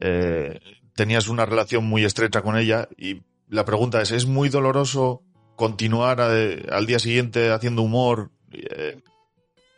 Eh, 0.00 0.60
tenías 0.94 1.28
una 1.28 1.46
relación 1.46 1.84
muy 1.84 2.04
estrecha 2.04 2.42
con 2.42 2.56
ella 2.56 2.88
y 2.96 3.22
la 3.48 3.64
pregunta 3.64 4.00
es, 4.02 4.10
¿es 4.10 4.26
muy 4.26 4.48
doloroso 4.48 5.22
continuar 5.56 6.18
eh, 6.20 6.66
al 6.70 6.86
día 6.86 6.98
siguiente 6.98 7.50
haciendo 7.50 7.82
humor? 7.82 8.30
Eh, 8.52 9.00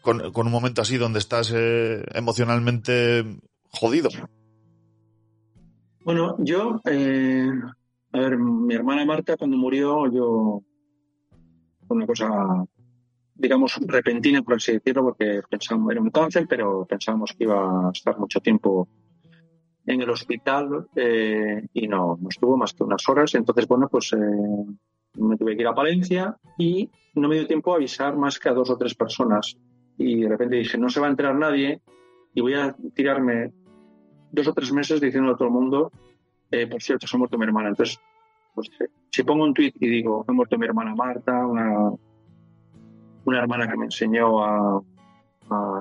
con, 0.01 0.47
un 0.47 0.51
momento 0.51 0.83
así 0.83 0.97
donde 0.97 1.19
estás 1.19 1.53
eh, 1.55 2.03
emocionalmente 2.15 3.25
jodido? 3.71 4.09
Bueno, 6.05 6.37
yo, 6.39 6.81
eh, 6.87 7.51
a 8.13 8.19
ver, 8.19 8.39
mi 8.39 8.75
hermana 8.75 9.05
Marta 9.05 9.37
cuando 9.37 9.57
murió, 9.57 10.11
yo, 10.11 10.63
una 11.89 12.07
cosa, 12.07 12.65
digamos, 13.35 13.79
repentina, 13.87 14.43
por 14.43 14.55
así 14.55 14.73
decirlo, 14.73 15.03
porque 15.05 15.43
pensábamos, 15.49 15.93
era 15.93 16.01
un 16.01 16.11
cáncer, 16.11 16.47
pero 16.49 16.87
pensábamos 16.87 17.33
que 17.33 17.45
iba 17.45 17.89
a 17.89 17.91
estar 17.93 18.19
mucho 18.19 18.41
tiempo 18.41 18.89
en 19.87 20.01
el 20.01 20.11
hospital 20.11 20.89
eh, 20.95 21.67
y 21.73 21.89
no, 21.89 22.19
no 22.21 22.29
estuvo 22.29 22.57
más 22.57 22.73
que 22.73 22.85
unas 22.85 23.09
horas. 23.09 23.35
Entonces, 23.35 23.67
bueno, 23.67 23.89
pues 23.89 24.13
me 24.13 25.37
tuve 25.37 25.57
que 25.57 25.63
ir 25.63 25.69
a 25.69 25.75
Palencia 25.75 26.37
y 26.59 26.91
no 27.15 27.29
me 27.29 27.37
dio 27.37 27.47
tiempo 27.47 27.73
a 27.73 27.77
avisar 27.77 28.17
más 28.17 28.39
que 28.39 28.49
a 28.49 28.53
dos 28.55 28.71
o 28.71 28.77
tres 28.77 28.95
personas 28.95 29.57
y 29.99 30.23
de 30.23 30.29
repente 30.29 30.57
dije, 30.57 30.79
no 30.79 30.89
se 30.89 31.01
va 31.01 31.09
a 31.09 31.11
enterar 31.11 31.35
nadie 31.35 31.81
y 32.35 32.41
voy 32.41 32.55
a 32.55 32.75
tirarme 32.95 33.53
dos 34.33 34.49
o 34.49 34.55
tres 34.55 34.73
meses 34.73 35.01
diciendo 35.01 35.33
a 35.33 35.37
todo 35.37 35.49
el 35.49 35.55
mundo, 35.55 35.93
eh, 36.51 36.67
por 36.67 36.83
cierto, 36.83 37.07
se 37.07 37.17
ha 37.17 37.19
muerto 37.19 37.39
mi 37.39 37.45
hermana. 37.45 37.69
Entonces, 37.69 38.01
pues, 38.55 38.69
eh, 38.81 38.89
si 39.11 39.23
pongo 39.23 39.45
un 39.45 39.55
tweet 39.55 39.73
y 39.81 39.89
digo, 39.89 40.25
ha 40.27 40.33
muerto 40.33 40.59
mi 40.59 40.67
hermana 40.67 40.95
Marta, 40.95 41.47
una, 41.47 41.91
una 43.25 43.39
hermana 43.39 43.69
que 43.69 43.77
me 43.77 43.87
enseñó 43.87 44.43
a, 44.43 44.83
a, 45.51 45.81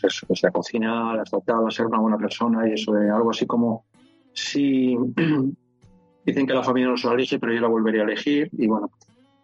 pues 0.00 0.24
pues 0.26 0.44
a 0.44 0.50
cocinar, 0.50 1.18
a 1.18 1.24
tratar, 1.24 1.66
a 1.66 1.70
ser 1.70 1.86
una 1.86 1.98
buena 1.98 2.18
persona 2.18 2.68
y 2.68 2.72
eso, 2.72 2.92
de 2.92 3.10
algo 3.10 3.30
así 3.30 3.46
como 3.46 3.84
si 4.32 4.96
dicen 6.24 6.46
que 6.46 6.54
la 6.54 6.62
familia 6.62 6.90
no 6.90 6.96
se 6.96 7.08
la 7.08 7.14
elige, 7.14 7.38
pero 7.38 7.52
yo 7.52 7.60
la 7.60 7.68
volvería 7.68 8.02
a 8.02 8.04
elegir 8.04 8.48
y 8.52 8.66
bueno, 8.66 8.90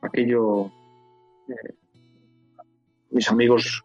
aquello 0.01 0.67
eh, 1.49 1.75
mis 3.11 3.31
amigos 3.31 3.85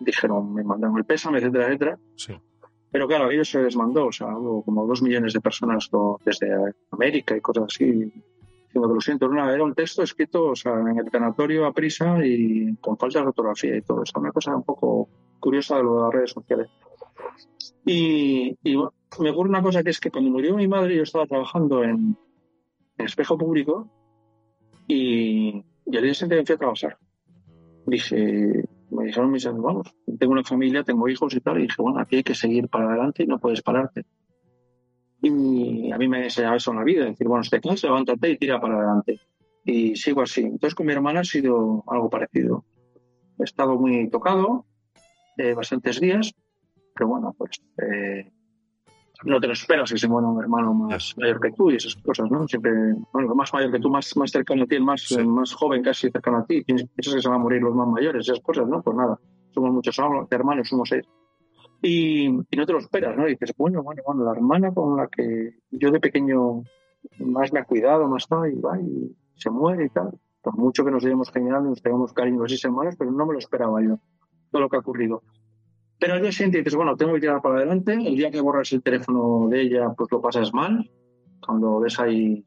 dijeron, 0.00 0.52
me 0.52 0.62
mandaron 0.62 0.98
el 0.98 1.04
pésame, 1.04 1.38
etcétera, 1.38 1.66
etcétera. 1.66 1.98
Pero 2.90 3.06
claro, 3.06 3.26
aquello 3.26 3.44
se 3.44 3.62
desmandó, 3.62 4.06
o 4.06 4.12
sea, 4.12 4.28
hubo 4.36 4.62
como 4.62 4.86
dos 4.86 5.02
millones 5.02 5.32
de 5.32 5.40
personas 5.40 5.90
desde 6.24 6.48
América 6.90 7.36
y 7.36 7.40
cosas 7.40 7.64
así, 7.64 7.84
diciendo 7.86 8.88
que 8.88 8.94
lo 8.94 9.00
siento. 9.00 9.30
Era, 9.32 9.62
un 9.62 9.74
texto 9.74 10.02
escrito 10.02 10.46
o 10.46 10.56
sea, 10.56 10.72
en 10.80 10.98
el 10.98 11.10
canatorio 11.10 11.66
a 11.66 11.72
prisa 11.72 12.24
y 12.24 12.76
con 12.76 12.96
falta 12.96 13.20
de 13.20 13.26
ortografía 13.26 13.76
y 13.76 13.82
todo. 13.82 14.02
eso. 14.02 14.18
una 14.18 14.32
cosa 14.32 14.56
un 14.56 14.64
poco 14.64 15.08
curiosa 15.38 15.76
de 15.76 15.82
lo 15.82 15.96
de 15.96 16.02
las 16.02 16.12
redes 16.12 16.30
sociales. 16.30 16.68
Y, 17.84 18.56
me 19.20 19.30
ocurre 19.30 19.48
una 19.48 19.62
cosa 19.62 19.82
que 19.82 19.90
es 19.90 20.00
que 20.00 20.10
cuando 20.10 20.30
murió 20.30 20.54
mi 20.54 20.68
madre 20.68 20.94
yo 20.94 21.02
estaba 21.02 21.26
trabajando 21.26 21.82
en, 21.82 22.16
espejo 22.98 23.38
público 23.38 23.88
y, 24.88 25.64
y 25.86 25.96
al 25.96 26.02
día 26.02 26.14
siguiente 26.14 26.36
me 26.36 26.44
fui 26.44 26.54
a 26.56 26.58
trabajar 26.58 26.98
dije, 27.88 28.64
me 28.90 29.04
dijeron 29.04 29.30
mis 29.30 29.44
hermanos, 29.44 29.94
tengo 30.18 30.32
una 30.32 30.44
familia, 30.44 30.82
tengo 30.82 31.08
hijos 31.08 31.34
y 31.34 31.40
tal, 31.40 31.58
y 31.58 31.62
dije, 31.62 31.82
bueno, 31.82 32.00
aquí 32.00 32.16
hay 32.16 32.22
que 32.22 32.34
seguir 32.34 32.68
para 32.68 32.88
adelante 32.88 33.22
y 33.22 33.26
no 33.26 33.38
puedes 33.38 33.62
pararte. 33.62 34.04
Y 35.20 35.90
a 35.90 35.98
mí 35.98 36.08
me 36.08 36.24
enseñado 36.24 36.56
eso 36.56 36.70
en 36.70 36.76
la 36.78 36.84
vida, 36.84 37.04
decir, 37.04 37.26
bueno, 37.26 37.42
si 37.42 37.50
te 37.50 37.60
cansas, 37.60 37.84
levántate 37.84 38.30
y 38.30 38.38
tira 38.38 38.60
para 38.60 38.76
adelante. 38.76 39.20
Y 39.64 39.96
sigo 39.96 40.22
así. 40.22 40.42
Entonces 40.42 40.74
con 40.74 40.86
mi 40.86 40.92
hermana 40.92 41.20
ha 41.20 41.24
sido 41.24 41.84
algo 41.88 42.08
parecido. 42.08 42.64
He 43.38 43.44
estado 43.44 43.78
muy 43.78 44.08
tocado, 44.10 44.64
eh, 45.36 45.54
bastantes 45.54 46.00
días, 46.00 46.34
pero 46.94 47.08
bueno, 47.08 47.34
pues 47.36 47.62
eh, 47.78 48.30
no 49.24 49.40
te 49.40 49.46
lo 49.46 49.52
esperas 49.52 49.90
que 49.90 49.98
se 49.98 50.08
muera 50.08 50.28
un 50.28 50.40
hermano 50.40 50.72
más 50.74 51.14
mayor 51.16 51.40
que 51.40 51.50
tú 51.52 51.70
y 51.70 51.76
esas 51.76 51.96
cosas, 51.96 52.30
¿no? 52.30 52.46
Siempre, 52.46 52.72
bueno, 53.12 53.34
más 53.34 53.52
mayor 53.52 53.72
que 53.72 53.80
tú, 53.80 53.90
más, 53.90 54.16
más 54.16 54.30
cercano 54.30 54.62
a 54.62 54.66
ti, 54.66 54.76
el 54.76 54.84
más, 54.84 55.16
más 55.24 55.52
joven 55.54 55.82
casi 55.82 56.10
cercano 56.10 56.38
a 56.38 56.46
ti, 56.46 56.62
piensas 56.62 56.88
que 56.96 57.20
se 57.20 57.28
van 57.28 57.40
a 57.40 57.42
morir 57.42 57.62
los 57.62 57.74
más 57.74 57.88
mayores, 57.88 58.28
esas 58.28 58.40
cosas, 58.40 58.68
¿no? 58.68 58.80
Pues 58.82 58.96
nada, 58.96 59.18
somos 59.50 59.72
muchos 59.72 59.98
hermanos, 60.30 60.68
somos 60.68 60.88
seis. 60.88 61.04
Y, 61.82 62.26
y, 62.26 62.56
no 62.56 62.66
te 62.66 62.72
lo 62.72 62.78
esperas, 62.78 63.16
¿no? 63.16 63.26
Y 63.28 63.32
dices, 63.32 63.52
bueno, 63.56 63.82
bueno, 63.82 64.02
bueno, 64.04 64.24
la 64.24 64.32
hermana 64.32 64.72
con 64.72 64.96
la 64.96 65.06
que 65.08 65.58
yo 65.70 65.90
de 65.90 66.00
pequeño 66.00 66.62
más 67.20 67.52
me 67.52 67.60
ha 67.60 67.64
cuidado, 67.64 68.08
más 68.08 68.26
tal, 68.26 68.52
y 68.52 68.60
va, 68.60 68.78
y 68.80 69.16
se 69.34 69.50
muere 69.50 69.86
y 69.86 69.88
tal. 69.90 70.18
Por 70.42 70.56
mucho 70.56 70.84
que 70.84 70.90
nos 70.90 71.02
llevemos 71.02 71.30
genial, 71.30 71.64
nos 71.64 71.82
tengamos 71.82 72.12
cariño 72.12 72.40
los 72.40 72.50
seis 72.50 72.64
hermanos, 72.64 72.94
pero 72.98 73.10
no 73.10 73.26
me 73.26 73.32
lo 73.32 73.38
esperaba 73.38 73.82
yo, 73.82 73.98
todo 74.50 74.62
lo 74.62 74.68
que 74.68 74.76
ha 74.76 74.80
ocurrido. 74.80 75.22
Pero 75.98 76.14
al 76.14 76.22
día 76.22 76.32
siguiente 76.32 76.58
dices, 76.58 76.74
bueno, 76.74 76.96
tengo 76.96 77.14
que 77.14 77.20
tirar 77.20 77.42
para 77.42 77.56
adelante. 77.56 77.92
El 77.92 78.16
día 78.16 78.30
que 78.30 78.40
borras 78.40 78.72
el 78.72 78.82
teléfono 78.82 79.48
de 79.48 79.62
ella, 79.62 79.88
pues 79.96 80.10
lo 80.12 80.20
pasas 80.20 80.52
mal. 80.54 80.88
Cuando 81.44 81.80
ves 81.80 81.98
ahí 81.98 82.44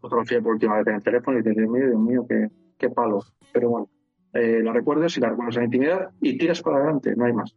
fotografía 0.00 0.40
por 0.40 0.54
última 0.54 0.76
vez 0.78 0.86
en 0.86 0.94
el 0.94 1.02
teléfono 1.02 1.38
y 1.38 1.42
dices, 1.42 1.56
Dios 1.56 1.70
mío, 1.70 1.86
Dios 1.86 2.00
mío, 2.00 2.26
qué, 2.28 2.48
qué 2.76 2.90
palo. 2.90 3.20
Pero 3.52 3.70
bueno, 3.70 3.90
eh, 4.32 4.60
la 4.62 4.72
recuerdas 4.72 5.16
y 5.16 5.20
la 5.20 5.30
recuerdas 5.30 5.56
en 5.56 5.64
intimidad 5.64 6.10
y 6.20 6.36
tiras 6.38 6.62
para 6.62 6.78
adelante, 6.78 7.14
no 7.16 7.24
hay 7.24 7.32
más. 7.32 7.56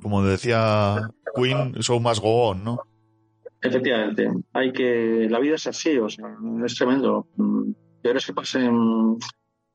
Como 0.00 0.22
decía 0.22 1.10
Queen, 1.34 1.74
show 1.80 2.00
más 2.00 2.20
go 2.20 2.50
on, 2.50 2.64
¿no? 2.64 2.78
Efectivamente, 3.60 4.30
hay 4.52 4.72
que. 4.72 5.26
La 5.30 5.40
vida 5.40 5.56
es 5.56 5.66
así, 5.66 5.98
o 5.98 6.08
sea, 6.08 6.36
es 6.64 6.74
tremendo. 6.76 7.26
Pero 8.02 8.18
es 8.18 8.26
que 8.26 8.34
pasen 8.34 9.16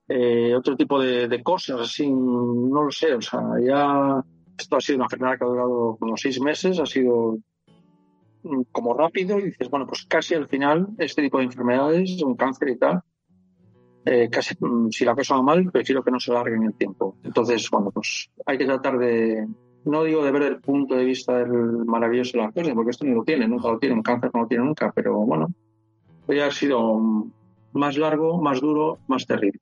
eh, 0.08 0.56
otro 0.56 0.78
tipo 0.78 1.02
de, 1.02 1.28
de, 1.28 1.44
cosas, 1.44 1.82
así, 1.82 2.10
no 2.10 2.84
lo 2.84 2.92
sé, 2.92 3.14
o 3.14 3.22
sea, 3.22 3.42
ya 3.66 4.24
esto 4.62 4.78
ha 4.78 4.82
sido 4.82 4.98
una 4.98 5.06
enfermedad 5.06 5.38
que 5.38 5.44
ha 5.44 5.48
durado 5.48 5.98
unos 6.00 6.22
seis 6.22 6.40
meses, 6.40 6.80
ha 6.80 6.86
sido 6.86 7.38
mm, 8.44 8.62
como 8.72 8.94
rápido 8.94 9.40
y 9.40 9.44
dices, 9.44 9.70
bueno, 9.70 9.86
pues 9.88 10.06
casi 10.06 10.36
al 10.36 10.48
final 10.48 10.88
este 10.98 11.22
tipo 11.22 11.40
de 11.40 11.46
enfermedades, 11.46 12.22
un 12.22 12.36
cáncer 12.36 12.70
y 12.70 12.78
tal, 12.78 13.02
eh, 14.06 14.30
casi 14.32 14.56
mm, 14.60 14.90
si 14.90 15.06
la 15.06 15.16
cosa 15.16 15.36
va 15.36 15.42
mal, 15.42 15.72
prefiero 15.72 16.04
que 16.04 16.12
no 16.12 16.20
se 16.20 16.34
largue 16.34 16.56
en 16.56 16.64
el 16.64 16.74
tiempo. 16.74 17.18
Entonces, 17.24 17.70
bueno, 17.70 17.92
pues 17.92 18.30
hay 18.46 18.58
que 18.58 18.66
tratar 18.66 18.98
de, 18.98 19.48
no 19.86 20.04
digo 20.04 20.24
de 20.24 20.32
ver 20.32 20.44
el 20.44 20.62
punto 20.62 20.96
de 20.96 21.06
vista 21.06 21.38
del 21.38 21.86
maravilloso 21.86 22.38
de 22.38 22.44
las 22.44 22.54
cosas, 22.54 22.74
porque 22.74 22.92
esto 22.92 23.06
no 23.06 23.16
lo 23.16 23.24
tiene, 23.24 23.48
nunca 23.48 23.70
lo 23.70 23.80
tiene, 23.80 23.96
un 23.96 24.04
cáncer 24.04 24.32
no 24.34 24.42
lo 24.42 24.48
tiene 24.48 24.64
nunca, 24.64 24.92
pero 24.94 25.18
bueno, 25.20 25.48
hoy 26.28 26.40
ha 26.40 26.52
sido 26.52 27.00
más 27.74 27.98
largo, 27.98 28.42
más 28.42 28.62
duro, 28.62 29.00
más 29.08 29.26
terrible. 29.26 29.60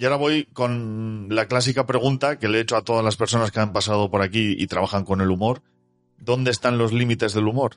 Y 0.00 0.04
ahora 0.06 0.16
voy 0.16 0.46
con 0.46 1.26
la 1.28 1.44
clásica 1.44 1.84
pregunta 1.84 2.38
que 2.38 2.48
le 2.48 2.56
he 2.56 2.60
hecho 2.62 2.74
a 2.74 2.82
todas 2.82 3.04
las 3.04 3.18
personas 3.18 3.50
que 3.50 3.60
han 3.60 3.74
pasado 3.74 4.10
por 4.10 4.22
aquí 4.22 4.56
y 4.58 4.66
trabajan 4.66 5.04
con 5.04 5.20
el 5.20 5.30
humor. 5.30 5.60
¿Dónde 6.16 6.50
están 6.50 6.78
los 6.78 6.94
límites 6.94 7.34
del 7.34 7.46
humor? 7.46 7.72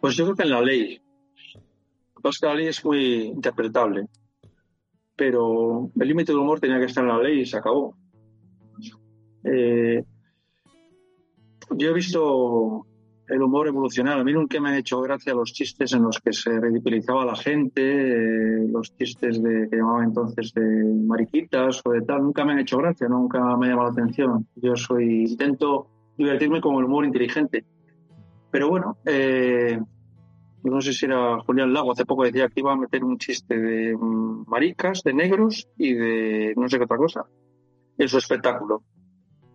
Pues 0.00 0.14
yo 0.14 0.24
creo 0.24 0.36
que 0.36 0.42
en 0.44 0.50
la 0.50 0.60
ley. 0.60 1.00
Lo 2.22 2.30
que 2.30 2.46
la 2.46 2.54
ley 2.54 2.68
es 2.68 2.84
muy 2.84 3.24
interpretable. 3.24 4.06
Pero 5.16 5.90
el 5.98 6.06
límite 6.06 6.30
del 6.30 6.42
humor 6.42 6.60
tenía 6.60 6.78
que 6.78 6.84
estar 6.84 7.02
en 7.02 7.10
la 7.10 7.18
ley 7.18 7.40
y 7.40 7.46
se 7.46 7.56
acabó. 7.56 7.96
Eh, 9.42 10.04
yo 11.70 11.90
he 11.90 11.92
visto 11.92 12.86
el 13.28 13.42
humor 13.42 13.68
evolucionar. 13.68 14.18
A 14.18 14.24
mí 14.24 14.32
nunca 14.32 14.60
me 14.60 14.70
han 14.70 14.76
hecho 14.76 15.00
gracia 15.00 15.34
los 15.34 15.52
chistes 15.52 15.92
en 15.92 16.02
los 16.02 16.20
que 16.20 16.32
se 16.32 16.60
ridiculizaba 16.60 17.22
a 17.22 17.26
la 17.26 17.36
gente, 17.36 17.82
eh, 17.82 18.68
los 18.68 18.96
chistes 18.96 19.42
de, 19.42 19.68
que 19.68 19.76
llamaban 19.76 20.04
entonces 20.04 20.52
de 20.54 20.84
mariquitas 21.06 21.82
o 21.84 21.92
de 21.92 22.02
tal. 22.02 22.22
Nunca 22.22 22.44
me 22.44 22.52
han 22.52 22.60
hecho 22.60 22.78
gracia, 22.78 23.08
nunca 23.08 23.40
me 23.56 23.66
ha 23.66 23.70
llamado 23.70 23.88
la 23.88 23.92
atención. 23.92 24.46
Yo 24.56 24.76
soy, 24.76 25.24
intento 25.24 25.88
divertirme 26.16 26.60
con 26.60 26.76
el 26.76 26.84
humor 26.84 27.04
inteligente. 27.04 27.64
Pero 28.50 28.68
bueno, 28.68 28.98
eh, 29.04 29.78
no 30.62 30.80
sé 30.80 30.92
si 30.92 31.06
era 31.06 31.38
Julián 31.40 31.72
Lago, 31.72 31.92
hace 31.92 32.04
poco 32.04 32.24
decía 32.24 32.48
que 32.48 32.60
iba 32.60 32.72
a 32.72 32.76
meter 32.76 33.04
un 33.04 33.18
chiste 33.18 33.56
de 33.56 33.96
maricas, 34.46 35.02
de 35.02 35.14
negros 35.14 35.68
y 35.76 35.94
de 35.94 36.54
no 36.56 36.68
sé 36.68 36.78
qué 36.78 36.84
otra 36.84 36.96
cosa 36.96 37.24
en 37.98 38.08
su 38.08 38.18
espectáculo, 38.18 38.82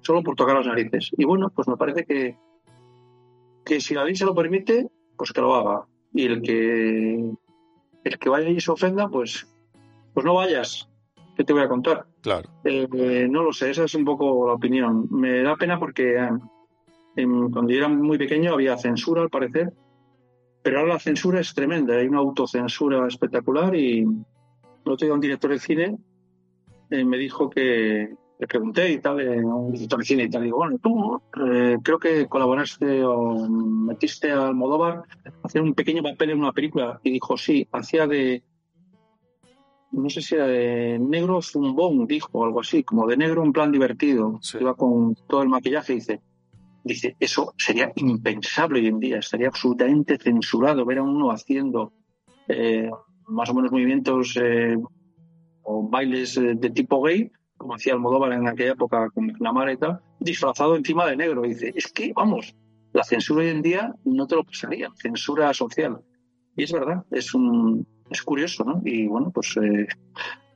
solo 0.01 0.23
por 0.23 0.35
tocar 0.35 0.55
las 0.55 0.67
narices. 0.67 1.11
Y 1.17 1.25
bueno, 1.25 1.51
pues 1.53 1.67
me 1.67 1.77
parece 1.77 2.05
que, 2.05 2.37
que 3.71 3.79
si 3.79 3.93
la 3.93 4.03
ley 4.03 4.15
se 4.17 4.25
lo 4.25 4.35
permite, 4.35 4.89
pues 5.15 5.31
que 5.31 5.39
lo 5.39 5.55
haga. 5.55 5.85
Y 6.13 6.25
el 6.25 6.41
que 6.41 7.31
el 8.03 8.19
que 8.19 8.29
vaya 8.29 8.49
y 8.49 8.59
se 8.59 8.69
ofenda, 8.69 9.07
pues, 9.07 9.47
pues 10.13 10.25
no 10.25 10.33
vayas. 10.33 10.89
¿Qué 11.37 11.45
te 11.45 11.53
voy 11.53 11.61
a 11.61 11.69
contar? 11.69 12.05
Claro. 12.21 12.49
Eh, 12.65 13.27
no 13.29 13.43
lo 13.43 13.53
sé, 13.53 13.69
esa 13.69 13.85
es 13.85 13.95
un 13.95 14.03
poco 14.03 14.45
la 14.45 14.55
opinión. 14.55 15.07
Me 15.09 15.41
da 15.41 15.55
pena 15.55 15.79
porque 15.79 16.15
eh, 16.17 16.29
en- 17.15 17.49
cuando 17.49 17.71
yo 17.71 17.77
era 17.77 17.87
muy 17.87 18.17
pequeño 18.17 18.51
había 18.53 18.75
censura, 18.77 19.21
al 19.21 19.29
parecer, 19.29 19.71
pero 20.63 20.79
ahora 20.79 20.95
la 20.95 20.99
censura 20.99 21.39
es 21.39 21.53
tremenda. 21.53 21.95
Hay 21.95 22.07
una 22.07 22.19
autocensura 22.19 23.07
espectacular 23.07 23.73
y 23.73 23.99
el 24.01 24.91
otro 24.91 25.05
día 25.05 25.13
un 25.13 25.21
director 25.21 25.51
de 25.51 25.59
cine 25.59 25.97
eh, 26.89 27.05
me 27.05 27.17
dijo 27.17 27.49
que 27.49 28.15
le 28.41 28.47
pregunté 28.47 28.91
y 28.91 28.97
tal, 28.97 29.21
eh, 29.21 29.39
a 29.39 29.53
un 29.53 29.71
director 29.71 29.99
de 29.99 30.05
cine 30.05 30.23
y 30.23 30.29
tal, 30.29 30.43
digo, 30.43 30.57
bueno, 30.57 30.79
tú 30.79 31.21
eh, 31.45 31.77
creo 31.83 31.99
que 31.99 32.25
colaboraste 32.25 33.05
o 33.05 33.47
metiste 33.47 34.31
a 34.31 34.47
Almodóvar 34.47 35.03
a 35.25 35.31
hacer 35.43 35.61
un 35.61 35.75
pequeño 35.75 36.01
papel 36.01 36.31
en 36.31 36.39
una 36.39 36.51
película 36.51 36.99
y 37.03 37.11
dijo, 37.11 37.37
sí, 37.37 37.67
hacía 37.71 38.07
de 38.07 38.43
no 39.91 40.09
sé 40.09 40.21
si 40.21 40.35
era 40.35 40.47
de 40.47 40.97
negro 40.99 41.41
zumbón, 41.43 42.07
dijo, 42.07 42.43
algo 42.43 42.61
así, 42.61 42.83
como 42.83 43.05
de 43.05 43.17
negro 43.17 43.43
en 43.43 43.51
plan 43.51 43.71
divertido. 43.71 44.39
Sí. 44.41 44.57
Iba 44.59 44.73
con 44.73 45.15
todo 45.27 45.43
el 45.43 45.49
maquillaje 45.49 45.93
y 45.93 45.95
dice, 45.97 46.21
dice, 46.83 47.15
eso 47.19 47.53
sería 47.57 47.91
impensable 47.95 48.79
hoy 48.79 48.87
en 48.87 48.99
día, 48.99 49.19
estaría 49.19 49.49
absolutamente 49.49 50.17
censurado 50.17 50.83
ver 50.85 50.99
a 50.99 51.03
uno 51.03 51.29
haciendo 51.29 51.93
eh, 52.47 52.89
más 53.27 53.49
o 53.49 53.53
menos 53.53 53.71
movimientos 53.71 54.35
eh, 54.41 54.77
o 55.61 55.87
bailes 55.87 56.37
eh, 56.37 56.53
de 56.55 56.69
tipo 56.71 57.03
gay, 57.03 57.29
como 57.61 57.75
hacía 57.75 57.93
Almodóvar 57.93 58.33
en 58.33 58.47
aquella 58.47 58.73
época 58.73 59.09
con 59.11 59.27
McNamara 59.27 59.73
y 59.73 59.77
tal, 59.77 60.01
disfrazado 60.19 60.75
encima 60.75 61.07
de 61.07 61.17
negro. 61.17 61.45
Y 61.45 61.49
dice, 61.49 61.71
es 61.75 61.91
que, 61.91 62.11
vamos, 62.13 62.55
la 62.93 63.03
censura 63.03 63.43
hoy 63.43 63.49
en 63.49 63.61
día 63.61 63.95
no 64.03 64.27
te 64.27 64.35
lo 64.35 64.43
pasaría, 64.43 64.89
censura 64.95 65.53
social. 65.53 66.01
Y 66.55 66.63
es 66.63 66.71
verdad, 66.71 67.05
es 67.11 67.33
un 67.33 67.87
es 68.09 68.21
curioso, 68.23 68.65
¿no? 68.65 68.81
Y 68.83 69.07
bueno, 69.07 69.31
pues 69.31 69.55
eh, 69.57 69.87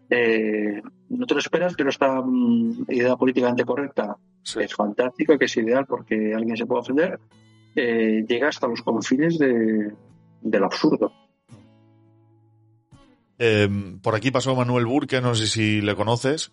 eh, 0.10 0.82
no 1.10 1.26
te 1.26 1.34
lo 1.34 1.40
esperas, 1.40 1.74
pero 1.78 1.90
esta 1.90 2.22
mm, 2.22 2.86
idea 2.90 3.16
políticamente 3.16 3.64
correcta 3.64 4.18
Sí. 4.46 4.60
es 4.60 4.76
fantástica, 4.76 5.40
que 5.40 5.46
es 5.46 5.58
ideal 5.58 5.86
porque 5.88 6.34
alguien 6.36 6.56
se 6.56 6.68
puede 6.68 6.82
ofender, 6.82 7.20
eh, 7.76 8.24
llega 8.28 8.50
hasta 8.50 8.68
los 8.68 8.84
confines 8.84 9.40
de, 9.40 9.92
del 10.42 10.64
absurdo. 10.64 11.12
Eh, 13.40 13.68
por 14.04 14.16
aquí 14.16 14.30
pasó 14.30 14.56
Manuel 14.56 14.86
Burke, 14.86 15.20
no 15.20 15.34
sé 15.34 15.48
si 15.48 15.82
le 15.82 15.96
conoces. 15.96 16.52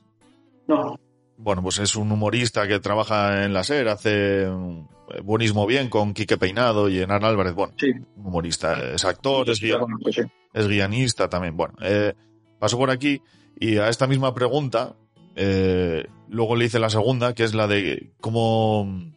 No, 0.69 0.99
Bueno, 1.37 1.63
pues 1.63 1.79
es 1.79 1.97
un 1.97 2.11
humorista 2.13 2.67
que 2.69 2.81
trabaja 2.81 3.45
en 3.45 3.53
la 3.53 3.65
SER, 3.65 3.89
hace 3.89 4.45
eh, 4.45 5.21
buenismo 5.23 5.67
bien 5.67 5.89
con 5.89 6.15
Quique 6.15 6.37
Peinado 6.39 6.89
y 6.89 7.01
Enar 7.01 7.25
Álvarez. 7.25 7.55
Bueno, 7.55 7.75
sí, 7.77 7.91
un 8.17 8.27
humorista, 8.27 8.95
es 8.95 9.05
actor, 9.05 9.49
es, 9.51 9.59
sí, 9.59 9.71
bueno, 9.73 9.99
pues 10.03 10.17
sí. 10.17 10.23
es 10.53 10.69
guionista 10.69 11.29
también. 11.29 11.57
Bueno, 11.57 11.75
eh, 11.83 12.15
pasó 12.59 12.79
por 12.79 12.91
aquí 12.91 13.23
y 13.59 13.79
a 13.79 13.89
esta 13.89 14.07
misma 14.07 14.35
pregunta, 14.35 14.97
eh, 15.37 16.07
luego 16.29 16.57
le 16.57 16.67
hice 16.67 16.79
la 16.79 16.91
segunda, 16.91 17.35
que 17.35 17.45
es 17.45 17.55
la 17.55 17.67
de 17.67 18.13
cómo 18.21 19.13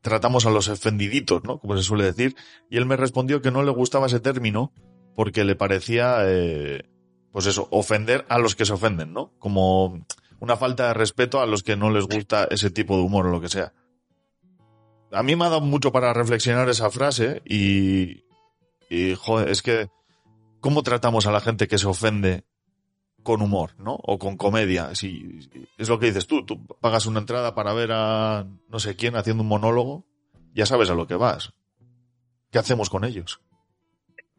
tratamos 0.00 0.46
a 0.46 0.50
los 0.50 0.68
ofendiditos, 0.68 1.44
¿no? 1.44 1.58
Como 1.58 1.76
se 1.76 1.82
suele 1.82 2.04
decir. 2.04 2.36
Y 2.70 2.76
él 2.76 2.86
me 2.86 2.96
respondió 2.96 3.42
que 3.42 3.50
no 3.50 3.62
le 3.62 3.70
gustaba 3.70 4.06
ese 4.06 4.20
término 4.20 4.72
porque 5.14 5.44
le 5.44 5.56
parecía, 5.56 6.18
eh, 6.24 6.84
pues 7.32 7.46
eso, 7.46 7.68
ofender 7.70 8.24
a 8.28 8.38
los 8.38 8.54
que 8.54 8.64
se 8.64 8.72
ofenden, 8.72 9.12
¿no? 9.12 9.32
Como 9.38 10.06
una 10.40 10.56
falta 10.56 10.88
de 10.88 10.94
respeto 10.94 11.40
a 11.40 11.46
los 11.46 11.62
que 11.62 11.76
no 11.76 11.90
les 11.90 12.06
gusta 12.06 12.48
ese 12.50 12.70
tipo 12.70 12.96
de 12.96 13.02
humor 13.02 13.26
o 13.26 13.30
lo 13.30 13.40
que 13.40 13.48
sea. 13.48 13.72
A 15.12 15.22
mí 15.22 15.36
me 15.36 15.44
ha 15.44 15.50
dado 15.50 15.60
mucho 15.60 15.92
para 15.92 16.12
reflexionar 16.12 16.68
esa 16.68 16.90
frase 16.90 17.42
y, 17.44 18.24
y 18.88 19.14
joder, 19.16 19.48
es 19.48 19.62
que 19.62 19.88
cómo 20.60 20.82
tratamos 20.82 21.26
a 21.26 21.32
la 21.32 21.40
gente 21.40 21.68
que 21.68 21.78
se 21.78 21.86
ofende 21.86 22.44
con 23.22 23.42
humor, 23.42 23.72
¿no? 23.78 23.94
O 24.02 24.18
con 24.18 24.36
comedia. 24.36 24.94
Si, 24.94 25.40
es 25.76 25.88
lo 25.88 25.98
que 25.98 26.06
dices 26.06 26.26
tú, 26.26 26.44
tú 26.44 26.64
pagas 26.80 27.06
una 27.06 27.20
entrada 27.20 27.54
para 27.54 27.72
ver 27.72 27.90
a 27.92 28.46
no 28.68 28.78
sé 28.78 28.96
quién 28.96 29.16
haciendo 29.16 29.42
un 29.42 29.48
monólogo, 29.48 30.06
ya 30.54 30.66
sabes 30.66 30.90
a 30.90 30.94
lo 30.94 31.06
que 31.06 31.16
vas. 31.16 31.52
¿Qué 32.50 32.58
hacemos 32.58 32.88
con 32.88 33.04
ellos? 33.04 33.40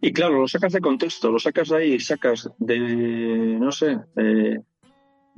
Y 0.01 0.13
claro, 0.13 0.39
lo 0.41 0.47
sacas 0.47 0.73
de 0.73 0.81
contexto, 0.81 1.31
lo 1.31 1.37
sacas 1.37 1.69
de 1.69 1.77
ahí, 1.77 1.99
sacas 1.99 2.49
de, 2.57 2.79
no 2.79 3.71
sé, 3.71 3.99
eh, 4.17 4.59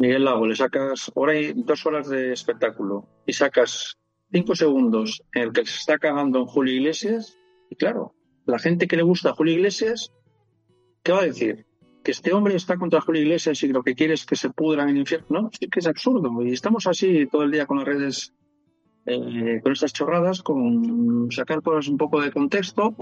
Miguel 0.04 0.26
Lago, 0.26 0.46
le 0.46 0.56
sacas 0.58 1.10
hora 1.16 1.40
y 1.40 1.54
dos 1.54 1.86
horas 1.86 2.10
de 2.10 2.34
espectáculo 2.34 3.08
y 3.26 3.32
sacas 3.32 3.98
cinco 4.34 4.54
segundos 4.54 5.24
en 5.34 5.44
el 5.44 5.54
que 5.54 5.66
se 5.66 5.78
está 5.78 5.98
cagando 5.98 6.40
en 6.40 6.46
Julio 6.46 6.74
Iglesias. 6.74 7.40
Y 7.70 7.78
claro, 7.78 8.14
la 8.46 8.60
gente 8.60 8.86
que 8.86 8.98
le 8.98 9.04
gusta 9.04 9.30
a 9.30 9.34
Julio 9.34 9.54
Iglesias, 9.54 10.12
¿qué 11.04 11.14
va 11.14 11.22
a 11.22 11.26
decir? 11.26 11.66
Que 12.04 12.12
este 12.12 12.34
hombre 12.34 12.54
está 12.54 12.76
contra 12.76 13.00
Julio 13.00 13.22
Iglesias 13.22 13.64
y 13.64 13.70
lo 13.70 13.82
que 13.82 13.96
quiere 13.96 14.16
es 14.16 14.26
que 14.26 14.36
se 14.36 14.50
pudran 14.50 14.90
en 14.90 14.96
el 14.96 15.02
infierno. 15.04 15.28
No, 15.30 15.50
sí 15.58 15.70
que 15.70 15.80
es 15.80 15.88
absurdo. 15.88 16.30
Y 16.44 16.52
estamos 16.52 16.86
así 16.86 17.26
todo 17.28 17.44
el 17.44 17.52
día 17.52 17.66
con 17.66 17.78
las 17.78 17.88
redes 17.88 18.34
eh, 19.06 19.62
con 19.64 19.72
estas 19.72 19.94
chorradas, 19.94 20.42
con 20.42 21.32
sacar 21.32 21.62
cosas 21.62 21.88
un 21.88 21.98
poco 21.98 22.20
de 22.20 22.30
contexto, 22.30 22.94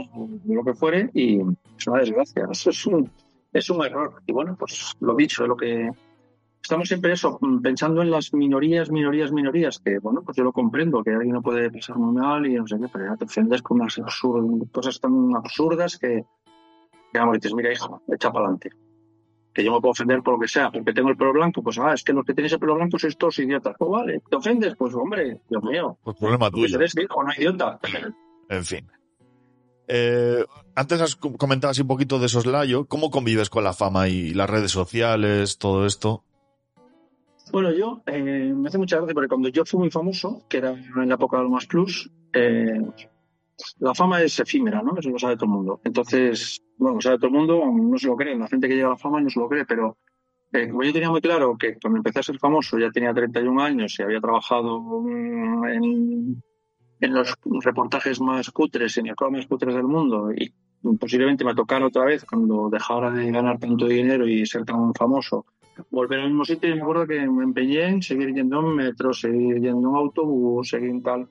lo 0.45 0.63
que 0.63 0.75
fuere, 0.75 1.09
y 1.15 1.39
es 1.39 1.87
una 1.87 2.01
desgracia. 2.01 2.47
Es 2.51 2.85
un, 2.85 3.09
es 3.51 3.71
un 3.71 3.83
error. 3.83 4.21
Y 4.27 4.33
bueno, 4.33 4.55
pues 4.55 4.93
lo 4.99 5.15
dicho, 5.15 5.47
lo 5.47 5.57
que 5.57 5.89
estamos 6.61 6.87
siempre 6.87 7.13
eso, 7.13 7.39
pensando 7.61 8.01
en 8.01 8.11
las 8.11 8.33
minorías, 8.33 8.89
minorías, 8.91 9.31
minorías, 9.31 9.79
que 9.79 9.99
bueno, 9.99 10.21
pues 10.23 10.37
yo 10.37 10.43
lo 10.43 10.51
comprendo, 10.53 11.03
que 11.03 11.11
alguien 11.11 11.33
no 11.33 11.41
puede 11.41 11.69
pasar 11.71 11.97
muy 11.97 12.13
mal 12.13 12.45
y 12.45 12.53
no 12.55 12.67
sé 12.67 12.77
qué, 12.79 12.87
pero 12.91 13.05
ya 13.05 13.17
te 13.17 13.25
ofendes 13.25 13.61
con 13.61 13.81
unas 13.81 13.97
cosas 14.71 14.99
tan 14.99 15.35
absurdas 15.35 15.97
que, 15.97 16.23
que 17.11 17.19
vamos, 17.19 17.35
dices, 17.35 17.53
mira, 17.53 17.71
hijo, 17.73 18.01
echa 18.13 18.31
para 18.31 18.45
adelante. 18.45 18.69
Que 19.53 19.65
yo 19.65 19.73
me 19.73 19.81
puedo 19.81 19.91
ofender 19.91 20.23
por 20.23 20.35
lo 20.35 20.39
que 20.39 20.47
sea, 20.47 20.71
porque 20.71 20.93
tengo 20.93 21.09
el 21.09 21.17
pelo 21.17 21.33
blanco, 21.33 21.61
pues 21.61 21.77
ah, 21.79 21.93
es 21.93 22.03
que 22.05 22.13
los 22.13 22.23
que 22.25 22.33
tenéis 22.33 22.53
el 22.53 22.59
pelo 22.59 22.75
blanco 22.75 22.97
sois 22.97 23.17
todos 23.17 23.37
idiotas. 23.39 23.75
Pues 23.77 23.91
vale, 23.91 24.21
¿te 24.29 24.37
ofendes? 24.37 24.75
Pues 24.77 24.93
hombre, 24.95 25.41
Dios 25.49 25.63
mío. 25.63 25.97
Pues 26.03 26.15
problema 26.15 26.49
Pues 26.49 26.63
tuyo. 26.71 26.77
eres 26.77 26.93
viejo, 26.95 27.21
no 27.21 27.31
idiota. 27.37 27.77
En 28.47 28.63
fin. 28.63 28.87
Eh, 29.89 30.45
antes 30.75 31.01
has 31.01 31.17
com- 31.17 31.35
comentado 31.35 31.71
así 31.71 31.81
un 31.81 31.87
poquito 31.89 32.17
de 32.17 32.29
soslayo. 32.29 32.85
¿Cómo 32.87 33.11
convives 33.11 33.49
con 33.49 33.65
la 33.65 33.73
fama 33.73 34.07
y 34.07 34.33
las 34.33 34.49
redes 34.49 34.71
sociales, 34.71 35.57
todo 35.57 35.85
esto? 35.85 36.23
Bueno, 37.51 37.71
yo 37.73 38.01
eh, 38.05 38.53
me 38.55 38.69
hace 38.69 38.77
mucha 38.77 38.97
gracia 38.97 39.13
porque 39.13 39.27
cuando 39.27 39.49
yo 39.49 39.65
fui 39.65 39.79
muy 39.79 39.91
famoso, 39.91 40.45
que 40.49 40.57
era 40.57 40.71
en 40.71 41.09
la 41.09 41.15
época 41.15 41.41
de 41.41 41.49
más 41.49 41.65
plus, 41.65 42.09
eh, 42.33 42.79
la 43.79 43.93
fama 43.93 44.21
es 44.21 44.39
efímera, 44.39 44.81
¿no? 44.81 44.97
Eso 44.97 45.09
lo 45.09 45.19
sabe 45.19 45.35
todo 45.35 45.45
el 45.45 45.51
mundo. 45.51 45.81
Entonces, 45.83 46.61
bueno, 46.77 46.95
lo 46.95 47.01
sabe 47.01 47.17
todo 47.17 47.27
el 47.27 47.33
mundo, 47.33 47.61
no 47.65 47.97
se 47.97 48.07
lo 48.07 48.15
cree, 48.15 48.37
la 48.37 48.47
gente 48.47 48.69
que 48.69 48.75
llega 48.75 48.87
a 48.87 48.91
la 48.91 48.97
fama 48.97 49.19
no 49.19 49.29
se 49.29 49.39
lo 49.39 49.49
cree, 49.49 49.65
pero 49.65 49.97
eh, 50.53 50.69
como 50.69 50.83
yo 50.83 50.93
tenía 50.93 51.09
muy 51.09 51.19
claro 51.19 51.57
que 51.57 51.77
cuando 51.77 51.97
empecé 51.97 52.19
a 52.19 52.23
ser 52.23 52.39
famoso 52.39 52.79
ya 52.79 52.89
tenía 52.89 53.13
31 53.13 53.61
años 53.61 53.99
y 53.99 54.03
había 54.03 54.21
trabajado 54.21 54.81
en, 55.67 56.41
en 57.01 57.13
los 57.13 57.35
reportajes 57.63 58.21
más 58.21 58.49
cutres, 58.51 58.97
en 58.97 59.07
el 59.07 59.15
programa 59.15 59.39
más 59.39 59.47
cutres 59.47 59.75
del 59.75 59.83
mundo 59.83 60.31
y 60.31 60.53
posiblemente 60.97 61.43
me 61.43 61.53
tocara 61.53 61.85
otra 61.85 62.05
vez 62.05 62.25
cuando 62.25 62.69
dejara 62.69 63.11
de 63.11 63.29
ganar 63.29 63.59
tanto 63.59 63.87
dinero 63.87 64.27
y 64.27 64.45
ser 64.45 64.65
tan 64.65 64.93
famoso 64.93 65.45
volver 65.89 66.19
al 66.19 66.27
mismo 66.27 66.45
sitio 66.45 66.69
y 66.69 66.75
me 66.75 66.81
acuerdo 66.81 67.07
que 67.07 67.27
me 67.27 67.43
empeñé 67.43 67.87
en 67.87 68.01
seguir 68.01 68.33
yendo 68.33 68.59
en 68.59 68.75
metro, 68.75 69.13
seguir 69.13 69.59
yendo 69.59 69.89
en 69.89 69.95
autobús, 69.95 70.69
seguir 70.69 70.89
en 70.89 71.01
tal. 71.01 71.29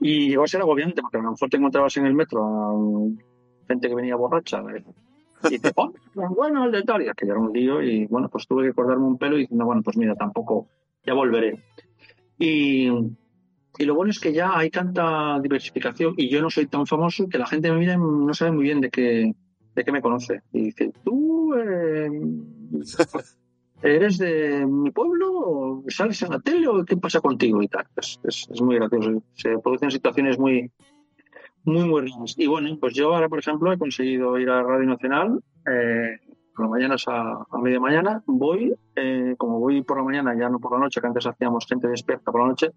Y 0.00 0.28
llegó 0.28 0.44
a 0.44 0.48
ser 0.48 0.60
agobiante 0.60 1.02
porque 1.02 1.18
a 1.18 1.22
lo 1.22 1.30
mejor 1.32 1.48
te 1.48 1.56
encontrabas 1.56 1.96
en 1.96 2.06
el 2.06 2.14
metro 2.14 2.44
a 2.44 2.74
gente 3.68 3.88
que 3.88 3.94
venía 3.94 4.16
borracha 4.16 4.62
¿eh? 4.76 4.84
y 5.50 5.58
te 5.58 5.72
oh, 5.76 5.92
bueno, 6.14 6.64
el 6.64 6.72
de 6.72 6.82
tal, 6.82 7.02
y 7.02 7.08
aquello 7.08 7.32
era 7.32 7.40
un 7.40 7.52
lío 7.52 7.82
y 7.82 8.06
bueno, 8.06 8.28
pues 8.28 8.46
tuve 8.46 8.64
que 8.64 8.72
cortarme 8.72 9.04
un 9.04 9.18
pelo 9.18 9.36
y 9.36 9.40
diciendo, 9.40 9.64
bueno, 9.64 9.82
pues 9.82 9.96
mira, 9.96 10.14
tampoco, 10.14 10.68
ya 11.04 11.14
volveré. 11.14 11.58
Y, 12.38 12.88
y 13.78 13.84
lo 13.84 13.94
bueno 13.94 14.10
es 14.10 14.20
que 14.20 14.32
ya 14.32 14.56
hay 14.56 14.70
tanta 14.70 15.38
diversificación 15.40 16.14
y 16.16 16.28
yo 16.28 16.40
no 16.40 16.50
soy 16.50 16.66
tan 16.66 16.86
famoso 16.86 17.28
que 17.28 17.38
la 17.38 17.46
gente 17.46 17.70
me 17.70 17.78
mira 17.78 17.94
y 17.94 17.98
no 17.98 18.32
sabe 18.34 18.52
muy 18.52 18.64
bien 18.64 18.80
de 18.80 18.90
qué, 18.90 19.34
de 19.74 19.84
qué 19.84 19.92
me 19.92 20.02
conoce. 20.02 20.42
Y 20.52 20.64
dice, 20.64 20.92
tú 21.04 21.54
eh, 21.54 22.10
eres 23.82 24.18
de 24.18 24.66
mi 24.66 24.90
pueblo 24.90 25.82
sales 25.88 26.22
en 26.22 26.30
la 26.30 26.40
tele 26.40 26.68
o 26.68 26.84
qué 26.84 26.96
pasa 26.96 27.20
contigo 27.20 27.62
y 27.62 27.68
tal. 27.68 27.86
Es 27.96 28.48
muy 28.60 28.76
gracioso. 28.76 29.22
Se 29.34 29.58
producen 29.58 29.90
situaciones 29.90 30.38
muy, 30.38 30.70
muy, 31.64 31.84
muy 31.84 32.00
raras. 32.02 32.34
Y 32.36 32.46
bueno, 32.46 32.76
pues 32.80 32.94
yo 32.94 33.14
ahora, 33.14 33.28
por 33.28 33.38
ejemplo, 33.38 33.72
he 33.72 33.78
conseguido 33.78 34.38
ir 34.38 34.48
a 34.50 34.62
Radio 34.62 34.86
Nacional. 34.86 35.42
Eh, 35.66 36.18
por 36.54 36.66
las 36.66 36.70
mañanas 36.70 37.04
a, 37.08 37.46
a 37.50 37.58
media 37.58 37.80
mañana 37.80 38.22
voy, 38.26 38.72
eh, 38.94 39.34
como 39.36 39.58
voy 39.58 39.82
por 39.82 39.96
la 39.98 40.04
mañana, 40.04 40.36
ya 40.38 40.48
no 40.48 40.60
por 40.60 40.72
la 40.72 40.78
noche, 40.78 41.00
que 41.00 41.06
antes 41.08 41.26
hacíamos 41.26 41.66
gente 41.66 41.88
despierta 41.88 42.30
por 42.30 42.42
la 42.42 42.46
noche, 42.46 42.70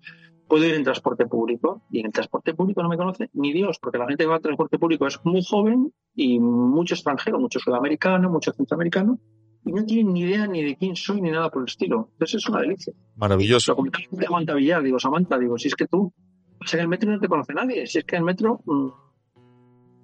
puedo 0.48 0.66
ir 0.66 0.74
en 0.74 0.84
transporte 0.84 1.28
público 1.28 1.84
y 1.92 2.00
en 2.00 2.08
el 2.08 2.12
transporte 2.12 2.56
público 2.56 2.82
no 2.82 2.90
me 2.90 2.98
conoce 2.98 3.30
ni 3.34 3.54
Dios, 3.54 3.78
porque 3.80 4.00
la 4.00 4.08
gente 4.08 4.24
que 4.24 4.30
va 4.30 4.38
al 4.38 4.42
transporte 4.42 4.80
público 4.80 5.06
es 5.06 5.20
muy 5.24 5.44
joven 5.48 5.94
y 6.16 6.40
mucho 6.40 6.96
extranjero, 6.96 7.40
mucho 7.40 7.60
sudamericano, 7.60 8.32
mucho 8.32 8.52
centroamericano 8.52 9.20
y 9.68 9.74
no 9.74 9.86
tienen 9.86 10.14
ni 10.14 10.22
idea 10.22 10.48
ni 10.48 10.64
de 10.64 10.76
quién 10.76 10.96
soy 10.96 11.22
ni 11.22 11.30
nada 11.32 11.50
por 11.50 11.62
el 11.64 11.68
estilo. 11.68 12.10
Entonces 12.14 12.42
es 12.44 12.50
una 12.50 12.62
delicia. 12.62 12.94
Maravilloso. 13.16 13.72
Lo 13.72 13.76
comenté 13.76 14.06
a 14.20 14.24
Samantha 14.26 14.54
Villar, 14.54 14.82
digo, 14.84 15.00
Samantha, 15.00 15.38
digo, 15.38 15.58
si 15.58 15.68
es 15.68 15.76
que 15.76 15.88
tú 15.88 16.12
O 16.60 16.66
sea, 16.66 16.80
en 16.80 16.84
el 16.86 16.88
metro 16.90 17.12
no 17.12 17.20
te 17.20 17.28
conoce 17.28 17.54
nadie. 17.54 17.86
Si 17.86 18.00
es 18.00 18.04
que 18.06 18.16
en 18.16 18.22
el 18.22 18.26
metro, 18.26 18.60
mm, 18.66 18.88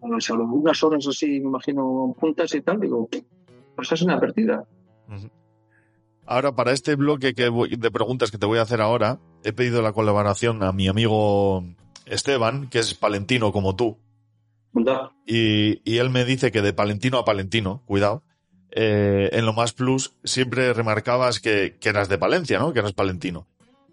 bueno, 0.02 0.22
salvo 0.22 0.44
unas 0.44 0.84
horas 0.84 1.07
así, 1.07 1.27
me 1.40 1.48
imagino, 1.48 2.15
juntas 2.19 2.53
y 2.53 2.61
tal, 2.61 2.80
digo, 2.80 3.10
pues 3.76 3.91
es 3.91 4.02
una 4.03 4.19
partida. 4.19 4.64
Ahora, 6.26 6.56
para 6.56 6.72
este 6.72 6.95
bloque 6.95 7.34
que 7.34 7.49
voy- 7.49 7.76
de 7.76 7.91
preguntas 7.91 8.31
que 8.31 8.38
te 8.38 8.45
voy 8.45 8.60
a 8.60 8.61
hacer 8.61 8.81
ahora, 8.81 9.19
he 9.44 9.52
pedido 9.52 9.81
la 9.81 9.91
colaboración 9.94 10.64
a 10.64 10.72
mi 10.72 10.88
amigo 10.88 11.64
Esteban, 12.06 12.69
que 12.69 12.80
es 12.80 12.94
palentino 12.94 13.52
como 13.52 13.76
tú, 13.76 13.98
y 15.85 15.98
él 15.98 16.10
me 16.10 16.23
dice 16.26 16.52
que 16.52 16.61
de 16.61 16.73
palentino 16.73 17.18
a 17.18 17.26
palentino, 17.26 17.81
cuidado, 17.85 18.23
eh, 18.76 19.30
en 19.34 19.45
lo 19.45 19.54
más 19.54 19.74
plus 19.74 20.14
siempre 20.24 20.74
remarcabas 20.74 21.40
que, 21.40 21.78
que 21.80 21.90
eras 21.90 22.10
de 22.10 22.18
Palencia, 22.18 22.60
¿no? 22.60 22.74
Que 22.74 22.80
eras 22.80 22.94
palentino. 22.94 23.48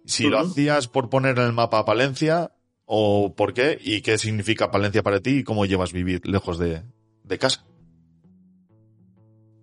Si 0.07 0.28
lo 0.28 0.39
hacías 0.40 0.89
por 0.89 1.09
poner 1.11 1.39
en 1.39 1.44
el 1.47 1.52
mapa 1.52 1.85
Palencia, 1.85 2.52
o 2.86 3.35
por 3.36 3.52
qué, 3.55 3.78
y 3.81 4.01
qué 4.02 4.19
significa 4.19 4.70
Palencia 4.70 5.02
para 5.02 5.20
ti, 5.20 5.39
y 5.39 5.44
cómo 5.44 5.66
llevas 5.66 5.93
vivir 5.93 6.27
lejos 6.27 6.59
de, 6.59 6.82
de 7.24 7.39
casa. 7.39 7.65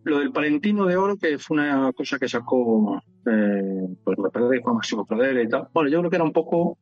Lo 0.03 0.19
del 0.19 0.31
Palentino 0.31 0.85
de 0.85 0.95
Oro, 0.95 1.17
que 1.17 1.37
fue 1.37 1.57
una 1.57 1.91
cosa 1.91 2.17
que 2.17 2.29
sacó, 2.29 3.01
eh, 3.25 3.87
pues 4.05 4.17
me 4.19 4.29
que 4.31 4.61
fue 4.61 4.73
Máximo 4.73 5.05
Pradera 5.05 5.41
y 5.43 5.49
tal. 5.49 5.67
Bueno, 5.73 5.89
yo 5.89 5.99
creo 5.99 6.09
que 6.09 6.15
era 6.15 6.23
un 6.23 6.31
poco, 6.31 6.77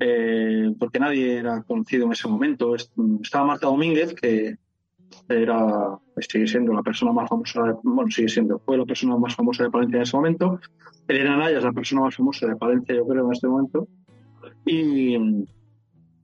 eh, 0.00 0.74
porque 0.80 0.98
nadie 0.98 1.36
era 1.38 1.62
conocido 1.62 2.06
en 2.06 2.12
ese 2.12 2.26
momento. 2.26 2.74
Es- 2.74 2.90
Estaba 3.22 3.46
Marta 3.46 3.68
Domínguez, 3.68 4.14
que 4.14 4.56
era, 5.28 5.98
sigue 6.20 6.46
siendo 6.46 6.72
la 6.72 6.82
persona 6.82 7.12
más 7.12 7.28
famosa, 7.28 7.62
de- 7.62 7.74
bueno, 7.82 8.10
sigue 8.10 8.28
siendo, 8.28 8.58
fue 8.60 8.76
la 8.78 8.84
persona 8.84 9.16
más 9.16 9.34
famosa 9.34 9.64
de 9.64 9.70
Palencia 9.70 9.96
en 9.96 10.02
ese 10.02 10.16
momento. 10.16 10.58
Elena 11.06 11.36
Naya 11.36 11.58
es 11.58 11.64
la 11.64 11.72
persona 11.72 12.02
más 12.02 12.16
famosa 12.16 12.46
de 12.46 12.56
Palencia, 12.56 12.94
yo 12.94 13.06
creo, 13.06 13.26
en 13.26 13.32
este 13.32 13.48
momento. 13.48 13.88
Y, 14.64 15.16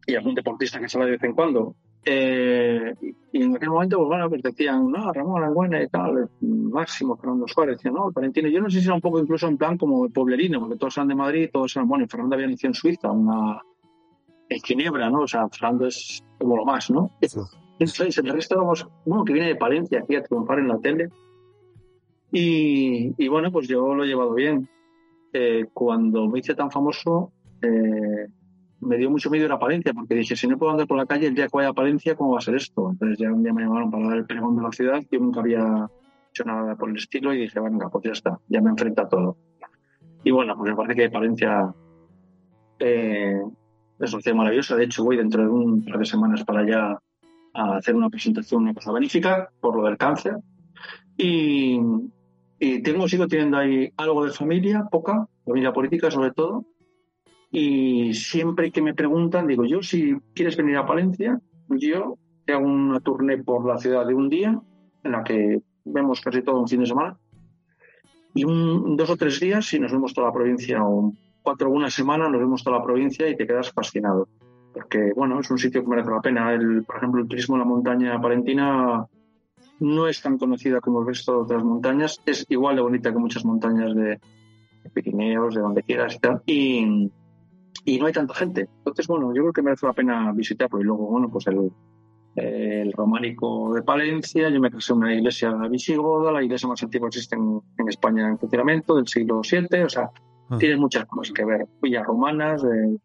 y 0.07 0.15
algún 0.15 0.35
deportista 0.35 0.79
que 0.81 0.89
sale 0.89 1.07
de 1.07 1.11
vez 1.13 1.23
en 1.25 1.33
cuando. 1.33 1.75
Eh, 2.07 2.93
y 3.33 3.43
en 3.43 3.57
aquel 3.57 3.71
momento, 3.71 3.97
pues 3.97 4.09
bueno, 4.09 4.29
pues 4.29 4.43
decían, 4.43 4.91
no, 4.91 5.11
Ramón 5.11 5.43
Argüena 5.43 5.83
y 5.83 5.89
tal, 5.89 6.29
Máximo, 6.43 7.17
Fernando 7.17 7.49
Suárez, 7.49 7.79
decían, 7.79 7.95
no, 7.95 8.13
Palentino. 8.13 8.49
Yo 8.49 8.61
no 8.61 8.69
sé 8.69 8.81
si 8.81 8.87
era 8.87 8.95
un 8.95 9.01
poco 9.01 9.19
incluso 9.19 9.49
en 9.49 9.57
plan 9.57 9.79
como 9.79 10.05
el 10.05 10.13
pueblerino, 10.13 10.61
porque 10.61 10.77
todos 10.77 10.99
eran 10.99 11.09
de 11.09 11.15
Madrid, 11.15 11.49
todos 11.51 11.75
eran, 11.77 11.89
bueno, 11.89 12.05
y 12.05 12.09
Fernando 12.09 12.35
había 12.35 12.47
nacido 12.49 12.69
en 12.69 12.75
Suiza, 12.75 13.11
una, 13.11 13.63
en 14.51 14.61
Ginebra, 14.61 15.09
¿no? 15.09 15.21
O 15.23 15.27
sea, 15.27 15.49
Fernando 15.49 15.87
es 15.87 16.23
como 16.39 16.57
lo 16.59 16.67
más, 16.67 16.91
¿no? 16.91 17.11
Entonces, 17.79 18.19
el 18.19 18.31
resto 18.31 18.55
éramos, 18.55 18.87
bueno, 19.05 19.25
que 19.25 19.33
viene 19.33 19.49
de 19.49 19.57
Palencia 19.57 20.01
aquí 20.01 20.17
a 20.17 20.23
triunfar 20.23 20.59
en 20.61 20.69
la 20.69 20.79
tele. 20.79 21.09
Y, 22.31 23.15
y 23.17 23.29
bueno, 23.29 23.51
pues 23.51 23.69
yo 23.69 23.95
lo 23.95 24.05
he 24.05 24.07
llevado 24.07 24.35
bien. 24.35 24.69
Eh, 25.33 25.67
cuando 25.73 26.29
me 26.29 26.39
hice 26.39 26.55
tan 26.55 26.71
famoso, 26.71 27.33
eh, 27.61 28.29
me 28.81 28.97
dio 28.97 29.11
mucho 29.11 29.31
miedo 29.31 29.47
ir 29.47 29.53
a 29.53 29.59
Palencia, 29.59 29.93
porque 29.93 30.15
dije, 30.15 30.37
si 30.37 30.47
no 30.47 30.59
puedo 30.59 30.73
andar 30.73 30.87
por 30.87 30.97
la 30.97 31.07
calle 31.07 31.27
el 31.27 31.35
día 31.35 31.47
que 31.47 31.57
vaya 31.57 31.71
a 31.71 31.75
Palencia, 31.75 32.15
¿cómo 32.15 32.33
va 32.33 32.39
a 32.39 32.43
ser 32.43 32.55
esto? 32.55 32.91
Entonces 32.91 33.19
ya 33.19 33.33
un 33.33 33.43
día 33.43 33.53
me 33.53 33.63
llamaron 33.63 33.91
para 33.91 34.09
dar 34.09 34.19
el 34.19 34.27
pregón 34.27 34.57
de 34.57 34.63
la 34.63 34.73
ciudad, 34.73 35.03
yo 35.11 35.19
nunca 35.19 35.41
había 35.41 35.89
hecho 36.31 36.45
nada 36.45 36.77
por 36.77 36.91
el 36.91 36.97
estilo 36.97 37.33
y 37.33 37.39
dije, 37.39 37.61
venga, 37.61 37.89
pues 37.89 38.05
ya 38.05 38.13
está, 38.13 38.39
ya 38.49 38.61
me 38.61 38.71
enfrenta 38.71 39.03
a 39.03 39.09
todo. 39.09 39.37
Y 40.23 40.31
bueno, 40.31 40.57
pues 40.57 40.71
me 40.71 40.77
parece 40.77 40.95
que 40.95 41.11
Palencia 41.11 41.75
eh, 42.79 43.43
es 43.99 44.13
una 44.13 44.23
ciudad 44.23 44.37
maravillosa, 44.37 44.77
de 44.77 44.85
hecho 44.85 45.05
voy 45.05 45.17
dentro 45.17 45.43
de 45.43 45.49
un 45.49 45.85
par 45.85 45.99
de 45.99 46.05
semanas 46.05 46.45
para 46.45 46.61
allá 46.61 46.99
a 47.55 47.77
hacer 47.77 47.95
una 47.95 48.11
presentación, 48.11 48.63
una 48.63 48.75
cosa 48.75 48.93
benéfica 48.93 49.49
por 49.61 49.77
lo 49.77 49.85
del 49.85 49.97
cáncer. 49.97 50.37
Y, 51.17 51.79
y 52.59 52.83
tengo, 52.83 53.09
sigo 53.09 53.29
teniendo 53.29 53.57
ahí 53.57 53.93
algo 53.97 54.25
de 54.25 54.33
familia, 54.33 54.89
poca, 54.91 55.27
familia 55.45 55.73
política 55.73 56.11
sobre 56.11 56.33
todo. 56.33 56.67
Y 57.51 58.13
siempre 58.15 58.73
que 58.73 58.83
me 58.83 58.95
preguntan, 58.95 59.47
digo, 59.47 59.65
yo 59.65 59.83
si 59.83 60.17
quieres 60.35 60.57
venir 60.57 60.77
a 60.77 60.87
Palencia, 60.87 61.41
yo 61.69 62.19
te 62.45 62.53
hago 62.53 62.67
una 62.67 62.99
tournée 62.99 63.43
por 63.43 63.65
la 63.65 63.79
ciudad 63.79 64.05
de 64.05 64.15
un 64.15 64.29
día, 64.29 64.61
en 65.05 65.13
la 65.13 65.23
que 65.23 65.63
vemos 65.85 66.21
casi 66.21 66.43
todo 66.43 66.61
un 66.61 66.69
fin 66.69 66.81
de 66.81 66.87
semana. 66.87 67.17
Y 68.35 68.45
un, 68.45 68.97
dos 68.97 69.11
o 69.11 69.17
tres 69.17 69.39
días, 69.39 69.65
si 69.67 69.79
nos 69.79 69.93
vemos 69.93 70.13
toda 70.13 70.27
la 70.27 70.33
provincia, 70.33 70.85
o 70.85 71.13
cuatro 71.43 71.69
o 71.69 71.73
una 71.73 71.91
semana, 71.91 72.29
nos 72.29 72.41
vemos 72.41 72.65
toda 72.65 72.79
la 72.79 72.85
provincia 72.85 73.29
y 73.29 73.37
te 73.37 73.47
quedas 73.47 73.71
fascinado 73.71 74.29
porque 74.75 75.13
bueno, 75.15 75.41
es 75.41 75.51
un 75.51 75.59
sitio 75.59 75.83
que 75.83 75.89
merece 75.89 76.11
la 76.11 76.21
pena. 76.21 76.53
El, 76.53 76.85
por 76.85 76.97
ejemplo, 76.97 77.23
el 77.23 77.29
turismo 77.29 77.55
en 77.57 77.61
la 77.61 77.65
montaña 77.67 78.21
palentina 78.21 79.07
no 79.81 80.07
es 80.09 80.21
tan 80.21 80.37
conocida 80.39 80.81
como 80.81 81.01
el 81.01 81.07
resto 81.07 81.33
de 81.33 81.39
otras 81.39 81.65
montañas, 81.65 82.21
es 82.27 82.45
igual 82.49 82.77
de 82.77 82.83
bonita 82.83 83.13
que 83.13 83.19
muchas 83.19 83.45
montañas 83.45 83.95
de, 83.95 84.21
de 84.83 84.91
Pirineos, 84.93 85.55
de 85.55 85.61
donde 85.61 85.83
quieras 85.83 86.15
y 86.15 86.19
tal, 86.19 86.43
y, 86.47 87.11
y 87.85 87.99
no 87.99 88.07
hay 88.07 88.13
tanta 88.13 88.35
gente. 88.35 88.69
Entonces, 88.79 89.07
bueno, 89.07 89.35
yo 89.35 89.43
creo 89.43 89.53
que 89.53 89.63
merece 89.63 89.87
la 89.87 89.93
pena 89.93 90.33
visitarlo. 90.33 90.81
Y 90.81 90.85
luego, 90.85 91.07
bueno, 91.09 91.29
pues 91.31 91.47
el, 91.47 91.73
el 92.37 92.93
románico 92.93 93.75
de 93.75 93.83
Palencia, 93.83 94.49
yo 94.49 94.61
me 94.61 94.71
casé 94.71 94.93
en 94.93 94.99
una 94.99 95.15
iglesia 95.15 95.53
visigoda, 95.71 96.33
la 96.33 96.43
iglesia 96.43 96.69
más 96.69 96.83
antigua 96.83 97.09
que 97.09 97.19
existe 97.19 97.37
en, 97.37 97.61
en 97.79 97.89
España 97.89 98.29
en 98.29 98.39
funcionamiento, 98.39 98.97
del 98.97 99.09
siglo 99.09 99.41
VII, 99.41 99.83
o 99.83 99.89
sea, 99.89 100.11
Ah. 100.51 100.59
tienes 100.59 100.79
muchas 100.79 101.07
cosas 101.07 101.33
que 101.33 101.45
ver. 101.45 101.67
Villas 101.81 102.07
romanas, 102.07 102.63
de 102.63 102.99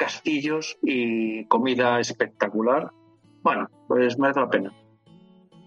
castillos 0.00 0.78
y 0.82 1.44
comida 1.44 2.00
espectacular. 2.00 2.90
Bueno, 3.42 3.68
pues 3.86 4.18
merece 4.18 4.40
la 4.40 4.48
pena. 4.48 4.72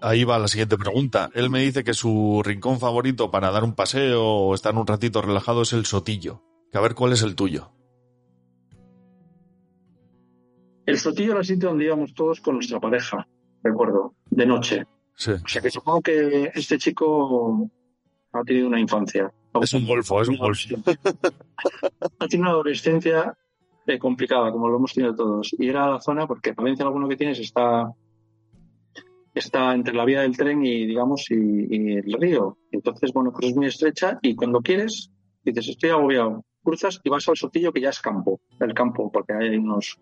Ahí 0.02 0.24
va 0.24 0.40
la 0.40 0.48
siguiente 0.48 0.76
pregunta. 0.76 1.30
Él 1.36 1.52
me 1.52 1.62
dice 1.62 1.84
que 1.84 1.94
su 1.94 2.42
rincón 2.44 2.80
favorito 2.80 3.30
para 3.30 3.52
dar 3.52 3.64
un 3.64 3.76
paseo 3.76 4.26
o 4.26 4.56
estar 4.56 4.76
un 4.76 4.88
ratito 4.88 5.22
relajado 5.22 5.62
es 5.62 5.74
el 5.74 5.86
sotillo. 5.86 6.42
Que 6.72 6.80
a 6.80 6.82
ver 6.82 6.96
cuál 6.96 7.14
es 7.14 7.22
el 7.22 7.36
tuyo. 7.36 7.72
El 10.88 10.98
sotillo 10.98 11.32
era 11.32 11.42
el 11.42 11.46
sitio 11.46 11.70
donde 11.70 11.86
íbamos 11.86 12.14
todos 12.16 12.42
con 12.42 12.56
nuestra 12.56 12.80
pareja, 12.80 13.28
recuerdo, 13.62 14.16
de 14.32 14.46
noche. 14.48 14.88
Sí. 15.16 15.32
O 15.32 15.48
sea 15.48 15.62
que 15.62 15.70
supongo 15.70 16.02
que 16.02 16.52
este 16.56 16.80
chico 16.80 17.70
ha 18.34 18.44
tenido 18.44 18.68
una 18.68 18.80
infancia. 18.80 19.32
Es 19.62 19.74
un 19.74 19.86
golfo, 19.86 20.22
es 20.22 20.28
un 20.28 20.38
golfo. 20.38 20.76
ha 22.20 22.28
tenido 22.28 22.42
una 22.42 22.50
adolescencia 22.50 23.38
eh, 23.88 24.00
complicada, 24.00 24.52
como 24.52 24.70
lo 24.70 24.78
hemos 24.78 24.94
tenido 24.94 25.16
todos. 25.16 25.54
Y 25.58 25.68
era 25.68 25.90
la 25.90 26.00
zona, 26.00 26.28
porque 26.28 26.54
Palencia 26.54 26.88
bueno 26.88 27.08
que 27.08 27.18
tienes 27.18 27.40
está 27.40 27.94
está 29.34 29.74
entre 29.74 29.94
la 29.94 30.06
vía 30.06 30.22
del 30.22 30.38
tren 30.38 30.64
y 30.66 30.86
digamos 30.86 31.30
y, 31.30 31.94
el 31.96 32.14
río. 32.14 32.58
Entonces, 32.72 33.12
bueno, 33.14 33.32
pues 33.32 33.50
es 33.50 33.56
muy 33.56 33.68
estrecha 33.68 34.20
y 34.22 34.36
cuando 34.36 34.62
quieres, 34.62 35.12
dices, 35.44 35.70
estoy 35.70 35.90
agobiado, 35.90 36.44
cruzas 36.64 37.02
y 37.04 37.10
vas 37.10 37.28
al 37.28 37.38
sotillo 37.38 37.72
que 37.72 37.82
ya 37.82 37.90
es 37.90 38.00
campo, 38.00 38.40
el 38.60 38.74
campo, 38.74 39.12
porque 39.12 39.34
hay 39.34 39.58
unos 39.58 40.00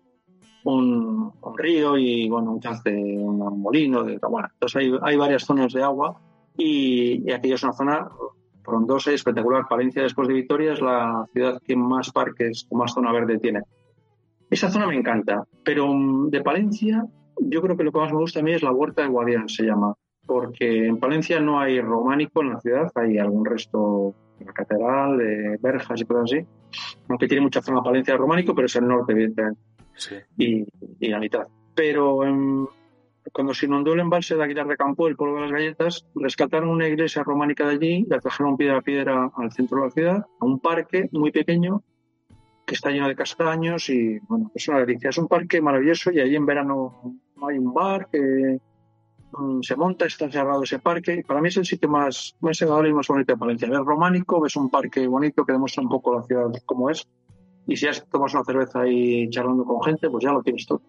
un, 0.64 1.32
río 1.56 1.96
y 1.98 2.28
bueno, 2.28 2.52
un 2.52 2.60
cance, 2.60 2.90
un 2.90 3.60
molino, 3.60 4.04
de, 4.04 4.18
bueno, 4.18 4.48
entonces 4.52 4.76
hay, 4.76 4.92
hay 5.02 5.16
varias 5.16 5.44
zonas 5.44 5.72
de 5.72 5.82
agua 5.82 6.20
y, 6.56 7.28
y 7.28 7.32
aquello 7.32 7.56
es 7.56 7.62
una 7.62 7.72
zona 7.72 8.08
frondosa 8.62 9.10
y 9.10 9.14
espectacular. 9.14 9.66
Palencia, 9.68 10.02
después 10.02 10.28
de 10.28 10.34
Vitoria, 10.34 10.72
es 10.72 10.80
la 10.80 11.26
ciudad 11.32 11.60
que 11.64 11.76
más 11.76 12.10
parques 12.12 12.66
o 12.70 12.76
más 12.76 12.92
zona 12.92 13.12
verde 13.12 13.38
tiene. 13.38 13.60
Esa 14.50 14.70
zona 14.70 14.86
me 14.86 14.96
encanta, 14.96 15.44
pero 15.64 15.88
mm, 15.92 16.30
de 16.30 16.40
Palencia, 16.42 17.04
yo 17.40 17.62
creo 17.62 17.76
que 17.76 17.84
lo 17.84 17.92
que 17.92 17.98
más 17.98 18.12
me 18.12 18.18
gusta 18.18 18.40
a 18.40 18.42
mí 18.42 18.52
es 18.52 18.62
la 18.62 18.72
Huerta 18.72 19.02
de 19.02 19.08
Guadián, 19.08 19.48
se 19.48 19.64
llama, 19.64 19.94
porque 20.26 20.86
en 20.86 20.98
Palencia 20.98 21.40
no 21.40 21.58
hay 21.58 21.80
románico 21.80 22.42
en 22.42 22.50
la 22.50 22.60
ciudad, 22.60 22.90
hay 22.94 23.18
algún 23.18 23.44
resto 23.44 24.14
de 24.38 24.44
la 24.44 24.52
catedral, 24.52 25.16
de 25.18 25.58
verjas 25.62 26.00
y 26.00 26.04
cosas 26.04 26.24
así, 26.24 26.46
aunque 27.08 27.28
tiene 27.28 27.42
mucha 27.42 27.62
zona 27.62 27.82
Palencia 27.82 28.14
de 28.14 28.18
románico, 28.18 28.54
pero 28.54 28.66
es 28.66 28.76
el 28.76 28.86
norte, 28.86 29.12
evidentemente 29.12 29.60
Sí. 29.94 30.16
y, 30.38 30.64
y 31.00 31.08
la 31.08 31.18
mitad. 31.18 31.46
Pero 31.74 32.24
em, 32.24 32.66
cuando 33.30 33.54
se 33.54 33.66
inundó 33.66 33.94
el 33.94 34.00
embalse 34.00 34.34
de 34.34 34.42
Aguilar 34.42 34.66
de 34.66 34.76
Campo, 34.76 35.06
el 35.06 35.16
pueblo 35.16 35.36
de 35.36 35.42
las 35.42 35.52
galletas, 35.52 36.06
rescataron 36.14 36.68
una 36.70 36.88
iglesia 36.88 37.22
románica 37.22 37.66
de 37.66 37.74
allí, 37.74 38.04
la 38.08 38.18
trajeron 38.18 38.56
piedra 38.56 38.78
a 38.78 38.82
piedra 38.82 39.30
al 39.36 39.52
centro 39.52 39.78
de 39.78 39.84
la 39.84 39.90
ciudad, 39.90 40.26
a 40.40 40.44
un 40.44 40.58
parque 40.58 41.08
muy 41.12 41.30
pequeño 41.30 41.82
que 42.66 42.74
está 42.74 42.90
lleno 42.90 43.08
de 43.08 43.16
castaños 43.16 43.88
y 43.88 44.18
bueno, 44.20 44.50
es 44.54 44.68
una 44.68 44.80
delicia. 44.80 45.10
Es 45.10 45.18
un 45.18 45.28
parque 45.28 45.60
maravilloso 45.60 46.10
y 46.10 46.20
allí 46.20 46.36
en 46.36 46.46
verano 46.46 47.18
hay 47.48 47.58
un 47.58 47.72
bar 47.72 48.08
que 48.10 48.58
mm, 49.32 49.62
se 49.62 49.76
monta, 49.76 50.06
está 50.06 50.30
cerrado 50.30 50.62
ese 50.62 50.78
parque. 50.78 51.24
Para 51.26 51.40
mí 51.40 51.48
es 51.48 51.56
el 51.56 51.66
sitio 51.66 51.88
más, 51.88 52.36
más 52.40 52.60
agradable 52.62 52.90
y 52.90 52.94
más 52.94 53.08
bonito 53.08 53.32
de 53.32 53.38
Palencia. 53.38 53.68
Ves 53.68 53.78
románico, 53.78 54.40
ves 54.40 54.56
un 54.56 54.70
parque 54.70 55.06
bonito 55.06 55.44
que 55.44 55.52
demuestra 55.52 55.82
un 55.82 55.88
poco 55.88 56.14
la 56.14 56.22
ciudad 56.22 56.50
como 56.66 56.90
es. 56.90 57.06
Y 57.66 57.76
si 57.76 57.86
ya 57.86 57.92
tomas 58.10 58.34
una 58.34 58.44
cerveza 58.44 58.80
ahí 58.80 59.28
charlando 59.30 59.64
con 59.64 59.82
gente, 59.82 60.10
pues 60.10 60.24
ya 60.24 60.32
lo 60.32 60.42
tienes 60.42 60.66
todo. 60.66 60.82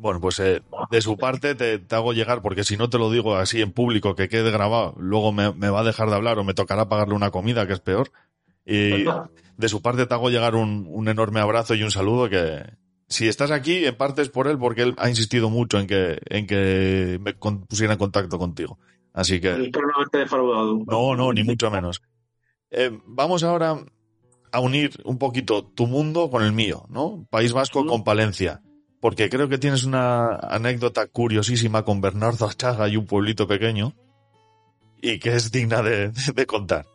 Bueno, 0.00 0.18
pues 0.18 0.40
eh, 0.40 0.62
de 0.90 1.02
su 1.02 1.18
parte 1.18 1.54
te, 1.54 1.78
te, 1.78 1.94
hago 1.94 2.14
llegar, 2.14 2.40
porque 2.40 2.64
si 2.64 2.78
no 2.78 2.88
te 2.88 2.96
lo 2.96 3.10
digo 3.10 3.36
así 3.36 3.60
en 3.60 3.70
público, 3.70 4.14
que 4.14 4.30
quede 4.30 4.50
grabado, 4.50 4.94
luego 4.96 5.30
me, 5.30 5.52
me, 5.52 5.68
va 5.68 5.80
a 5.80 5.84
dejar 5.84 6.08
de 6.08 6.16
hablar 6.16 6.38
o 6.38 6.44
me 6.44 6.54
tocará 6.54 6.88
pagarle 6.88 7.14
una 7.14 7.30
comida, 7.30 7.66
que 7.66 7.74
es 7.74 7.80
peor. 7.80 8.10
Y 8.64 9.04
de 9.56 9.68
su 9.68 9.82
parte 9.82 10.06
te 10.06 10.14
hago 10.14 10.30
llegar 10.30 10.54
un, 10.54 10.86
un 10.88 11.08
enorme 11.08 11.40
abrazo 11.40 11.74
y 11.74 11.82
un 11.82 11.90
saludo 11.90 12.30
que, 12.30 12.62
si 13.10 13.26
estás 13.28 13.50
aquí, 13.50 13.84
en 13.84 13.96
parte 13.96 14.22
es 14.22 14.30
por 14.30 14.46
él, 14.46 14.56
porque 14.56 14.82
él 14.82 14.94
ha 14.96 15.08
insistido 15.10 15.50
mucho 15.50 15.78
en 15.78 15.86
que, 15.86 16.18
en 16.26 16.46
que 16.46 17.18
me 17.20 17.34
pusiera 17.34 17.92
en 17.92 17.98
contacto 17.98 18.38
contigo. 18.38 18.78
Así 19.12 19.40
que. 19.40 19.70
No, 20.86 21.16
no, 21.16 21.32
ni 21.32 21.42
mucho 21.42 21.70
menos. 21.70 22.00
Eh, 22.70 22.96
vamos 23.04 23.42
ahora 23.42 23.84
a 24.52 24.60
unir 24.60 24.92
un 25.04 25.18
poquito 25.18 25.64
tu 25.64 25.88
mundo 25.88 26.30
con 26.30 26.44
el 26.44 26.52
mío, 26.52 26.86
¿no? 26.88 27.26
País 27.30 27.52
Vasco 27.52 27.84
con 27.84 28.04
Palencia. 28.04 28.62
Porque 29.00 29.30
creo 29.30 29.48
que 29.48 29.58
tienes 29.58 29.84
una 29.84 30.36
anécdota 30.36 31.06
curiosísima 31.06 31.84
con 31.84 32.00
Bernardo 32.00 32.46
Achaga 32.46 32.88
y 32.88 32.96
un 32.96 33.06
pueblito 33.06 33.46
pequeño 33.46 33.94
y 35.02 35.18
que 35.18 35.30
es 35.30 35.50
digna 35.50 35.82
de, 35.82 36.12
contar. 36.46 36.86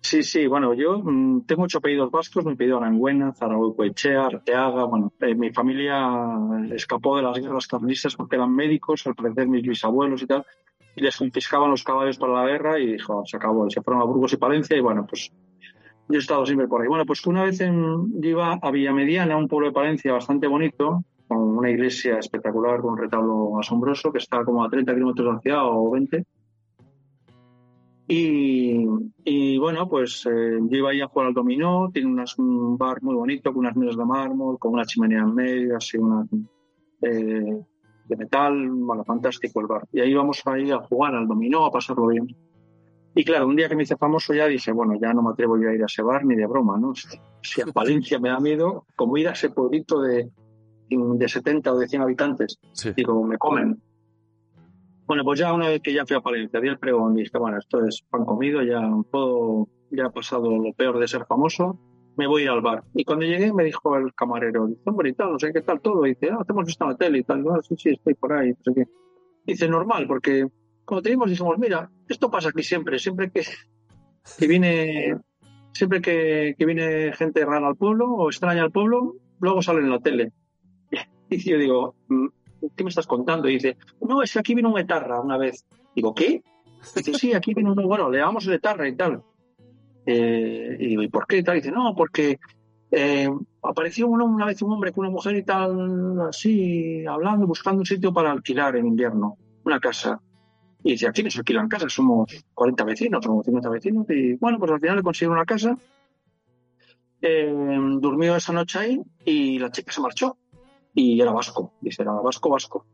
Sí, 0.00 0.24
sí, 0.24 0.46
bueno, 0.48 0.74
yo 0.74 0.98
mm, 0.98 1.46
tengo 1.46 1.62
ocho 1.62 1.78
apellidos 1.78 2.10
vascos, 2.10 2.44
mi 2.44 2.52
apellido 2.52 2.78
Aranguena, 2.78 3.32
Zaragoza, 3.32 4.26
Arteaga, 4.26 4.84
bueno, 4.84 5.12
eh, 5.20 5.34
mi 5.34 5.52
familia 5.52 6.36
escapó 6.72 7.16
de 7.16 7.22
las 7.22 7.38
guerras 7.38 7.68
carlistas 7.68 8.16
porque 8.16 8.34
eran 8.34 8.52
médicos, 8.52 9.06
al 9.06 9.14
parecer 9.14 9.46
mis 9.46 9.62
bisabuelos 9.62 10.22
y 10.22 10.26
tal, 10.26 10.44
y 10.96 11.02
les 11.02 11.16
confiscaban 11.16 11.70
los 11.70 11.84
caballos 11.84 12.18
para 12.18 12.32
la 12.32 12.46
guerra 12.46 12.80
y 12.80 12.94
dijo, 12.94 13.22
se 13.24 13.36
acabó, 13.36 13.70
se 13.70 13.80
fueron 13.80 14.02
a 14.02 14.06
Burgos 14.06 14.32
y 14.32 14.36
Palencia 14.36 14.76
y 14.76 14.80
bueno, 14.80 15.06
pues 15.06 15.30
yo 16.08 16.16
he 16.16 16.18
estado 16.18 16.44
siempre 16.46 16.68
por 16.68 16.82
ahí. 16.82 16.88
Bueno, 16.88 17.06
pues 17.06 17.26
una 17.26 17.44
vez 17.44 17.60
en, 17.60 18.12
iba 18.22 18.58
a 18.60 18.70
Villamediana, 18.70 19.36
un 19.36 19.48
pueblo 19.48 19.68
de 19.68 19.74
Palencia 19.74 20.12
bastante 20.12 20.46
bonito, 20.46 21.04
con 21.28 21.38
una 21.38 21.70
iglesia 21.70 22.18
espectacular, 22.18 22.80
con 22.80 22.92
un 22.92 22.98
retablo 22.98 23.58
asombroso, 23.58 24.12
que 24.12 24.18
está 24.18 24.44
como 24.44 24.64
a 24.64 24.68
30 24.68 24.94
kilómetros 24.94 25.42
de 25.42 25.50
la 25.50 25.64
o 25.66 25.90
20, 25.90 26.24
y, 28.14 28.84
y, 29.24 29.56
bueno, 29.56 29.88
pues 29.88 30.26
eh, 30.26 30.58
iba 30.70 30.90
ahí 30.90 31.00
a 31.00 31.06
jugar 31.06 31.28
al 31.28 31.34
dominó, 31.34 31.88
tiene 31.92 32.08
unas, 32.08 32.38
un 32.38 32.76
bar 32.76 33.02
muy 33.02 33.14
bonito, 33.14 33.52
con 33.52 33.60
unas 33.60 33.74
mesas 33.74 33.96
de 33.96 34.04
mármol, 34.04 34.58
con 34.58 34.74
una 34.74 34.84
chimenea 34.84 35.20
en 35.20 35.34
medio, 35.34 35.76
así 35.78 35.96
una 35.96 36.26
eh, 37.00 37.60
de 38.08 38.16
metal, 38.16 38.68
bueno, 38.70 39.04
fantástico 39.04 39.60
el 39.60 39.66
bar. 39.66 39.86
Y 39.92 40.00
ahí 40.00 40.10
íbamos 40.10 40.42
ahí 40.46 40.70
a 40.70 40.78
jugar 40.80 41.14
al 41.14 41.26
dominó, 41.26 41.64
a 41.64 41.70
pasarlo 41.70 42.08
bien. 42.08 42.26
Y 43.14 43.24
claro, 43.24 43.46
un 43.46 43.56
día 43.56 43.68
que 43.68 43.76
me 43.76 43.82
hice 43.82 43.96
famoso 43.96 44.32
ya 44.32 44.46
dije, 44.46 44.72
bueno, 44.72 44.94
ya 45.00 45.12
no 45.12 45.22
me 45.22 45.30
atrevo 45.30 45.58
yo 45.58 45.68
a 45.68 45.74
ir 45.74 45.82
a 45.82 45.86
ese 45.86 46.02
bar 46.02 46.24
ni 46.24 46.34
de 46.34 46.46
broma, 46.46 46.78
¿no? 46.78 46.94
Si 47.42 47.60
a 47.60 47.66
Palencia 47.74 48.18
me 48.18 48.30
da 48.30 48.40
miedo, 48.40 48.86
como 48.96 49.16
ir 49.18 49.28
a 49.28 49.32
ese 49.32 49.50
pueblito 49.50 50.00
de, 50.00 50.30
de 50.88 51.28
70 51.28 51.72
o 51.72 51.78
de 51.78 51.88
100 51.88 52.02
habitantes, 52.02 52.58
Sí. 52.72 52.92
digo, 52.96 53.22
me 53.24 53.36
comen. 53.36 53.80
Bueno, 55.06 55.24
pues 55.24 55.40
ya 55.40 55.52
una 55.52 55.68
vez 55.68 55.82
que 55.82 55.92
ya 55.92 56.06
fui 56.06 56.16
a 56.16 56.20
Palencia, 56.20 56.60
di 56.60 56.68
el 56.68 56.78
pregón 56.78 57.18
y 57.18 57.22
dije, 57.24 57.36
bueno, 57.36 57.58
esto 57.58 57.84
es 57.84 58.02
pan 58.08 58.24
comido, 58.24 58.62
ya 58.62 58.80
puedo, 59.10 59.68
ya 59.90 60.06
ha 60.06 60.10
pasado 60.10 60.50
lo 60.56 60.72
peor 60.72 60.98
de 60.98 61.06
ser 61.08 61.26
famoso, 61.26 61.78
me 62.16 62.26
voy 62.26 62.42
a 62.42 62.44
ir 62.44 62.50
al 62.50 62.60
bar. 62.62 62.84
Y 62.94 63.04
cuando 63.04 63.26
llegué 63.26 63.52
me 63.52 63.64
dijo 63.64 63.94
el 63.96 64.14
camarero, 64.14 64.68
dice, 64.68 64.80
hombre, 64.86 65.10
y 65.10 65.12
tal, 65.12 65.32
no 65.32 65.38
sé 65.38 65.52
qué 65.52 65.60
tal 65.60 65.80
todo. 65.80 66.06
Y 66.06 66.10
dice, 66.10 66.30
ah, 66.30 66.42
te 66.46 66.52
hemos 66.52 66.64
visto 66.64 66.84
en 66.84 66.90
la 66.90 66.96
tele 66.96 67.18
y 67.18 67.24
tal. 67.24 67.44
Ah, 67.50 67.60
sí, 67.62 67.74
sí, 67.76 67.90
estoy 67.90 68.14
por 68.14 68.32
ahí, 68.32 68.50
no 68.50 68.56
sé 68.62 68.72
qué. 68.74 68.84
Dice, 69.44 69.68
normal, 69.68 70.06
porque 70.06 70.46
cuando 70.84 71.02
te 71.02 71.10
dijimos, 71.10 71.58
mira, 71.58 71.90
esto 72.08 72.30
pasa 72.30 72.50
aquí 72.50 72.62
siempre, 72.62 72.98
siempre 72.98 73.30
que, 73.30 73.44
que 74.38 74.46
viene, 74.46 75.16
siempre 75.72 76.00
que, 76.00 76.54
que 76.58 76.66
viene 76.66 77.12
gente 77.12 77.44
rara 77.44 77.68
al 77.68 77.76
pueblo 77.76 78.10
o 78.10 78.28
extraña 78.28 78.62
al 78.62 78.70
pueblo, 78.72 79.16
luego 79.40 79.62
sale 79.62 79.80
en 79.80 79.90
la 79.90 79.98
tele. 80.00 80.32
Y 81.30 81.38
yo 81.38 81.56
digo, 81.56 81.94
"Mm, 82.08 82.26
¿qué 82.76 82.84
me 82.84 82.90
estás 82.90 83.06
contando? 83.06 83.48
Y 83.48 83.54
dice, 83.54 83.76
no, 84.00 84.22
es 84.22 84.32
que 84.32 84.38
aquí 84.38 84.54
vino 84.54 84.70
un 84.70 84.78
etarra 84.78 85.20
una 85.20 85.38
vez. 85.38 85.64
Digo, 85.94 86.14
¿qué? 86.14 86.42
Dice, 86.94 87.14
sí, 87.14 87.32
aquí 87.32 87.54
vino 87.54 87.72
uno, 87.72 87.86
bueno, 87.86 88.10
le 88.10 88.18
llamamos 88.18 88.46
el 88.46 88.54
etarra 88.54 88.88
y 88.88 88.96
tal. 88.96 89.22
Eh, 90.04 90.76
y 90.78 90.86
digo, 90.88 91.02
¿y 91.02 91.08
por 91.08 91.26
qué? 91.26 91.38
Y 91.38 91.42
tal, 91.42 91.56
dice, 91.56 91.70
no, 91.70 91.94
porque 91.96 92.38
eh, 92.90 93.28
apareció 93.62 94.08
uno, 94.08 94.24
una 94.26 94.46
vez 94.46 94.60
un 94.62 94.72
hombre 94.72 94.92
con 94.92 95.04
una 95.06 95.12
mujer 95.12 95.36
y 95.36 95.44
tal, 95.44 96.20
así, 96.28 97.04
hablando, 97.06 97.46
buscando 97.46 97.80
un 97.80 97.86
sitio 97.86 98.12
para 98.12 98.30
alquilar 98.30 98.76
en 98.76 98.86
invierno, 98.86 99.38
una 99.64 99.80
casa. 99.80 100.20
Y 100.84 100.92
dice, 100.92 101.06
aquí 101.06 101.22
nos 101.22 101.36
alquilan 101.36 101.68
casas, 101.68 101.92
somos 101.92 102.44
40 102.54 102.84
vecinos, 102.84 103.24
somos 103.24 103.44
50 103.44 103.68
vecinos. 103.68 104.06
Y 104.10 104.34
bueno, 104.34 104.58
pues 104.58 104.70
al 104.72 104.80
final 104.80 104.96
le 104.96 105.02
consiguieron 105.02 105.36
una 105.36 105.44
casa. 105.44 105.76
Eh, 107.20 107.54
durmió 108.00 108.34
esa 108.34 108.52
noche 108.52 108.78
ahí 108.78 109.00
y 109.24 109.58
la 109.58 109.70
chica 109.70 109.92
se 109.92 110.00
marchó. 110.00 110.36
Y 110.94 111.20
era 111.20 111.32
vasco, 111.32 111.72
dice, 111.80 112.02
era 112.02 112.12
vasco, 112.12 112.50
vasco. 112.50 112.86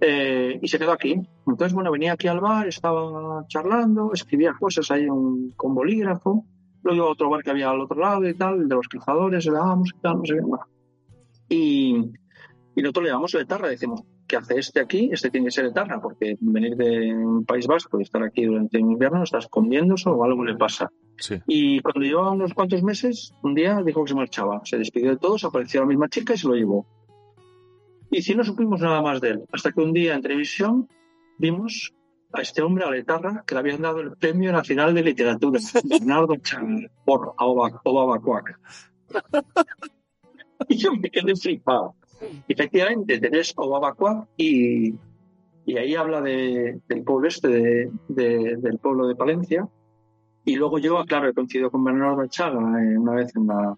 Eh, 0.00 0.58
y 0.62 0.68
se 0.68 0.78
quedó 0.78 0.92
aquí. 0.92 1.20
Entonces, 1.46 1.72
bueno, 1.72 1.90
venía 1.90 2.12
aquí 2.12 2.28
al 2.28 2.40
bar, 2.40 2.68
estaba 2.68 3.44
charlando, 3.48 4.12
escribía 4.12 4.54
cosas 4.58 4.90
ahí 4.90 5.06
con 5.56 5.74
bolígrafo. 5.74 6.44
Luego 6.82 6.96
iba 6.96 7.06
a 7.06 7.10
otro 7.10 7.28
bar 7.28 7.42
que 7.42 7.50
había 7.50 7.70
al 7.70 7.80
otro 7.80 7.98
lado 7.98 8.28
y 8.28 8.34
tal, 8.34 8.68
de 8.68 8.74
los 8.74 8.88
cazadores, 8.88 9.44
le 9.44 9.52
dábamos 9.52 9.90
y 9.94 10.00
tal, 10.00 10.18
no 10.18 10.24
sé 10.24 10.34
qué. 10.34 10.40
Bueno. 10.40 10.64
Y, 11.48 12.12
nosotros 12.76 13.04
le 13.04 13.10
damos 13.10 13.34
el 13.34 13.40
etarra, 13.40 13.68
decimos, 13.68 14.02
¿qué 14.28 14.36
hace 14.36 14.58
este 14.58 14.80
aquí? 14.80 15.10
Este 15.12 15.30
tiene 15.30 15.46
que 15.46 15.50
ser 15.50 15.64
etarra, 15.64 16.00
porque 16.00 16.36
venir 16.40 16.76
de 16.76 17.14
un 17.14 17.44
País 17.44 17.66
Vasco 17.66 17.98
y 17.98 18.02
estar 18.02 18.22
aquí 18.22 18.44
durante 18.44 18.76
el 18.76 18.84
invierno, 18.84 19.24
está 19.24 19.38
escondiéndose 19.38 20.08
o 20.10 20.22
algo 20.22 20.44
le 20.44 20.56
pasa. 20.56 20.92
Sí. 21.16 21.40
Y 21.46 21.80
cuando 21.80 22.02
llevaba 22.02 22.30
unos 22.30 22.54
cuantos 22.54 22.82
meses, 22.82 23.32
un 23.42 23.54
día 23.54 23.82
dijo 23.84 24.04
que 24.04 24.10
se 24.10 24.14
marchaba. 24.14 24.60
Se 24.64 24.78
despidió 24.78 25.10
de 25.10 25.16
todos, 25.16 25.44
apareció 25.44 25.80
la 25.80 25.86
misma 25.86 26.08
chica 26.08 26.34
y 26.34 26.38
se 26.38 26.46
lo 26.46 26.54
llevó. 26.54 26.86
Y 28.10 28.22
si 28.22 28.34
no 28.34 28.44
supimos 28.44 28.80
nada 28.80 29.02
más 29.02 29.20
de 29.20 29.30
él. 29.30 29.44
Hasta 29.52 29.72
que 29.72 29.80
un 29.80 29.92
día 29.92 30.14
en 30.14 30.22
televisión 30.22 30.88
vimos 31.38 31.94
a 32.32 32.42
este 32.42 32.62
hombre, 32.62 32.84
a 32.84 32.90
Letarra, 32.90 33.42
que 33.46 33.54
le 33.54 33.60
habían 33.60 33.82
dado 33.82 34.00
el 34.00 34.12
Premio 34.12 34.52
Nacional 34.52 34.94
de 34.94 35.02
Literatura, 35.02 35.60
Bernardo 35.84 36.36
Chan, 36.36 36.90
por 37.04 37.34
Obabacuac. 37.38 38.60
y 40.68 40.76
yo 40.76 40.92
me 40.92 41.10
quedé 41.10 41.34
flipado. 41.34 41.94
Efectivamente, 42.48 43.18
tenés 43.20 43.52
Obabacuac 43.56 44.28
y, 44.36 44.94
y 45.64 45.76
ahí 45.78 45.94
habla 45.94 46.20
de, 46.20 46.80
del 46.88 47.04
pueblo 47.04 47.28
este, 47.28 47.48
de, 47.48 47.90
de- 48.08 48.56
del 48.56 48.78
pueblo 48.78 49.06
de 49.06 49.14
Palencia. 49.16 49.68
Y 50.44 50.56
luego 50.56 50.78
yo, 50.78 51.04
claro, 51.04 51.28
he 51.28 51.34
coincidido 51.34 51.70
con 51.70 51.84
Bernardo 51.84 52.26
Chaga 52.26 52.58
eh, 52.82 52.96
una 52.98 53.12
vez 53.14 53.34
en 53.36 53.46
la, 53.46 53.76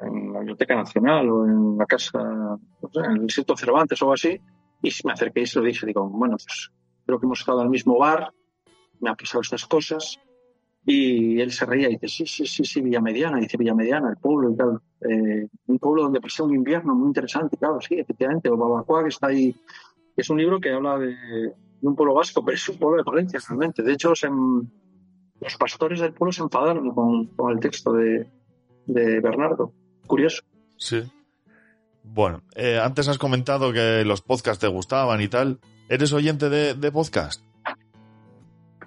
en 0.00 0.32
la 0.32 0.38
Biblioteca 0.40 0.74
Nacional 0.74 1.30
o 1.30 1.46
en 1.46 1.78
la 1.78 1.86
casa, 1.86 2.58
en 2.94 3.10
el 3.12 3.22
Instituto 3.22 3.56
Cervantes 3.56 4.02
o 4.02 4.06
algo 4.06 4.14
así, 4.14 4.40
y 4.82 4.90
me 5.04 5.12
acerqué 5.12 5.42
y 5.42 5.46
se 5.46 5.60
lo 5.60 5.64
dije, 5.64 5.86
digo, 5.86 6.08
bueno, 6.08 6.36
pues 6.36 6.70
creo 7.06 7.20
que 7.20 7.26
hemos 7.26 7.38
estado 7.40 7.62
el 7.62 7.68
mismo 7.70 7.96
bar, 7.98 8.32
me 9.00 9.10
ha 9.10 9.14
pasado 9.14 9.42
estas 9.42 9.64
cosas, 9.66 10.18
y 10.84 11.40
él 11.40 11.52
se 11.52 11.64
reía 11.64 11.88
y 11.88 11.92
dice, 11.92 12.08
sí, 12.08 12.26
sí, 12.26 12.46
sí, 12.46 12.64
sí, 12.64 12.80
Villamediana, 12.80 13.38
dice 13.38 13.56
Villamediana, 13.56 14.10
el 14.10 14.16
pueblo 14.16 14.50
y 14.50 14.56
tal, 14.56 14.80
eh, 15.00 15.48
un 15.66 15.78
pueblo 15.78 16.02
donde 16.02 16.20
pasé 16.20 16.42
un 16.42 16.54
invierno 16.54 16.94
muy 16.94 17.08
interesante, 17.08 17.56
claro, 17.56 17.80
sí, 17.80 17.94
efectivamente, 17.94 18.48
o 18.48 18.56
Babacuá, 18.56 19.02
que 19.02 19.10
está 19.10 19.28
ahí, 19.28 19.54
es 20.16 20.28
un 20.30 20.38
libro 20.38 20.60
que 20.60 20.70
habla 20.70 20.98
de, 20.98 21.08
de 21.08 21.54
un 21.88 21.94
pueblo 21.94 22.14
vasco, 22.14 22.44
pero 22.44 22.56
es 22.56 22.68
un 22.68 22.78
pueblo 22.78 22.98
de 22.98 23.04
Palencia 23.04 23.40
realmente, 23.48 23.82
de 23.82 23.92
hecho, 23.92 24.14
se, 24.14 24.28
los 24.28 25.56
pastores 25.56 26.00
del 26.00 26.12
pueblo 26.12 26.32
se 26.32 26.42
enfadaron 26.42 26.90
con, 26.94 27.26
con 27.28 27.52
el 27.52 27.60
texto 27.60 27.92
de, 27.92 28.28
de 28.86 29.20
Bernardo, 29.20 29.72
curioso. 30.06 30.42
Sí. 30.76 31.02
Bueno, 32.04 32.42
eh, 32.56 32.80
antes 32.82 33.06
has 33.06 33.18
comentado 33.18 33.72
que 33.72 34.04
los 34.04 34.22
podcasts 34.22 34.60
te 34.60 34.66
gustaban 34.66 35.20
y 35.20 35.28
tal. 35.28 35.60
¿Eres 35.88 36.12
oyente 36.12 36.48
de, 36.48 36.74
de 36.74 36.90
podcast? 36.90 37.44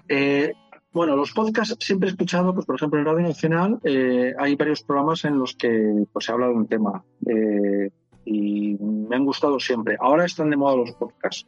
Eh, 0.10 0.54
bueno, 0.96 1.16
los 1.16 1.32
podcasts 1.34 1.76
siempre 1.86 2.08
he 2.08 2.12
escuchado, 2.12 2.54
pues 2.54 2.66
por 2.66 2.76
ejemplo 2.78 2.98
en 3.00 3.06
Radio 3.06 3.28
Nacional 3.28 3.80
eh, 3.84 4.34
hay 4.40 4.56
varios 4.56 4.82
programas 4.82 5.26
en 5.26 5.38
los 5.38 5.54
que 5.56 6.06
pues, 6.12 6.26
se 6.26 6.32
habla 6.32 6.48
de 6.48 6.54
un 6.54 6.68
tema 6.68 7.04
eh, 7.28 7.92
y 8.26 8.76
me 8.80 9.16
han 9.16 9.26
gustado 9.26 9.60
siempre. 9.60 9.98
Ahora 10.00 10.26
están 10.26 10.50
de 10.50 10.58
moda 10.58 10.78
los 10.78 10.94
podcasts. 10.94 11.46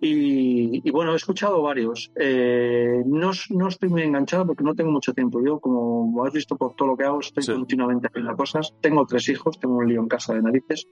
Y, 0.00 0.86
y 0.86 0.90
bueno, 0.90 1.14
he 1.14 1.16
escuchado 1.16 1.62
varios. 1.62 2.12
Eh, 2.16 3.02
no, 3.06 3.30
no 3.50 3.68
estoy 3.68 3.88
muy 3.88 4.02
enganchado 4.02 4.46
porque 4.46 4.62
no 4.62 4.74
tengo 4.74 4.90
mucho 4.90 5.14
tiempo. 5.14 5.40
Yo, 5.44 5.58
como 5.58 6.22
has 6.24 6.32
visto 6.34 6.54
por 6.56 6.74
todo 6.74 6.88
lo 6.88 6.96
que 6.98 7.04
hago, 7.04 7.20
estoy 7.20 7.42
Sí. 7.42 7.52
continuamente 7.54 8.08
haciendo 8.08 8.36
cosas. 8.36 8.74
Tengo 8.82 9.06
tres 9.06 9.26
hijos, 9.30 9.58
tengo 9.58 9.76
un 9.76 9.88
lío 9.88 10.00
en 10.02 10.08
casa 10.08 10.34
de 10.34 10.42
narices. 10.42 10.86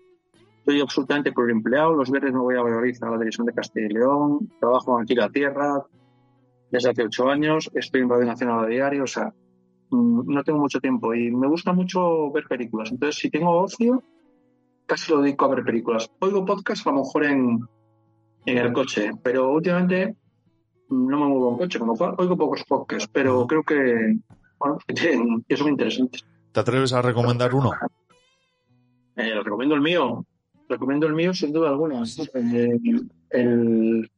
Soy 0.64 0.80
absolutamente 0.80 1.32
pluriempleado. 1.32 1.92
Los 1.94 2.10
viernes 2.10 2.32
me 2.32 2.38
voy 2.40 2.56
a 2.56 2.62
Valladolid 2.62 2.96
a 3.02 3.10
la 3.10 3.18
televisión 3.18 3.46
de 3.46 3.52
Castilla 3.52 3.86
y 3.90 3.92
León. 3.92 4.50
Trabajo 4.58 4.98
aquí 4.98 5.14
la 5.14 5.28
tierra 5.28 5.84
desde 6.74 6.90
hace 6.90 7.04
ocho 7.04 7.28
años. 7.28 7.70
Estoy 7.74 8.02
en 8.02 8.10
Radio 8.10 8.26
Nacional 8.26 8.64
a 8.64 8.66
diario. 8.66 9.04
O 9.04 9.06
sea, 9.06 9.32
mm, 9.90 10.32
no 10.32 10.42
tengo 10.42 10.58
mucho 10.58 10.80
tiempo 10.80 11.14
y 11.14 11.30
me 11.30 11.46
gusta 11.46 11.72
mucho 11.72 12.30
ver 12.32 12.44
películas. 12.48 12.90
Entonces, 12.90 13.20
si 13.20 13.30
tengo 13.30 13.62
ocio, 13.62 14.02
casi 14.86 15.12
lo 15.12 15.22
dedico 15.22 15.44
a 15.44 15.54
ver 15.54 15.64
películas. 15.64 16.10
Oigo 16.18 16.44
podcast 16.44 16.86
a 16.86 16.90
lo 16.90 16.98
mejor 16.98 17.24
en, 17.24 17.60
en 18.46 18.58
el 18.58 18.72
coche, 18.72 19.12
pero 19.22 19.52
últimamente 19.52 20.16
no 20.90 21.18
me 21.18 21.26
muevo 21.26 21.52
en 21.52 21.58
coche, 21.58 21.78
cual 21.78 22.14
oigo 22.18 22.36
pocos 22.36 22.64
podcasts, 22.64 23.08
pero 23.12 23.46
creo 23.46 23.62
que, 23.62 24.18
bueno, 24.58 24.78
que 25.48 25.56
son 25.56 25.68
interesantes. 25.68 26.26
¿Te 26.52 26.60
atreves 26.60 26.92
a 26.92 27.02
recomendar 27.02 27.54
uno? 27.54 27.70
Eh, 29.16 29.34
recomiendo 29.42 29.74
el 29.76 29.80
mío. 29.80 30.24
Recomiendo 30.68 31.06
el 31.06 31.14
mío 31.14 31.34
sin 31.34 31.52
duda 31.52 31.68
alguna. 31.68 32.02
Eh, 32.02 32.78
el, 33.30 34.10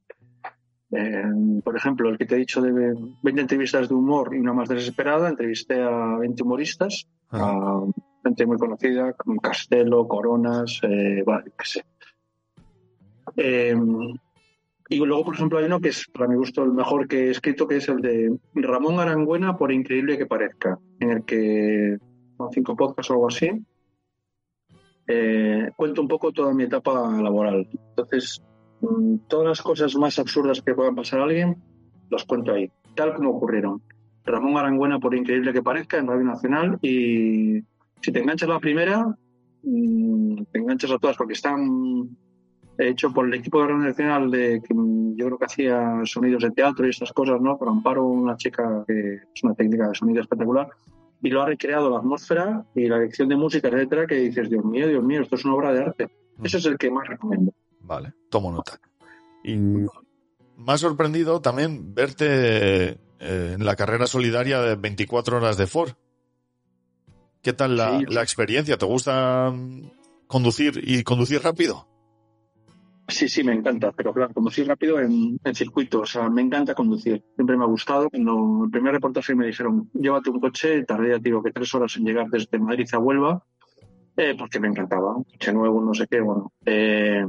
eh, 0.92 1.24
por 1.64 1.76
ejemplo, 1.76 2.08
el 2.08 2.18
que 2.18 2.26
te 2.26 2.36
he 2.36 2.38
dicho 2.38 2.60
de 2.60 2.94
20 3.22 3.40
entrevistas 3.40 3.88
de 3.88 3.94
humor 3.94 4.34
y 4.34 4.38
una 4.38 4.52
más 4.52 4.68
desesperada. 4.68 5.28
Entrevisté 5.28 5.82
a 5.82 6.16
20 6.18 6.42
humoristas, 6.42 7.06
a 7.30 7.80
gente 8.24 8.46
muy 8.46 8.58
conocida, 8.58 9.12
como 9.14 9.40
Castelo, 9.40 10.06
Coronas, 10.06 10.80
eh, 10.82 11.22
bueno, 11.24 11.44
qué 11.58 11.64
sé. 11.64 11.84
Eh, 13.36 13.74
Y 14.88 14.98
luego, 14.98 15.24
por 15.24 15.34
ejemplo, 15.34 15.58
hay 15.58 15.64
uno 15.64 15.80
que 15.80 15.88
es, 15.88 16.06
para 16.06 16.28
mi 16.28 16.36
gusto, 16.36 16.62
el 16.62 16.72
mejor 16.72 17.08
que 17.08 17.26
he 17.26 17.30
escrito, 17.30 17.66
que 17.66 17.78
es 17.78 17.88
el 17.88 18.00
de 18.00 18.38
Ramón 18.54 19.00
Arangüena, 19.00 19.56
por 19.56 19.72
increíble 19.72 20.16
que 20.16 20.26
parezca, 20.26 20.78
en 21.00 21.10
el 21.10 21.24
que, 21.24 21.98
son 22.36 22.52
cinco 22.52 22.76
podcasts 22.76 23.10
o 23.10 23.14
algo 23.14 23.26
así, 23.26 23.50
eh, 25.08 25.70
cuento 25.76 26.02
un 26.02 26.08
poco 26.08 26.32
toda 26.32 26.54
mi 26.54 26.64
etapa 26.64 26.92
laboral. 27.20 27.68
Entonces, 27.90 28.40
todas 29.28 29.46
las 29.46 29.62
cosas 29.62 29.96
más 29.96 30.18
absurdas 30.18 30.62
que 30.62 30.74
puedan 30.74 30.94
pasar 30.94 31.20
a 31.20 31.24
alguien, 31.24 31.56
las 32.10 32.24
cuento 32.24 32.52
ahí, 32.52 32.70
tal 32.94 33.14
como 33.14 33.30
ocurrieron. 33.30 33.82
Ramón 34.24 34.56
Arangüena, 34.56 34.98
por 34.98 35.14
increíble 35.14 35.52
que 35.52 35.62
parezca, 35.62 35.98
en 35.98 36.08
Radio 36.08 36.24
Nacional, 36.24 36.78
y 36.82 37.62
si 38.00 38.12
te 38.12 38.20
enganchas 38.20 38.48
la 38.48 38.58
primera, 38.58 39.16
mm, 39.62 40.44
te 40.52 40.58
enganchas 40.58 40.90
a 40.90 40.98
todas, 40.98 41.16
porque 41.16 41.34
están 41.34 42.16
hecho 42.78 43.12
por 43.12 43.26
el 43.26 43.34
equipo 43.34 43.60
de 43.60 43.68
Radio 43.68 43.84
Nacional, 43.84 44.30
de, 44.30 44.60
que 44.60 44.74
yo 44.74 45.26
creo 45.26 45.38
que 45.38 45.44
hacía 45.44 46.00
sonidos 46.04 46.42
de 46.42 46.50
teatro 46.50 46.86
y 46.86 46.90
estas 46.90 47.12
cosas, 47.12 47.40
¿no? 47.40 47.56
Por 47.56 47.68
Amparo, 47.68 48.04
una 48.04 48.36
chica 48.36 48.84
que 48.86 49.14
es 49.34 49.42
una 49.42 49.54
técnica 49.54 49.88
de 49.88 49.94
sonido 49.94 50.20
espectacular, 50.20 50.68
y 51.22 51.30
lo 51.30 51.42
ha 51.42 51.46
recreado 51.46 51.90
la 51.90 51.98
atmósfera 51.98 52.64
y 52.74 52.86
la 52.86 52.98
lección 52.98 53.28
de 53.28 53.36
música, 53.36 53.68
etcétera, 53.68 54.06
que 54.06 54.16
dices, 54.16 54.50
Dios 54.50 54.64
mío, 54.64 54.88
Dios 54.88 55.02
mío, 55.02 55.22
esto 55.22 55.36
es 55.36 55.44
una 55.44 55.54
obra 55.54 55.72
de 55.72 55.80
arte. 55.80 56.06
Mm. 56.36 56.46
Ese 56.46 56.58
es 56.58 56.66
el 56.66 56.76
que 56.76 56.90
más 56.90 57.08
recomiendo. 57.08 57.52
Vale, 57.86 58.12
tomo 58.30 58.50
nota. 58.52 58.80
Y 59.44 59.56
me 59.56 59.86
ha 60.66 60.78
sorprendido 60.78 61.40
también 61.40 61.94
verte 61.94 62.26
eh, 62.88 62.98
en 63.20 63.64
la 63.64 63.76
carrera 63.76 64.06
solidaria 64.06 64.60
de 64.60 64.74
24 64.74 65.36
horas 65.36 65.56
de 65.56 65.66
Ford. 65.66 65.92
¿Qué 67.42 67.52
tal 67.52 67.76
la, 67.76 67.98
Sí. 68.00 68.06
la 68.08 68.22
experiencia? 68.22 68.76
¿Te 68.76 68.86
gusta 68.86 69.50
mm, 69.50 69.90
conducir 70.26 70.80
y 70.82 71.04
conducir 71.04 71.42
rápido? 71.42 71.86
Sí, 73.08 73.28
sí, 73.28 73.44
me 73.44 73.52
encanta, 73.52 73.92
pero 73.92 74.12
claro, 74.12 74.34
conducir 74.34 74.66
rápido 74.66 74.98
en, 74.98 75.38
en 75.44 75.54
circuito, 75.54 76.00
o 76.00 76.06
sea, 76.06 76.28
me 76.28 76.42
encanta 76.42 76.74
conducir. 76.74 77.22
Siempre 77.36 77.56
me 77.56 77.62
ha 77.62 77.68
gustado. 77.68 78.10
Cuando 78.10 78.64
el 78.64 78.70
primer 78.70 78.94
reportaje 78.94 79.32
me 79.36 79.46
dijeron, 79.46 79.88
llévate 79.94 80.28
un 80.30 80.40
coche, 80.40 80.82
tardé, 80.82 81.16
digo, 81.20 81.40
que 81.40 81.52
tres 81.52 81.72
horas 81.76 81.96
en 81.96 82.04
llegar 82.04 82.26
desde 82.30 82.58
Madrid 82.58 82.88
a 82.92 82.98
Huelva, 82.98 83.44
eh, 84.16 84.34
porque 84.36 84.58
me 84.58 84.66
encantaba. 84.66 85.14
Un 85.14 85.22
coche 85.22 85.52
nuevo, 85.52 85.80
no 85.84 85.94
sé 85.94 86.08
qué, 86.10 86.20
bueno. 86.20 86.50
Eh, 86.64 87.24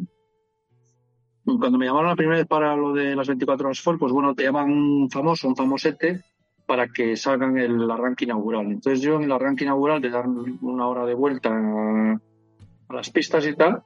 cuando 1.56 1.78
me 1.78 1.86
llamaron 1.86 2.10
la 2.10 2.16
primera 2.16 2.40
vez 2.40 2.48
para 2.48 2.76
lo 2.76 2.94
de 2.94 3.16
las 3.16 3.28
24 3.28 3.68
horas 3.68 3.82
Ford, 3.82 3.98
pues 3.98 4.12
bueno, 4.12 4.36
te 4.36 4.44
llaman 4.44 4.70
un 4.70 5.10
famoso, 5.10 5.48
un 5.48 5.56
famosete, 5.56 6.22
para 6.66 6.90
que 6.90 7.16
salgan 7.16 7.58
el 7.58 7.90
arranque 7.90 8.26
inaugural. 8.26 8.68
Entonces 8.68 9.02
yo 9.02 9.16
en 9.16 9.24
el 9.24 9.32
arranque 9.32 9.64
inaugural 9.64 10.02
de 10.02 10.10
dar 10.10 10.28
una 10.28 10.88
hora 10.88 11.06
de 11.06 11.14
vuelta 11.14 11.50
a, 11.50 12.20
las 12.90 13.10
pistas 13.10 13.48
y 13.48 13.56
tal, 13.56 13.82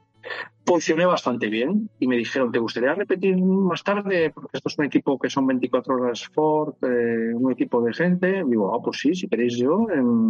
funcioné 0.65 1.05
bastante 1.05 1.47
bien 1.47 1.89
y 1.99 2.07
me 2.07 2.17
dijeron, 2.17 2.51
¿te 2.51 2.59
gustaría 2.59 2.95
repetir 2.95 3.37
más 3.37 3.83
tarde? 3.83 4.31
Porque 4.31 4.57
esto 4.57 4.69
es 4.69 4.77
un 4.79 4.85
equipo 4.85 5.19
que 5.19 5.29
son 5.29 5.45
24 5.45 5.95
horas 5.95 6.27
Ford, 6.33 6.73
eh, 6.83 7.33
un 7.33 7.51
equipo 7.51 7.81
de 7.83 7.93
gente. 7.93 8.43
Digo, 8.45 8.75
ah, 8.75 8.81
pues 8.83 8.99
sí, 8.99 9.13
si 9.13 9.27
queréis 9.27 9.57
yo, 9.57 9.85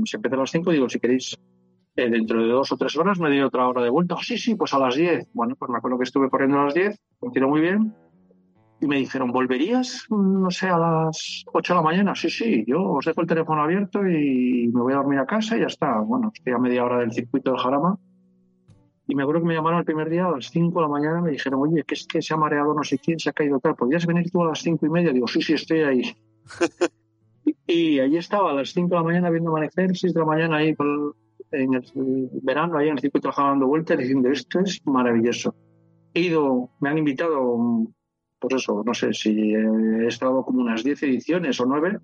si 0.06 0.16
empieza 0.18 0.36
a 0.36 0.40
las 0.40 0.52
5, 0.52 0.72
digo, 0.72 0.90
si 0.90 1.00
queréis 1.00 1.38
eh, 1.96 2.10
dentro 2.10 2.42
de 2.42 2.50
dos 2.50 2.72
o 2.72 2.78
tres 2.78 2.96
horas 2.98 3.20
me 3.20 3.30
doy 3.30 3.42
otra 3.42 3.68
hora 3.68 3.82
de 3.84 3.90
vuelta. 3.90 4.16
Ah, 4.18 4.24
sí, 4.24 4.38
sí, 4.38 4.56
pues 4.56 4.74
a 4.74 4.80
las 4.80 4.96
10. 4.96 5.28
Bueno, 5.34 5.56
pues 5.56 5.70
me 5.70 5.78
acuerdo 5.78 5.98
que 5.98 6.04
estuve 6.06 6.30
corriendo 6.30 6.60
a 6.60 6.66
las 6.66 6.74
10, 6.74 7.00
funcionó 7.20 7.50
muy 7.50 7.62
bien. 7.62 7.94
Y 8.80 8.88
me 8.88 8.98
dijeron, 8.98 9.32
¿volverías, 9.32 10.08
no 10.10 10.50
sé, 10.50 10.68
a 10.68 10.78
las 10.78 11.44
8 11.54 11.74
de 11.74 11.78
la 11.78 11.84
mañana? 11.84 12.16
Sí, 12.16 12.32
sí, 12.32 12.64
yo 12.66 12.82
os 12.82 13.06
dejo 13.06 13.22
el 13.22 13.28
teléfono 13.28 13.62
abierto 13.62 14.00
y 14.08 14.72
me 14.74 14.82
voy 14.82 14.94
a 14.94 14.96
dormir 14.98 15.20
a 15.20 15.26
casa 15.28 15.56
y 15.56 15.60
ya 15.60 15.68
está. 15.68 16.00
Bueno, 16.00 16.32
estoy 16.34 16.54
a 16.54 16.58
media 16.58 16.84
hora 16.84 16.98
del 16.98 17.12
circuito 17.12 17.52
del 17.52 17.60
Jarama. 17.60 18.00
Y 19.08 19.14
me 19.14 19.22
acuerdo 19.24 19.42
que 19.42 19.48
me 19.50 19.54
llamaron 19.54 19.80
el 19.80 19.86
primer 19.86 20.10
día 20.10 20.26
a 20.26 20.32
las 20.32 20.50
5 20.50 20.80
de 20.80 20.86
la 20.88 20.92
mañana 20.92 21.22
me 21.22 21.32
dijeron, 21.32 21.60
oye, 21.62 21.84
que 21.84 21.94
es 21.96 22.08
que 22.08 22.22
se 22.22 22.34
ha 22.34 22.38
mareado 22.38 22.74
no 22.74 22.84
sé 22.84 22.98
quién, 22.98 23.20
se 23.20 23.30
ha 23.30 23.34
caído 23.34 23.60
tal, 23.60 23.76
¿podrías 23.76 24.06
venir 24.08 24.32
tú 24.32 24.42
a 24.42 24.48
las 24.48 24.60
5 24.62 24.86
y 24.86 24.90
media? 24.90 25.12
Digo, 25.12 25.28
sí, 25.28 25.42
sí, 25.42 25.54
estoy 25.54 25.82
ahí. 25.82 26.02
y, 27.68 27.74
y 27.74 28.00
allí 28.00 28.18
estaba 28.18 28.52
a 28.52 28.54
las 28.54 28.70
5 28.70 28.90
de 28.90 28.96
la 28.96 29.04
mañana 29.04 29.30
viendo 29.30 29.50
amanecer, 29.52 29.96
6 29.96 30.14
de 30.14 30.20
la 30.20 30.26
mañana 30.26 30.58
ahí 30.58 30.74
con- 30.76 31.14
en 31.52 31.74
el 31.74 32.30
verano, 32.44 32.78
ahí 32.78 32.88
en 32.88 32.94
el 32.94 33.00
circuito 33.00 33.30
trabajando 33.30 33.52
dando 33.52 33.68
vueltas, 33.68 33.98
diciendo, 33.98 34.30
esto 34.30 34.60
es 34.60 34.80
maravilloso. 34.86 35.54
He 36.14 36.22
ido, 36.22 36.70
me 36.80 36.90
han 36.90 36.98
invitado, 36.98 37.58
pues 38.40 38.56
eso, 38.56 38.84
no 38.86 38.94
sé 38.94 39.14
si 39.14 39.54
he 39.54 40.08
estado 40.08 40.44
como 40.44 40.62
unas 40.62 40.84
10 40.84 41.02
ediciones 41.04 41.60
o 41.60 41.66
9, 41.66 42.00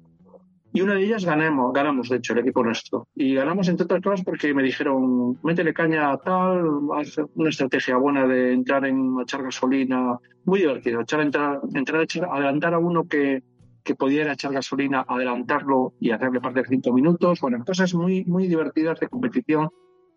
y 0.74 0.82
una 0.82 0.94
de 0.94 1.03
ellas 1.06 1.26
ganamos, 1.26 1.74
ganamos, 1.74 2.10
de 2.10 2.18
hecho, 2.18 2.34
el 2.34 2.40
equipo 2.40 2.64
nuestro. 2.64 3.07
Y 3.15 3.34
ganamos 3.34 3.68
entre 3.68 3.86
otras 3.86 4.02
cosas 4.02 4.24
porque 4.24 4.53
me 4.53 4.61
dijeron, 4.61 5.40
métele 5.41 5.74
caña 5.74 6.11
a 6.11 6.18
tal, 6.18 6.61
haz 6.95 7.18
una 7.36 7.49
estrategia 7.49 7.98
buena 7.98 8.28
de 8.28 8.53
entrar 8.53 8.86
en 8.86 9.15
echar 9.22 9.44
gasolina, 9.44 10.18
muy 10.45 10.60
divertido, 10.60 11.02
echar, 11.02 11.22
entrar, 11.22 11.61
entrar 11.74 12.02
echar- 12.03 12.30
adelantar 12.32 12.74
a 12.74 12.80
uno 12.80 13.06
que, 13.07 13.41
que 13.88 13.95
podía 13.95 14.23
ir 14.23 14.27
a 14.27 14.34
echar 14.34 14.51
gasolina, 14.51 15.05
adelantarlo 15.07 15.93
y 16.01 16.11
hacerle 16.11 16.41
perder 16.41 16.68
cinco 16.68 16.91
minutos. 16.91 17.39
Bueno, 17.39 17.64
cosas 17.64 17.93
muy, 17.93 18.26
muy 18.26 18.45
divertidas 18.47 18.99
de 18.99 19.07
competición 19.07 19.69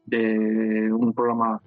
de 0.05 0.93
un 0.93 1.15
programa 1.15 1.63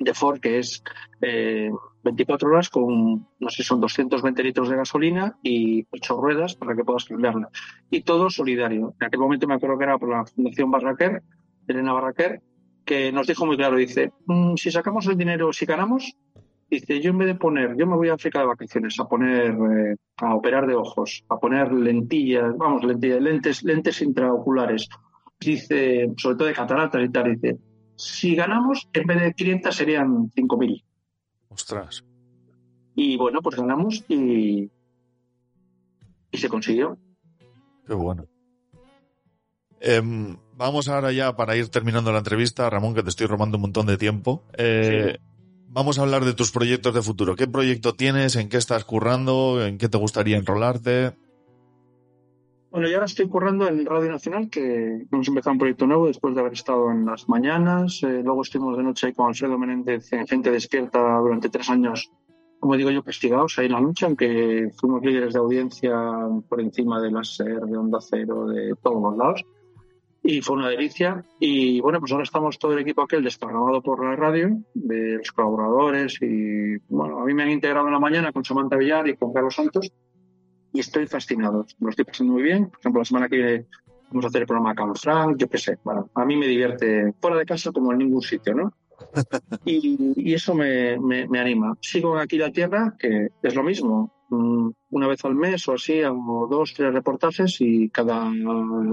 de 0.00 0.12
Ford 0.12 0.40
que 0.40 0.58
es 0.58 0.82
eh, 1.20 1.70
24 2.02 2.48
horas 2.48 2.68
con, 2.68 3.28
no 3.38 3.48
sé, 3.48 3.62
son 3.62 3.80
220 3.80 4.42
litros 4.42 4.68
de 4.70 4.76
gasolina 4.76 5.38
y 5.40 5.86
8 5.92 6.20
ruedas 6.20 6.56
para 6.56 6.74
que 6.74 6.82
puedas 6.82 7.04
cambiarla. 7.04 7.48
Y 7.90 8.02
todo 8.02 8.28
solidario. 8.28 8.94
En 9.00 9.06
aquel 9.06 9.20
momento 9.20 9.46
me 9.46 9.54
acuerdo 9.54 9.78
que 9.78 9.84
era 9.84 9.98
por 9.98 10.08
la 10.08 10.26
Fundación 10.26 10.68
Barraquer, 10.72 11.22
Elena 11.68 11.92
Barraquer, 11.92 12.42
que 12.84 13.12
nos 13.12 13.28
dijo 13.28 13.46
muy 13.46 13.56
claro, 13.56 13.76
dice, 13.76 14.12
"Mm, 14.26 14.56
si 14.56 14.72
sacamos 14.72 15.06
el 15.06 15.16
dinero, 15.16 15.52
si 15.52 15.64
ganamos, 15.64 16.16
dice, 16.70 17.00
yo 17.00 17.10
en 17.10 17.18
vez 17.18 17.28
de 17.28 17.34
poner, 17.34 17.76
yo 17.76 17.86
me 17.86 17.96
voy 17.96 18.08
a 18.08 18.14
África 18.14 18.40
de 18.40 18.46
vacaciones 18.46 18.98
a 19.00 19.08
poner, 19.08 19.50
eh, 19.50 19.96
a 20.18 20.34
operar 20.34 20.66
de 20.66 20.74
ojos, 20.74 21.24
a 21.28 21.36
poner 21.38 21.72
lentillas, 21.72 22.56
vamos, 22.56 22.84
lentillas, 22.84 23.20
lentes, 23.20 23.62
lentes 23.64 24.00
intraoculares, 24.02 24.88
dice, 25.38 26.12
sobre 26.16 26.36
todo 26.36 26.48
de 26.48 26.54
cataratas 26.54 27.02
y 27.02 27.08
tal, 27.10 27.34
dice, 27.34 27.58
si 27.96 28.34
ganamos, 28.34 28.88
en 28.92 29.06
vez 29.06 29.20
de 29.20 29.34
500 29.34 29.74
serían 29.74 30.30
5.000. 30.30 30.82
Ostras. 31.48 32.04
Y 32.94 33.16
bueno, 33.16 33.40
pues 33.42 33.56
ganamos 33.56 34.04
y, 34.08 34.70
y 36.30 36.38
se 36.38 36.48
consiguió. 36.48 36.96
Qué 37.86 37.94
bueno. 37.94 38.26
Em, 39.80 40.36
vamos 40.54 40.88
ahora 40.88 41.10
ya 41.10 41.34
para 41.34 41.56
ir 41.56 41.68
terminando 41.68 42.12
la 42.12 42.18
entrevista, 42.18 42.68
Ramón, 42.68 42.94
que 42.94 43.02
te 43.02 43.08
estoy 43.08 43.26
robando 43.26 43.56
un 43.56 43.62
montón 43.62 43.86
de 43.86 43.96
tiempo. 43.96 44.44
Eh, 44.56 45.18
Vamos 45.72 46.00
a 46.00 46.02
hablar 46.02 46.24
de 46.24 46.34
tus 46.34 46.50
proyectos 46.50 46.92
de 46.94 47.00
futuro. 47.00 47.36
¿Qué 47.36 47.46
proyecto 47.46 47.94
tienes? 47.94 48.34
¿En 48.34 48.48
qué 48.48 48.56
estás 48.56 48.84
currando? 48.84 49.64
¿En 49.64 49.78
qué 49.78 49.88
te 49.88 49.98
gustaría 49.98 50.36
enrolarte? 50.36 51.12
Bueno, 52.72 52.88
yo 52.88 52.94
ahora 52.94 53.06
estoy 53.06 53.28
currando 53.28 53.68
en 53.68 53.86
Radio 53.86 54.10
Nacional, 54.10 54.50
que 54.50 55.06
hemos 55.10 55.28
empezado 55.28 55.52
un 55.52 55.58
proyecto 55.60 55.86
nuevo 55.86 56.08
después 56.08 56.34
de 56.34 56.40
haber 56.40 56.54
estado 56.54 56.90
en 56.90 57.06
las 57.06 57.28
mañanas. 57.28 58.02
Eh, 58.02 58.20
luego 58.24 58.42
estuvimos 58.42 58.76
de 58.76 58.82
noche 58.82 59.06
ahí 59.06 59.12
con 59.12 59.28
Alfredo 59.28 59.58
Menéndez 59.58 60.12
en 60.12 60.26
Gente 60.26 60.50
Despierta 60.50 61.18
durante 61.18 61.48
tres 61.48 61.70
años, 61.70 62.10
como 62.58 62.76
digo 62.76 62.90
yo, 62.90 63.04
castigados 63.04 63.56
ahí 63.58 63.66
en 63.66 63.72
la 63.72 63.80
noche, 63.80 64.06
aunque 64.06 64.72
fuimos 64.76 65.04
líderes 65.04 65.34
de 65.34 65.38
audiencia 65.38 65.92
por 66.48 66.60
encima 66.60 67.00
de 67.00 67.12
la 67.12 67.22
SER, 67.22 67.60
de 67.60 67.76
Onda 67.76 68.00
Cero, 68.00 68.46
de 68.46 68.74
todos 68.82 69.00
los 69.00 69.16
lados. 69.16 69.44
Y 70.22 70.42
fue 70.42 70.56
una 70.56 70.68
delicia. 70.68 71.24
Y 71.38 71.80
bueno, 71.80 71.98
pues 71.98 72.12
ahora 72.12 72.24
estamos 72.24 72.58
todo 72.58 72.72
el 72.72 72.80
equipo 72.80 73.02
aquel 73.02 73.24
desprogramado 73.24 73.82
por 73.82 74.04
la 74.04 74.16
radio, 74.16 74.50
de 74.74 75.16
los 75.16 75.32
colaboradores. 75.32 76.18
Y 76.20 76.76
bueno, 76.88 77.20
a 77.20 77.24
mí 77.24 77.34
me 77.34 77.44
han 77.44 77.50
integrado 77.50 77.86
en 77.86 77.94
la 77.94 78.00
mañana 78.00 78.32
con 78.32 78.44
Samantha 78.44 78.76
Villar 78.76 79.08
y 79.08 79.16
con 79.16 79.32
Carlos 79.32 79.54
Santos 79.54 79.90
y 80.72 80.80
estoy 80.80 81.06
fascinado. 81.06 81.66
Me 81.78 81.86
lo 81.86 81.90
estoy 81.90 82.04
pasando 82.04 82.34
muy 82.34 82.42
bien. 82.42 82.68
Por 82.70 82.80
ejemplo, 82.80 83.00
la 83.00 83.04
semana 83.04 83.28
que 83.28 83.36
viene 83.36 83.66
vamos 84.10 84.24
a 84.24 84.28
hacer 84.28 84.42
el 84.42 84.46
programa 84.46 84.74
con 84.74 84.94
Frank, 84.94 85.36
yo 85.38 85.48
qué 85.48 85.58
sé. 85.58 85.78
Bueno, 85.84 86.10
a 86.14 86.24
mí 86.24 86.36
me 86.36 86.46
divierte 86.46 87.12
fuera 87.20 87.36
de 87.36 87.46
casa 87.46 87.70
como 87.72 87.92
en 87.92 87.98
ningún 87.98 88.22
sitio, 88.22 88.54
¿no? 88.54 88.72
Y, 89.64 90.12
y 90.16 90.34
eso 90.34 90.54
me, 90.54 90.98
me, 90.98 91.26
me 91.26 91.38
anima. 91.38 91.74
Sigo 91.80 92.18
aquí 92.18 92.36
la 92.36 92.50
tierra, 92.50 92.94
que 92.98 93.28
es 93.42 93.54
lo 93.54 93.62
mismo. 93.62 94.12
Mm, 94.30 94.70
Una 94.90 95.08
vez 95.08 95.24
al 95.24 95.34
mes 95.34 95.66
o 95.68 95.72
así 95.72 96.02
hago 96.02 96.46
dos, 96.48 96.72
tres 96.74 96.92
reportajes 96.92 97.60
y 97.60 97.90
cada 97.90 98.30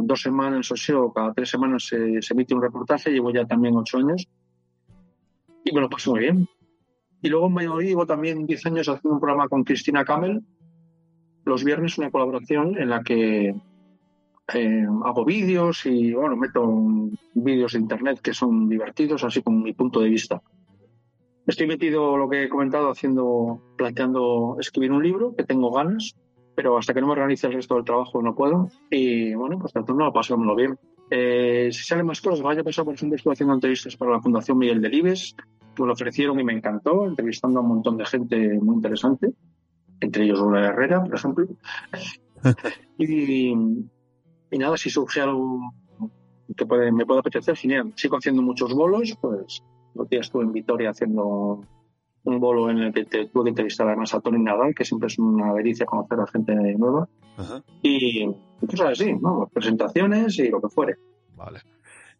dos 0.03 0.21
semanas 0.21 0.71
o 0.71 0.99
o 0.99 1.13
cada 1.13 1.33
tres 1.33 1.49
semanas 1.49 1.85
se, 1.85 2.19
emite 2.31 2.55
un 2.55 2.61
reportaje. 2.61 3.11
Llevo 3.11 3.31
ya 3.31 3.45
también 3.45 3.75
ocho 3.75 3.99
años 3.99 4.27
y 5.63 5.71
me 5.73 5.81
lo 5.81 5.89
paso 5.89 6.11
muy 6.11 6.21
bien. 6.21 6.47
Y 7.21 7.29
luego 7.29 7.49
Valladolid 7.49 7.87
llevo 7.87 8.05
también 8.05 8.45
10 8.45 8.65
años 8.67 8.89
haciendo 8.89 9.15
un 9.15 9.19
programa 9.19 9.47
con 9.47 9.63
Cristina 9.63 10.05
Camel, 10.05 10.43
los 11.45 11.63
viernes 11.63 11.97
una 11.97 12.11
colaboración 12.11 12.77
en 12.77 12.89
la 12.89 13.01
que 13.01 13.55
eh, 14.53 14.85
hago 15.03 15.25
vídeos 15.25 15.85
y 15.87 16.13
bueno, 16.13 16.37
meto 16.37 16.63
vídeos 17.33 17.73
de 17.73 17.79
internet 17.79 18.21
que 18.21 18.33
son 18.33 18.69
divertidos, 18.69 19.23
así 19.23 19.41
con 19.41 19.63
mi 19.63 19.73
punto 19.73 19.99
de 19.99 20.09
vista. 20.09 20.41
Estoy 21.47 21.65
metido, 21.65 22.17
lo 22.17 22.29
que 22.29 22.43
he 22.43 22.49
comentado, 22.49 22.91
haciendo, 22.91 23.61
planteando 23.77 24.57
escribir 24.59 24.91
un 24.91 25.01
libro, 25.01 25.33
que 25.33 25.45
tengo 25.45 25.71
ganas, 25.71 26.13
pero 26.53 26.77
hasta 26.77 26.93
que 26.93 26.99
no 26.99 27.07
me 27.07 27.13
organice 27.13 27.47
el 27.47 27.53
resto 27.53 27.75
del 27.75 27.85
trabajo 27.85 28.21
no 28.21 28.35
puedo. 28.35 28.69
Y 28.91 29.33
bueno, 29.33 29.57
pues 29.57 29.71
tanto 29.71 29.93
no, 29.93 30.11
pasámoslo 30.11 30.55
bien. 30.55 30.77
Eh, 31.09 31.69
si 31.71 31.85
salen 31.85 32.05
más 32.05 32.19
cosas, 32.19 32.41
vaya 32.41 32.65
pasado, 32.65 32.85
por 32.85 32.95
ejemplo, 32.95 33.15
estoy 33.15 33.31
haciendo 33.31 33.53
entrevistas 33.53 33.95
para 33.95 34.11
la 34.11 34.21
Fundación 34.21 34.57
Miguel 34.57 34.81
Delibes, 34.81 35.37
me 35.79 35.85
lo 35.85 35.93
ofrecieron 35.93 36.37
y 36.37 36.43
me 36.43 36.51
encantó, 36.51 37.05
entrevistando 37.05 37.59
a 37.59 37.61
un 37.61 37.69
montón 37.69 37.95
de 37.95 38.05
gente 38.05 38.59
muy 38.59 38.75
interesante. 38.75 39.31
entre 40.01 40.25
ellos 40.25 40.39
Lola 40.39 40.67
Herrera, 40.67 41.01
por 41.01 41.15
ejemplo. 41.15 41.47
y, 42.97 43.51
y 44.51 44.57
nada, 44.57 44.75
si 44.75 44.89
surge 44.89 45.21
algo 45.21 45.61
que 46.57 46.65
puede, 46.65 46.91
me 46.91 47.05
puede 47.05 47.21
apetecer, 47.21 47.55
genial. 47.55 47.93
Sigo 47.95 48.17
haciendo 48.17 48.41
muchos 48.41 48.73
bolos, 48.73 49.17
pues 49.21 49.63
los 49.95 50.09
días 50.09 50.27
estuve 50.27 50.43
en 50.43 50.53
Vitoria 50.53 50.91
haciendo 50.91 51.61
un 52.23 52.39
bolo 52.39 52.69
en 52.69 52.79
el 52.79 52.93
que 52.93 53.05
te, 53.05 53.27
tuve 53.27 53.45
que 53.45 53.49
entrevistar 53.49 53.87
además 53.87 54.13
a 54.13 54.19
Tony 54.19 54.43
Nadal, 54.43 54.75
que 54.75 54.83
siempre 54.83 55.07
es 55.07 55.17
una 55.17 55.53
delicia 55.53 55.85
conocer 55.85 56.19
a 56.19 56.27
gente 56.27 56.53
nueva. 56.77 57.07
Ajá. 57.37 57.63
Y 57.81 58.27
cosas 58.59 58.91
así, 58.91 59.13
¿no? 59.13 59.49
Presentaciones 59.53 60.37
y 60.39 60.49
lo 60.49 60.61
que 60.61 60.69
fuere. 60.69 60.95
Vale. 61.35 61.61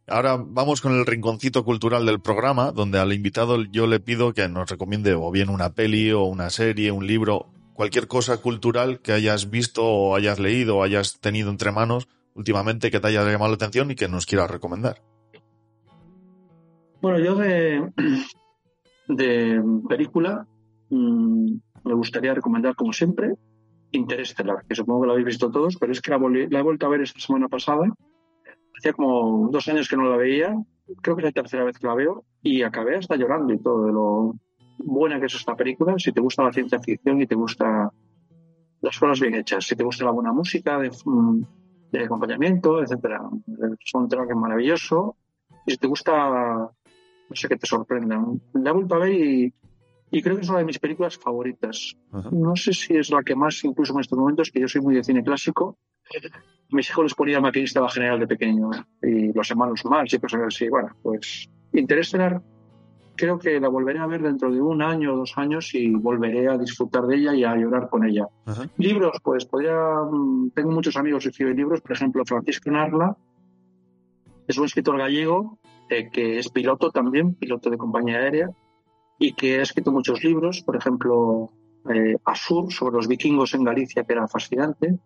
Ahora 0.10 0.38
vamos 0.41 0.80
con 0.80 0.98
el 0.98 1.06
rinconcito 1.06 1.65
cultural 1.65 2.06
del 2.06 2.22
programa, 2.22 2.72
donde 2.72 2.98
al 2.98 3.11
invitado 3.11 3.61
yo 3.65 3.88
le 3.88 3.99
pido 3.99 4.34
que 4.34 4.48
nos 4.48 4.69
recomiende 4.69 5.14
o 5.15 5.30
bien 5.31 5.49
una 5.49 5.73
peli 5.73 6.11
o 6.14 6.23
una 6.23 6.49
serie, 6.49 6.91
un 6.91 7.06
libro, 7.06 7.48
cualquier 7.73 8.07
cosa 8.07 8.38
cultural 8.38 9.02
que 9.02 9.11
hayas 9.11 9.49
visto 9.49 9.84
o 9.85 10.15
hayas 10.15 10.39
leído 10.39 10.77
o 10.77 10.84
hayas 10.84 11.19
tenido 11.19 11.49
entre 11.49 11.73
manos 11.73 12.07
últimamente 12.35 12.89
que 12.89 13.02
te 13.02 13.07
haya 13.07 13.30
llamado 13.30 13.52
la 13.52 13.56
atención 13.56 13.91
y 13.91 13.95
que 13.95 14.07
nos 14.07 14.26
quieras 14.26 14.49
recomendar. 14.49 15.02
Bueno, 17.02 17.19
yo 17.19 17.36
de, 17.36 17.91
película 19.90 20.48
mmm, 20.90 21.53
me 21.84 21.94
gustaría 21.94 22.34
recomendar, 22.34 22.76
como 22.76 22.94
siempre, 22.94 23.34
Interestelar, 23.91 24.65
que 24.68 24.76
supongo 24.76 25.02
que 25.02 25.07
lo 25.07 25.14
habéis 25.14 25.28
visto 25.28 25.49
todos, 25.49 25.78
pero 25.78 25.94
es 25.94 26.02
que 26.02 26.11
la, 26.11 26.18
la 26.18 26.60
he 26.60 26.64
vuelto 26.64 26.86
a 26.86 26.90
ver 26.90 27.02
esta 27.02 27.19
semana 27.19 27.48
pasada. 27.48 27.90
Hacía 28.78 28.94
como 28.94 29.49
dos 29.49 29.68
años 29.69 29.88
que 29.88 29.95
no 29.95 30.10
la 30.10 30.18
veía, 30.18 30.53
creo 31.02 31.15
que 31.15 31.22
es 31.22 31.26
la 31.26 31.32
tercera 31.32 31.64
vez 31.64 31.78
que 31.78 31.88
la 31.88 31.95
veo, 31.95 32.26
y 32.41 32.64
acabé 32.64 32.98
hasta 32.98 33.15
llorando 33.15 33.53
y 33.53 33.60
todo 33.60 33.86
de 33.86 33.94
lo 33.94 34.36
buena 34.80 35.19
que 35.19 35.28
es 35.28 35.36
esta 35.36 35.56
película. 35.56 35.95
Si 35.98 36.11
te 36.11 36.22
gusta 36.22 36.44
la 36.44 36.53
ciencia 36.53 36.80
ficción 36.80 37.22
y 37.22 37.28
te 37.28 37.36
gusta 37.36 37.91
las 38.82 38.99
cosas 38.99 39.19
bien 39.19 39.36
hechas, 39.36 39.65
si 39.65 39.76
te 39.76 39.84
gusta 39.84 40.06
la 40.06 40.11
buena 40.11 40.34
música 40.34 40.78
de, 40.80 40.91
de 41.91 42.03
acompañamiento, 42.03 42.82
etcétera. 42.82 43.22
Son 43.86 44.03
un 44.03 44.10
track 44.10 44.36
maravilloso. 44.36 45.15
Y 45.65 45.72
si 45.72 45.78
te 45.78 45.88
gusta, 45.88 46.69
no 47.30 47.36
sé 47.36 47.48
qué 47.48 47.58
te 47.58 47.68
sorprenda. 47.68 48.24
La 48.54 48.70
he 48.70 48.74
vuelto 48.74 48.95
a 48.95 48.99
ver 48.99 49.14
y, 49.14 49.54
y 50.12 50.22
creo 50.22 50.36
que 50.36 50.41
es 50.41 50.49
una 50.49 50.60
de 50.60 50.66
mis 50.66 50.80
películas 50.80 51.18
favoritas. 51.18 51.95
Ajá. 52.12 52.30
No 52.32 52.56
sé 52.56 52.74
si 52.74 52.95
es 52.95 53.10
la 53.10 53.24
que 53.24 53.36
más, 53.36 53.64
incluso 53.64 53.94
en 53.94 53.99
estos 54.02 54.18
momentos, 54.18 54.52
que 54.52 54.60
yo 54.60 54.68
soy 54.68 54.82
muy 54.82 54.95
de 54.95 55.04
cine 55.04 55.24
clásico. 55.24 55.78
Mis 56.70 56.90
hijos 56.90 57.04
les 57.06 57.14
ponía 57.16 57.40
maquinista 57.41 57.88
general 57.90 58.20
de 58.20 58.28
pequeño 58.28 58.70
y 59.02 59.34
los 59.34 59.49
hermanos 59.52 59.84
más 59.86 60.14
y 60.14 60.20
cosas 60.20 60.41
así. 60.48 60.70
Bueno, 60.70 60.90
pues 61.02 61.49
Interestelar 61.74 62.41
creo 63.16 63.40
que 63.40 63.60
la 63.60 63.68
volveré 63.68 63.99
a 63.99 64.06
ver 64.06 64.22
dentro 64.22 64.52
de 64.52 64.62
un 64.62 64.82
año 64.82 65.14
o 65.14 65.18
dos 65.18 65.34
años 65.38 65.74
y 65.74 65.90
volveré 65.90 66.48
a 66.48 66.58
disfrutar 66.58 67.04
de 67.08 67.16
ella 67.16 67.34
y 67.34 67.44
a 67.44 67.56
llorar 67.56 67.90
con 67.90 68.06
ella. 68.06 68.28
Ajá. 68.45 68.70
Libros, 68.78 69.18
pues 69.24 69.45
podría. 69.45 69.76
mm, 70.10 70.52
Tengo 70.52 70.72
muchos 70.72 70.95
amigos 70.98 71.24
que 71.24 71.30
escriben 71.30 71.58
libros, 71.58 71.82
por 71.82 71.91
ejemplo, 71.94 72.24
Francisco 72.26 72.70
Narla 72.72 73.18
es 74.48 74.58
un 74.58 74.66
escritor 74.66 74.98
gallego 74.98 75.58
eh, 75.90 76.10
que 76.12 76.40
es 76.40 76.50
piloto 76.50 76.92
también, 76.92 77.36
piloto 77.36 77.70
de 77.70 77.78
compañía 77.78 78.18
aérea, 78.18 78.50
y 79.20 79.34
que 79.34 79.60
ha 79.60 79.64
escrito 79.64 79.92
muchos 79.92 80.24
libros, 80.24 80.62
por 80.62 80.76
ejemplo, 80.76 81.50
eh, 81.90 82.16
Asur, 82.26 82.72
sobre 82.72 82.96
los 82.96 83.08
vikingos 83.08 83.54
en 83.54 83.64
Galicia, 83.64 84.04
que 84.04 84.14
era 84.14 84.28
fascinante, 84.28 85.00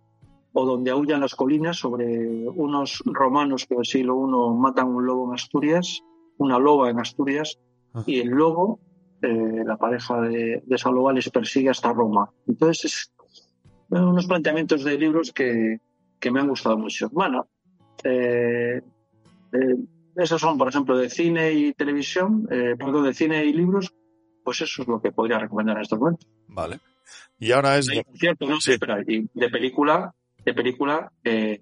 o 0.53 0.66
Donde 0.66 0.91
aullan 0.91 1.22
las 1.22 1.34
colinas, 1.34 1.78
sobre 1.78 2.28
unos 2.49 3.02
romanos 3.06 3.66
que 3.66 3.76
en 3.76 3.80
el 3.80 3.86
siglo 3.86 4.18
I 4.28 4.60
matan 4.60 4.90
un 4.90 5.06
lobo 5.06 5.30
en 5.30 5.36
Asturias, 5.36 6.02
una 6.38 6.60
loba 6.60 6.90
en 6.90 6.99
Asturias, 6.99 7.58
Ah. 7.94 8.03
y 8.06 8.20
el 8.20 8.30
lobo, 8.30 8.80
eh, 9.22 9.64
la 9.66 9.78
pareja 9.78 10.22
de, 10.22 10.64
de 10.66 10.76
esa 10.76 10.90
loba, 10.90 11.14
les 11.14 11.30
persigue 11.30 11.70
hasta 11.70 11.94
Roma. 11.94 12.30
Entonces, 12.48 12.86
es 12.86 13.14
bueno, 13.90 14.10
unos 14.10 14.26
planteamientos 14.26 14.84
de 14.84 14.98
libros 14.98 15.32
que, 15.34 15.80
que 16.20 16.32
me 16.32 16.40
han 16.40 16.48
gustado 16.48 16.78
mucho. 16.78 17.10
Bueno, 17.12 17.48
eh, 18.03 18.82
eh, 19.52 19.76
esos 20.15 20.41
son, 20.41 20.57
por 20.57 20.67
ejemplo, 20.69 20.97
de 20.97 21.09
cine 21.09 21.51
y 21.53 21.73
televisión, 21.73 22.47
eh, 22.51 22.75
perdón, 22.77 23.03
de 23.05 23.13
cine 23.13 23.45
y 23.45 23.53
libros, 23.53 23.93
pues 24.43 24.61
eso 24.61 24.81
es 24.81 24.88
lo 24.88 25.01
que 25.01 25.11
podría 25.11 25.39
recomendar 25.39 25.77
en 25.77 25.81
estos 25.83 25.99
momentos. 25.99 26.27
Vale. 26.47 26.79
Y 27.39 27.51
ahora 27.51 27.77
es... 27.77 27.88
Cierto, 28.15 28.47
no 28.47 28.59
Sí. 28.61 28.73
espera, 28.73 29.01
y 29.07 29.27
de 29.33 29.49
película, 29.49 30.13
de 30.45 30.53
película, 30.53 31.11
eh, 31.23 31.61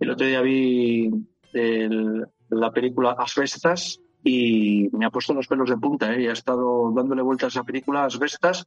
el 0.00 0.10
otro 0.10 0.26
día 0.26 0.40
vi 0.42 1.10
el- 1.52 2.26
la 2.50 2.70
película 2.72 3.16
Asbestas 3.18 4.00
y 4.22 4.88
me 4.92 5.06
ha 5.06 5.10
puesto 5.10 5.34
los 5.34 5.46
pelos 5.46 5.68
de 5.70 5.76
punta, 5.76 6.14
¿eh? 6.14 6.22
y 6.22 6.26
ha 6.26 6.32
estado 6.32 6.92
dándole 6.94 7.22
vueltas 7.22 7.46
a 7.56 7.60
esa 7.60 7.64
película 7.64 8.04
Asbestas, 8.04 8.66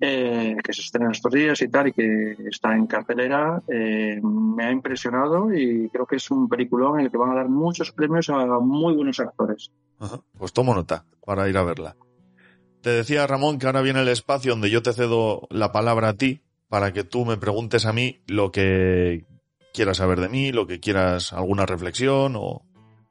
eh, 0.00 0.56
que 0.62 0.72
se 0.72 0.80
estrena 0.82 1.12
estos 1.12 1.32
días 1.32 1.60
y 1.62 1.68
tal, 1.68 1.88
y 1.88 1.92
que 1.92 2.36
está 2.50 2.74
en 2.74 2.86
cartelera, 2.86 3.62
eh, 3.68 4.20
me 4.22 4.64
ha 4.64 4.72
impresionado 4.72 5.54
y 5.54 5.88
creo 5.90 6.06
que 6.06 6.16
es 6.16 6.30
un 6.30 6.48
peliculón 6.48 6.98
en 6.98 7.06
el 7.06 7.12
que 7.12 7.18
van 7.18 7.30
a 7.30 7.36
dar 7.36 7.48
muchos 7.48 7.92
premios 7.92 8.28
a 8.30 8.44
muy 8.58 8.94
buenos 8.94 9.20
actores. 9.20 9.70
Ajá. 9.98 10.20
Pues 10.36 10.52
tomo 10.52 10.74
nota 10.74 11.04
para 11.24 11.48
ir 11.48 11.56
a 11.56 11.64
verla. 11.64 11.96
Te 12.80 12.90
decía 12.90 13.26
Ramón 13.26 13.58
que 13.58 13.66
ahora 13.66 13.80
viene 13.80 14.02
el 14.02 14.08
espacio 14.08 14.52
donde 14.52 14.70
yo 14.70 14.82
te 14.82 14.92
cedo 14.92 15.46
la 15.50 15.72
palabra 15.72 16.10
a 16.10 16.14
ti 16.14 16.42
para 16.68 16.92
que 16.92 17.04
tú 17.04 17.24
me 17.24 17.36
preguntes 17.36 17.86
a 17.86 17.92
mí 17.92 18.20
lo 18.26 18.52
que 18.52 19.24
quieras 19.72 19.98
saber 19.98 20.20
de 20.20 20.28
mí, 20.28 20.52
lo 20.52 20.66
que 20.66 20.80
quieras, 20.80 21.32
alguna 21.32 21.66
reflexión 21.66 22.34
o 22.36 22.62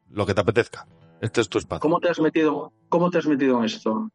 lo 0.09 0.25
que 0.25 0.33
te 0.33 0.41
apetezca. 0.41 0.85
Este 1.21 1.41
es 1.41 1.49
tu 1.49 1.57
espacio. 1.57 1.79
¿Cómo 1.79 1.99
te 1.99 2.09
has 2.09 2.19
metido, 2.19 2.73
cómo 2.89 3.09
te 3.09 3.17
has 3.17 3.25
metido 3.25 3.59
en 3.59 3.65
esto? 3.65 4.09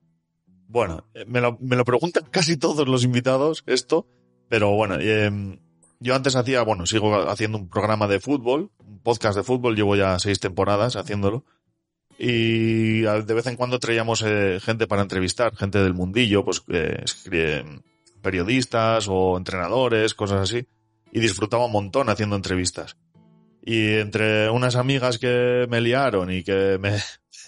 Bueno, 0.68 1.04
eh, 1.14 1.24
me 1.26 1.40
lo, 1.40 1.58
me 1.60 1.74
lo 1.74 1.84
preguntan 1.84 2.24
casi 2.30 2.56
todos 2.56 2.86
los 2.86 3.02
invitados 3.02 3.64
esto, 3.66 4.06
pero 4.48 4.70
bueno, 4.70 4.96
eh, 5.00 5.58
yo 6.00 6.14
antes 6.14 6.36
hacía, 6.36 6.62
bueno, 6.62 6.86
sigo 6.86 7.28
haciendo 7.28 7.58
un 7.58 7.68
programa 7.68 8.06
de 8.06 8.20
fútbol, 8.20 8.70
un 8.78 9.00
podcast 9.00 9.36
de 9.36 9.42
fútbol, 9.42 9.74
llevo 9.74 9.96
ya 9.96 10.18
seis 10.20 10.38
temporadas 10.38 10.94
haciéndolo, 10.94 11.44
y 12.18 13.02
de 13.02 13.34
vez 13.34 13.46
en 13.46 13.56
cuando 13.56 13.78
traíamos 13.78 14.22
eh, 14.26 14.58
gente 14.60 14.88
para 14.88 15.02
entrevistar, 15.02 15.54
gente 15.56 15.78
del 15.78 15.94
mundillo, 15.94 16.44
pues 16.44 16.64
eh, 16.68 17.64
periodistas 18.20 19.06
o 19.08 19.36
entrenadores, 19.36 20.14
cosas 20.14 20.40
así, 20.40 20.66
y 21.12 21.20
disfrutaba 21.20 21.66
un 21.66 21.72
montón 21.72 22.08
haciendo 22.08 22.34
entrevistas. 22.34 22.96
Y 23.64 23.94
entre 23.94 24.50
unas 24.50 24.74
amigas 24.74 25.18
que 25.18 25.66
me 25.68 25.80
liaron 25.80 26.32
y 26.32 26.42
que 26.42 26.78
me, 26.80 26.98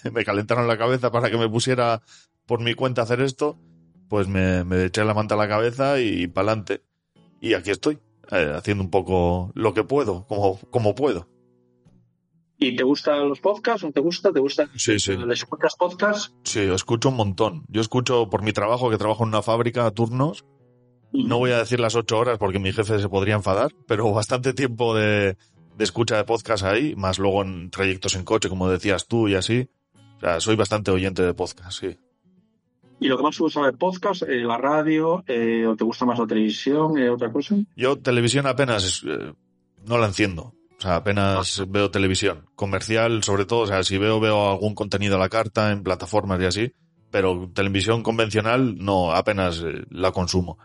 me 0.13 0.25
calentaron 0.25 0.69
la 0.69 0.79
cabeza 0.79 1.11
para 1.11 1.31
que 1.31 1.37
me 1.37 1.49
pusiera 1.49 2.03
por 2.51 2.61
mi 2.61 2.75
cuenta 2.75 3.03
hacer 3.03 3.21
esto, 3.21 3.61
pues 4.09 4.27
me, 4.27 4.65
me 4.65 4.87
eché 4.87 5.05
la 5.05 5.15
manta 5.15 5.37
a 5.37 5.39
la 5.39 5.47
cabeza 5.47 6.01
y 6.01 6.27
pa'lante. 6.27 6.83
Y 7.41 7.55
aquí 7.55 7.71
estoy, 7.71 8.01
eh, 8.33 8.55
haciendo 8.57 8.83
un 8.83 8.91
poco 8.91 9.53
lo 9.55 9.73
que 9.73 9.85
puedo, 9.85 10.27
como, 10.27 10.59
como 10.73 10.97
puedo. 10.97 11.29
¿Y 12.59 12.75
te 12.75 12.83
gustan 12.83 13.29
los 13.29 13.39
podcasts? 13.39 13.85
¿No 13.85 13.93
te 13.93 14.01
gusta? 14.01 14.33
¿Te 14.33 14.41
gusta? 14.41 14.69
Sí, 14.75 14.99
sí. 14.99 15.17
¿Les 15.17 15.39
escuchas 15.39 15.77
podcasts? 15.77 16.35
Sí, 16.43 16.59
escucho 16.63 17.11
un 17.11 17.15
montón. 17.15 17.63
Yo 17.69 17.81
escucho 17.81 18.29
por 18.29 18.43
mi 18.43 18.53
trabajo, 18.53 18.91
que 18.91 18.99
trabajo 18.99 19.23
en 19.23 19.29
una 19.29 19.43
fábrica 19.43 19.87
a 19.87 19.93
turnos. 19.93 20.45
No 21.13 21.39
voy 21.39 21.53
a 21.53 21.59
decir 21.59 21.79
las 21.79 21.95
ocho 21.95 22.19
horas 22.19 22.39
porque 22.39 22.59
mi 22.59 22.73
jefe 22.73 22.99
se 22.99 23.09
podría 23.09 23.37
enfadar, 23.37 23.71
pero 23.87 24.13
bastante 24.13 24.55
tiempo 24.55 24.97
de, 24.97 25.37
de 25.77 25.85
escucha 25.85 26.17
de 26.17 26.25
podcast 26.25 26.65
ahí, 26.65 26.97
más 26.97 27.21
luego 27.21 27.43
en 27.43 27.71
trayectos 27.71 28.17
en 28.17 28.25
coche, 28.25 28.49
como 28.49 28.69
decías 28.69 29.07
tú 29.07 29.29
y 29.29 29.37
así. 29.37 29.69
O 30.17 30.21
sea, 30.21 30.41
soy 30.41 30.57
bastante 30.57 30.91
oyente 30.91 31.23
de 31.23 31.33
podcast, 31.33 31.79
sí. 31.79 31.97
¿Y 33.01 33.09
lo 33.09 33.17
que 33.17 33.23
más 33.23 33.39
gusta 33.39 33.65
de 33.65 33.73
podcast? 33.73 34.23
Eh, 34.23 34.45
¿La 34.45 34.59
radio? 34.59 35.25
Eh, 35.27 35.67
¿O 35.67 35.75
te 35.75 35.85
gusta 35.85 36.05
más 36.05 36.19
la 36.19 36.27
televisión? 36.27 36.99
Eh, 36.99 37.09
¿Otra 37.09 37.33
cosa? 37.33 37.57
Yo 37.75 37.99
televisión 37.99 38.47
apenas 38.47 39.03
eh, 39.09 39.33
no 39.87 39.97
la 39.97 40.07
enciendo. 40.07 40.55
O 40.79 40.83
sea, 40.83 40.97
apenas 40.97 41.65
veo 41.69 41.91
televisión. 41.91 42.47
Comercial, 42.55 43.23
sobre 43.23 43.47
todo. 43.47 43.61
O 43.61 43.67
sea, 43.67 43.83
si 43.85 43.97
veo, 43.97 44.21
veo 44.21 44.51
algún 44.51 44.75
contenido 44.75 45.17
a 45.17 45.19
la 45.19 45.31
carta 45.31 45.73
en 45.73 45.83
plataformas 45.83 46.43
y 46.43 46.45
así. 46.45 46.73
Pero 47.11 47.51
televisión 47.55 48.03
convencional, 48.03 48.77
no, 48.77 49.13
apenas 49.13 49.65
la 49.89 50.13
consumo. 50.13 50.59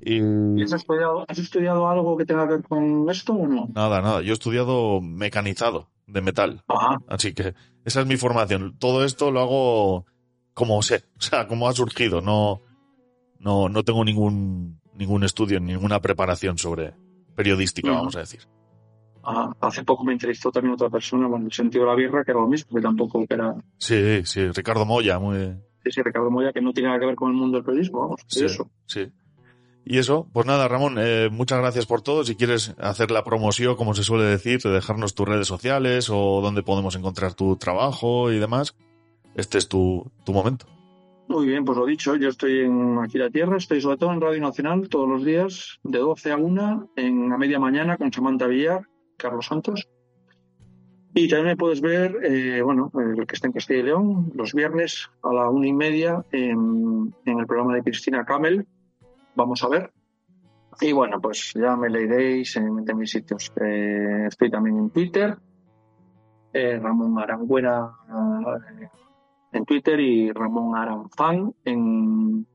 Y 0.00 0.20
¿Y 0.20 0.62
has 0.62 0.72
estudiado, 0.72 1.24
has 1.28 1.38
estudiado 1.38 1.88
algo 1.88 2.16
que 2.16 2.24
tenga 2.24 2.46
que 2.46 2.54
ver 2.54 2.62
con 2.62 3.10
esto 3.10 3.34
o 3.34 3.46
no? 3.46 3.68
nada, 3.74 4.00
nada. 4.00 4.22
Yo 4.22 4.30
he 4.30 4.34
estudiado 4.34 5.00
mecanizado 5.00 5.90
de 6.06 6.22
metal. 6.22 6.62
Ajá. 6.68 6.98
Así 7.08 7.34
que 7.34 7.54
esa 7.84 8.00
es 8.00 8.06
mi 8.06 8.16
formación. 8.16 8.76
Todo 8.78 9.04
esto 9.04 9.30
lo 9.30 9.40
hago 9.40 10.06
como 10.54 10.82
sé. 10.82 11.04
O 11.18 11.20
sea, 11.20 11.46
como 11.46 11.68
ha 11.68 11.72
surgido. 11.72 12.20
No, 12.20 12.60
no, 13.38 13.68
no 13.68 13.82
tengo 13.84 14.04
ningún, 14.04 14.80
ningún 14.94 15.24
estudio, 15.24 15.60
ninguna 15.60 16.00
preparación 16.00 16.58
sobre 16.58 16.94
periodística, 17.34 17.90
vamos 17.90 18.16
a 18.16 18.20
decir. 18.20 18.40
Ajá. 19.22 19.56
Hace 19.60 19.84
poco 19.84 20.04
me 20.04 20.12
entrevistó 20.12 20.50
también 20.50 20.74
otra 20.74 20.90
persona, 20.90 21.28
bueno, 21.28 21.46
el 21.46 21.52
sentido 21.52 21.84
de 21.84 21.90
la 21.90 21.96
birra, 21.96 22.24
que 22.24 22.32
era 22.32 22.40
lo 22.40 22.48
mismo, 22.48 22.74
que 22.74 22.82
tampoco 22.82 23.24
era... 23.28 23.54
Sí, 23.78 24.22
sí, 24.24 24.48
Ricardo 24.48 24.84
Moya, 24.84 25.18
muy... 25.18 25.36
Sí, 25.84 25.90
sí, 25.92 26.02
Ricardo 26.02 26.30
Moya, 26.30 26.52
que 26.52 26.60
no 26.60 26.72
tiene 26.72 26.88
nada 26.88 27.00
que 27.00 27.06
ver 27.06 27.14
con 27.14 27.30
el 27.30 27.36
mundo 27.36 27.56
del 27.56 27.64
periodismo, 27.64 28.00
vamos. 28.00 28.20
Sí, 28.26 28.44
Eso. 28.44 28.70
sí. 28.86 29.12
Y 29.84 29.98
eso, 29.98 30.28
pues 30.32 30.46
nada, 30.46 30.68
Ramón, 30.68 30.96
eh, 30.98 31.28
muchas 31.30 31.58
gracias 31.58 31.86
por 31.86 32.02
todo. 32.02 32.24
Si 32.24 32.36
quieres 32.36 32.74
hacer 32.78 33.10
la 33.10 33.24
promoción, 33.24 33.74
como 33.74 33.94
se 33.94 34.04
suele 34.04 34.24
decir, 34.24 34.60
de 34.60 34.70
dejarnos 34.70 35.14
tus 35.14 35.26
redes 35.26 35.48
sociales 35.48 36.08
o 36.08 36.40
dónde 36.40 36.62
podemos 36.62 36.94
encontrar 36.94 37.34
tu 37.34 37.56
trabajo 37.56 38.30
y 38.30 38.38
demás, 38.38 38.76
este 39.34 39.58
es 39.58 39.68
tu, 39.68 40.10
tu 40.24 40.32
momento. 40.32 40.66
Muy 41.28 41.46
bien, 41.46 41.64
pues 41.64 41.78
lo 41.78 41.86
dicho, 41.86 42.16
yo 42.16 42.28
estoy 42.28 42.60
en 42.60 42.98
aquí 42.98 43.16
la 43.16 43.30
tierra, 43.30 43.56
estoy 43.56 43.80
sobre 43.80 43.96
todo 43.96 44.12
en 44.12 44.20
Radio 44.20 44.40
Nacional 44.40 44.88
todos 44.88 45.08
los 45.08 45.24
días, 45.24 45.80
de 45.82 45.98
12 45.98 46.32
a 46.32 46.36
1, 46.36 46.90
en 46.96 47.32
a 47.32 47.38
media 47.38 47.58
mañana 47.58 47.96
con 47.96 48.12
Samantha 48.12 48.46
Villar, 48.46 48.86
Carlos 49.16 49.46
Santos. 49.46 49.88
Y 51.14 51.28
también 51.28 51.48
me 51.48 51.56
puedes 51.56 51.80
ver, 51.80 52.18
eh, 52.22 52.62
bueno, 52.62 52.90
el 52.94 53.26
que 53.26 53.34
está 53.34 53.46
en 53.46 53.52
Castilla 53.52 53.80
y 53.80 53.82
León, 53.84 54.32
los 54.34 54.52
viernes 54.52 55.10
a 55.22 55.32
la 55.32 55.48
una 55.48 55.66
y 55.66 55.72
media 55.72 56.24
en, 56.32 57.14
el 57.24 57.46
programa 57.46 57.74
de 57.74 57.82
Cristina 57.82 58.24
Camel. 58.24 58.66
Vamos 59.34 59.62
a 59.62 59.68
ver. 59.68 59.92
Y 60.80 60.92
bueno, 60.92 61.20
pues 61.20 61.52
ya 61.54 61.76
me 61.76 61.88
leeréis 61.88 62.56
en, 62.56 62.84
mis 62.96 63.10
sitios. 63.10 63.52
Eh, 63.60 64.24
estoy 64.26 64.50
también 64.50 64.78
en 64.78 64.90
Twitter, 64.90 65.36
eh, 66.52 66.78
Ramón 66.78 67.18
Arangüena 67.18 67.90
eh, 68.80 68.88
en 69.52 69.64
Twitter 69.64 70.00
y 70.00 70.32
Ramón 70.32 70.76
Aranfan 70.76 71.54
en, 71.64 72.46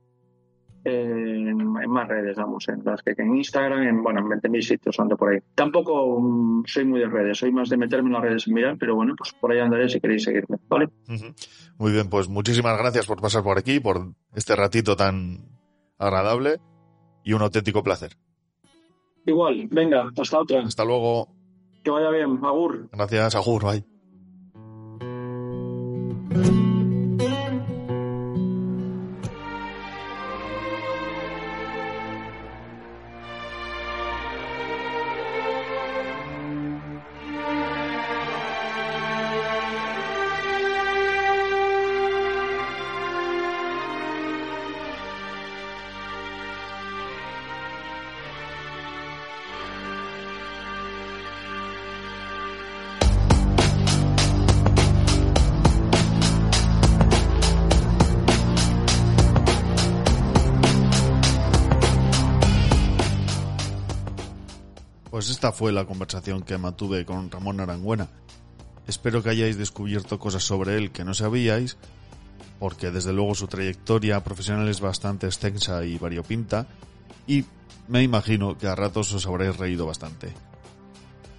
en, 0.84 1.60
en 1.60 1.90
más 1.90 2.08
redes, 2.08 2.36
vamos, 2.38 2.68
en 2.70 2.84
las 2.84 3.02
que 3.02 3.14
en 3.18 3.36
Instagram, 3.36 3.84
en 3.84 4.04
bueno, 4.04 4.20
en 4.22 4.28
20.000 4.28 4.62
sitios 4.62 5.00
ando 5.00 5.18
por 5.18 5.34
ahí. 5.34 5.40
Tampoco 5.54 6.20
mm, 6.20 6.64
soy 6.66 6.86
muy 6.86 7.00
de 7.00 7.08
redes, 7.08 7.38
soy 7.38 7.52
más 7.52 7.70
de 7.70 7.78
meterme 7.78 8.10
en 8.10 8.14
las 8.14 8.22
redes 8.24 8.48
y 8.48 8.54
mirar, 8.54 8.78
pero 8.80 8.96
bueno, 8.96 9.14
pues 9.18 9.34
por 9.34 9.52
ahí 9.52 9.60
andaré 9.60 9.90
si 9.90 10.00
queréis 10.00 10.24
seguirme, 10.24 10.58
¿vale? 10.68 10.90
Muy 11.78 11.92
bien, 11.92 12.10
pues 12.10 12.30
muchísimas 12.30 12.78
gracias 12.78 13.06
por 13.06 13.22
pasar 13.22 13.44
por 13.44 13.58
aquí, 13.58 13.80
por 13.80 14.14
este 14.34 14.56
ratito 14.56 14.96
tan 14.96 15.46
agradable 15.98 16.58
y 17.24 17.34
un 17.34 17.42
auténtico 17.42 17.84
placer. 17.84 18.14
Igual, 19.26 19.68
venga, 19.70 20.10
hasta 20.18 20.40
otra. 20.40 20.62
Hasta 20.62 20.86
luego. 20.86 21.28
Que 21.84 21.92
vaya 21.92 22.10
bien, 22.10 22.40
Agur. 22.44 22.90
Gracias, 22.92 23.36
Agur, 23.36 23.64
bye. 23.66 23.84
Pues 65.10 65.30
esta 65.30 65.54
fue 65.54 65.72
la 65.72 65.86
conversación 65.86 66.44
que 66.44 66.58
mantuve 66.58 67.06
con 67.06 67.32
Ramón 67.32 67.62
Arangüena. 67.62 68.10
Espero 68.88 69.24
que 69.24 69.30
hayáis 69.30 69.58
descubierto 69.58 70.20
cosas 70.20 70.44
sobre 70.44 70.78
él 70.78 70.92
que 70.92 71.06
no 71.06 71.14
sabíais, 71.14 71.78
porque 72.60 72.92
desde 72.92 73.14
luego 73.14 73.34
su 73.34 73.48
trayectoria 73.48 74.24
profesional 74.24 74.68
es 74.68 74.82
bastante 74.82 75.26
extensa 75.26 75.86
y 75.86 75.98
variopinta, 75.98 76.68
y 77.26 77.46
me 77.88 78.04
imagino 78.04 78.58
que 78.58 78.68
a 78.68 78.76
ratos 78.76 79.14
os 79.14 79.26
habréis 79.26 79.56
reído 79.56 79.86
bastante. 79.86 80.34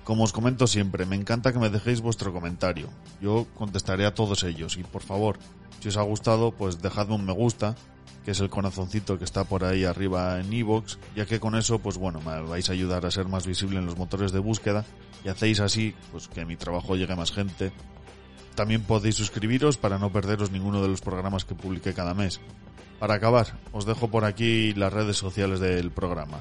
Como 0.02 0.24
os 0.24 0.32
comento 0.32 0.66
siempre, 0.66 1.04
me 1.04 1.16
encanta 1.16 1.52
que 1.52 1.58
me 1.58 1.68
dejéis 1.68 2.00
vuestro 2.00 2.32
comentario. 2.32 2.88
Yo 3.20 3.46
contestaré 3.54 4.06
a 4.06 4.14
todos 4.14 4.44
ellos 4.44 4.78
y 4.78 4.82
por 4.82 5.02
favor, 5.02 5.38
si 5.80 5.88
os 5.88 5.98
ha 5.98 6.02
gustado, 6.02 6.52
pues 6.52 6.80
dejadme 6.80 7.16
un 7.16 7.26
me 7.26 7.32
gusta, 7.32 7.76
que 8.24 8.32
es 8.32 8.40
el 8.40 8.50
corazoncito 8.50 9.18
que 9.18 9.24
está 9.24 9.44
por 9.44 9.64
ahí 9.64 9.84
arriba 9.84 10.40
en 10.40 10.52
iVoox, 10.52 10.98
ya 11.16 11.26
que 11.26 11.40
con 11.40 11.54
eso, 11.54 11.78
pues 11.78 11.96
bueno, 11.96 12.20
me 12.20 12.42
vais 12.42 12.68
a 12.68 12.72
ayudar 12.72 13.06
a 13.06 13.10
ser 13.10 13.26
más 13.26 13.46
visible 13.46 13.78
en 13.78 13.86
los 13.86 13.96
motores 13.96 14.32
de 14.32 14.38
búsqueda 14.38 14.84
y 15.24 15.28
hacéis 15.28 15.60
así, 15.60 15.94
pues 16.12 16.28
que 16.28 16.44
mi 16.44 16.56
trabajo 16.56 16.96
llegue 16.96 17.12
a 17.12 17.16
más 17.16 17.32
gente. 17.32 17.72
También 18.54 18.82
podéis 18.82 19.14
suscribiros 19.14 19.78
para 19.78 19.98
no 19.98 20.12
perderos 20.12 20.50
ninguno 20.50 20.82
de 20.82 20.88
los 20.88 21.00
programas 21.00 21.44
que 21.44 21.54
publique 21.54 21.94
cada 21.94 22.14
mes. 22.14 22.40
Para 22.98 23.14
acabar, 23.14 23.58
os 23.72 23.86
dejo 23.86 24.08
por 24.08 24.24
aquí 24.24 24.74
las 24.74 24.92
redes 24.92 25.16
sociales 25.16 25.60
del 25.60 25.90
programa. 25.90 26.40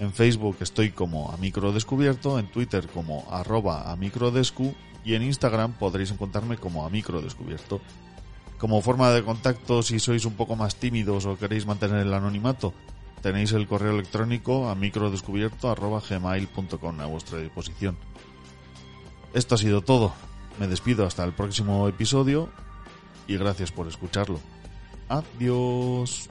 En 0.00 0.12
Facebook 0.12 0.56
estoy 0.60 0.90
como 0.90 1.30
a 1.30 1.36
micro 1.36 1.72
descubierto, 1.72 2.38
en 2.38 2.50
Twitter 2.50 2.88
como 2.88 3.24
arroba 3.30 3.92
a 3.92 3.96
microdescu 3.96 4.74
y 5.04 5.14
en 5.14 5.22
Instagram 5.22 5.74
podréis 5.74 6.10
encontrarme 6.10 6.56
como 6.56 6.84
a 6.84 6.90
micro 6.90 7.20
descubierto. 7.20 7.80
Como 8.62 8.80
forma 8.80 9.10
de 9.10 9.24
contacto, 9.24 9.82
si 9.82 9.98
sois 9.98 10.24
un 10.24 10.34
poco 10.38 10.54
más 10.54 10.78
tímidos 10.78 11.26
o 11.26 11.34
queréis 11.34 11.66
mantener 11.66 12.06
el 12.06 12.14
anonimato, 12.14 12.70
tenéis 13.18 13.50
el 13.58 13.66
correo 13.66 13.90
electrónico 13.90 14.70
a 14.70 14.76
microdescubierto.gmail.com 14.76 17.00
a 17.00 17.06
vuestra 17.06 17.38
disposición. 17.38 17.98
Esto 19.34 19.56
ha 19.56 19.58
sido 19.58 19.82
todo. 19.82 20.14
Me 20.60 20.68
despido 20.68 21.04
hasta 21.04 21.24
el 21.24 21.32
próximo 21.32 21.88
episodio 21.88 22.50
y 23.26 23.36
gracias 23.36 23.72
por 23.72 23.88
escucharlo. 23.88 24.38
Adiós. 25.08 26.30